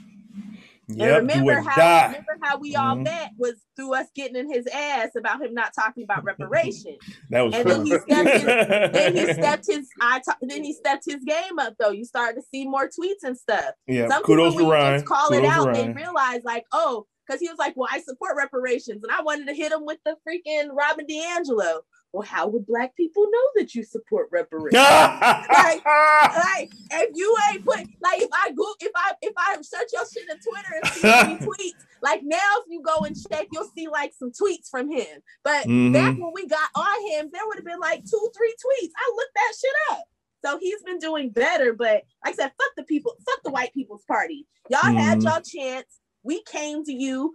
And 0.88 0.98
Yep. 0.98 1.08
Do 1.08 1.26
remember 1.26 1.60
how 1.68 1.76
die. 1.76 2.06
remember 2.06 2.36
how 2.42 2.58
we 2.58 2.76
all 2.76 2.94
Mhm. 2.96 3.04
met 3.04 3.30
was 3.36 3.54
through 3.74 3.94
us 3.94 4.06
getting 4.14 4.36
in 4.36 4.48
his 4.52 4.66
ass 4.68 5.10
about 5.16 5.42
him 5.42 5.52
not 5.52 5.72
talking 5.74 6.04
about 6.04 6.22
reparations. 6.22 6.98
That 7.30 7.40
was 7.40 7.54
and 7.54 7.68
then 7.68 7.76
fun. 7.78 7.86
he 7.86 7.92
stepped 7.98 8.28
his, 8.30 8.44
then 8.44 9.16
he 9.16 9.32
stepped 9.32 9.66
his 9.66 9.88
I 10.00 10.20
ta- 10.20 10.36
then 10.42 10.62
he 10.62 10.72
stepped 10.72 11.04
his 11.06 11.24
game 11.24 11.58
up 11.58 11.74
though. 11.80 11.90
You 11.90 12.04
started 12.04 12.36
to 12.40 12.46
see 12.54 12.68
more 12.68 12.86
tweets 12.88 13.24
and 13.24 13.36
stuff. 13.36 13.74
Yeah, 13.88 14.06
Some 14.08 14.22
kudos 14.22 14.52
people 14.54 14.66
to 14.66 14.72
Ryan. 14.72 14.94
just 15.00 15.06
call 15.06 15.32
it 15.32 15.40
Kudos 15.40 15.50
to 15.54 15.60
out, 15.70 15.74
they 15.74 15.92
realize 15.92 16.42
like, 16.44 16.64
oh, 16.70 17.06
because 17.26 17.40
he 17.40 17.48
was 17.48 17.58
like, 17.58 17.72
Well, 17.76 17.88
I 17.90 17.98
support 18.02 18.36
reparations. 18.36 19.02
And 19.02 19.10
I 19.10 19.22
wanted 19.22 19.48
to 19.48 19.54
hit 19.54 19.72
him 19.72 19.84
with 19.86 19.98
the 20.04 20.14
freaking 20.28 20.68
Robin 20.72 21.04
DiAngelo. 21.04 21.80
Well, 22.16 22.26
how 22.26 22.48
would 22.48 22.66
black 22.66 22.96
people 22.96 23.24
know 23.30 23.46
that 23.56 23.74
you 23.74 23.84
support 23.84 24.30
reparations? 24.32 24.72
like, 24.82 25.84
like, 25.84 26.70
if 26.90 27.10
you 27.14 27.36
ain't 27.52 27.62
put 27.62 27.76
like 28.00 28.22
if 28.22 28.30
I 28.32 28.52
go 28.52 28.64
if 28.80 28.90
I 28.96 29.12
if 29.20 29.34
I 29.36 29.56
search 29.60 29.88
your 29.92 30.04
shit 30.10 30.22
on 30.30 30.38
Twitter 30.38 30.80
and 30.80 30.90
see 30.94 31.02
any 31.04 31.38
tweets, 31.46 31.84
like 32.00 32.22
now 32.24 32.38
if 32.60 32.64
you 32.70 32.80
go 32.82 33.04
and 33.04 33.14
check, 33.30 33.48
you'll 33.52 33.68
see 33.76 33.88
like 33.88 34.14
some 34.18 34.30
tweets 34.30 34.70
from 34.70 34.90
him. 34.90 35.20
But 35.44 35.66
Mhm. 35.66 35.92
back 35.92 36.14
when 36.16 36.30
we 36.34 36.46
got 36.46 36.70
on 36.74 37.06
him, 37.10 37.28
there 37.34 37.42
would 37.46 37.56
have 37.58 37.66
been 37.66 37.80
like 37.80 38.02
two, 38.08 38.30
three 38.34 38.54
tweets. 38.54 38.92
I 38.96 39.12
looked 39.14 39.34
that 39.34 39.52
shit 39.60 39.98
up. 39.98 40.04
So 40.42 40.58
he's 40.58 40.82
been 40.84 40.98
doing 40.98 41.28
better. 41.28 41.74
But 41.74 42.04
like 42.24 42.32
I 42.32 42.32
said, 42.32 42.52
fuck 42.56 42.72
the 42.78 42.84
people, 42.84 43.12
fuck 43.26 43.40
the 43.44 43.50
white 43.50 43.74
people's 43.74 44.04
party. 44.08 44.46
Y'all 44.70 44.80
had 44.96 45.18
Mhm. 45.18 45.24
y'all 45.24 45.42
chance. 45.42 46.00
We 46.22 46.42
came 46.44 46.82
to 46.84 46.92
you. 46.94 47.34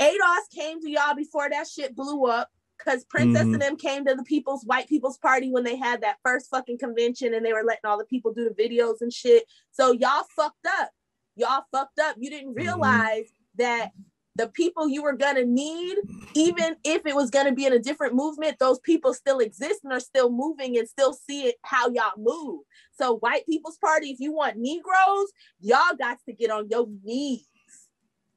ADOS 0.00 0.48
came 0.54 0.80
to 0.82 0.90
y'all 0.90 1.16
before 1.16 1.50
that 1.50 1.66
shit 1.66 1.96
blew 1.96 2.26
up. 2.26 2.50
Cause 2.78 3.04
Princess 3.04 3.44
Mhm. 3.44 3.54
and 3.54 3.62
them 3.62 3.76
came 3.76 4.04
to 4.04 4.14
the 4.14 4.22
people's 4.22 4.64
white 4.64 4.88
people's 4.88 5.18
party 5.18 5.50
when 5.50 5.64
they 5.64 5.76
had 5.76 6.02
that 6.02 6.18
first 6.22 6.50
fucking 6.50 6.78
convention 6.78 7.34
and 7.34 7.44
they 7.44 7.52
were 7.52 7.64
letting 7.64 7.86
all 7.86 7.98
the 7.98 8.04
people 8.04 8.32
do 8.32 8.44
the 8.48 8.54
videos 8.62 9.00
and 9.00 9.12
shit. 9.12 9.44
So 9.72 9.92
y'all 9.92 10.24
fucked 10.36 10.66
up. 10.80 10.90
Y'all 11.36 11.64
fucked 11.72 11.98
up. 11.98 12.16
You 12.18 12.30
didn't 12.30 12.54
realize 12.54 13.30
that 13.56 13.92
the 14.36 14.48
people 14.48 14.86
you 14.88 15.02
were 15.02 15.14
gonna 15.14 15.44
need, 15.44 15.96
even 16.34 16.76
if 16.84 17.06
it 17.06 17.14
was 17.14 17.30
gonna 17.30 17.52
be 17.52 17.64
in 17.64 17.72
a 17.72 17.78
different 17.78 18.14
movement, 18.14 18.58
those 18.58 18.78
people 18.80 19.14
still 19.14 19.38
exist 19.38 19.80
and 19.82 19.92
are 19.92 20.00
still 20.00 20.30
moving 20.30 20.76
and 20.76 20.86
still 20.86 21.14
see 21.14 21.46
it 21.46 21.56
how 21.62 21.88
y'all 21.88 22.12
move. 22.18 22.60
So 22.98 23.16
white 23.16 23.46
people's 23.46 23.78
party, 23.78 24.10
if 24.10 24.20
you 24.20 24.32
want 24.32 24.56
Negroes, 24.58 25.32
y'all 25.60 25.96
got 25.98 26.18
to 26.26 26.32
get 26.34 26.50
on 26.50 26.68
your 26.68 26.86
knees. 27.02 27.46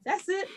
That's 0.05 0.27
it. 0.29 0.47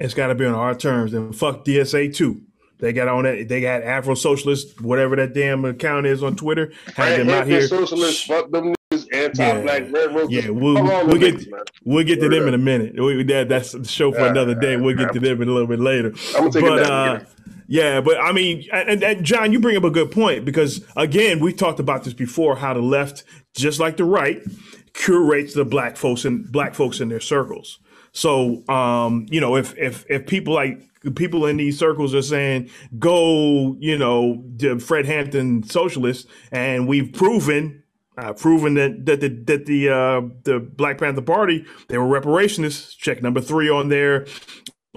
It's 0.00 0.14
got 0.14 0.28
to 0.28 0.34
be 0.34 0.46
on 0.46 0.54
our 0.54 0.74
terms. 0.74 1.12
And 1.14 1.36
fuck 1.36 1.64
DSA 1.64 2.08
too. 2.14 2.42
They 2.78 2.92
got 2.92 3.08
on 3.08 3.24
that. 3.24 3.48
They 3.48 3.60
got 3.60 3.82
Afro 3.82 4.14
Socialist, 4.14 4.80
whatever 4.80 5.16
that 5.16 5.32
damn 5.32 5.64
account 5.64 6.06
is 6.06 6.22
on 6.22 6.36
Twitter. 6.36 6.72
Had 6.94 7.20
them 7.20 7.30
out 7.30 7.46
here. 7.46 7.66
Socialists, 7.66 8.24
fuck 8.24 8.50
them 8.50 8.74
niggas, 8.92 9.06
anti-black 9.12 9.90
railroads. 9.90 10.30
Yeah, 10.30 10.50
we'll, 10.50 10.74
we'll 10.74 11.18
get 11.18 11.36
niggas, 11.36 11.68
we'll 11.84 12.04
get 12.04 12.20
to 12.20 12.28
them 12.28 12.46
in 12.48 12.54
a 12.54 12.58
minute. 12.58 12.94
We, 13.00 13.22
that, 13.24 13.48
that's 13.48 13.72
the 13.72 13.84
show 13.84 14.12
for 14.12 14.20
Yeah, 14.20 14.30
another 14.30 14.54
day. 14.54 14.76
We'll 14.76 14.96
get 14.96 15.14
yeah. 15.14 15.20
to 15.20 15.20
them 15.20 15.42
in 15.42 15.48
a 15.48 15.52
little 15.52 15.66
bit 15.66 15.80
later. 15.80 16.12
I'm 16.34 16.50
gonna 16.50 16.52
take 16.52 16.62
but, 16.62 16.82
uh, 16.82 17.20
yeah, 17.68 18.00
but 18.00 18.20
I 18.20 18.32
mean, 18.32 18.68
and, 18.72 19.02
and 19.02 19.24
John, 19.24 19.52
you 19.52 19.58
bring 19.58 19.76
up 19.76 19.84
a 19.84 19.90
good 19.90 20.10
point 20.10 20.44
because 20.44 20.84
again, 20.96 21.40
we've 21.40 21.56
talked 21.56 21.80
about 21.80 22.04
this 22.04 22.14
before. 22.14 22.56
How 22.56 22.74
the 22.74 22.80
left, 22.80 23.24
just 23.56 23.80
like 23.80 23.96
the 23.96 24.04
right, 24.04 24.42
curates 24.92 25.54
the 25.54 25.64
black 25.64 25.96
folks 25.96 26.24
and 26.24 26.50
black 26.52 26.74
folks 26.74 27.00
in 27.00 27.08
their 27.08 27.20
circles. 27.20 27.78
So, 28.16 28.66
um, 28.70 29.26
you 29.28 29.42
know, 29.42 29.56
if 29.56 29.76
if 29.76 30.06
if 30.08 30.26
people 30.26 30.54
like 30.54 30.82
people 31.14 31.44
in 31.44 31.58
these 31.58 31.78
circles 31.78 32.14
are 32.14 32.22
saying 32.22 32.70
go, 32.98 33.76
you 33.78 33.98
know, 33.98 34.42
the 34.56 34.78
Fred 34.78 35.04
Hampton 35.04 35.62
socialists, 35.64 36.26
and 36.50 36.88
we've 36.88 37.12
proven 37.12 37.82
uh, 38.16 38.32
proven 38.32 38.72
that 38.72 39.04
that 39.04 39.20
the 39.20 39.28
that 39.28 39.66
the 39.66 39.90
uh, 39.90 40.22
the 40.44 40.60
Black 40.60 40.96
Panther 40.96 41.20
Party 41.20 41.66
they 41.88 41.98
were 41.98 42.20
reparationists. 42.20 42.96
Check 42.96 43.22
number 43.22 43.42
three 43.42 43.68
on 43.68 43.90
their 43.90 44.26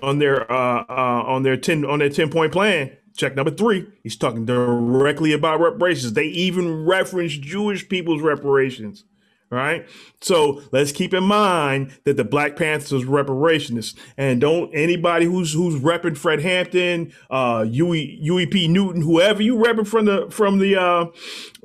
on 0.02 0.20
their 0.20 0.50
uh, 0.50 0.86
uh, 0.88 1.24
on 1.28 1.44
their 1.44 1.58
ten 1.58 1.84
on 1.84 2.00
their 2.00 2.10
ten 2.10 2.30
point 2.30 2.54
plan. 2.54 2.96
Check 3.18 3.36
number 3.36 3.52
three. 3.52 3.86
He's 4.02 4.16
talking 4.16 4.46
directly 4.46 5.34
about 5.34 5.60
reparations. 5.60 6.14
They 6.14 6.28
even 6.28 6.86
reference 6.86 7.34
Jewish 7.34 7.90
people's 7.90 8.22
reparations. 8.22 9.04
Right. 9.52 9.88
So 10.22 10.62
let's 10.72 10.92
keep 10.92 11.14
in 11.14 11.24
mind 11.24 11.98
that 12.06 12.18
the 12.18 12.24
Black 12.24 12.56
Panthers 12.56 12.92
was 12.92 13.06
reparationists, 13.06 13.96
and 14.18 14.40
don't 14.42 14.72
anybody 14.76 15.26
who's 15.26 15.54
who's 15.54 15.76
repping 15.82 16.18
Fred 16.18 16.42
Hampton, 16.42 17.14
uh, 17.32 17.64
Huey, 17.64 18.22
UEP 18.24 18.70
Newton, 18.70 19.02
whoever 19.02 19.42
you 19.42 19.56
repping 19.56 19.88
from 19.88 20.06
the 20.06 20.28
from 20.30 20.60
the 20.60 20.76
uh, 20.80 21.06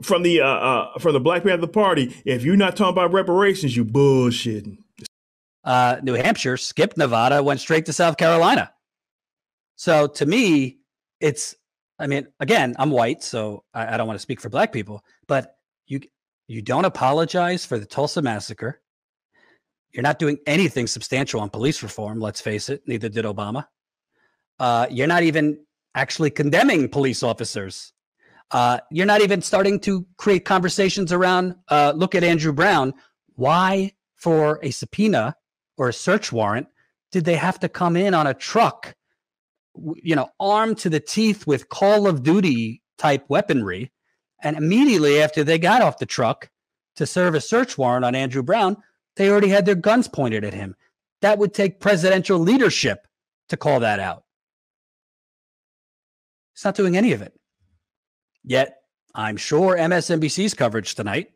from 0.03 0.23
the 0.23 0.41
uh, 0.41 0.47
uh, 0.47 0.99
from 0.99 1.13
the 1.13 1.21
Black 1.21 1.45
Panther 1.45 1.67
Party, 1.67 2.15
if 2.25 2.43
you're 2.45 2.57
not 2.57 2.77
talking 2.77 2.93
about 2.95 3.13
reparations, 3.13 3.77
you 3.77 3.85
bullshitting. 3.85 4.79
uh, 5.65 5.97
New 6.03 6.15
Hampshire, 6.15 6.57
skipped 6.57 6.97
Nevada, 6.97 7.43
went 7.43 7.61
straight 7.61 7.87
to 7.87 7.93
South 7.93 8.17
Carolina. 8.17 8.73
So 9.77 10.07
to 10.09 10.27
me, 10.27 10.79
it's, 11.21 11.55
I 11.99 12.07
mean, 12.07 12.29
again, 12.41 12.75
I'm 12.79 12.91
white, 12.91 13.23
so 13.23 13.65
I, 13.75 13.95
I 13.95 13.97
don't 13.97 14.07
want 14.07 14.17
to 14.19 14.23
speak 14.23 14.41
for 14.41 14.49
black 14.49 14.73
people, 14.73 15.05
but 15.27 15.57
you 15.87 16.01
you 16.47 16.63
don't 16.63 16.85
apologize 16.85 17.65
for 17.65 17.79
the 17.79 17.87
Tulsa 17.87 18.23
massacre. 18.23 18.81
You're 19.93 20.03
not 20.03 20.19
doing 20.19 20.39
anything 20.47 20.87
substantial 20.87 21.41
on 21.41 21.51
police 21.51 21.83
reform. 21.83 22.21
Let's 22.21 22.41
face 22.41 22.69
it. 22.69 22.83
Neither 22.87 23.09
did 23.09 23.25
Obama. 23.25 23.67
Uh, 24.59 24.87
you're 24.91 25.07
not 25.07 25.23
even 25.23 25.59
actually 25.95 26.31
condemning 26.31 26.89
police 26.89 27.23
officers. 27.23 27.93
Uh, 28.51 28.79
you're 28.91 29.07
not 29.07 29.23
even 29.23 29.41
starting 29.41 29.81
to 29.81 30.07
create 30.17 30.45
conversations 30.45 31.13
around. 31.13 31.55
Uh, 31.69 31.93
look 31.95 32.15
at 32.15 32.25
Andrew 32.25 32.53
Brown. 32.53 32.93
Why, 33.37 33.93
for 34.15 34.61
a 34.63 34.71
subpoena 34.71 35.37
or 35.77 35.89
a 35.89 35.93
search 35.93 36.31
warrant, 36.31 36.67
did 37.11 37.25
they 37.25 37.37
have 37.37 37.59
to 37.61 37.69
come 37.69 37.97
in 37.97 38.15
on 38.15 38.27
a 38.27 38.35
truck, 38.35 38.95
you 40.03 40.15
know, 40.15 40.29
armed 40.39 40.79
to 40.79 40.91
the 40.91 41.01
teeth 41.01 41.47
with 41.47 41.69
Call 41.69 42.07
of 42.07 42.23
Duty 42.23 42.83
type 42.99 43.25
weaponry? 43.29 43.93
And 44.43 44.57
immediately 44.57 45.23
after 45.23 45.43
they 45.45 45.59
got 45.59 45.83
off 45.83 45.99
the 45.99 46.07
truck 46.07 46.51
to 46.97 47.07
serve 47.07 47.35
a 47.35 47.41
search 47.41 47.79
warrant 47.79 48.05
on 48.05 48.15
Andrew 48.15 48.43
Brown, 48.43 48.77
they 49.17 49.31
already 49.31 49.49
had 49.49 49.67
their 49.67 49.75
guns 49.75 50.09
pointed 50.09 50.45
at 50.45 50.55
him. 50.55 50.77
That 51.23 51.39
would 51.39 51.55
take 51.55 51.81
presidential 51.81 52.39
leadership 52.39 53.07
to 53.49 53.57
call 53.57 53.81
that 53.81 54.01
out. 54.01 54.25
It's 56.55 56.65
not 56.65 56.77
doing 56.77 56.97
any 56.97 57.13
of 57.13 57.23
it. 57.23 57.35
Yet, 58.45 58.77
I'm 59.15 59.37
sure 59.37 59.77
MSNBC's 59.77 60.55
coverage 60.55 60.95
tonight, 60.95 61.31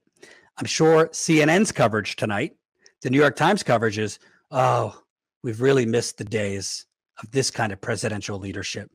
I'm 0.59 0.66
sure 0.66 1.09
CNN's 1.09 1.72
coverage 1.72 2.16
tonight, 2.16 2.57
the 3.03 3.11
New 3.11 3.18
York 3.18 3.36
Times 3.36 3.62
coverage 3.62 3.99
is, 3.99 4.18
oh, 4.51 5.01
we've 5.42 5.61
really 5.61 5.86
missed 5.86 6.18
the 6.18 6.24
days 6.24 6.86
of 7.22 7.30
this 7.30 7.51
kind 7.51 7.72
of 7.72 7.80
presidential 7.80 8.38
leadership. 8.38 8.90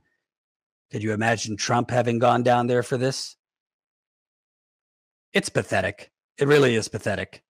Could 0.91 1.01
you 1.03 1.13
imagine 1.13 1.57
Trump 1.57 1.89
having 1.89 2.19
gone 2.19 2.43
down 2.43 2.67
there 2.67 2.83
for 2.83 2.97
this? 2.97 3.35
It's 5.33 5.49
pathetic. 5.49 6.11
It 6.37 6.47
really 6.47 6.75
is 6.75 6.87
pathetic. 6.87 7.43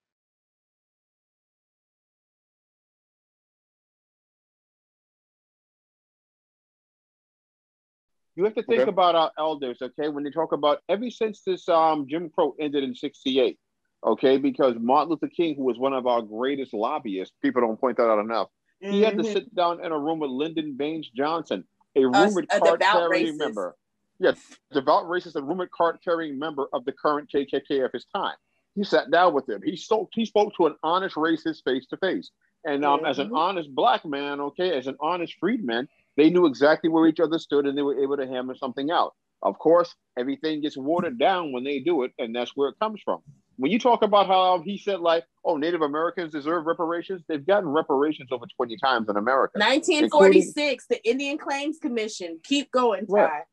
You 8.35 8.45
have 8.45 8.55
to 8.55 8.63
think 8.63 8.81
Okay. 8.81 8.89
about 8.89 9.15
our 9.15 9.31
elders, 9.37 9.77
okay? 9.81 10.09
When 10.09 10.23
they 10.23 10.31
talk 10.31 10.53
about 10.53 10.79
ever 10.89 11.09
since 11.11 11.41
this 11.45 11.69
um, 11.69 12.07
Jim 12.09 12.29
Crow 12.29 12.55
ended 12.59 12.83
in 12.83 12.95
'68, 12.95 13.59
okay? 14.03 14.37
Because 14.37 14.75
Martin 14.79 15.11
Luther 15.11 15.27
King, 15.27 15.55
who 15.55 15.63
was 15.63 15.77
one 15.77 15.93
of 15.93 16.07
our 16.07 16.21
greatest 16.21 16.73
lobbyists, 16.73 17.35
people 17.43 17.61
don't 17.61 17.79
point 17.79 17.97
that 17.97 18.09
out 18.09 18.19
enough. 18.19 18.49
He 18.79 19.01
had 19.01 19.15
to 19.17 19.23
Mhm. 19.23 19.33
sit 19.33 19.53
down 19.55 19.85
in 19.85 19.91
a 19.91 19.99
room 19.99 20.19
with 20.19 20.31
Lyndon 20.31 20.75
Baines 20.75 21.09
Johnson, 21.09 21.63
a 21.95 22.01
A- 22.01 22.07
rumored 22.07 22.47
a 22.49 22.59
card 22.59 22.79
devout 22.79 22.91
carrying 23.11 23.37
member. 23.37 23.75
Yes, 24.23 24.39
devout 24.71 25.03
racist 25.07 25.35
and 25.35 25.45
rumored 25.45 25.69
card 25.71 25.97
carrying 26.01 26.39
member 26.39 26.67
of 26.71 26.85
the 26.85 26.93
current 26.93 27.29
KKK 27.29 27.83
of 27.83 27.91
his 27.91 28.05
time. 28.15 28.35
He 28.73 28.85
sat 28.85 29.11
down 29.11 29.33
with 29.33 29.49
him. 29.49 29.61
He 29.61 29.75
spoke. 29.75 30.11
He 30.13 30.25
spoke 30.25 30.55
to 30.55 30.65
an 30.67 30.75
honest 30.81 31.15
racist 31.15 31.63
face 31.65 31.85
to 31.87 31.97
face. 31.97 32.31
And 32.65 32.85
um, 32.85 33.03
as 33.05 33.19
an 33.19 33.29
Mhm. 33.31 33.37
honest 33.37 33.75
black 33.75 34.05
man, 34.05 34.39
okay, 34.39 34.77
as 34.77 34.87
an 34.87 34.95
honest 35.01 35.33
freedman, 35.41 35.89
they 36.15 36.29
knew 36.29 36.45
exactly 36.45 36.89
where 36.89 37.05
each 37.05 37.19
other 37.19 37.37
stood, 37.37 37.65
and 37.67 37.77
they 37.77 37.81
were 37.81 38.01
able 38.01 38.15
to 38.15 38.25
hammer 38.25 38.55
something 38.55 38.89
out. 38.91 39.13
Of 39.41 39.59
course, 39.59 39.93
everything 40.17 40.61
gets 40.61 40.77
watered 40.77 41.19
down 41.19 41.51
when 41.51 41.65
they 41.65 41.79
do 41.79 42.03
it, 42.03 42.13
and 42.17 42.33
that's 42.33 42.55
where 42.55 42.69
it 42.69 42.79
comes 42.79 43.01
from. 43.03 43.21
When 43.57 43.71
you 43.71 43.77
talk 43.77 44.01
about 44.03 44.27
how 44.27 44.59
he 44.61 44.77
said, 44.77 45.01
like, 45.01 45.25
oh, 45.43 45.57
Native 45.57 45.81
Americans 45.81 46.31
deserve 46.31 46.65
reparations, 46.65 47.21
they've 47.27 47.45
gotten 47.45 47.67
reparations 47.69 48.31
over 48.31 48.45
20 48.55 48.77
times 48.77 49.09
in 49.09 49.17
America. 49.17 49.59
1946, 49.59 50.87
the 50.87 51.05
Indian 51.07 51.37
Claims 51.37 51.77
Commission. 51.77 52.39
Keep 52.43 52.71
going, 52.71 53.05
Ty. 53.05 53.13
Right. 53.13 53.43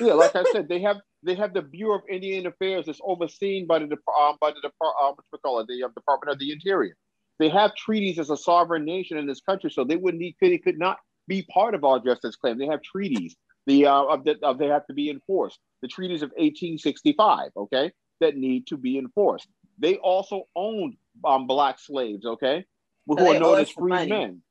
Yeah, 0.00 0.14
like 0.14 0.34
I 0.34 0.44
said, 0.52 0.68
they 0.68 0.80
have 0.82 0.98
they 1.22 1.34
have 1.34 1.54
the 1.54 1.62
Bureau 1.62 1.96
of 1.96 2.02
Indian 2.08 2.46
Affairs 2.46 2.86
that's 2.86 3.00
overseen 3.04 3.66
by 3.66 3.78
the 3.80 3.84
um, 3.84 4.36
by 4.40 4.50
the 4.50 4.68
uh, 4.68 4.70
what 4.80 5.18
we 5.32 5.38
call 5.38 5.60
it, 5.60 5.66
the 5.68 5.84
uh, 5.84 5.88
Department 5.94 6.32
of 6.32 6.38
the 6.38 6.52
Interior. 6.52 6.96
They 7.38 7.48
have 7.50 7.74
treaties 7.74 8.18
as 8.18 8.30
a 8.30 8.36
sovereign 8.36 8.84
nation 8.84 9.18
in 9.18 9.26
this 9.26 9.40
country, 9.40 9.70
so 9.70 9.84
they 9.84 9.96
wouldn't 9.96 10.20
need, 10.20 10.36
they 10.40 10.58
could 10.58 10.78
not 10.78 10.98
be 11.28 11.42
part 11.52 11.74
of 11.74 11.84
our 11.84 12.00
justice 12.00 12.36
claim. 12.36 12.58
They 12.58 12.66
have 12.66 12.82
treaties. 12.82 13.36
The 13.66 13.86
uh, 13.86 14.04
of 14.04 14.24
that 14.24 14.42
of 14.42 14.58
they 14.58 14.68
have 14.68 14.86
to 14.86 14.94
be 14.94 15.10
enforced. 15.10 15.58
The 15.82 15.88
treaties 15.88 16.22
of 16.22 16.30
1865, 16.30 17.50
okay, 17.56 17.92
that 18.20 18.36
need 18.36 18.66
to 18.68 18.76
be 18.76 18.98
enforced. 18.98 19.48
They 19.78 19.96
also 19.96 20.44
owned 20.54 20.94
um, 21.24 21.46
black 21.46 21.78
slaves, 21.78 22.24
okay, 22.24 22.64
who 23.06 23.18
So 23.18 23.30
are 23.36 23.40
known 23.40 23.58
as 23.60 23.72
money. 23.76 24.08
freedmen. 24.08 24.42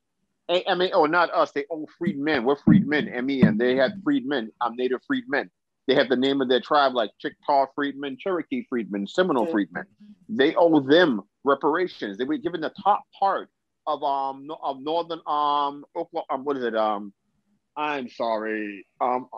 I 0.48 0.64
I 0.68 0.74
mean, 0.74 0.90
oh, 0.94 1.06
not 1.06 1.32
us. 1.32 1.52
They 1.52 1.64
own 1.70 1.86
freedmen. 1.98 2.44
We're 2.44 2.56
freedmen, 2.56 3.08
M-E-N. 3.08 3.58
They 3.58 3.76
had 3.76 4.00
freedmen, 4.04 4.50
I'm 4.60 4.76
native 4.76 5.00
freedmen. 5.06 5.50
They 5.86 5.94
have 5.94 6.08
the 6.08 6.16
name 6.16 6.40
of 6.40 6.48
their 6.48 6.60
tribe, 6.60 6.94
like 6.94 7.10
Chickasaw 7.20 7.66
freedmen, 7.74 8.16
Cherokee 8.18 8.66
freedmen, 8.68 9.06
Seminole 9.06 9.46
Mhm. 9.46 9.50
freedmen. 9.52 9.86
They 10.28 10.54
owe 10.56 10.80
them 10.80 11.22
reparations. 11.44 12.18
They 12.18 12.24
were 12.24 12.36
given 12.38 12.60
the 12.60 12.72
top 12.82 13.04
part 13.18 13.48
of 13.86 14.02
um 14.02 14.50
of 14.62 14.80
northern 14.80 15.20
um 15.26 15.84
Oklahoma. 15.94 16.26
Um, 16.30 16.44
what 16.44 16.56
is 16.56 16.64
it? 16.64 16.74
Um, 16.76 17.12
I'm 17.76 18.08
sorry. 18.08 18.86
Um, 19.00 19.28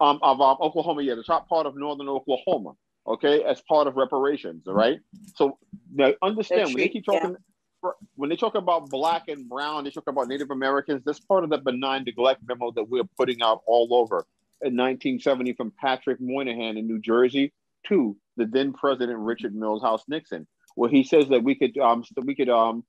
um 0.00 0.18
of 0.22 0.40
um, 0.40 0.56
Oklahoma. 0.60 1.02
Yeah, 1.02 1.16
the 1.16 1.24
top 1.24 1.48
part 1.48 1.66
of 1.66 1.76
northern 1.76 2.08
Oklahoma. 2.08 2.74
Okay, 3.06 3.42
as 3.42 3.60
part 3.62 3.88
of 3.88 3.96
reparations. 3.96 4.68
All 4.68 4.74
right. 4.74 5.00
So 5.34 5.58
now 5.92 6.12
understand 6.22 6.66
when 6.66 6.76
they 6.76 6.88
keep 6.88 7.04
talking 7.04 7.34
when 8.16 8.30
they 8.30 8.36
talk 8.36 8.54
about 8.54 8.90
black 8.90 9.28
and 9.28 9.48
brown, 9.48 9.84
they 9.84 9.90
talk 9.90 10.08
about 10.08 10.28
Native 10.28 10.50
Americans. 10.50 11.02
That's 11.04 11.20
part 11.20 11.44
of 11.44 11.50
the 11.50 11.58
benign 11.58 12.04
neglect 12.04 12.42
memo 12.46 12.70
that 12.72 12.88
we're 12.88 13.04
putting 13.16 13.42
out 13.42 13.62
all 13.66 13.88
over 13.94 14.26
in 14.62 14.76
1970 14.76 15.54
from 15.54 15.72
Patrick 15.80 16.18
Moynihan 16.20 16.76
in 16.76 16.86
New 16.86 17.00
Jersey 17.00 17.52
to 17.88 18.16
the 18.36 18.46
then 18.46 18.72
President 18.72 19.18
Richard 19.18 19.54
Milhous 19.54 20.02
Nixon, 20.08 20.46
where 20.74 20.90
he 20.90 21.02
says 21.02 21.28
that 21.28 21.42
we 21.42 21.54
could 21.54 21.76
um 21.78 22.04
we 22.22 22.34
could 22.34 22.50
um 22.50 22.84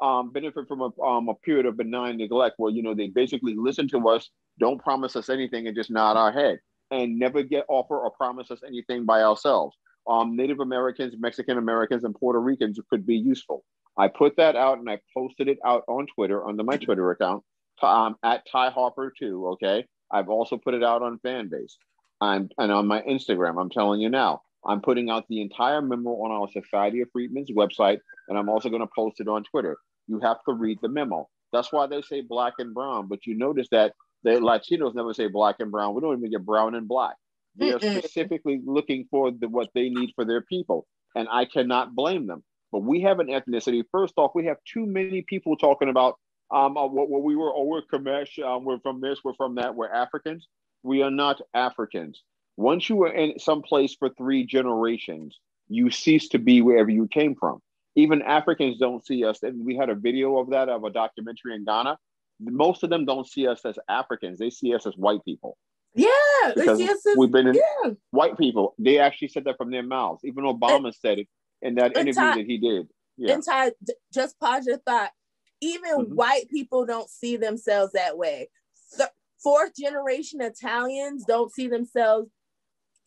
um 0.00 0.32
benefit 0.32 0.66
from 0.66 0.80
a 0.80 1.02
um 1.02 1.28
a 1.28 1.34
period 1.34 1.66
of 1.66 1.76
benign 1.76 2.16
neglect 2.16 2.54
where 2.58 2.72
you 2.72 2.82
know 2.82 2.94
they 2.94 3.08
basically 3.08 3.54
listen 3.56 3.88
to 3.88 4.08
us, 4.08 4.30
don't 4.58 4.82
promise 4.82 5.14
us 5.14 5.28
anything, 5.28 5.66
and 5.66 5.76
just 5.76 5.90
nod 5.90 6.16
our 6.16 6.32
head 6.32 6.58
and 6.90 7.18
never 7.18 7.42
get 7.42 7.64
offer 7.68 7.98
or 7.98 8.10
promise 8.10 8.50
us 8.50 8.60
anything 8.66 9.04
by 9.04 9.22
ourselves. 9.22 9.76
Um, 10.06 10.36
Native 10.36 10.60
Americans, 10.60 11.14
Mexican 11.18 11.56
Americans, 11.56 12.04
and 12.04 12.14
Puerto 12.14 12.40
Ricans 12.40 12.78
could 12.90 13.06
be 13.06 13.16
useful. 13.16 13.64
I 13.96 14.08
put 14.08 14.36
that 14.36 14.56
out 14.56 14.78
and 14.78 14.88
I 14.88 14.98
posted 15.14 15.48
it 15.48 15.58
out 15.64 15.84
on 15.88 16.06
Twitter 16.14 16.46
under 16.46 16.62
my 16.62 16.76
Twitter 16.76 17.10
account 17.10 17.44
um, 17.82 18.16
at 18.22 18.42
Ty 18.50 18.70
Harper 18.70 19.12
too. 19.18 19.48
Okay, 19.54 19.84
I've 20.10 20.28
also 20.28 20.56
put 20.56 20.74
it 20.74 20.82
out 20.82 21.02
on 21.02 21.18
Fanbase. 21.24 21.74
I'm 22.20 22.48
and 22.58 22.72
on 22.72 22.86
my 22.86 23.02
Instagram. 23.02 23.60
I'm 23.60 23.70
telling 23.70 24.00
you 24.00 24.08
now. 24.08 24.42
I'm 24.64 24.80
putting 24.80 25.10
out 25.10 25.24
the 25.28 25.40
entire 25.40 25.82
memo 25.82 26.10
on 26.10 26.30
our 26.30 26.48
Society 26.48 27.00
of 27.00 27.08
Freedmen's 27.12 27.50
website, 27.50 27.98
and 28.28 28.38
I'm 28.38 28.48
also 28.48 28.68
going 28.68 28.82
to 28.82 28.88
post 28.94 29.18
it 29.18 29.26
on 29.26 29.42
Twitter. 29.42 29.76
You 30.06 30.20
have 30.20 30.38
to 30.48 30.54
read 30.54 30.78
the 30.82 30.88
memo. 30.88 31.28
That's 31.52 31.72
why 31.72 31.88
they 31.88 32.00
say 32.02 32.20
black 32.20 32.54
and 32.58 32.72
brown, 32.72 33.08
but 33.08 33.26
you 33.26 33.36
notice 33.36 33.66
that 33.72 33.92
the 34.22 34.30
Latinos 34.32 34.94
never 34.94 35.12
say 35.14 35.26
black 35.26 35.56
and 35.58 35.72
brown. 35.72 35.94
We 35.94 36.00
don't 36.00 36.16
even 36.16 36.30
get 36.30 36.46
brown 36.46 36.76
and 36.76 36.86
black. 36.86 37.16
They 37.56 37.72
are 37.72 37.80
specifically 37.80 38.62
looking 38.64 39.06
for 39.10 39.30
the, 39.30 39.48
what 39.48 39.68
they 39.74 39.88
need 39.90 40.12
for 40.14 40.24
their 40.24 40.42
people, 40.42 40.86
and 41.14 41.28
I 41.30 41.44
cannot 41.44 41.94
blame 41.94 42.26
them. 42.26 42.44
But 42.72 42.80
we 42.80 43.02
have 43.02 43.20
an 43.20 43.28
ethnicity. 43.28 43.84
First 43.92 44.14
off, 44.16 44.32
we 44.34 44.46
have 44.46 44.56
too 44.64 44.86
many 44.86 45.22
people 45.22 45.56
talking 45.56 45.88
about 45.90 46.18
um 46.50 46.76
uh, 46.76 46.86
what, 46.86 47.08
what 47.08 47.22
we 47.22 47.36
were. 47.36 47.52
Oh, 47.54 47.64
we're 47.64 47.82
Kamesh. 47.82 48.38
Um, 48.44 48.64
we're 48.64 48.80
from 48.80 49.00
this. 49.00 49.20
We're 49.22 49.34
from 49.34 49.54
that. 49.56 49.74
We're 49.74 49.92
Africans. 49.92 50.48
We 50.82 51.02
are 51.02 51.10
not 51.10 51.40
Africans. 51.54 52.22
Once 52.56 52.88
you 52.88 53.02
are 53.04 53.12
in 53.12 53.38
some 53.38 53.62
place 53.62 53.94
for 53.98 54.08
three 54.10 54.44
generations, 54.44 55.38
you 55.68 55.90
cease 55.90 56.28
to 56.30 56.38
be 56.38 56.60
wherever 56.60 56.90
you 56.90 57.06
came 57.08 57.34
from. 57.34 57.60
Even 57.94 58.20
Africans 58.22 58.78
don't 58.78 59.04
see 59.04 59.24
us. 59.24 59.42
And 59.42 59.64
we 59.64 59.76
had 59.76 59.88
a 59.90 59.94
video 59.94 60.38
of 60.38 60.50
that 60.50 60.68
of 60.68 60.84
a 60.84 60.90
documentary 60.90 61.54
in 61.54 61.64
Ghana. 61.64 61.96
Most 62.40 62.82
of 62.82 62.90
them 62.90 63.04
don't 63.04 63.26
see 63.26 63.46
us 63.46 63.64
as 63.64 63.78
Africans. 63.88 64.38
They 64.38 64.50
see 64.50 64.74
us 64.74 64.86
as 64.86 64.94
white 64.96 65.24
people 65.24 65.56
Yeah, 65.94 66.08
they 66.56 66.62
because 66.62 66.78
see 66.78 66.88
us 66.88 67.06
as- 67.06 67.16
we've 67.16 67.30
been 67.30 67.46
in 67.46 67.54
yeah. 67.54 67.90
white 68.10 68.36
people. 68.36 68.74
They 68.78 68.98
actually 68.98 69.28
said 69.28 69.44
that 69.44 69.56
from 69.58 69.70
their 69.70 69.82
mouths. 69.82 70.24
Even 70.24 70.44
Obama 70.44 70.92
said 70.94 71.20
it 71.20 71.28
in 71.62 71.76
that 71.76 71.96
interview 71.96 72.14
that 72.14 72.44
he 72.46 72.58
did. 72.58 72.88
Yeah. 73.16 73.38
Ty, 73.40 73.72
just 74.12 74.38
pause 74.38 74.66
your 74.66 74.78
thought. 74.78 75.12
Even 75.60 76.06
Mhm. 76.06 76.14
white 76.14 76.48
people 76.50 76.84
don't 76.84 77.08
see 77.08 77.36
themselves 77.36 77.92
that 77.92 78.18
way. 78.18 78.50
Th- 78.96 79.08
fourth 79.42 79.74
generation 79.76 80.40
Italians 80.40 81.24
don't 81.24 81.52
see 81.52 81.68
themselves 81.68 82.30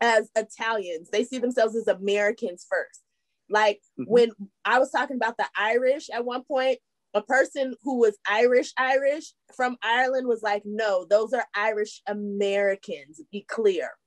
as 0.02 0.30
Italians. 0.36 1.10
They 1.10 1.24
see 1.26 1.38
themselves 1.40 1.76
as 1.76 1.88
Americans 1.88 2.66
first. 2.70 3.02
Like 3.50 3.82
Mhm. 4.00 4.08
when 4.08 4.32
I 4.64 4.80
was 4.80 4.90
talking 4.92 5.18
about 5.18 5.38
the 5.38 5.48
Irish 5.56 6.10
at 6.10 6.26
one 6.26 6.44
point, 6.44 6.80
a 7.14 7.22
person 7.22 7.76
who 7.84 7.98
was 8.00 8.18
Irish 8.28 8.74
Irish 8.78 9.34
from 9.56 9.78
Ireland 9.82 10.28
was 10.28 10.42
like, 10.44 10.64
"No, 10.66 11.06
those 11.06 11.32
are 11.34 11.48
Irish 11.56 12.02
Americans. 12.08 13.22
Be 13.32 13.42
clear. 13.42 13.98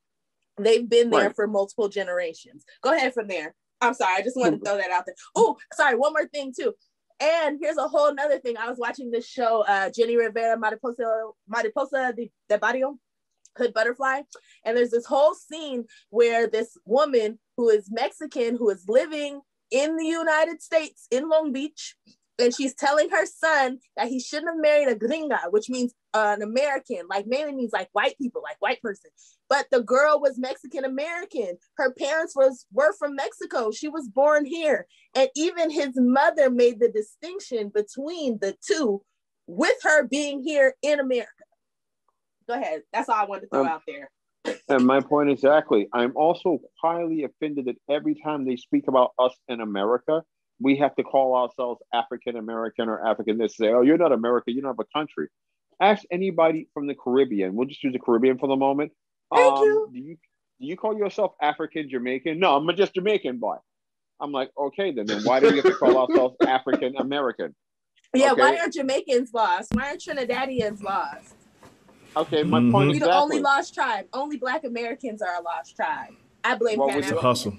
They've 0.58 0.88
been 0.88 1.10
there 1.10 1.26
Right. 1.28 1.34
for 1.36 1.46
multiple 1.46 1.88
generations." 1.88 2.64
Go 2.82 2.92
ahead 2.92 3.14
from 3.14 3.28
there. 3.28 3.54
I'm 3.80 3.94
sorry, 3.94 4.16
I 4.16 4.22
just 4.22 4.36
wanted 4.36 4.58
to 4.58 4.64
throw 4.64 4.76
that 4.76 4.90
out 4.90 5.04
there. 5.06 5.14
Oh, 5.34 5.56
sorry, 5.72 5.96
one 5.96 6.12
more 6.12 6.26
thing 6.26 6.52
too. 6.58 6.74
And 7.20 7.58
here's 7.60 7.76
a 7.76 7.88
whole 7.88 8.14
nother 8.14 8.38
thing. 8.38 8.56
I 8.56 8.68
was 8.68 8.78
watching 8.78 9.10
this 9.10 9.26
show, 9.26 9.64
uh, 9.66 9.90
Jenni 9.90 10.16
Rivera 10.16 10.56
Mariposa 10.58 11.04
Mariposa 11.48 12.12
de, 12.16 12.30
de 12.48 12.58
Barrio, 12.58 12.98
Hood 13.56 13.74
Butterfly. 13.74 14.22
And 14.64 14.76
there's 14.76 14.90
this 14.90 15.06
whole 15.06 15.34
scene 15.34 15.84
where 16.10 16.46
this 16.46 16.76
woman 16.84 17.38
who 17.56 17.70
is 17.70 17.90
Mexican, 17.90 18.56
who 18.56 18.70
is 18.70 18.84
living 18.88 19.40
in 19.70 19.96
the 19.96 20.06
United 20.06 20.62
States 20.62 21.06
in 21.10 21.28
Long 21.28 21.52
Beach, 21.52 21.96
and 22.38 22.54
she's 22.54 22.74
telling 22.74 23.10
her 23.10 23.26
son 23.26 23.78
that 23.96 24.08
he 24.08 24.20
shouldn't 24.20 24.48
have 24.48 24.60
married 24.60 24.88
a 24.88 24.94
gringa, 24.94 25.38
which 25.50 25.68
means 25.68 25.92
uh, 26.14 26.34
an 26.36 26.42
American, 26.42 27.02
like 27.08 27.26
mainly 27.26 27.52
means 27.52 27.72
like 27.72 27.88
white 27.92 28.16
people, 28.18 28.42
like 28.42 28.56
white 28.60 28.80
person. 28.80 29.10
But 29.48 29.66
the 29.70 29.82
girl 29.82 30.20
was 30.20 30.38
Mexican 30.38 30.84
American. 30.84 31.58
Her 31.76 31.92
parents 31.92 32.34
was 32.36 32.66
were 32.72 32.92
from 32.98 33.14
Mexico. 33.14 33.70
She 33.70 33.88
was 33.88 34.08
born 34.08 34.44
here, 34.44 34.86
and 35.14 35.28
even 35.34 35.70
his 35.70 35.90
mother 35.96 36.50
made 36.50 36.80
the 36.80 36.90
distinction 36.90 37.70
between 37.74 38.38
the 38.40 38.54
two, 38.66 39.02
with 39.46 39.76
her 39.82 40.06
being 40.06 40.42
here 40.42 40.74
in 40.82 41.00
America. 41.00 41.32
Go 42.48 42.54
ahead. 42.54 42.82
That's 42.92 43.08
all 43.08 43.16
I 43.16 43.24
wanted 43.24 43.42
to 43.42 43.48
throw 43.48 43.60
Um, 43.62 43.68
out 43.68 43.82
there. 43.86 44.10
And 44.68 44.86
my 44.86 45.00
point 45.00 45.30
exactly. 45.30 45.88
I'm 45.92 46.16
also 46.16 46.60
highly 46.82 47.24
offended 47.24 47.66
that 47.66 47.76
every 47.90 48.14
time 48.14 48.46
they 48.46 48.56
speak 48.56 48.88
about 48.88 49.12
us 49.18 49.34
in 49.48 49.60
America, 49.60 50.22
we 50.60 50.76
have 50.76 50.94
to 50.96 51.02
call 51.02 51.34
ourselves 51.36 51.80
African 51.92 52.36
American 52.36 52.88
or 52.88 53.06
African. 53.06 53.38
This 53.38 53.56
say, 53.56 53.68
oh, 53.68 53.82
you're 53.82 53.98
not 53.98 54.12
America. 54.12 54.50
You 54.52 54.62
don't 54.62 54.70
have 54.76 54.78
a 54.80 54.98
country. 54.98 55.28
Ask 55.80 56.02
anybody 56.10 56.68
from 56.74 56.86
the 56.86 56.94
Caribbean. 56.94 57.54
We'll 57.54 57.68
just 57.68 57.82
use 57.84 57.92
the 57.92 57.98
Caribbean 58.00 58.38
for 58.38 58.48
the 58.48 58.56
moment. 58.56 58.92
Thank 59.34 59.58
you. 59.60 59.88
Do 59.92 59.98
you 59.98 60.16
do 60.60 60.66
you 60.66 60.76
call 60.76 60.96
yourself 60.98 61.32
African 61.40 61.88
Jamaican? 61.88 62.40
No, 62.40 62.56
I'm 62.56 62.76
just 62.76 62.94
Jamaican 62.94 63.38
boy. 63.38 63.56
I'm 64.20 64.32
like, 64.32 64.50
okay, 64.58 64.90
then, 64.90 65.06
then 65.06 65.22
why 65.22 65.38
do 65.38 65.48
we 65.50 65.56
have 65.56 65.64
to 65.64 65.74
call 65.74 65.96
ourselves 66.10 66.34
African 66.44 66.96
American? 66.96 67.54
Yeah, 68.14 68.32
why 68.32 68.56
are 68.56 68.68
Jamaicans 68.68 69.32
lost? 69.32 69.70
Why 69.74 69.92
are 69.92 69.96
Trinidadians 69.96 70.82
lost? 70.82 71.36
Okay, 72.16 72.42
my 72.42 72.58
Mhm. 72.58 72.72
point 72.72 72.88
We 72.88 72.96
exactly. 72.96 73.12
the 73.12 73.22
only 73.22 73.38
lost 73.40 73.74
tribe. 73.74 74.06
Only 74.12 74.36
Black 74.38 74.64
Americans 74.64 75.22
are 75.22 75.36
a 75.38 75.42
lost 75.42 75.76
tribe. 75.76 76.14
I 76.42 76.56
blame 76.56 76.78
Well, 76.80 76.88
Pan 76.88 76.98
It's 76.98 77.06
a 77.08 77.10
the- 77.10 77.16
African. 77.18 77.28
hustle. 77.28 77.52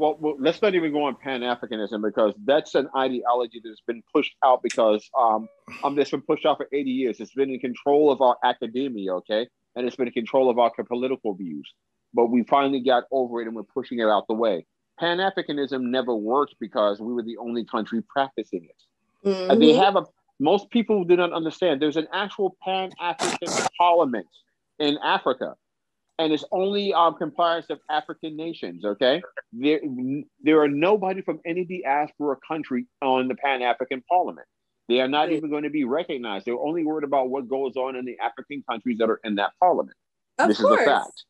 Well, 0.00 0.16
well, 0.18 0.36
let's 0.38 0.62
not 0.62 0.74
even 0.74 0.92
go 0.92 1.04
on 1.04 1.16
Pan 1.16 1.42
Africanism 1.42 2.00
because 2.02 2.32
that's 2.46 2.74
an 2.74 2.88
ideology 2.96 3.60
that's 3.62 3.82
been 3.82 4.02
pushed 4.14 4.34
out 4.42 4.62
because 4.62 5.06
um, 5.18 5.46
um, 5.84 5.94
that's 5.94 6.10
been 6.10 6.22
pushed 6.22 6.46
out 6.46 6.56
for 6.56 6.66
80 6.72 6.90
years. 6.90 7.20
It's 7.20 7.34
been 7.34 7.50
in 7.50 7.60
control 7.60 8.10
of 8.10 8.22
our 8.22 8.38
academia, 8.42 9.12
okay, 9.16 9.46
and 9.76 9.86
it's 9.86 9.96
been 9.96 10.06
in 10.06 10.14
control 10.14 10.48
of 10.48 10.58
our 10.58 10.72
political 10.88 11.34
views. 11.34 11.70
But 12.14 12.30
we 12.30 12.44
finally 12.44 12.80
got 12.80 13.04
over 13.12 13.42
it 13.42 13.46
and 13.46 13.54
we're 13.54 13.62
pushing 13.62 13.98
it 13.98 14.06
out 14.06 14.26
the 14.26 14.32
way. 14.32 14.64
Pan 14.98 15.18
Africanism 15.18 15.82
never 15.82 16.16
worked 16.16 16.54
because 16.58 16.98
we 16.98 17.12
were 17.12 17.22
the 17.22 17.36
only 17.36 17.66
country 17.66 18.02
practicing 18.08 18.64
it. 18.64 19.28
Mm-hmm. 19.28 19.50
And 19.50 19.60
they 19.62 19.74
have 19.74 19.96
a 19.96 20.06
most 20.38 20.70
people 20.70 21.04
do 21.04 21.14
not 21.14 21.34
understand. 21.34 21.82
There's 21.82 21.98
an 21.98 22.08
actual 22.10 22.56
Pan 22.64 22.90
African 22.98 23.52
Parliament 23.76 24.28
in 24.78 24.96
Africa, 25.04 25.56
and 26.20 26.32
it's 26.32 26.44
only 26.52 26.92
um, 26.92 27.14
comprised 27.14 27.70
of 27.70 27.80
African 27.88 28.36
nations. 28.36 28.84
Okay, 28.84 29.22
there 29.52 29.80
there 30.42 30.60
are 30.62 30.68
nobody 30.68 31.22
from 31.22 31.40
any 31.46 31.64
diaspora 31.64 32.36
country 32.46 32.86
on 33.02 33.26
the 33.28 33.34
Pan 33.34 33.62
African 33.62 34.02
Parliament. 34.08 34.46
They 34.88 35.00
are 35.00 35.08
not 35.08 35.30
even 35.32 35.50
going 35.50 35.62
to 35.62 35.70
be 35.70 35.84
recognized. 35.84 36.44
They're 36.46 36.58
only 36.58 36.84
worried 36.84 37.04
about 37.04 37.30
what 37.30 37.48
goes 37.48 37.76
on 37.76 37.96
in 37.96 38.04
the 38.04 38.18
African 38.22 38.62
countries 38.68 38.98
that 38.98 39.08
are 39.08 39.20
in 39.24 39.36
that 39.36 39.52
parliament. 39.60 39.96
Of 40.38 40.48
this 40.48 40.60
course. 40.60 40.80
is 40.80 40.86
a 40.86 40.90
fact. 40.90 41.24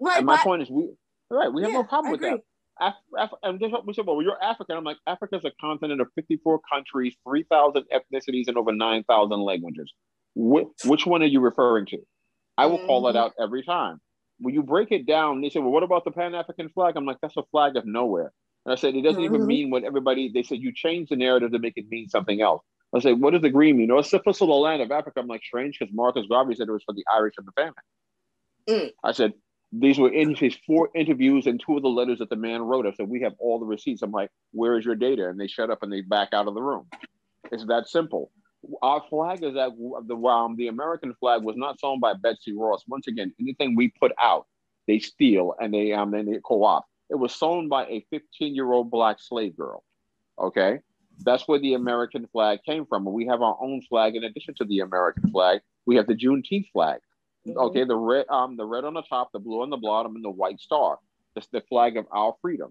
Like, 0.00 0.18
and 0.18 0.26
my 0.26 0.34
why- 0.36 0.42
point 0.42 0.62
is, 0.62 0.70
we 0.70 0.88
right, 1.30 1.52
we 1.52 1.62
have 1.62 1.70
Yeah, 1.70 1.78
no 1.78 1.84
problem 1.84 2.08
I 2.08 2.12
with 2.12 2.20
that. 2.22 2.26
agree. 2.28 2.42
Af- 2.80 2.94
Af- 3.18 3.38
and 3.44 3.60
what 3.70 3.86
we 3.86 3.92
said, 3.92 4.06
well, 4.06 4.20
you're 4.22 4.42
African. 4.42 4.76
I'm 4.76 4.82
like, 4.84 4.96
Africa's 5.06 5.44
a 5.44 5.52
continent 5.60 6.00
of 6.00 6.08
54 6.16 6.60
countries, 6.72 7.14
3,000 7.28 7.84
ethnicities, 7.94 8.48
and 8.48 8.56
over 8.56 8.72
9,000 8.72 9.40
languages. 9.40 9.92
Wh- 10.34 10.72
which 10.86 11.06
one 11.06 11.22
are 11.22 11.26
you 11.26 11.40
referring 11.40 11.86
to? 11.86 11.98
I 12.58 12.66
will 12.66 12.78
call 12.86 13.02
that 13.02 13.14
Mhm. 13.14 13.18
out 13.18 13.32
every 13.38 13.62
time. 13.62 14.00
When 14.42 14.54
you 14.54 14.62
break 14.62 14.92
it 14.92 15.06
down, 15.06 15.40
they 15.40 15.50
say, 15.50 15.60
well, 15.60 15.70
what 15.70 15.82
about 15.82 16.04
the 16.04 16.10
Pan 16.10 16.34
African 16.34 16.68
flag? 16.68 16.96
I'm 16.96 17.06
like, 17.06 17.18
that's 17.22 17.36
a 17.36 17.42
flag 17.50 17.76
of 17.76 17.86
nowhere. 17.86 18.32
And 18.64 18.72
I 18.72 18.76
said, 18.76 18.94
it 18.94 19.02
doesn't 19.02 19.22
even 19.22 19.42
Mhm. 19.42 19.46
mean 19.46 19.70
what 19.70 19.84
everybody, 19.84 20.28
they 20.28 20.42
said, 20.42 20.58
you 20.58 20.72
change 20.72 21.08
the 21.08 21.16
narrative 21.16 21.52
to 21.52 21.58
make 21.58 21.76
it 21.76 21.88
mean 21.88 22.08
something 22.08 22.40
else. 22.40 22.62
I 22.94 23.00
said, 23.00 23.20
what 23.20 23.32
does 23.32 23.42
the 23.42 23.50
green 23.50 23.78
mean? 23.78 23.90
Oh, 23.90 23.98
it's 23.98 24.10
supposed 24.10 24.38
to 24.40 24.46
the 24.46 24.52
land 24.52 24.82
of 24.82 24.90
Africa. 24.90 25.20
I'm 25.20 25.26
like, 25.26 25.42
strange, 25.42 25.78
because 25.78 25.94
Marcus 25.94 26.26
Garvey 26.28 26.54
said 26.54 26.68
it 26.68 26.72
was 26.72 26.84
for 26.84 26.92
the 26.92 27.04
Irish 27.12 27.34
and 27.38 27.46
the 27.46 27.52
famine. 27.52 27.74
Mm. 28.68 28.90
I 29.02 29.12
said, 29.12 29.32
these 29.72 29.98
were 29.98 30.12
in 30.12 30.34
his 30.34 30.54
four 30.66 30.90
interviews 30.94 31.46
and 31.46 31.58
two 31.58 31.76
of 31.76 31.82
the 31.82 31.88
letters 31.88 32.18
that 32.18 32.28
the 32.28 32.36
man 32.36 32.60
wrote. 32.60 32.86
I 32.86 32.92
said, 32.92 33.08
we 33.08 33.22
have 33.22 33.34
all 33.38 33.58
the 33.58 33.64
receipts. 33.64 34.02
I'm 34.02 34.12
like, 34.12 34.30
where 34.52 34.78
is 34.78 34.84
your 34.84 34.94
data? 34.94 35.28
And 35.28 35.40
they 35.40 35.46
shut 35.46 35.70
up 35.70 35.82
and 35.82 35.90
they 35.90 36.02
back 36.02 36.34
out 36.34 36.46
of 36.46 36.54
the 36.54 36.60
room. 36.60 36.86
It's 37.50 37.64
that 37.66 37.88
simple. 37.88 38.30
Our 38.80 39.02
flag 39.08 39.42
is 39.42 39.54
that 39.54 39.70
the 40.06 40.16
um, 40.16 40.56
the 40.56 40.68
American 40.68 41.14
flag 41.14 41.42
was 41.42 41.56
not 41.56 41.80
sewn 41.80 42.00
by 42.00 42.14
Betsy 42.14 42.52
Ross. 42.54 42.84
Once 42.86 43.06
again, 43.08 43.32
anything 43.40 43.74
we 43.74 43.88
put 43.88 44.12
out, 44.20 44.46
they 44.86 44.98
steal 44.98 45.54
and 45.60 45.74
they 45.74 45.92
um 45.92 46.14
and 46.14 46.32
they 46.32 46.38
co-op. 46.44 46.86
It 47.10 47.16
was 47.16 47.34
sewn 47.34 47.68
by 47.68 47.86
a 47.86 48.06
15 48.10 48.54
year 48.54 48.72
old 48.72 48.90
black 48.90 49.20
slave 49.20 49.56
girl. 49.56 49.84
Okay, 50.38 50.80
that's 51.20 51.48
where 51.48 51.58
the 51.58 51.74
American 51.74 52.26
flag 52.28 52.60
came 52.64 52.86
from. 52.86 53.06
And 53.06 53.14
we 53.14 53.26
have 53.26 53.42
our 53.42 53.56
own 53.60 53.82
flag 53.82 54.14
in 54.16 54.24
addition 54.24 54.54
to 54.54 54.64
the 54.64 54.80
American 54.80 55.30
flag. 55.30 55.60
We 55.86 55.96
have 55.96 56.06
the 56.06 56.14
Juneteenth 56.14 56.70
flag. 56.72 57.00
Okay, 57.48 57.84
the 57.84 57.96
red 57.96 58.26
um 58.28 58.56
the 58.56 58.64
red 58.64 58.84
on 58.84 58.94
the 58.94 59.02
top, 59.02 59.32
the 59.32 59.40
blue 59.40 59.62
on 59.62 59.70
the 59.70 59.76
bottom, 59.76 60.14
and 60.14 60.24
the 60.24 60.30
white 60.30 60.60
star. 60.60 60.98
That's 61.34 61.48
the 61.48 61.62
flag 61.62 61.96
of 61.96 62.06
our 62.12 62.36
freedom. 62.40 62.70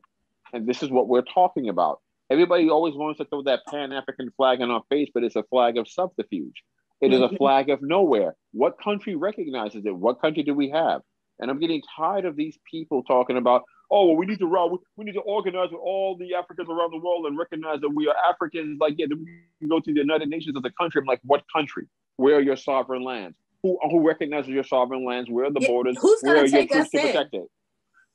And 0.54 0.68
this 0.68 0.84
is 0.84 0.90
what 0.90 1.08
we're 1.08 1.22
talking 1.22 1.70
about. 1.70 2.02
Everybody 2.32 2.70
always 2.70 2.96
wants 2.96 3.18
to 3.18 3.26
throw 3.26 3.44
that 3.44 3.66
Pan 3.68 3.92
African 3.92 4.32
flag 4.38 4.62
in 4.62 4.72
our 4.72 4.84
face, 4.90 5.10
but 5.14 5.26
it's 5.26 5.36
a 5.36 5.44
flag 5.44 5.78
of 5.78 5.86
subterfuge. 5.90 6.64
It 7.02 7.12
is 7.12 7.20
a 7.20 7.28
flag 7.28 7.70
of 7.70 7.82
nowhere. 7.82 8.36
What 8.54 8.80
country 8.82 9.16
recognizes 9.16 9.86
it? 9.86 9.94
What 9.94 10.22
country 10.22 10.44
do 10.44 10.54
we 10.54 10.70
have? 10.70 11.02
And 11.40 11.52
I'm 11.52 11.60
getting 11.60 11.82
tired 11.98 12.24
of 12.24 12.38
these 12.38 12.58
people 12.70 13.04
talking 13.04 13.36
about, 13.36 13.64
oh, 13.90 14.06
well, 14.06 14.16
we 14.16 14.26
need 14.26 14.40
to 14.40 14.80
we 14.96 15.04
need 15.04 15.16
to 15.16 15.20
organize 15.22 15.72
with 15.72 15.82
all 15.84 16.16
the 16.16 16.36
Africans 16.36 16.70
around 16.70 16.92
the 16.92 17.00
world 17.00 17.26
and 17.26 17.38
recognize 17.38 17.82
that 17.82 17.90
we 17.90 18.08
are 18.08 18.16
Africans. 18.30 18.78
Like, 18.80 18.94
yeah, 18.98 19.08
then 19.10 19.20
we 19.20 19.42
can 19.60 19.68
go 19.68 19.82
to 19.82 19.94
the 19.94 20.00
United 20.00 20.30
Nations 20.30 20.56
as 20.56 20.64
a 20.64 20.72
country. 20.82 21.02
I'm 21.02 21.08
like, 21.08 21.20
what 21.24 21.44
country? 21.54 21.88
Where 22.16 22.36
are 22.36 22.42
your 22.42 22.56
sovereign 22.56 23.04
lands? 23.04 23.36
Who 23.64 23.78
who 23.90 24.08
recognizes 24.08 24.52
your 24.52 24.64
sovereign 24.64 25.06
lands? 25.06 25.30
Where 25.30 25.46
are 25.46 25.52
the 25.52 25.60
Yeah, 25.60 25.68
borders? 25.68 25.98
who's 26.00 26.22
gonna 26.22 26.48
take 26.48 26.74
us 26.74 26.88
in? 26.94 27.48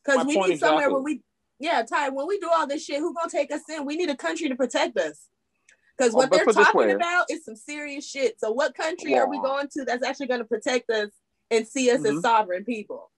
Because 0.05 0.27
we 0.27 0.37
need 0.37 0.59
somewhere 0.59 0.87
exactly. 0.87 0.95
when 0.95 1.03
we, 1.03 1.23
yeah, 1.59 1.83
Ty, 1.83 2.11
when 2.11 2.27
we 2.27 2.39
do 2.39 2.51
all 2.55 2.67
this 2.67 2.85
shit, 2.85 2.99
who 2.99 3.15
gonna 3.15 3.31
take 3.31 3.53
us 3.53 3.63
in? 3.71 3.85
We 3.85 3.97
need 3.97 4.11
a 4.11 4.17
country 4.17 4.49
to 4.49 4.57
protect 4.57 4.97
us. 4.99 5.27
Because 5.97 6.13
what 6.13 6.29
but 6.31 6.37
they're 6.37 6.45
put 6.45 6.57
it 6.57 6.59
this 6.59 6.67
talking 6.67 6.91
about 6.91 7.27
is 7.31 7.45
some 7.45 7.57
serious 7.57 8.07
shit. 8.07 8.39
So 8.39 8.53
what 8.53 8.75
country 8.75 9.17
are 9.19 9.29
we 9.29 9.41
going 9.41 9.69
to 9.69 9.85
that's 9.85 10.05
actually 10.05 10.27
going 10.27 10.41
to 10.41 10.47
protect 10.47 10.91
us 10.91 11.09
and 11.51 11.67
see 11.67 11.91
us 11.91 12.01
Mhm. 12.01 12.17
as 12.17 12.23
sovereign 12.23 12.65
people? 12.65 13.11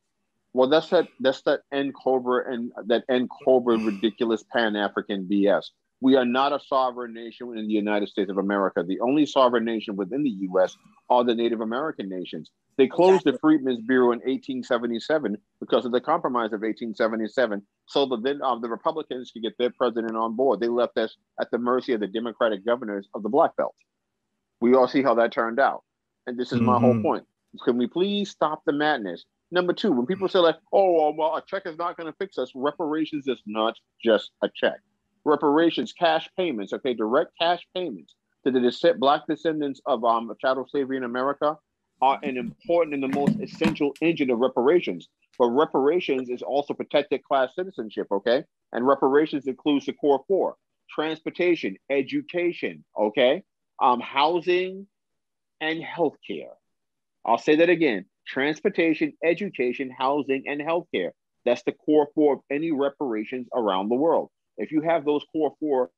Well, 0.53 0.69
that's 0.69 0.89
that. 0.91 1.09
That's 1.19 1.43
that 1.43 1.63
N'COBRA 1.73 2.53
and 2.53 2.73
that 2.87 3.05
N 3.09 3.29
Cobra 3.45 3.77
ridiculous 3.79 4.45
Pan 4.45 4.77
African 4.77 5.25
BS. 5.25 5.71
We 6.01 6.15
are 6.15 6.25
not 6.25 6.53
a 6.53 6.61
sovereign 6.61 7.13
nation 7.13 7.49
in 7.59 7.67
the 7.67 7.73
United 7.73 8.09
States 8.09 8.31
of 8.31 8.39
America. 8.39 8.85
The 8.87 9.01
only 9.01 9.27
sovereign 9.27 9.65
nation 9.65 9.97
within 9.97 10.23
the 10.23 10.31
U.S. 10.31 10.77
are 11.11 11.25
the 11.25 11.35
Native 11.35 11.61
American 11.61 12.09
nations. 12.09 12.51
They 12.77 12.87
closed 12.87 13.25
the 13.25 13.37
Freedmen's 13.41 13.81
Bureau 13.81 14.13
in 14.13 14.19
1877 14.21 15.37
because 15.59 15.85
of 15.85 15.91
the 15.91 16.01
Compromise 16.01 16.53
of 16.53 16.61
1877, 16.61 17.67
so 17.87 18.07
that 18.07 18.23
then 18.23 18.41
um, 18.43 18.61
the 18.61 18.69
Republicans 18.69 19.33
could 19.33 19.43
get 19.43 19.59
their 19.59 19.71
president 19.71 20.17
on 20.17 20.37
board. 20.37 20.61
They 20.61 20.69
left 20.69 20.97
us 20.99 21.17
at 21.41 21.51
the 21.51 21.59
mercy 21.59 21.93
of 21.95 22.01
the 22.01 22.07
Democratic 22.07 22.65
governors 22.65 23.09
of 23.15 23.25
the 23.25 23.29
Black 23.29 23.57
Belt. 23.57 23.75
We 24.61 24.75
all 24.75 24.87
see 24.87 25.03
how 25.03 25.15
that 25.15 25.33
turned 25.33 25.59
out, 25.59 25.83
and 26.29 26.39
this 26.39 26.53
is 26.53 26.61
my 26.61 26.79
whole 26.79 26.95
Mhm. 26.95 27.03
point. 27.03 27.27
Can 27.65 27.77
we 27.77 27.89
please 27.89 28.31
stop 28.31 28.65
the 28.65 28.73
madness? 28.73 29.25
Number 29.51 29.73
two, 29.73 29.91
when 29.91 30.07
people 30.07 30.29
say 30.29 30.39
like, 30.39 30.59
"Oh, 30.73 31.11
well, 31.13 31.35
a 31.35 31.43
check 31.43 31.67
is 31.67 31.79
not 31.79 31.97
going 31.97 32.07
to 32.07 32.17
fix 32.19 32.39
us," 32.39 32.53
reparations 32.55 33.27
is 33.27 33.43
not 33.47 33.75
just 34.01 34.31
a 34.43 34.49
check. 34.55 34.81
Reparations, 35.29 35.93
cash 35.93 36.27
payments, 36.39 36.73
okay, 36.73 36.95
direct 36.95 37.33
cash 37.39 37.61
payments 37.75 38.15
to 38.45 38.51
the 38.51 38.61
descent, 38.61 38.99
black 38.99 39.23
descendants 39.29 39.81
of 39.85 40.03
um 40.05 40.33
chattel 40.41 40.67
slavery 40.67 40.97
in 40.97 41.05
America 41.05 41.57
are 42.01 42.19
an 42.23 42.39
important 42.39 42.95
and 42.95 43.03
the 43.03 43.15
most 43.15 43.39
essential 43.41 43.93
engine 44.01 44.31
of 44.31 44.39
reparations. 44.39 45.09
But 45.39 45.49
reparations 45.49 46.31
is 46.31 46.41
also 46.43 46.73
protected 46.73 47.23
class 47.25 47.55
citizenship, 47.55 48.07
okay? 48.11 48.43
And 48.73 48.87
reparations 48.87 49.47
includes 49.47 49.85
the 49.85 49.93
core 49.93 50.25
four: 50.27 50.57
transportation, 50.89 51.77
education, 51.91 52.85
okay, 52.99 53.43
um, 53.83 54.01
housing, 54.01 54.87
and 55.61 55.83
healthcare. 55.83 56.55
I'll 57.27 57.39
say 57.39 57.57
that 57.57 57.69
again 57.69 58.07
transportation, 58.27 59.13
education, 59.23 59.91
housing, 59.91 60.45
and 60.47 60.61
healthcare. 60.61 61.11
That's 61.45 61.63
the 61.65 61.73
core 61.73 62.09
four 62.15 62.35
of 62.35 62.41
any 62.51 62.73
reparations 62.73 63.47
around 63.55 63.91
the 63.91 63.95
world. 63.95 64.31
If 64.59 64.73
you 64.73 64.83
have 64.83 65.05
those 65.05 65.25
core 65.33 65.55
four 65.61 65.91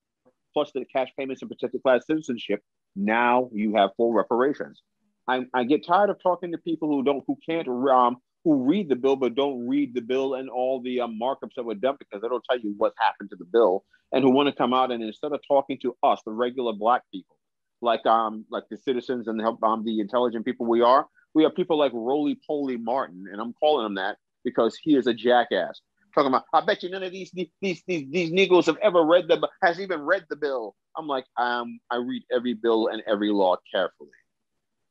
plus 0.54 0.70
the 0.72 0.84
cash 0.84 1.08
payments 1.18 1.42
and 1.42 1.50
protected 1.50 1.82
class 1.82 2.06
citizenship, 2.06 2.60
now 2.96 3.48
you 3.52 3.74
have 3.76 3.90
full 3.96 4.12
reparations. 4.12 4.82
I, 5.28 5.42
I 5.54 5.64
get 5.64 5.86
tired 5.86 6.10
of 6.10 6.22
talking 6.22 6.52
to 6.52 6.58
people 6.58 6.88
who 6.88 7.02
don't, 7.02 7.22
who 7.26 7.38
can't, 7.48 7.68
um, 7.68 8.16
who 8.44 8.68
read 8.68 8.88
the 8.88 8.96
bill 8.96 9.16
but 9.16 9.34
don't 9.34 9.68
read 9.68 9.94
the 9.94 10.00
bill 10.00 10.34
and 10.34 10.48
all 10.50 10.80
the 10.82 11.00
um, 11.00 11.18
markups 11.20 11.54
that 11.56 11.64
were 11.64 11.74
done 11.74 11.96
because 11.98 12.22
they 12.22 12.28
don't 12.28 12.44
tell 12.48 12.58
you 12.58 12.74
what 12.76 12.92
happened 12.98 13.30
to 13.30 13.36
the 13.36 13.44
bill, 13.44 13.84
and 14.12 14.24
who 14.24 14.30
want 14.30 14.48
to 14.48 14.54
come 14.54 14.74
out 14.74 14.90
and 14.90 15.02
instead 15.02 15.32
of 15.32 15.40
talking 15.46 15.78
to 15.82 15.96
us, 16.02 16.20
the 16.24 16.32
regular 16.32 16.72
black 16.72 17.02
people, 17.12 17.36
like 17.80 18.04
um, 18.06 18.44
like 18.50 18.64
the 18.70 18.78
citizens 18.78 19.28
and 19.28 19.40
help 19.40 19.62
um, 19.62 19.84
the 19.84 20.00
intelligent 20.00 20.44
people 20.44 20.66
we 20.66 20.82
are, 20.82 21.06
we 21.34 21.44
have 21.44 21.54
people 21.54 21.78
like 21.78 21.92
Roly 21.94 22.38
Poly 22.46 22.76
Martin, 22.76 23.26
and 23.30 23.40
I'm 23.40 23.52
calling 23.52 23.86
him 23.86 23.94
that 23.94 24.16
because 24.44 24.76
he 24.82 24.96
is 24.96 25.06
a 25.06 25.14
jackass. 25.14 25.80
Talking 26.14 26.28
about, 26.28 26.44
I 26.52 26.60
bet 26.64 26.82
you 26.82 26.90
none 26.90 27.02
of 27.02 27.12
these 27.12 27.30
these 27.32 27.48
these 27.60 27.82
these 27.86 28.32
Negroes 28.32 28.66
have 28.66 28.78
ever 28.78 29.04
read 29.04 29.28
the 29.28 29.48
has 29.62 29.80
even 29.80 30.00
read 30.00 30.24
the 30.28 30.36
bill. 30.36 30.74
I'm 30.96 31.06
like, 31.06 31.24
um, 31.36 31.78
I 31.90 31.96
read 31.96 32.22
every 32.32 32.54
bill 32.54 32.88
and 32.88 33.02
every 33.06 33.30
law 33.30 33.56
carefully. 33.72 34.10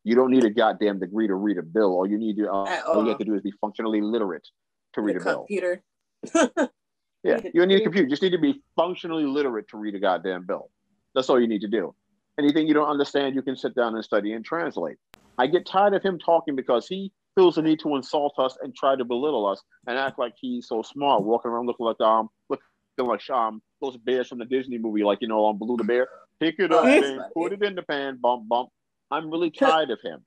You 0.06 0.16
don't 0.16 0.32
need 0.32 0.46
a 0.46 0.50
goddamn 0.50 1.00
degree 1.00 1.28
to 1.28 1.36
read 1.36 1.58
a 1.58 1.62
bill. 1.64 1.92
All 1.92 2.08
you 2.08 2.18
need 2.18 2.38
to 2.38 2.50
uh, 2.50 2.66
At 2.66 2.86
all 2.86 3.04
you 3.04 3.10
have 3.10 3.18
to 3.20 3.26
do 3.26 3.36
is 3.36 3.42
be 3.42 3.54
functionally 3.60 4.02
literate 4.02 4.48
to 4.94 5.02
read 5.02 5.18
The 5.18 5.22
a 5.22 5.24
bill. 5.24 5.38
computer. 5.40 5.84
Yeah, 7.22 7.42
you 7.44 7.52
don't 7.60 7.68
need 7.68 7.82
a 7.82 7.84
computer. 7.84 8.06
You 8.06 8.10
just 8.10 8.22
need 8.22 8.32
to 8.32 8.38
be 8.38 8.62
functionally 8.78 9.26
literate 9.26 9.68
to 9.72 9.78
read 9.78 9.94
a 9.94 10.00
goddamn 10.00 10.46
bill. 10.46 10.70
That's 11.14 11.30
all 11.30 11.38
you 11.40 11.48
need 11.48 11.60
to 11.62 11.68
do. 11.68 11.94
Anything 12.40 12.66
you 12.66 12.74
don't 12.74 12.88
understand, 12.88 13.36
you 13.36 13.42
can 13.42 13.58
sit 13.58 13.76
down 13.76 13.94
and 13.96 14.04
study 14.06 14.32
and 14.32 14.46
translate. 14.46 14.96
I 15.38 15.48
get 15.48 15.66
tired 15.66 15.94
of 15.94 16.02
him 16.02 16.18
talking 16.18 16.56
because 16.56 16.88
he 16.88 17.12
feels 17.36 17.56
the 17.56 17.62
need 17.62 17.80
to 17.80 17.96
insult 17.96 18.34
us 18.38 18.58
and 18.62 18.76
try 18.76 18.96
to 18.96 19.06
belittle 19.06 19.46
us 19.46 19.62
and 19.88 19.98
act 19.98 20.20
like 20.20 20.34
he's 20.40 20.68
so 20.68 20.82
smart, 20.82 21.24
walking 21.24 21.52
around 21.52 21.68
looking 21.68 21.86
like 21.86 22.00
um 22.02 22.30
looking 22.50 22.64
like 23.00 23.28
um 23.30 23.62
those 23.82 23.98
bears 23.98 24.28
from 24.28 24.40
the 24.40 24.46
Disney 24.46 24.78
movie, 24.78 25.04
like 25.04 25.20
you 25.22 25.28
know, 25.28 25.46
on 25.46 25.58
Blue 25.58 25.78
the 25.78 25.84
Bear. 25.84 26.08
Pick 26.40 26.56
it 26.60 26.72
up 26.72 26.86
and 26.86 27.22
put 27.34 27.54
it 27.54 27.62
in 27.64 27.76
the 27.76 27.84
pan, 27.84 28.18
bump 28.22 28.48
bump. 28.48 28.70
I'm 29.12 29.30
really 29.30 29.52
tired 29.52 29.90
of 29.90 30.00
him. 30.02 30.24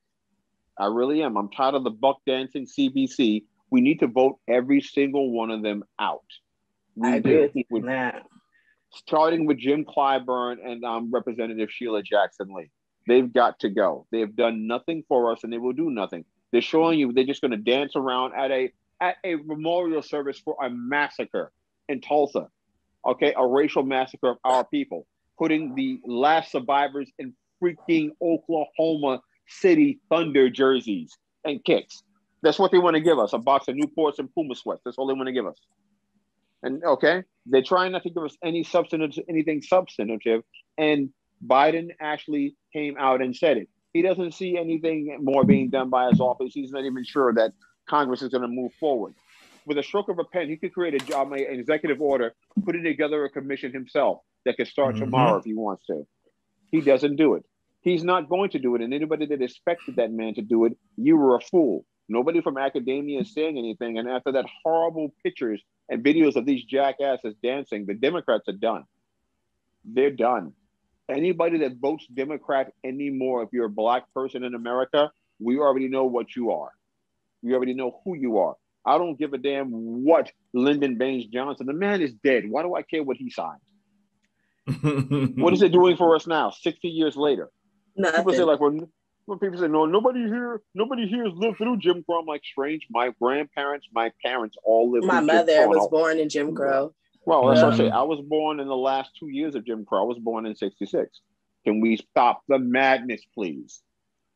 I 0.79 0.87
really 0.87 1.23
am. 1.23 1.37
I'm 1.37 1.51
tired 1.51 1.75
of 1.75 1.85
the 1.85 1.91
buck 1.91 2.21
dancing 2.27 2.67
CBC. 2.67 3.45
We 3.71 3.81
need 3.81 4.01
to 4.01 4.07
vote 4.07 4.39
every 4.49 4.81
single 4.81 5.31
one 5.31 5.51
of 5.51 5.63
them 5.63 5.85
out. 5.99 6.25
We 6.95 7.09
I 7.09 7.17
agree 7.17 7.41
with 7.41 7.53
you 7.55 7.83
that. 7.83 8.27
starting 8.93 9.47
with 9.47 9.59
Jim 9.59 9.85
Clyburn 9.85 10.57
and 10.65 10.85
um, 10.85 11.11
Representative 11.11 11.71
Sheila 11.71 12.03
Jackson 12.03 12.55
Lee. 12.55 12.71
They've 13.07 13.33
got 13.33 13.61
to 13.61 13.71
go. 13.71 14.07
They 14.13 14.21
have 14.21 14.37
done 14.37 14.67
nothing 14.67 15.05
for 15.09 15.33
us, 15.33 15.43
and 15.43 15.53
they 15.53 15.59
will 15.59 15.73
do 15.73 15.91
nothing. 15.91 16.25
They're 16.53 16.63
showing 16.63 16.99
you 16.99 17.13
they're 17.13 17.25
just 17.25 17.41
going 17.41 17.53
to 17.53 17.57
dance 17.57 17.97
around 17.97 18.35
at 18.35 18.51
a 18.51 18.73
at 19.01 19.17
a 19.25 19.37
memorial 19.37 20.03
service 20.03 20.39
for 20.39 20.57
a 20.63 20.71
massacre 20.71 21.51
in 21.89 22.01
Tulsa. 22.01 22.49
Okay, 23.05 23.35
a 23.37 23.45
racial 23.45 23.83
massacre 23.83 24.31
of 24.31 24.37
our 24.45 24.65
people, 24.65 25.07
putting 25.39 25.75
the 25.75 25.99
last 26.07 26.53
survivors 26.53 27.11
in 27.19 27.35
freaking 27.61 28.11
Oklahoma 28.23 29.21
City 29.49 29.99
Thunder 30.09 30.49
jerseys 30.49 31.17
and 31.45 31.65
kicks. 31.65 32.05
That's 32.43 32.59
what 32.59 32.71
they 32.71 32.79
want 32.79 32.95
to 32.95 33.01
give 33.01 33.19
us 33.19 33.33
a 33.33 33.39
box 33.39 33.67
of 33.69 33.75
Newports 33.75 34.19
and 34.19 34.33
Puma 34.33 34.55
sweats. 34.55 34.83
That's 34.85 34.99
all 34.99 35.07
they 35.07 35.15
want 35.15 35.27
to 35.27 35.33
give 35.33 35.47
us. 35.47 35.57
And 36.63 36.85
okay, 36.85 37.25
they're 37.47 37.63
trying 37.63 37.93
not 37.93 38.05
to 38.05 38.11
give 38.11 38.23
us 38.23 38.37
any 38.45 38.63
substantive, 38.63 39.13
anything 39.29 39.63
substantive. 39.63 40.43
And 40.79 41.11
Biden 41.45 41.91
actually 42.01 42.57
came 42.73 42.97
out 42.99 43.21
and 43.21 43.37
said 43.37 43.57
it. 43.59 43.69
He 43.93 44.03
doesn't 44.03 44.33
see 44.33 44.57
anything 44.57 45.19
more 45.21 45.45
being 45.45 45.69
done 45.69 45.91
by 45.91 46.09
his 46.09 46.21
office. 46.21 46.53
He's 46.55 46.73
not 46.73 46.85
even 46.85 47.05
sure 47.05 47.33
that 47.35 47.53
Congress 47.87 48.23
is 48.23 48.31
going 48.31 48.43
to 48.43 48.49
move 48.49 48.73
forward. 48.75 49.15
With 49.67 49.79
a 49.79 49.83
stroke 49.83 50.09
of 50.09 50.19
a 50.19 50.25
pen, 50.25 50.49
he 50.49 50.57
could 50.57 50.73
create 50.73 50.95
a 50.95 51.05
job, 51.05 51.33
an 51.33 51.41
executive 51.41 52.01
order, 52.01 52.35
putting 52.65 52.83
together 52.83 53.25
a 53.25 53.31
commission 53.31 53.73
himself 53.73 54.21
that 54.45 54.57
could 54.57 54.67
start 54.67 54.97
Mhm. 54.97 55.01
tomorrow 55.01 55.39
if 55.39 55.45
he 55.45 55.55
wants 55.55 55.87
to. 55.87 56.07
He 56.71 56.81
doesn't 56.81 57.17
do 57.17 57.35
it. 57.35 57.45
He's 57.81 58.03
not 58.03 58.29
going 58.29 58.51
to 58.51 58.59
do 58.59 58.75
it. 58.75 58.81
And 58.81 58.95
anybody 58.95 59.27
that 59.27 59.43
expected 59.43 59.97
that 59.97 60.11
man 60.11 60.35
to 60.35 60.43
do 60.43 60.65
it, 60.65 60.77
you 60.97 61.17
were 61.17 61.37
a 61.37 61.41
fool. 61.41 61.85
Nobody 62.09 62.41
from 62.41 62.57
academia 62.59 63.21
is 63.21 63.33
saying 63.33 63.59
anything. 63.59 63.99
And 63.99 64.09
after 64.09 64.33
that 64.33 64.47
horrible 64.65 65.15
pictures 65.23 65.63
and 65.89 66.05
videos 66.05 66.37
of 66.37 66.47
these 66.47 66.65
jackasses 66.65 67.35
dancing, 67.43 67.87
the 67.87 67.95
Democrats 67.95 68.49
are 68.49 68.53
done. 68.53 68.85
They're 69.85 70.11
done. 70.11 70.55
Anybody 71.09 71.59
that 71.59 71.77
votes 71.81 72.07
Democrat 72.13 72.73
anymore, 72.85 73.43
if 73.43 73.49
you're 73.53 73.67
a 73.67 73.71
black 73.71 74.05
person 74.15 74.45
in 74.45 74.55
America, 74.55 75.11
we 75.41 75.59
already 75.59 75.89
know 75.89 76.05
what 76.05 76.35
you 76.37 76.53
are. 76.53 76.71
We 77.43 77.55
already 77.55 77.75
know 77.75 78.01
who 78.05 78.15
you 78.15 78.39
are. 78.39 78.55
I 78.87 78.99
don't 78.99 79.19
give 79.19 79.33
a 79.33 79.39
damn 79.39 79.69
what 79.71 80.31
Lyndon 80.55 80.99
Baines 80.99 81.27
Johnson. 81.27 81.67
The 81.67 81.73
man 81.73 82.01
is 82.03 82.13
dead. 82.25 82.45
Why 82.49 82.63
do 82.63 82.75
I 82.75 82.83
care 82.83 83.03
what 83.03 83.17
he 83.17 83.31
signed? 83.31 83.61
What 85.43 85.53
is 85.53 85.63
it 85.63 85.73
doing 85.73 85.97
for 85.97 86.15
us 86.15 86.27
now, 86.27 86.51
60 86.51 86.89
years 86.89 87.17
later? 87.17 87.51
People 87.97 88.33
say 88.33 88.43
like 88.45 88.61
when 88.61 88.87
when 89.27 89.39
people 89.39 89.59
say 89.59 89.69
no, 89.69 89.87
nobody 89.87 90.21
here, 90.21 90.61
nobody 90.75 91.07
here 91.07 91.25
has 91.25 91.33
lived 91.35 91.59
through 91.59 91.77
Jim 91.79 92.03
Crow. 92.05 92.21
I'm 92.21 92.27
like 92.27 92.43
strange. 92.45 92.87
My 92.91 93.13
grandparents, 93.21 93.87
my 93.93 94.11
parents 94.25 94.57
all 94.65 94.91
lived. 94.91 95.05
My 95.07 95.19
through 95.19 95.27
Jim 95.29 95.37
mother 95.37 95.57
Crow. 95.57 95.69
was 95.69 95.77
And 95.79 95.87
I- 95.87 95.91
born 95.91 96.19
in 96.19 96.29
Jim 96.29 96.55
Crow. 96.55 96.95
Well, 97.27 97.47
that's 97.47 97.63
what 97.63 97.75
I 97.75 97.77
say. 97.77 97.91
I 97.91 98.03
was 98.03 98.21
born 98.21 98.61
in 98.61 98.69
the 98.69 98.77
last 98.77 99.13
two 99.19 99.29
years 99.29 99.55
of 99.55 99.65
Jim 99.65 99.85
Crow. 99.85 100.03
I 100.03 100.07
was 100.07 100.19
born 100.19 100.47
in 100.47 100.57
'66. 100.57 101.21
Can 101.65 101.81
we 101.81 101.97
stop 101.97 102.43
the 102.49 102.59
madness, 102.59 103.23
please? 103.35 103.81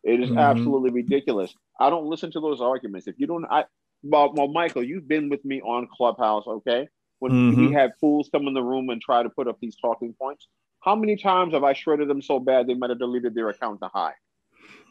It 0.05 0.21
is 0.21 0.31
Mhm. 0.31 0.39
absolutely 0.39 0.91
ridiculous. 0.91 1.55
I 1.81 1.91
don't 1.91 2.07
listen 2.07 2.31
to 2.33 2.41
those 2.41 2.61
arguments. 2.61 3.07
If 3.09 3.19
you 3.19 3.27
don't, 3.27 3.45
I 3.47 3.65
well, 4.03 4.33
well, 4.35 4.49
Michael, 4.49 4.83
you've 4.85 5.09
been 5.09 5.29
with 5.29 5.45
me 5.45 5.61
on 5.63 5.89
Clubhouse, 5.89 6.47
okay? 6.47 6.89
When 7.19 7.33
we 7.57 7.71
Mhm. 7.71 7.73
had 7.73 7.93
fools 8.01 8.29
come 8.33 8.47
in 8.49 8.55
the 8.55 8.63
room 8.63 8.91
and 8.91 9.01
try 9.03 9.23
to 9.23 9.31
put 9.31 9.49
up 9.49 9.59
these 9.61 9.77
talking 9.77 10.15
points, 10.15 10.49
how 10.81 10.95
many 10.97 11.17
times 11.17 11.55
have 11.55 11.65
I 11.65 11.73
shredded 11.73 12.09
them 12.09 12.23
so 12.23 12.39
bad 12.41 12.67
they 12.67 12.75
might 12.75 12.91
have 12.91 12.99
deleted 12.99 13.35
their 13.35 13.49
account 13.51 13.81
to 13.81 13.89
hide? 13.89 14.15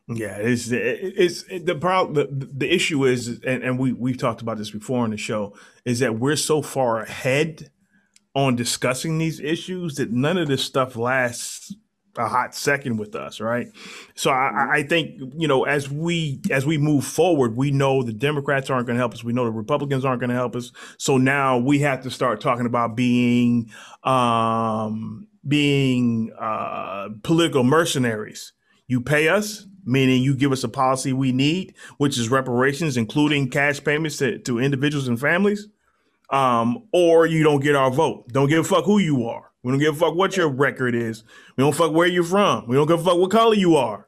Yeah, 0.07 0.37
it's 0.37 0.69
it's 0.71 1.43
it, 1.43 1.65
the 1.65 1.75
problem. 1.75 2.13
The, 2.13 2.45
the 2.45 2.73
issue 2.73 3.05
is, 3.05 3.39
and, 3.41 3.63
and 3.63 3.79
we 3.79 3.93
we've 3.93 4.17
talked 4.17 4.41
about 4.41 4.57
this 4.57 4.69
before 4.69 5.03
on 5.03 5.09
the 5.11 5.17
show, 5.17 5.55
is 5.85 5.99
that 5.99 6.19
we're 6.19 6.35
so 6.35 6.61
far 6.61 7.01
ahead 7.01 7.71
on 8.35 8.55
discussing 8.55 9.17
these 9.17 9.39
issues 9.39 9.95
that 9.95 10.11
none 10.11 10.37
of 10.37 10.47
this 10.47 10.63
stuff 10.63 10.95
lasts 10.95 11.73
a 12.17 12.27
hot 12.27 12.55
second 12.55 12.97
with 12.97 13.13
us, 13.15 13.41
right? 13.41 13.67
So 14.15 14.29
I, 14.31 14.69
I- 14.77 14.83
think 14.83 15.19
you 15.37 15.47
know 15.47 15.63
as 15.65 15.89
we 15.89 16.41
as 16.51 16.65
we 16.65 16.77
move 16.77 17.03
forward, 17.05 17.55
we 17.57 17.71
know 17.71 18.03
the 18.03 18.13
Democrats 18.13 18.69
aren't 18.69 18.87
going 18.87 18.95
to 18.95 19.01
help 19.01 19.13
us. 19.13 19.23
We 19.23 19.33
know 19.33 19.45
the 19.45 19.51
Republicans 19.51 20.05
aren't 20.05 20.19
going 20.21 20.29
to 20.29 20.35
help 20.35 20.55
us. 20.55 20.71
So 20.97 21.17
now 21.17 21.57
we 21.57 21.79
have 21.79 22.03
to 22.03 22.11
start 22.11 22.39
talking 22.41 22.65
about 22.65 22.95
being 22.95 23.69
um, 24.03 25.27
being 25.47 26.31
uh, 26.39 27.09
political 27.23 27.63
mercenaries. 27.63 28.53
You 28.87 29.01
pay 29.01 29.27
us, 29.29 29.65
meaning 29.83 30.21
you 30.21 30.35
give 30.35 30.51
us 30.51 30.63
a 30.63 30.69
policy 30.69 31.11
we 31.11 31.31
need, 31.31 31.75
which 31.97 32.17
is 32.17 32.29
reparations, 32.29 32.97
including 32.97 33.49
cash 33.49 33.83
payments 33.83 34.17
to, 34.17 34.39
to 34.39 34.59
individuals 34.59 35.07
and 35.07 35.19
families, 35.19 35.67
um, 36.29 36.87
or 36.91 37.25
you 37.25 37.43
don't 37.43 37.61
get 37.61 37.75
our 37.75 37.91
vote. 37.91 38.27
Don't 38.29 38.49
give 38.49 38.59
a 38.59 38.63
fuck 38.63 38.85
who 38.85 38.99
you 38.99 39.27
are. 39.27 39.51
We 39.63 39.71
don't 39.71 39.79
give 39.79 39.95
a 39.95 39.97
fuck 39.97 40.15
what 40.15 40.37
your 40.37 40.49
record 40.49 40.93
is. 40.93 41.23
We 41.57 41.63
don't 41.63 41.75
fuck 41.75 41.91
where 41.91 42.07
you're 42.07 42.23
from. 42.23 42.67
We 42.67 42.75
don't 42.75 42.87
give 42.87 43.01
a 43.01 43.03
fuck 43.03 43.17
what 43.17 43.31
color 43.31 43.55
you 43.55 43.75
are. 43.75 44.07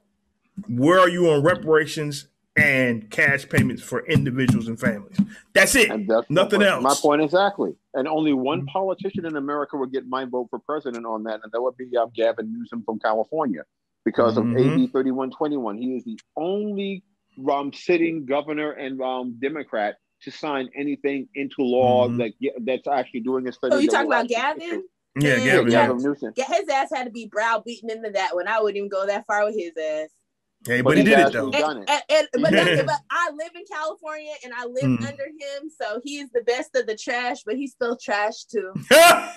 Where 0.68 1.00
are 1.00 1.10
you 1.10 1.30
on 1.30 1.44
reparations 1.44 2.28
and 2.56 3.10
cash 3.10 3.48
payments 3.48 3.82
for 3.82 4.06
individuals 4.06 4.68
and 4.68 4.80
families? 4.80 5.18
That's 5.54 5.76
it. 5.76 5.90
And 5.90 6.08
that's 6.08 6.30
Nothing 6.30 6.62
else. 6.62 6.84
My 6.84 6.96
point 6.96 7.22
exactly. 7.22 7.76
And 7.94 8.08
only 8.08 8.34
one 8.34 8.66
politician 8.68 9.26
in 9.26 9.36
America 9.36 9.78
would 9.78 9.92
get 9.92 10.08
my 10.08 10.26
vote 10.26 10.48
for 10.50 10.60
president 10.60 11.06
on 11.06 11.24
that, 11.24 11.40
and 11.44 11.52
that 11.52 11.62
would 11.62 11.78
be 11.78 11.96
um, 11.98 12.12
Gavin 12.16 12.54
Newsom 12.54 12.84
from 12.84 13.00
California, 13.00 13.64
because 14.06 14.38
of 14.38 14.46
AB 14.46 14.88
3121. 14.88 15.78
He 15.78 15.98
is 15.98 16.04
the 16.06 16.20
only 16.36 17.04
um, 17.52 17.74
sitting 17.74 18.26
governor 18.26 18.72
and 18.72 19.02
um, 19.02 19.38
Democrat 19.42 19.98
to 20.24 20.32
sign 20.32 20.70
anything 20.76 21.28
into 21.36 21.62
law 21.62 22.08
Mhm. 22.08 22.18
that 22.18 22.52
that's 22.66 22.88
actually 22.88 23.20
doing 23.22 23.48
a 23.48 23.52
study. 23.52 23.76
Oh, 23.76 23.80
you 23.80 23.88
that 23.90 23.94
talking 23.98 24.12
about 24.12 24.28
Gavin? 24.28 24.84
Yeah, 25.20 25.30
Yeah, 25.30 25.36
Gavin. 25.36 25.46
Yeah, 25.46 25.54
Yeah, 25.80 25.88
Gavin 25.88 25.98
Newsom. 26.04 26.34
Yeah, 26.36 26.46
his 26.46 26.70
ass 26.70 26.90
had 26.94 27.04
to 27.06 27.12
be 27.12 27.28
browbeaten 27.28 27.90
into 27.90 28.10
that 28.12 28.34
one. 28.36 28.48
I 28.48 28.60
wouldn't 28.60 28.78
even 28.78 28.90
go 28.90 29.06
that 29.06 29.26
far 29.28 29.46
with 29.46 29.56
his 29.56 29.72
ass. 29.78 30.10
Hey, 30.66 30.82
But 30.82 30.90
but 30.92 30.98
he 30.98 31.04
he 31.04 31.10
did 31.10 31.20
it 31.20 31.34
though. 31.34 31.52
And, 31.52 31.88
and, 31.88 32.02
and- 32.10 32.28
but, 32.34 32.52
Yeah. 32.52 32.64
that's- 32.64 32.84
but 32.88 33.00
I 33.12 33.30
live 33.32 33.52
in 33.56 33.64
California 33.72 34.34
and 34.44 34.54
I 34.56 34.66
live 34.66 34.84
Mm. 34.84 35.08
under 35.08 35.26
him, 35.26 35.70
so 35.80 36.02
he 36.04 36.18
is 36.18 36.30
the 36.32 36.42
best 36.42 36.76
of 36.76 36.88
the 36.88 36.96
trash, 36.98 37.44
but 37.46 37.56
he's 37.56 37.72
still 37.74 37.96
trash 37.96 38.46
too. 38.46 38.74
okay, 38.92 39.30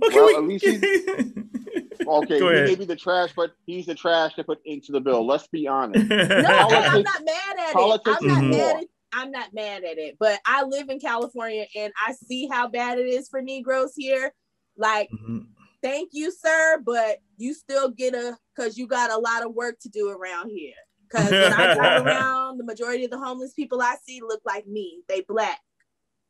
Well, 0.00 0.26
we- 0.26 0.34
at 0.36 0.42
least 0.44 0.64
Okay, 2.06 2.38
he 2.38 2.46
ahead. 2.46 2.64
may 2.68 2.74
be 2.74 2.84
the 2.86 2.96
trash, 2.96 3.30
but 3.36 3.52
he's 3.66 3.84
the 3.86 3.94
trash 3.94 4.34
to 4.36 4.44
put 4.44 4.60
into 4.64 4.92
the 4.92 5.00
bill. 5.00 5.26
Let's 5.26 5.46
be 5.48 5.66
honest. 5.68 6.06
No, 6.08 6.16
and 6.16 6.46
I'm 6.46 7.02
not 7.02 7.24
mad 7.24 7.56
at 7.58 7.68
it. 7.68 7.72
politics 7.74 8.16
I'm 8.22 8.28
not 8.28 8.44
is 8.44 8.56
mad 8.56 8.76
at 8.76 8.82
I'm 9.12 9.30
not 9.30 9.54
mad 9.54 9.84
at 9.84 9.98
it, 9.98 10.16
but 10.18 10.40
I 10.46 10.62
live 10.64 10.88
in 10.90 11.00
California 11.00 11.66
and 11.74 11.92
I 12.06 12.12
see 12.12 12.46
how 12.46 12.68
bad 12.68 12.98
it 12.98 13.06
is 13.06 13.28
for 13.28 13.40
Negroes 13.40 13.92
here. 13.96 14.34
Like, 14.76 15.08
Mhm. 15.10 15.46
thank 15.82 16.10
you, 16.12 16.30
sir, 16.30 16.78
but 16.84 17.18
you 17.36 17.54
still 17.54 17.88
get 17.90 18.14
a 18.14 18.36
because 18.54 18.76
you 18.76 18.86
got 18.86 19.10
a 19.10 19.18
lot 19.18 19.44
of 19.44 19.54
work 19.54 19.78
to 19.80 19.88
do 19.88 20.10
around 20.10 20.50
here. 20.50 20.74
Because 21.08 21.30
when 21.30 21.52
I 21.54 21.74
drive 21.74 22.04
around, 22.06 22.58
the 22.58 22.64
majority 22.64 23.04
of 23.04 23.10
the 23.10 23.18
homeless 23.18 23.54
people 23.54 23.80
I 23.80 23.96
see 24.04 24.20
look 24.20 24.42
like 24.44 24.66
me. 24.66 25.02
They 25.08 25.22
black, 25.22 25.60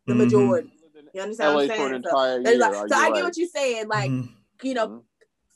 the 0.06 0.14
Mhm. 0.14 0.18
majority. 0.18 0.72
You 1.14 1.22
understand 1.22 1.48
LA 1.50 1.54
what 1.54 1.62
I'm 1.62 1.68
saying? 1.68 2.02
So, 2.02 2.08
entire 2.10 2.40
year. 2.40 2.58
like- 2.58 2.74
so 2.74 2.96
you 2.96 3.02
I 3.02 3.10
get 3.12 3.24
what 3.24 3.36
you're 3.36 3.48
saying. 3.48 3.88
Like, 3.88 4.10
Mhm. 4.10 4.28
you 4.62 4.74
know, 4.74 4.88
Mhm. 4.88 5.04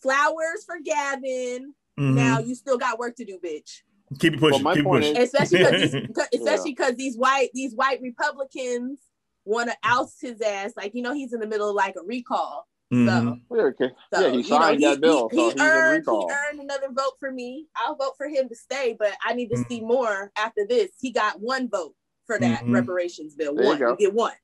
flowers 0.03 0.65
for 0.65 0.78
Gavin. 0.81 1.74
Mhm. 1.99 2.15
Now 2.15 2.39
you 2.40 2.55
still 2.55 2.78
got 2.78 2.99
work 2.99 3.15
to 3.16 3.24
do, 3.24 3.39
bitch. 3.39 3.82
Keep 4.19 4.35
it 4.35 4.41
pushing. 4.41 4.63
my 4.63 4.75
keep 4.75 4.81
it 4.85 4.85
point 4.85 5.03
pushing. 5.05 5.23
especially 5.23 5.59
because 5.59 5.93
these, 5.93 6.07
'cause- 6.15 6.29
especially 6.35 6.71
because 6.73 6.95
these 6.97 7.17
white 7.17 7.51
these 7.55 7.75
white 7.75 8.01
Republicans 8.03 9.01
want 9.45 9.71
to 9.71 9.77
oust 9.85 10.21
his 10.21 10.41
ass. 10.41 10.73
Like 10.77 10.95
you 10.95 11.03
know, 11.03 11.13
he's 11.15 11.33
in 11.33 11.41
the 11.41 11.47
middle 11.47 11.69
of 11.71 11.75
like 11.77 11.97
a 11.97 12.03
recall. 12.05 12.67
Mhm. 12.93 13.41
Yeah, 13.51 13.63
okay. 13.63 13.91
So 14.13 14.21
yeah, 14.21 14.29
he 14.29 14.37
you 14.43 14.51
know, 14.51 14.61
signed 14.61 14.81
he, 14.81 14.85
that 14.87 15.01
bill, 15.01 15.29
he, 15.31 15.37
so 15.37 15.51
he 15.51 15.61
earned 15.63 16.05
he 16.07 16.27
earned 16.51 16.61
another 16.61 16.89
vote 16.93 17.15
for 17.19 17.31
me. 17.33 17.67
I'll 17.75 17.97
vote 17.97 18.13
for 18.19 18.29
him 18.29 18.49
to 18.51 18.55
stay, 18.55 18.95
but 18.99 19.13
I 19.25 19.33
need 19.33 19.49
to 19.49 19.57
Mhm. 19.57 19.67
see 19.69 19.81
more 19.81 20.31
after 20.37 20.67
this. 20.69 20.91
He 21.01 21.11
got 21.11 21.41
one 21.41 21.69
vote 21.71 21.95
for 22.27 22.39
that 22.39 22.65
Mhm. 22.65 22.73
reparations 22.75 23.35
bill. 23.35 23.55
There 23.55 23.65
one, 23.67 23.79
go. 23.79 23.91
you 23.93 23.97
get 23.97 24.13
one. 24.15 24.35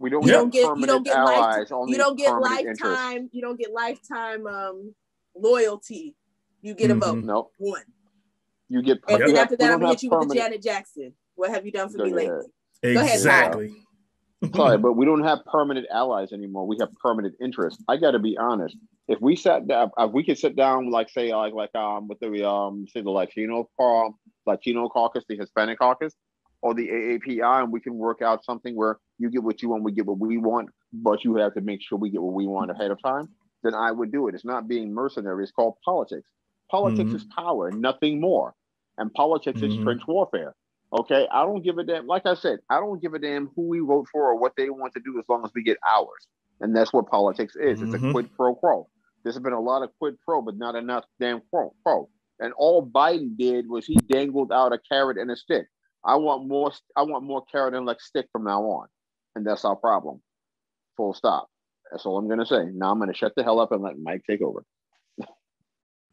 We 0.00 0.08
don't 0.10 0.24
You 0.24 0.32
don't 0.32 0.50
get 0.50 0.60
you 0.62 0.66
permanent 0.68 0.88
don't 0.88 1.02
get 1.04 1.16
allies, 1.16 1.70
life, 1.70 1.88
you 1.88 1.98
don't 1.98 2.16
get 2.16 2.30
lifetime 2.40 2.66
interests. 2.68 3.34
you 3.34 3.42
don't 3.42 3.58
get 3.58 3.72
lifetime 3.72 4.46
um 4.46 4.94
loyalty. 5.36 6.16
You 6.62 6.74
get 6.74 6.90
a 6.90 6.94
Mhm. 6.94 7.00
vote 7.00 7.24
No, 7.24 7.50
one. 7.58 7.84
You 8.68 8.82
get. 8.82 8.98
And 9.08 9.22
then 9.22 9.36
after 9.36 9.56
that, 9.56 9.64
I'm 9.64 9.70
don't 9.70 9.80
gonna 9.80 9.92
have 9.92 10.00
hit 10.00 10.02
you 10.04 10.10
with 10.10 10.28
the 10.28 10.34
Janet 10.34 10.62
Jackson. 10.62 11.14
What 11.34 11.50
have 11.50 11.64
you 11.64 11.72
done 11.72 11.88
for 11.88 11.98
Go 11.98 12.04
me 12.04 12.10
ahead. 12.10 12.30
lately? 12.82 12.94
Go 12.94 13.00
ahead, 13.00 13.14
Exactly. 13.14 13.72
Sorry, 14.54 14.78
but 14.78 14.92
we 14.92 15.04
don't 15.04 15.24
have 15.24 15.44
permanent 15.46 15.86
allies 15.90 16.32
anymore. 16.32 16.66
We 16.66 16.76
have 16.80 16.90
permanent 17.02 17.34
interests. 17.40 17.82
I 17.88 17.96
got 17.96 18.12
to 18.12 18.20
be 18.20 18.38
honest. 18.38 18.76
If 19.08 19.20
we 19.20 19.34
sat 19.34 19.66
down, 19.66 19.90
if 19.98 20.12
we 20.12 20.22
could 20.22 20.38
sit 20.38 20.54
down, 20.54 20.90
like 20.90 21.10
say, 21.10 21.34
like 21.34 21.54
like 21.54 21.74
um 21.74 22.06
with 22.06 22.20
the 22.20 22.48
um 22.48 22.86
say 22.86 23.00
the 23.00 23.10
Latino 23.10 23.68
um, 23.80 24.14
Latino 24.46 24.88
caucus, 24.88 25.24
the 25.28 25.36
Hispanic 25.36 25.80
caucus, 25.80 26.14
or 26.62 26.74
the 26.74 26.86
AAPI, 26.88 27.64
and 27.64 27.72
we 27.72 27.80
can 27.80 27.94
work 27.94 28.22
out 28.22 28.44
something 28.44 28.76
where 28.76 28.98
you 29.18 29.28
get 29.28 29.42
what 29.42 29.60
you 29.60 29.70
want, 29.70 29.82
we 29.82 29.92
get 29.92 30.06
what 30.06 30.18
we 30.18 30.38
want, 30.38 30.68
but 30.92 31.24
you 31.24 31.34
have 31.36 31.54
to 31.54 31.60
make 31.60 31.82
sure 31.82 31.98
we 31.98 32.10
get 32.10 32.22
what 32.22 32.34
we 32.34 32.46
want 32.46 32.70
ahead 32.70 32.92
of 32.92 33.02
time. 33.02 33.28
Then 33.64 33.74
I 33.74 33.90
would 33.90 34.12
do 34.12 34.28
it. 34.28 34.36
It's 34.36 34.44
not 34.44 34.68
being 34.68 34.94
mercenary. 34.94 35.42
It's 35.42 35.52
called 35.52 35.74
politics. 35.84 36.30
Politics 36.70 37.10
Mhm. 37.10 37.14
is 37.14 37.24
power, 37.34 37.70
nothing 37.70 38.20
more. 38.20 38.54
And 38.98 39.12
politics 39.14 39.62
is 39.62 39.76
Mhm. 39.76 39.82
trench 39.84 40.02
warfare. 40.06 40.54
Okay, 40.92 41.28
I 41.30 41.42
don't 41.44 41.62
give 41.62 41.78
a 41.78 41.84
damn. 41.84 42.06
Like 42.06 42.26
I 42.26 42.34
said, 42.34 42.60
I 42.70 42.80
don't 42.80 43.00
give 43.00 43.14
a 43.14 43.18
damn 43.18 43.48
who 43.48 43.68
we 43.68 43.80
vote 43.80 44.06
for 44.10 44.30
or 44.30 44.36
what 44.36 44.54
they 44.56 44.70
want 44.70 44.94
to 44.94 45.00
do 45.00 45.18
as 45.18 45.28
long 45.28 45.44
as 45.44 45.50
we 45.54 45.62
get 45.62 45.78
ours. 45.86 46.26
And 46.60 46.74
that's 46.74 46.92
what 46.92 47.06
politics 47.08 47.54
is. 47.56 47.82
It's 47.82 47.92
Mhm. 47.94 48.08
a 48.08 48.12
quid 48.12 48.34
pro 48.34 48.54
quo. 48.54 48.88
There's 49.22 49.38
been 49.38 49.52
a 49.52 49.60
lot 49.60 49.82
of 49.82 49.96
quid 49.98 50.18
pro, 50.20 50.40
but 50.42 50.56
not 50.56 50.74
enough 50.74 51.04
damn 51.20 51.40
quo 51.50 51.74
pro. 51.84 52.08
And 52.40 52.52
all 52.54 52.84
Biden 52.86 53.36
did 53.36 53.68
was 53.68 53.86
he 53.86 53.96
dangled 53.96 54.52
out 54.52 54.72
a 54.72 54.78
carrot 54.78 55.18
and 55.18 55.30
a 55.30 55.36
stick. 55.36 55.68
I 56.04 56.16
want 56.16 56.46
more. 56.46 56.72
I 56.96 57.02
want 57.02 57.24
more 57.24 57.44
carrot 57.44 57.74
and 57.74 57.84
like 57.84 58.00
stick 58.00 58.28
from 58.32 58.44
now 58.44 58.62
on, 58.62 58.88
and 59.34 59.46
that's 59.46 59.64
our 59.64 59.76
problem. 59.76 60.22
Full 60.96 61.12
stop. 61.14 61.48
That's 61.90 62.06
all 62.06 62.16
I'm 62.16 62.28
gonna 62.28 62.46
say. 62.46 62.66
Now 62.66 62.90
I'm 62.92 62.98
gonna 62.98 63.12
shut 63.12 63.34
the 63.34 63.42
hell 63.42 63.60
up 63.60 63.72
and 63.72 63.82
let 63.82 63.98
Mike 63.98 64.22
take 64.24 64.40
over. 64.40 64.64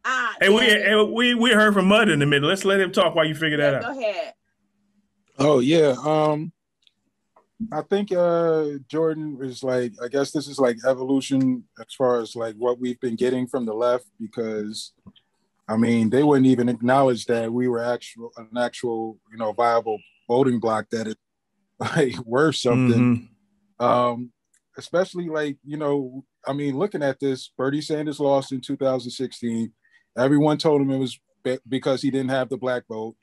Ah, 0.08 0.36
Hey, 0.40 0.50
we, 0.50 0.60
damn 0.62 0.82
hey, 0.82 1.04
we 1.04 1.34
we 1.34 1.52
heard 1.52 1.74
from 1.74 1.88
Mud 1.88 2.10
in 2.10 2.22
a 2.22 2.26
minute. 2.26 2.46
Let's 2.48 2.64
let 2.64 2.80
him 2.80 2.92
talk 2.92 3.16
while 3.16 3.26
you 3.26 3.34
figure 3.36 3.58
that 3.58 3.72
Yeah, 3.82 3.90
out. 3.90 3.96
go 3.96 4.00
ahead. 4.00 4.34
Oh 5.40 5.60
yeah. 5.60 5.96
Um 6.04 6.52
I 7.72 7.82
think 7.82 8.12
uh 8.12 8.66
Jordan 8.88 9.38
is 9.42 9.64
like 9.64 9.94
I 10.04 10.08
guess 10.08 10.32
this 10.32 10.48
is 10.48 10.60
like 10.60 10.78
evolution 10.86 11.64
as 11.80 11.94
far 11.98 12.20
as 12.22 12.36
like 12.36 12.56
what 12.56 12.80
we've 12.80 13.00
been 13.00 13.16
getting 13.16 13.48
from 13.48 13.66
the 13.66 13.74
left 13.74 14.06
because 14.20 14.94
I 15.68 15.76
mean 15.78 16.10
they 16.12 16.22
wouldn't 16.24 16.46
even 16.48 16.70
acknowledge 16.70 17.26
that 17.26 17.52
we 17.52 17.68
were 17.68 17.82
actual 17.84 18.32
an 18.38 18.50
actual, 18.58 19.18
you 19.32 19.38
know, 19.38 19.54
viable 19.54 19.98
voting 20.28 20.60
block 20.60 20.88
that 20.92 21.08
is 21.08 21.16
like 21.80 22.18
worth 22.26 22.58
something. 22.58 23.30
Mhm. 23.82 23.84
Um 23.84 24.32
especially 24.78 25.30
like, 25.30 25.58
you 25.66 25.78
know, 25.78 26.24
I 26.46 26.54
mean 26.54 26.78
looking 26.78 27.02
at 27.02 27.20
this, 27.20 27.50
Bernie 27.58 27.82
Sanders 27.82 28.20
lost 28.20 28.52
in 28.52 28.62
2016. 28.62 29.74
Everyone 30.18 30.58
told 30.58 30.82
him 30.82 30.92
it 30.92 30.98
was 30.98 31.20
be- 31.44 31.60
because 31.68 32.02
he 32.02 32.10
didn't 32.12 32.30
have 32.32 32.50
the 32.50 32.58
black 32.58 32.84
vote 32.88 33.16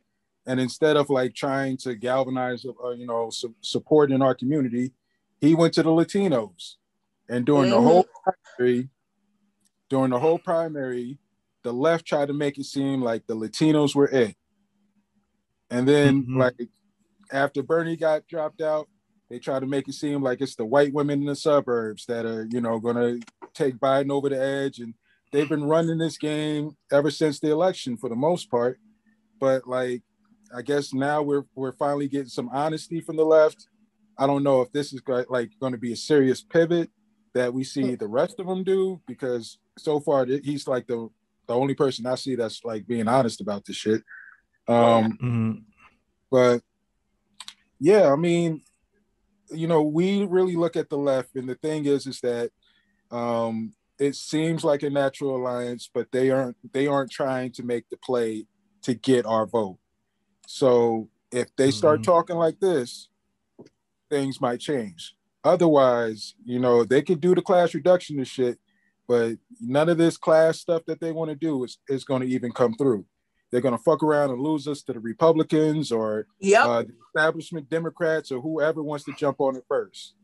and 0.46 0.60
instead 0.60 0.96
of 0.96 1.08
like 1.10 1.34
trying 1.34 1.76
to 1.78 1.94
galvanize 1.94 2.64
uh, 2.64 2.90
you 2.90 3.06
know 3.06 3.30
su- 3.30 3.54
support 3.60 4.10
in 4.12 4.22
our 4.22 4.34
community 4.34 4.92
he 5.40 5.54
went 5.54 5.72
to 5.74 5.82
the 5.82 5.90
latinos 5.90 6.76
and 7.28 7.44
during 7.46 7.70
the 7.70 7.76
Mhm. 7.76 7.82
whole 7.84 8.06
primary 8.24 8.88
during 9.88 10.10
the 10.10 10.18
whole 10.18 10.38
primary 10.38 11.18
the 11.62 11.72
left 11.72 12.04
tried 12.06 12.26
to 12.26 12.32
make 12.34 12.58
it 12.58 12.64
seem 12.64 13.00
like 13.02 13.26
the 13.26 13.36
latinos 13.36 13.94
were 13.94 14.08
it 14.08 14.36
and 15.70 15.86
then 15.88 16.24
Mhm. 16.26 16.38
like 16.38 16.68
after 17.32 17.62
bernie 17.62 17.96
got 17.96 18.26
dropped 18.26 18.60
out 18.60 18.88
they 19.28 19.38
try 19.38 19.58
to 19.58 19.66
make 19.66 19.88
it 19.88 19.94
seem 19.94 20.22
like 20.22 20.40
it's 20.40 20.56
the 20.56 20.66
white 20.66 20.92
women 20.92 21.20
in 21.20 21.26
the 21.26 21.36
suburbs 21.36 22.04
that 22.06 22.26
are 22.26 22.46
you 22.50 22.60
know 22.60 22.78
going 22.78 22.96
to 22.96 23.26
take 23.54 23.76
biden 23.76 24.10
over 24.10 24.28
the 24.28 24.40
edge 24.40 24.78
and 24.80 24.94
they've 25.32 25.48
been 25.48 25.64
running 25.64 25.98
this 25.98 26.18
game 26.18 26.76
ever 26.92 27.10
since 27.10 27.40
the 27.40 27.50
election 27.50 27.96
for 27.96 28.08
the 28.08 28.16
most 28.16 28.50
part 28.50 28.78
but 29.40 29.66
like 29.66 30.02
I 30.54 30.62
guess 30.62 30.92
now 30.92 31.22
we're 31.22 31.44
we're 31.54 31.72
finally 31.72 32.08
getting 32.08 32.28
some 32.28 32.50
honesty 32.52 33.00
from 33.00 33.16
the 33.16 33.24
left. 33.24 33.66
I 34.18 34.26
don't 34.26 34.42
know 34.42 34.60
if 34.60 34.70
this 34.70 34.92
is 34.92 35.00
like 35.30 35.50
going 35.58 35.72
to 35.72 35.78
be 35.78 35.92
a 35.92 35.96
serious 35.96 36.42
pivot 36.42 36.90
that 37.34 37.52
we 37.54 37.64
see 37.64 37.94
the 37.94 38.06
rest 38.06 38.38
of 38.38 38.46
them 38.46 38.62
do 38.62 39.00
because 39.06 39.58
so 39.78 39.98
far 39.98 40.26
he's 40.26 40.68
like 40.68 40.86
the 40.86 41.08
the 41.48 41.54
only 41.54 41.74
person 41.74 42.06
I 42.06 42.16
see 42.16 42.36
that's 42.36 42.64
like 42.64 42.86
being 42.86 43.08
honest 43.08 43.40
about 43.40 43.64
this 43.64 43.76
shit. 43.76 44.02
Um, 44.68 45.18
Mhm. 45.20 45.64
but 46.30 46.62
yeah, 47.80 48.12
I 48.12 48.16
mean, 48.16 48.62
you 49.50 49.66
know, 49.66 49.82
we 49.82 50.24
really 50.26 50.54
look 50.54 50.76
at 50.76 50.88
the 50.88 50.98
left, 50.98 51.34
and 51.34 51.48
the 51.48 51.56
thing 51.56 51.86
is, 51.86 52.06
is 52.06 52.20
that 52.20 52.50
um, 53.10 53.72
it 54.02 54.16
seems 54.16 54.64
like 54.64 54.82
a 54.82 54.90
natural 54.90 55.36
alliance, 55.36 55.88
but 55.92 56.10
they 56.10 56.30
aren't 56.30 56.56
they 56.72 56.86
aren't 56.86 57.10
trying 57.10 57.52
to 57.52 57.62
make 57.62 57.88
the 57.88 57.96
play 57.96 58.46
to 58.82 58.94
get 58.94 59.24
our 59.26 59.46
vote. 59.46 59.78
So 60.46 61.08
if 61.30 61.54
they 61.56 61.70
start 61.70 62.00
Mhm. 62.00 62.04
talking 62.04 62.36
like 62.36 62.58
this, 62.58 63.08
things 64.10 64.40
might 64.40 64.60
change. 64.60 65.16
Otherwise, 65.44 66.34
you 66.44 66.58
know, 66.58 66.84
they 66.84 67.02
could 67.02 67.20
do 67.20 67.34
the 67.34 67.42
class 67.42 67.74
reduction 67.74 68.18
and 68.18 68.26
shit, 68.26 68.58
but 69.06 69.38
none 69.60 69.88
of 69.88 69.98
this 69.98 70.16
class 70.16 70.58
stuff 70.58 70.84
that 70.86 71.00
they 71.00 71.12
want 71.12 71.30
to 71.30 71.36
do 71.36 71.64
is, 71.64 71.78
is 71.88 72.04
going 72.04 72.22
to 72.22 72.28
even 72.28 72.52
come 72.52 72.74
through. 72.74 73.04
They're 73.50 73.60
going 73.60 73.76
to 73.76 73.82
fuck 73.82 74.02
around 74.02 74.30
and 74.30 74.40
lose 74.40 74.66
us 74.68 74.82
to 74.84 74.92
the 74.92 75.00
Republicans 75.00 75.90
or 75.92 76.26
Yep. 76.40 76.64
uh, 76.64 76.82
the 76.82 76.94
establishment 77.08 77.68
Democrats 77.68 78.30
or 78.32 78.40
whoever 78.40 78.82
wants 78.82 79.04
to 79.06 79.12
jump 79.12 79.40
on 79.40 79.56
it 79.56 79.64
first. 79.68 80.14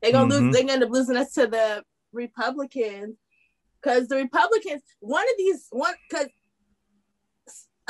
They're 0.00 0.12
gonna 0.12 0.34
Mhm. 0.34 0.40
lose. 0.40 0.52
They're 0.54 0.62
gonna 0.62 0.72
end 0.74 0.82
up 0.84 0.90
losing 0.90 1.16
us 1.16 1.32
to 1.34 1.46
the 1.46 1.82
Republicans 2.12 3.16
because 3.80 4.08
the 4.08 4.16
Republicans. 4.16 4.82
One 5.00 5.24
of 5.24 5.34
these 5.38 5.66
one 5.70 5.94
because 6.08 6.28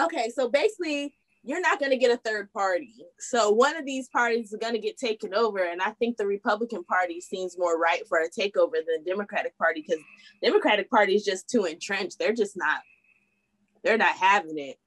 okay, 0.00 0.30
so 0.34 0.48
basically 0.48 1.14
you're 1.42 1.60
not 1.60 1.80
gonna 1.80 1.96
get 1.96 2.10
a 2.10 2.18
third 2.18 2.52
party. 2.52 2.94
So 3.18 3.50
one 3.50 3.76
of 3.76 3.86
these 3.86 4.08
parties 4.08 4.52
is 4.52 4.58
gonna 4.60 4.78
get 4.78 4.98
taken 4.98 5.34
over, 5.34 5.58
and 5.58 5.80
I 5.80 5.90
think 5.92 6.16
the 6.16 6.26
Republican 6.26 6.84
Party 6.84 7.20
seems 7.20 7.58
more 7.58 7.78
right 7.78 8.06
for 8.06 8.18
a 8.18 8.30
takeover 8.30 8.72
than 8.74 9.02
the 9.04 9.10
Democratic 9.10 9.56
Party 9.56 9.84
because 9.86 10.02
Democratic 10.42 10.90
Party 10.90 11.14
is 11.14 11.24
just 11.24 11.48
too 11.48 11.64
entrenched. 11.64 12.18
They're 12.18 12.34
just 12.34 12.56
not. 12.56 12.80
They're 13.82 13.98
not 13.98 14.14
having 14.16 14.58
it. 14.58 14.78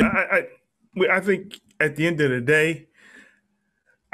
I, 0.00 0.46
I, 1.00 1.16
I 1.16 1.20
think 1.20 1.60
at 1.80 1.96
the 1.96 2.06
end 2.06 2.20
of 2.20 2.30
the 2.30 2.42
day, 2.42 2.88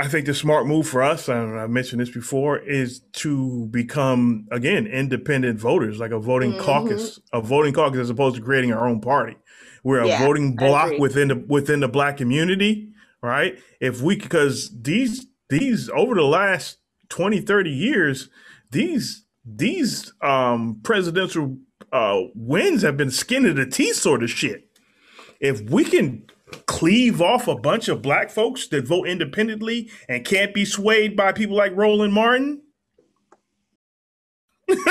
I 0.01 0.09
think 0.09 0.27
the 0.27 0.35
smart 0.35 0.67
move 0.67 0.89
for 0.89 1.03
us, 1.03 1.29
and 1.29 1.61
I 1.61 1.69
mentioned 1.69 2.01
this 2.03 2.11
before, 2.11 2.59
is 2.59 3.01
to 3.15 3.67
become 3.69 4.49
again 4.53 4.87
independent 4.87 5.61
voters, 5.61 6.01
like 6.01 6.13
a 6.13 6.21
voting 6.21 6.55
Mhm. 6.55 6.59
caucus, 6.59 7.21
a 7.33 7.43
voting 7.43 7.75
caucus, 7.75 8.01
as 8.01 8.11
opposed 8.11 8.37
to 8.37 8.43
creating 8.43 8.73
our 8.73 8.89
own 8.89 9.01
party. 9.03 9.37
We're 9.85 10.01
a 10.01 10.09
Yeah, 10.09 10.19
voting 10.19 10.59
block 10.59 10.99
within 10.99 11.29
the 11.29 11.37
within 11.37 11.81
the 11.81 11.89
black 11.89 12.19
community, 12.19 12.91
right? 13.23 13.59
If 13.81 14.03
we 14.03 14.17
because 14.17 14.71
these 14.83 15.27
these 15.51 15.91
over 15.91 16.15
the 16.17 16.25
last 16.25 16.79
20, 17.11 17.41
30 17.41 17.71
years, 17.71 18.31
these 18.73 19.25
these 19.47 20.13
um 20.23 20.81
presidential 20.85 21.59
uh 21.93 22.21
wins 22.37 22.83
have 22.83 22.97
been 22.97 23.11
skin 23.13 23.47
of 23.47 23.57
the 23.57 23.67
teeth 23.67 23.97
sort 23.97 24.23
of 24.25 24.31
shit 24.31 24.65
if 25.41 25.63
we 25.71 25.85
can 25.85 26.25
cleave 26.67 27.21
off 27.21 27.49
a 27.49 27.57
bunch 27.57 27.89
of 27.89 28.03
black 28.03 28.31
folks 28.31 28.69
that 28.69 28.87
vote 28.87 29.09
independently 29.09 29.91
and 30.09 30.25
can't 30.25 30.55
be 30.55 30.65
swayed 30.65 31.17
by 31.17 31.33
people 31.33 31.57
like 31.57 31.77
Roland 31.77 32.13
Martin, 32.13 32.63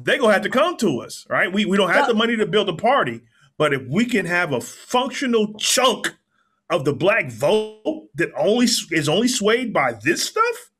they're 0.00 0.18
gonna 0.18 0.32
have 0.32 0.42
to 0.42 0.50
come 0.50 0.76
to 0.78 1.00
us, 1.00 1.26
right? 1.28 1.52
We 1.52 1.64
we 1.64 1.76
don't 1.76 1.90
have 1.90 2.08
the 2.08 2.14
money 2.14 2.36
to 2.36 2.46
build 2.46 2.68
a 2.68 2.74
party, 2.74 3.20
but 3.56 3.72
if 3.72 3.82
we 3.88 4.04
can 4.04 4.26
have 4.26 4.52
a 4.52 4.60
functional 4.60 5.54
chunk 5.54 6.14
of 6.70 6.84
the 6.84 6.92
black 6.92 7.30
vote 7.30 8.08
that 8.14 8.32
only 8.36 8.66
is 8.90 9.08
only 9.08 9.28
swayed 9.28 9.72
by 9.72 9.92
this 10.02 10.24
stuff, 10.24 10.70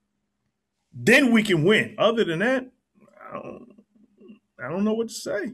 then 0.93 1.33
we 1.33 1.43
can 1.43 1.65
win. 1.65 1.95
Other 1.99 2.25
than 2.25 2.41
that, 2.41 2.67
I 3.31 3.33
don't, 3.33 3.75
I 4.65 4.69
don't 4.69 4.85
know 4.85 4.95
what 4.95 5.09
to 5.09 5.15
say. 5.15 5.53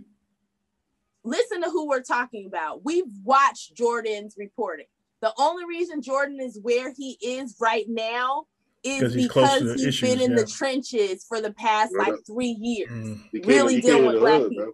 Listen 1.25 1.63
to 1.63 1.71
who 1.71 1.89
we're 1.89 2.03
talking 2.03 2.47
about. 2.47 2.85
We've 2.85 3.05
watched 3.25 3.75
Jordan's 3.75 4.35
reporting. 4.39 4.87
The 5.21 5.33
only 5.39 5.65
reason 5.67 6.01
Jordan 6.03 6.41
is 6.41 6.59
where 6.63 6.93
he 6.97 7.19
is 7.23 7.57
right 7.61 7.85
now 7.89 8.47
is 8.83 9.01
'Cause 9.03 9.15
he's 9.15 9.29
because 9.29 9.61
the 9.63 9.73
he's 9.75 9.87
issues, 9.87 10.09
been 10.09 10.21
in 10.23 10.35
the 10.35 10.47
trenches 10.47 11.25
for 11.29 11.41
the 11.43 11.53
past 11.53 11.93
Yeah. 11.95 12.05
like 12.05 12.15
three 12.27 12.57
years, 12.59 12.91
Mm. 12.91 13.47
Really 13.47 13.75
he 13.77 13.83
came 13.83 13.91
dealing 13.91 14.07
with 14.07 14.15
the 14.15 14.21
black 14.21 14.41
hood, 14.41 14.51
people. 14.51 14.65
bro. 14.65 14.73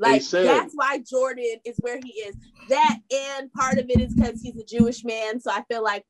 Like 0.00 0.22
said- 0.22 0.46
that's 0.46 0.74
why 0.74 0.98
Jordan 0.98 1.60
is 1.64 1.76
where 1.78 2.00
he 2.04 2.10
is. 2.22 2.34
That 2.68 2.98
and 3.12 3.52
part 3.52 3.78
of 3.78 3.88
it 3.88 4.00
is 4.00 4.12
because 4.14 4.42
he's 4.42 4.56
a 4.56 4.64
Jewish 4.64 5.04
man, 5.04 5.38
so 5.40 5.52
I 5.52 5.62
feel 5.70 5.84
like 5.84 6.04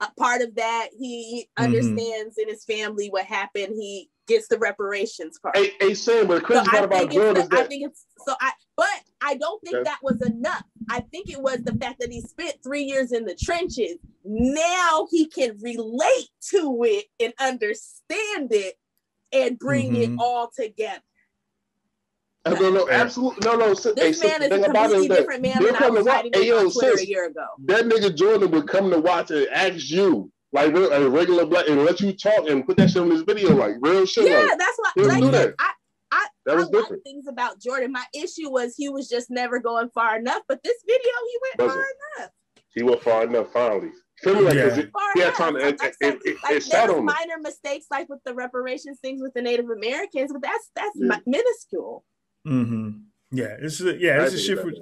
a 0.00 0.10
part 0.18 0.42
of 0.42 0.54
that 0.56 0.90
he 0.98 1.48
Mhm. 1.58 1.64
understands 1.64 2.36
in 2.36 2.48
his 2.48 2.64
family 2.64 3.08
what 3.08 3.24
happened. 3.24 3.74
He 3.78 4.10
gets 4.30 4.48
the 4.48 4.58
reparations 4.58 5.38
part. 5.38 5.56
Hey, 5.56 5.72
hey, 5.80 5.92
Sam, 5.94 6.26
but 6.26 6.34
the 6.36 6.40
So 6.40 6.46
crazy 6.46 6.60
I 6.60 6.70
part 6.70 6.84
about 6.84 6.98
think 7.00 7.12
Jordan 7.12 7.36
it's 7.36 7.44
is 7.44 7.48
the, 7.50 7.58
I 7.58 7.64
think 7.64 7.84
it's 7.86 8.06
so 8.26 8.34
I 8.40 8.52
but 8.76 8.86
I 9.20 9.34
don't 9.34 9.60
think 9.62 9.76
Okay. 9.76 9.84
that 9.84 9.98
was 10.02 10.22
enough. 10.22 10.62
I 10.88 11.00
think 11.00 11.28
it 11.30 11.40
was 11.42 11.58
the 11.64 11.74
fact 11.74 12.00
that 12.00 12.10
he 12.10 12.20
spent 12.22 12.54
three 12.62 12.84
years 12.84 13.12
in 13.12 13.24
the 13.26 13.34
trenches. 13.34 13.98
Now 14.24 15.06
he 15.10 15.26
can 15.26 15.58
relate 15.60 16.28
to 16.50 16.78
it 16.84 17.06
and 17.18 17.34
understand 17.38 18.52
it 18.52 18.76
and 19.32 19.58
bring 19.58 19.92
Mhm. 19.92 20.02
it 20.02 20.10
all 20.18 20.50
together. 20.56 21.02
Uh, 22.46 22.50
no, 22.54 22.70
no, 22.70 22.88
absolutely, 22.88 23.44
no, 23.44 23.54
no. 23.56 23.74
sis- 23.74 23.92
hey, 23.96 24.10
This 24.12 24.22
man 24.24 24.40
the 24.40 24.46
is 24.46 24.52
a 24.52 24.54
thing 24.54 24.64
about 24.70 24.86
it 24.86 24.92
completely 24.94 25.16
different 25.16 25.42
man 25.42 25.62
they'll 25.62 25.72
than 25.74 25.82
I 25.82 25.90
was 25.90 26.04
watch- 26.06 26.14
writing 26.14 26.32
hey, 26.34 26.48
yo, 26.48 26.58
on 26.60 26.70
Twitter 26.70 26.96
sis, 26.96 27.02
a 27.02 27.08
year 27.08 27.26
ago. 27.26 27.44
that 27.66 27.84
nigga 27.84 28.14
Jordan 28.16 28.50
would 28.52 28.66
come 28.66 28.90
to 28.90 28.98
watch 28.98 29.30
and 29.30 29.46
ask 29.48 29.90
you, 29.90 30.32
like 30.52 30.72
real, 30.74 30.92
a 30.92 31.08
regular 31.08 31.46
black, 31.46 31.68
and 31.68 31.84
let 31.84 32.00
you 32.00 32.12
talk 32.12 32.48
and 32.48 32.66
put 32.66 32.76
that 32.78 32.90
shit 32.90 33.02
on 33.02 33.08
this 33.08 33.22
video, 33.22 33.54
like 33.54 33.74
real 33.80 34.04
shit. 34.06 34.28
Yeah, 34.28 34.38
like, 34.40 34.58
that's 34.58 34.78
what 34.78 34.92
he'll 34.96 35.08
like 35.08 35.20
do 35.22 35.30
that. 35.32 35.54
I 35.58 35.70
I, 36.12 36.26
That 36.46 36.52
I 36.52 36.56
was 36.56 36.70
like 36.70 36.82
different. 36.82 37.04
things 37.04 37.26
about 37.28 37.60
Jordan. 37.60 37.92
My 37.92 38.04
issue 38.14 38.50
was 38.50 38.74
he 38.76 38.88
was 38.88 39.08
just 39.08 39.30
never 39.30 39.60
going 39.60 39.90
far 39.90 40.18
enough. 40.18 40.42
But 40.48 40.60
this 40.64 40.76
video, 40.86 41.02
he 41.30 41.38
went 41.42 41.68
Wasn't. 41.70 41.80
far 41.80 41.86
enough. 42.24 42.30
He 42.74 42.82
went 42.82 43.02
far 43.02 43.22
enough 43.24 43.52
finally. 43.52 43.90
Feel 44.22 44.34
me? 44.34 44.40
Like, 44.42 44.54
Yeah. 44.54 44.68
'cause 44.68 44.78
it, 44.78 44.90
Far 44.92 45.02
he 45.14 45.20
had 45.20 45.26
enough. 45.28 45.38
time 45.38 45.54
to, 45.54 45.60
Like 45.60 45.74
it, 45.74 45.80
I 45.82 45.86
it, 45.86 45.96
said, 46.02 46.14
it, 46.14 46.20
it, 46.24 46.36
like 46.42 46.52
it 46.56 46.62
sat 46.64 46.72
there 46.72 46.86
was 46.88 46.92
on 46.94 46.98
him. 46.98 47.04
minor 47.06 47.38
mistakes, 47.40 47.86
like 47.92 48.08
with 48.08 48.18
the 48.24 48.34
reparations 48.34 48.98
things 49.00 49.22
with 49.22 49.32
the 49.34 49.40
Native 49.42 49.70
Americans, 49.70 50.32
but 50.32 50.42
that's 50.42 50.70
that's 50.74 50.90
Yeah. 50.96 51.08
mi- 51.08 51.22
minuscule. 51.38 52.04
hmm 52.44 52.90
Yeah, 53.30 53.56
this 53.60 53.80
is 53.80 53.86
a, 53.86 53.96
yeah, 53.96 54.16
I 54.16 54.24
this 54.24 54.34
is 54.34 54.46
think 54.46 54.58
shit 54.58 54.66
for 54.66 54.72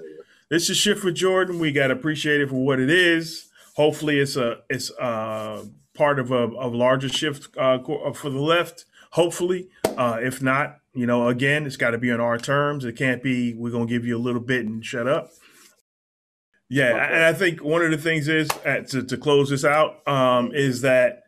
this 0.51 0.71
is 0.71 0.77
shit 0.79 0.99
for 0.99 1.11
Jordan. 1.11 1.59
We 1.59 1.73
got 1.73 1.89
to 1.89 1.93
appreciate 1.93 2.41
it 2.41 2.49
for 2.49 2.57
what 2.65 2.81
it 2.81 2.89
is. 2.91 3.48
Hopefully, 3.79 4.19
it's 4.19 4.35
a 4.35 4.59
it's 4.69 4.91
uh 4.91 5.65
part 5.95 6.19
of 6.19 6.33
a, 6.33 6.47
a 6.47 6.67
larger 6.69 7.09
shift 7.09 7.57
uh, 7.57 7.79
for 8.13 8.29
the 8.29 8.41
left. 8.41 8.85
Hopefully, 9.13 9.69
uh, 9.97 10.19
if 10.21 10.43
not, 10.43 10.79
you 10.95 11.07
know, 11.07 11.29
again, 11.29 11.65
it's 11.65 11.77
got 11.77 11.91
to 11.93 11.99
be 11.99 12.11
on 12.11 12.21
our 12.21 12.39
terms. 12.39 12.85
It 12.85 12.97
can't 12.97 13.23
be 13.23 13.55
we're 13.55 13.71
gonna 13.71 13.87
give 13.87 14.05
you 14.05 14.17
a 14.17 14.25
little 14.27 14.41
bit 14.41 14.67
and 14.67 14.85
shut 14.85 15.07
up. 15.07 15.31
Yeah, 16.69 16.91
Okay. 16.91 17.15
and 17.15 17.25
I 17.25 17.33
think 17.33 17.63
one 17.63 17.83
of 17.83 17.93
the 17.93 17.99
things 17.99 18.27
is 18.27 18.49
uh, 18.67 18.81
to 18.91 19.05
to 19.05 19.17
close 19.17 19.49
this 19.51 19.65
out 19.65 20.07
um, 20.09 20.51
is 20.53 20.81
that 20.83 21.23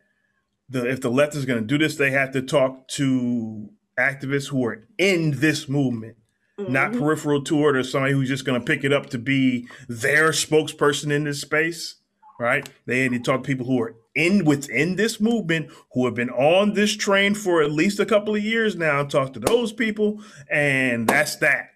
the 0.67 0.85
if 0.89 0.99
the 0.99 1.09
left 1.09 1.35
is 1.35 1.45
going 1.45 1.61
to 1.61 1.65
do 1.65 1.77
this, 1.77 1.95
they 1.95 2.11
have 2.11 2.31
to 2.31 2.41
talk 2.41 2.87
to 2.89 3.69
activists 3.97 4.49
who 4.49 4.65
are 4.65 4.87
in 4.97 5.31
this 5.39 5.69
movement, 5.69 6.17
not 6.57 6.91
peripheral 6.91 7.43
to 7.45 7.67
it 7.69 7.75
or 7.77 7.83
somebody 7.83 8.13
who's 8.13 8.27
just 8.29 8.45
going 8.45 8.59
to 8.59 8.65
pick 8.65 8.83
it 8.83 8.91
up 8.93 9.09
to 9.11 9.17
be 9.17 9.67
their 9.87 10.29
spokesperson 10.31 11.11
in 11.11 11.23
this 11.23 11.41
space, 11.41 11.95
right? 12.41 12.67
They 12.85 13.07
need 13.07 13.23
to 13.23 13.31
talk 13.31 13.43
to 13.43 13.47
people 13.47 13.65
who 13.65 13.81
are 13.81 13.95
in 14.15 14.43
within 14.43 14.95
this 14.95 15.21
movement 15.21 15.71
who 15.93 16.05
have 16.05 16.15
been 16.15 16.29
on 16.31 16.73
this 16.73 16.95
train 16.95 17.33
for 17.35 17.61
at 17.61 17.71
least 17.71 17.99
a 17.99 18.05
couple 18.05 18.35
of 18.35 18.43
years 18.43 18.75
now. 18.75 19.03
Talk 19.03 19.33
to 19.33 19.39
those 19.39 19.71
people, 19.71 20.21
and 20.49 21.07
that's 21.07 21.37
that. 21.37 21.69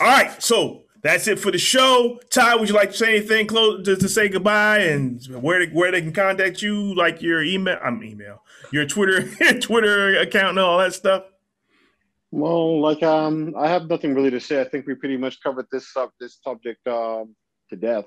All 0.00 0.06
right, 0.06 0.42
so 0.42 0.82
that's 1.02 1.28
it 1.28 1.38
for 1.38 1.52
the 1.52 1.58
show. 1.58 2.18
Ty, 2.30 2.56
would 2.56 2.68
you 2.68 2.74
like 2.74 2.90
to 2.90 2.96
say 2.96 3.16
anything 3.16 3.46
close 3.46 3.84
to, 3.84 3.96
to 3.96 4.08
say 4.08 4.28
goodbye 4.28 4.78
and 4.78 5.24
where 5.26 5.64
they, 5.64 5.72
where 5.72 5.92
they 5.92 6.02
can 6.02 6.12
contact 6.12 6.62
you, 6.62 6.94
like 6.94 7.22
your 7.22 7.42
email, 7.42 7.78
I'm 7.82 8.02
email, 8.02 8.42
your 8.72 8.86
Twitter 8.86 9.28
Twitter 9.60 10.18
account 10.18 10.50
and 10.50 10.58
all 10.58 10.78
that 10.78 10.94
stuff? 10.94 11.24
Well, 12.32 12.80
like 12.80 13.02
um, 13.02 13.54
I 13.56 13.68
have 13.68 13.88
nothing 13.88 14.14
really 14.14 14.30
to 14.30 14.40
say. 14.40 14.60
I 14.60 14.64
think 14.64 14.86
we 14.86 14.94
pretty 14.94 15.16
much 15.16 15.40
covered 15.42 15.66
this 15.70 15.94
this 16.18 16.38
subject 16.42 16.86
um, 16.88 17.36
to 17.70 17.76
death. 17.76 18.06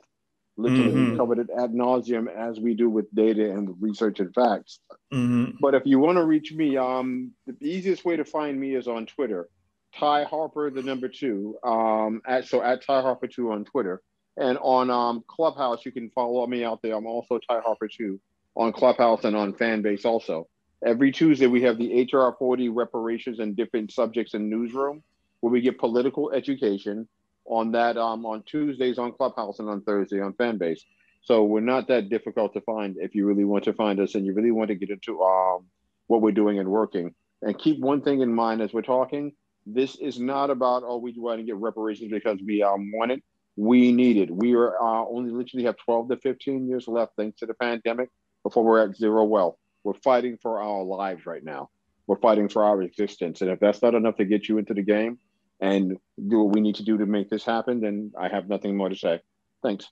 Literally 0.60 0.91
Mhm. 0.91 1.18
covered 1.18 1.40
it 1.40 1.49
ad 1.56 1.73
nauseum 1.73 2.27
as 2.27 2.60
we 2.60 2.73
do 2.73 2.90
with 2.90 3.14
data 3.15 3.49
and 3.49 3.81
research 3.81 4.19
and 4.19 4.34
facts. 4.34 4.80
Mm-hmm. 5.14 5.57
But 5.61 5.73
if 5.73 5.86
you 5.86 5.99
want 5.99 6.18
to 6.18 6.26
reach 6.26 6.53
me, 6.53 6.76
um, 6.76 7.31
the 7.48 7.56
easiest 7.61 8.03
way 8.03 8.18
to 8.18 8.26
find 8.26 8.60
me 8.60 8.76
is 8.76 8.88
on 8.88 9.06
Twitter, 9.06 9.48
Ty 9.95 10.26
Harper, 10.26 10.69
the 10.69 10.84
number 10.84 11.07
two. 11.07 11.57
Um, 11.64 12.22
at 12.27 12.45
so 12.45 12.61
at 12.61 12.84
Ty 12.86 13.02
Harper 13.02 13.27
two 13.27 13.52
on 13.52 13.64
Twitter, 13.64 14.02
and 14.36 14.57
on 14.61 14.90
um, 14.90 15.23
Clubhouse, 15.27 15.86
you 15.86 15.94
can 15.94 16.10
follow 16.10 16.45
me 16.45 16.64
out 16.65 16.81
there. 16.81 16.95
I'm 16.95 17.07
also 17.07 17.40
Ty 17.40 17.61
Harper 17.61 17.88
two 17.88 18.19
on 18.56 18.73
Clubhouse 18.73 19.23
and 19.23 19.38
on 19.38 19.53
Fanbase 19.53 20.06
also. 20.06 20.48
Every 20.86 21.11
Tuesday 21.11 21.48
we 21.48 21.61
have 21.61 21.77
the 21.77 22.03
HR 22.03 22.36
40 22.38 22.68
reparations 22.69 23.40
and 23.40 23.56
different 23.56 23.91
subjects 23.91 24.34
in 24.34 24.49
newsroom, 24.49 25.03
where 25.40 25.52
we 25.52 25.61
get 25.61 25.77
political 25.80 26.31
education 26.31 27.07
on 27.49 27.71
that 27.73 27.97
um, 27.97 28.26
on 28.26 28.43
Tuesdays 28.43 28.97
on 28.97 29.11
Clubhouse 29.11 29.59
and 29.59 29.69
on 29.69 29.81
Thursday 29.81 30.21
on 30.21 30.34
Fanbase. 30.34 30.81
So 31.21 31.43
we're 31.43 31.59
not 31.59 31.88
that 31.89 32.09
difficult 32.09 32.53
to 32.53 32.61
find 32.61 32.95
if 32.99 33.15
you 33.15 33.26
really 33.26 33.43
want 33.43 33.65
to 33.65 33.73
find 33.73 33.99
us 33.99 34.15
and 34.15 34.26
you 34.26 34.34
really 34.34 34.51
want 34.51 34.69
to 34.69 34.76
get 34.76 34.89
into 34.89 35.21
um, 35.21 35.65
what 36.07 36.21
we're 36.21 36.31
doing 36.31 36.59
and 36.59 36.69
working. 36.69 37.13
And 37.41 37.57
keep 37.57 37.80
one 37.80 38.01
thing 38.01 38.21
in 38.21 38.34
mind 38.34 38.61
as 38.61 38.73
we're 38.73 38.81
talking. 38.81 39.34
This 39.65 39.95
is 39.97 40.19
not 40.19 40.49
about 40.49 40.84
oh 40.85 40.97
we 40.97 41.13
want 41.17 41.39
to 41.39 41.45
get 41.45 41.55
reparations 41.55 42.11
because 42.11 42.39
we 42.45 42.63
um, 42.63 42.91
want 42.93 43.11
it. 43.11 43.23
We 43.55 43.91
need 43.91 44.17
it. 44.17 44.31
We 44.31 44.55
are 44.55 44.81
uh, 44.81 45.05
only 45.05 45.31
literally 45.31 45.65
have 45.65 45.76
12 45.77 46.09
to 46.09 46.17
15 46.17 46.67
years 46.67 46.88
left 46.88 47.13
thanks 47.17 47.39
to 47.39 47.45
the 47.45 47.53
pandemic 47.55 48.09
before 48.43 48.63
we're 48.63 48.84
at 48.84 48.95
zero 48.95 49.26
wealth. 49.26 49.57
We're 49.84 49.93
fighting 49.95 50.38
for 50.41 50.61
our 50.61 50.84
lives 50.84 51.26
right 51.26 51.43
now. 51.43 51.69
We're 52.07 52.19
fighting 52.19 52.49
for 52.49 52.63
our 52.63 52.81
existence. 52.81 53.41
And 53.41 53.51
if 53.51 53.59
that's 53.59 53.81
not 53.81 53.95
enough 53.95 54.17
to 54.17 54.26
get 54.26 54.47
you 54.49 54.57
into 54.57 54.73
the 54.73 54.81
game 54.81 55.19
and 55.60 55.98
do 56.27 56.44
what 56.44 56.53
we 56.53 56.61
need 56.61 56.76
to 56.76 56.84
do 56.84 56.98
to 56.98 57.06
make 57.06 57.30
this 57.30 57.45
happen, 57.45 57.81
then 57.81 58.11
I 58.19 58.27
have 58.27 58.48
nothing 58.48 58.76
more 58.76 58.90
to 58.90 58.95
say. 58.95 59.19
Thanks. 59.64 59.88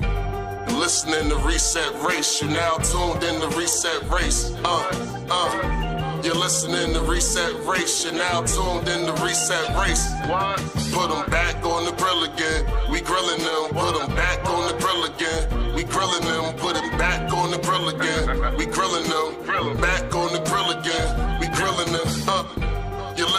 Listening 0.00 1.28
to 1.30 1.36
Reset 1.46 2.02
Race, 2.02 2.40
you're 2.42 2.50
now 2.50 2.76
tuned 2.78 3.22
in 3.22 3.40
to 3.40 3.48
Reset 3.56 4.02
Race. 4.10 4.54
Uh, 4.64 5.26
uh. 5.30 5.90
You're 6.22 6.34
listening 6.34 6.92
to 6.92 7.00
Reset 7.00 7.64
Race, 7.64 8.04
you're 8.04 8.12
now 8.12 8.42
tuned 8.42 8.86
in 8.88 9.06
to 9.06 9.24
Reset 9.24 9.74
Race. 9.74 10.04
What? 10.28 10.58
Put 10.92 11.08
them 11.08 11.24
back 11.30 11.64
on 11.64 11.86
the 11.86 11.92
grill 11.92 12.24
again. 12.24 12.66
We 12.92 13.00
grilling 13.00 13.40
them, 13.40 13.70
put 13.72 13.96
them 13.96 14.14
back 14.14 14.44
on 14.44 14.70
the 14.70 14.76
grill 14.78 15.04
again. 15.04 15.74
We 15.74 15.84
grilling 15.84 16.20
them, 16.20 16.54
put 16.58 16.74
them 16.74 16.90
back 16.98 17.32
on 17.32 17.50
the 17.50 17.58
grill 17.58 17.88
again. 17.88 18.54
We 18.58 18.66
grilling 18.66 19.08
them, 19.08 19.80
back 19.80 20.14
on 20.14 20.19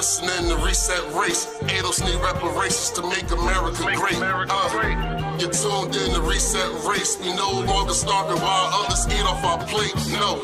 listening 0.02 0.49
to 0.49 0.56
Reset 0.65 1.14
Race. 1.14 1.45
ADOS 1.69 2.02
need 2.03 2.19
reparations 2.26 2.90
to 2.90 3.03
make 3.03 3.30
America 3.30 3.84
great. 3.94 4.18
Uh, 4.18 5.38
you're 5.38 5.52
tuned 5.52 5.95
in 5.95 6.10
to 6.15 6.22
Reset 6.22 6.72
Race. 6.90 7.19
We 7.22 7.32
no 7.36 7.61
longer 7.69 7.94
starving 7.94 8.41
while 8.41 8.82
others 8.82 9.06
eat 9.14 9.22
off 9.30 9.45
our 9.45 9.64
plate. 9.68 9.94
No. 10.10 10.41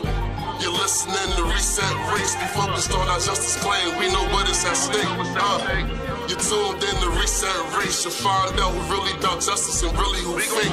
You're 0.62 0.78
listening 0.78 1.30
to 1.38 1.44
Reset 1.50 1.96
Race. 2.14 2.36
Before 2.36 2.68
we 2.70 2.78
focused 2.78 2.92
on 2.92 3.08
our 3.08 3.18
justice 3.20 3.58
claim. 3.58 3.98
We 3.98 4.14
know 4.14 4.26
what 4.30 4.48
is 4.48 4.64
at 4.64 4.78
stake. 4.78 5.04
Uh, 5.10 6.17
you're 6.30 6.40
tuned 6.40 6.84
in 6.84 6.96
to 7.02 7.10
Reset 7.20 7.78
Race. 7.78 8.04
You'll 8.04 8.14
find 8.14 8.60
out 8.60 8.74
who 8.74 8.82
really 8.94 9.18
about 9.18 9.42
justice 9.42 9.84
and 9.84 9.92
really 9.98 10.22
who 10.22 10.38
fake. 10.40 10.72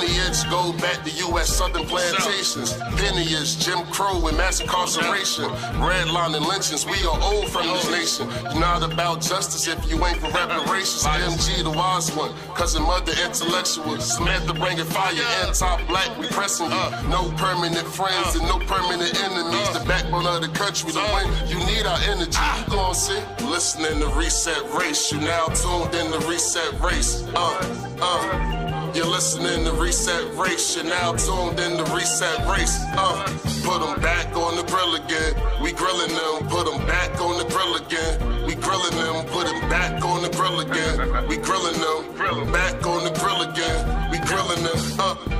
Lineage 0.00 0.44
go 0.50 0.72
back 0.78 1.02
to 1.04 1.10
U.S. 1.28 1.48
Southern 1.48 1.86
plantations. 1.86 2.78
Lineage, 3.00 3.58
Jim 3.58 3.84
Crow 3.90 4.26
and 4.28 4.36
mass 4.36 4.60
incarceration. 4.60 5.44
Redlining 5.82 6.36
and 6.36 6.46
lynchings. 6.46 6.86
We 6.86 7.02
are 7.06 7.18
old 7.20 7.48
from 7.48 7.66
this 7.66 7.90
nation. 7.90 8.28
You're 8.52 8.60
not 8.60 8.82
about 8.82 9.20
justice 9.20 9.66
if 9.66 9.78
you 9.90 10.04
ain't 10.06 10.18
for 10.18 10.30
reparations. 10.30 11.04
MG, 11.04 11.64
the 11.64 11.70
wise 11.70 12.14
one. 12.14 12.32
Cousin 12.54 12.82
Mother, 12.82 13.12
intellectual. 13.24 13.98
Samantha 14.00 14.54
bringing 14.54 14.84
fire. 14.84 15.12
Anti-black, 15.46 16.16
we 16.18 16.26
pressing 16.28 16.70
you. 16.70 16.88
No 17.08 17.30
permanent 17.36 17.86
friends 17.86 18.36
and 18.36 18.46
no 18.46 18.58
permanent 18.58 19.12
enemies. 19.22 19.68
The 19.72 19.84
backbone 19.86 20.26
of 20.26 20.42
the 20.42 20.48
country. 20.48 20.92
To 20.92 20.98
win, 21.14 21.28
you 21.48 21.58
need 21.66 21.86
our 21.86 21.98
energy. 22.06 22.38
You 22.66 22.70
gon' 22.70 22.94
see? 22.94 23.20
Listening 23.46 24.00
to 24.00 24.08
Reset 24.08 24.62
Race. 24.74 24.91
You 24.92 25.20
now 25.20 25.46
tuned 25.46 25.94
in 25.94 26.12
to 26.12 26.18
Reset 26.28 26.78
Race. 26.80 27.26
Uh, 27.34 27.96
uh. 28.02 28.92
You're 28.94 29.06
listening 29.06 29.64
to 29.64 29.72
Reset 29.72 30.34
Race. 30.36 30.76
You're 30.76 30.84
now 30.84 31.14
tuned 31.14 31.58
in 31.60 31.78
to 31.78 31.94
Reset 31.94 32.46
Race. 32.46 32.78
Uh, 32.92 33.24
put 33.64 33.80
them 33.80 33.98
back 34.02 34.36
on 34.36 34.54
the 34.54 34.62
grill 34.64 34.96
again. 34.96 35.32
We 35.62 35.72
grilling 35.72 36.10
them. 36.10 36.46
Put 36.46 36.66
them 36.66 36.86
back 36.86 37.18
on 37.22 37.38
the 37.38 37.48
grill 37.48 37.76
again. 37.76 38.44
We 38.46 38.54
grilling 38.54 38.94
them. 38.94 39.24
Put 39.28 39.46
them 39.46 39.66
back 39.70 40.04
on 40.04 40.24
the 40.24 40.28
grill 40.28 40.60
again. 40.60 41.26
We 41.26 41.38
grilling 41.38 41.80
them. 41.80 42.52
Back 42.52 42.86
on 42.86 43.04
the 43.04 43.18
grill 43.18 43.40
again. 43.48 44.10
We 44.10 44.18
grilling 44.18 44.62
them. 44.62 45.00
Uh. 45.00 45.31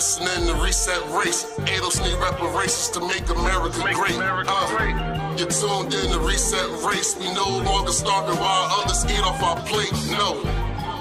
You're 0.00 0.08
listening 0.08 0.46
to 0.48 0.54
Reset 0.64 1.02
Race. 1.12 1.44
ADOS 1.68 2.00
need 2.00 2.16
reparations 2.16 2.88
to 2.96 3.00
make 3.06 3.28
America 3.28 3.82
great. 3.92 4.16
Uh, 4.16 5.36
you're 5.36 5.46
tuned 5.46 5.92
in 5.92 6.10
to 6.12 6.18
Reset 6.20 6.70
Race. 6.88 7.18
We 7.20 7.30
no 7.34 7.60
longer 7.68 7.92
starving 7.92 8.40
while 8.40 8.80
others 8.80 9.04
eat 9.04 9.20
off 9.20 9.42
our 9.42 9.60
plate. 9.66 9.92
No. 10.08 10.40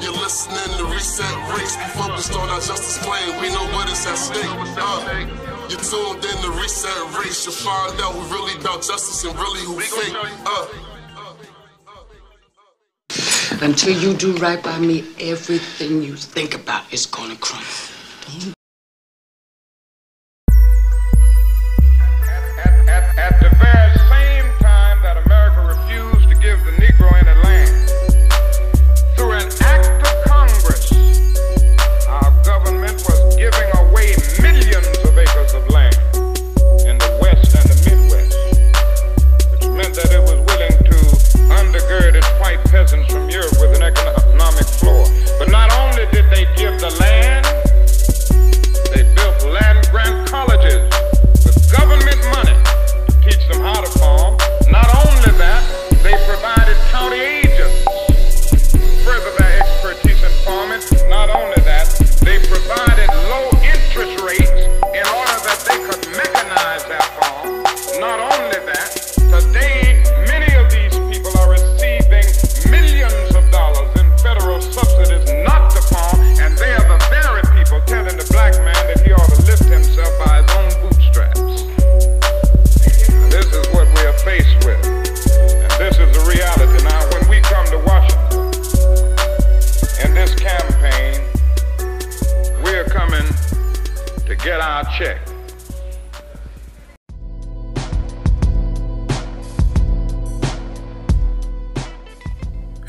You're 0.04 0.12
listening 0.12 0.76
to 0.80 0.84
Reset 0.92 1.32
Race. 1.56 1.78
We 1.78 1.86
focused 1.96 2.34
on 2.34 2.50
our 2.50 2.60
justice 2.60 2.98
claim. 2.98 3.40
We 3.40 3.48
know 3.48 3.64
what 3.72 3.90
is 3.90 4.06
at 4.06 4.16
stake. 4.16 4.44
Uh, 4.44 5.00
you're 5.70 5.80
tuned 5.80 6.26
in 6.26 6.36
to 6.44 6.52
Reset 6.60 7.24
Race. 7.24 7.46
You'll 7.46 7.56
find 7.56 7.96
out 8.02 8.12
who 8.12 8.36
really 8.36 8.60
about 8.60 8.84
justice 8.84 9.24
and 9.24 9.34
really 9.40 9.64
who 9.64 9.80
fake. 9.80 10.14
Uh, 10.46 10.68
Until 13.62 13.98
you 13.98 14.14
do 14.14 14.36
right 14.40 14.62
by 14.62 14.78
me, 14.78 15.06
everything 15.22 16.02
you 16.04 16.18
think 16.18 16.54
about 16.54 16.92
is 16.92 17.06
gonna 17.06 17.38
crumble. 17.38 18.59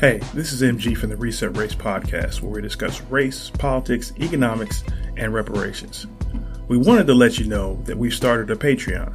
Hey, 0.01 0.17
this 0.33 0.51
is 0.51 0.61
MG 0.63 0.97
from 0.97 1.11
the 1.11 1.15
Reset 1.15 1.55
Race 1.55 1.75
podcast, 1.75 2.41
where 2.41 2.51
we 2.51 2.59
discuss 2.59 3.01
race, 3.01 3.51
politics, 3.51 4.11
economics, 4.19 4.83
and 5.15 5.31
reparations. 5.31 6.07
We 6.67 6.77
wanted 6.77 7.05
to 7.05 7.13
let 7.13 7.37
you 7.37 7.45
know 7.45 7.75
that 7.83 7.95
we've 7.95 8.11
started 8.11 8.49
a 8.49 8.55
Patreon. 8.55 9.13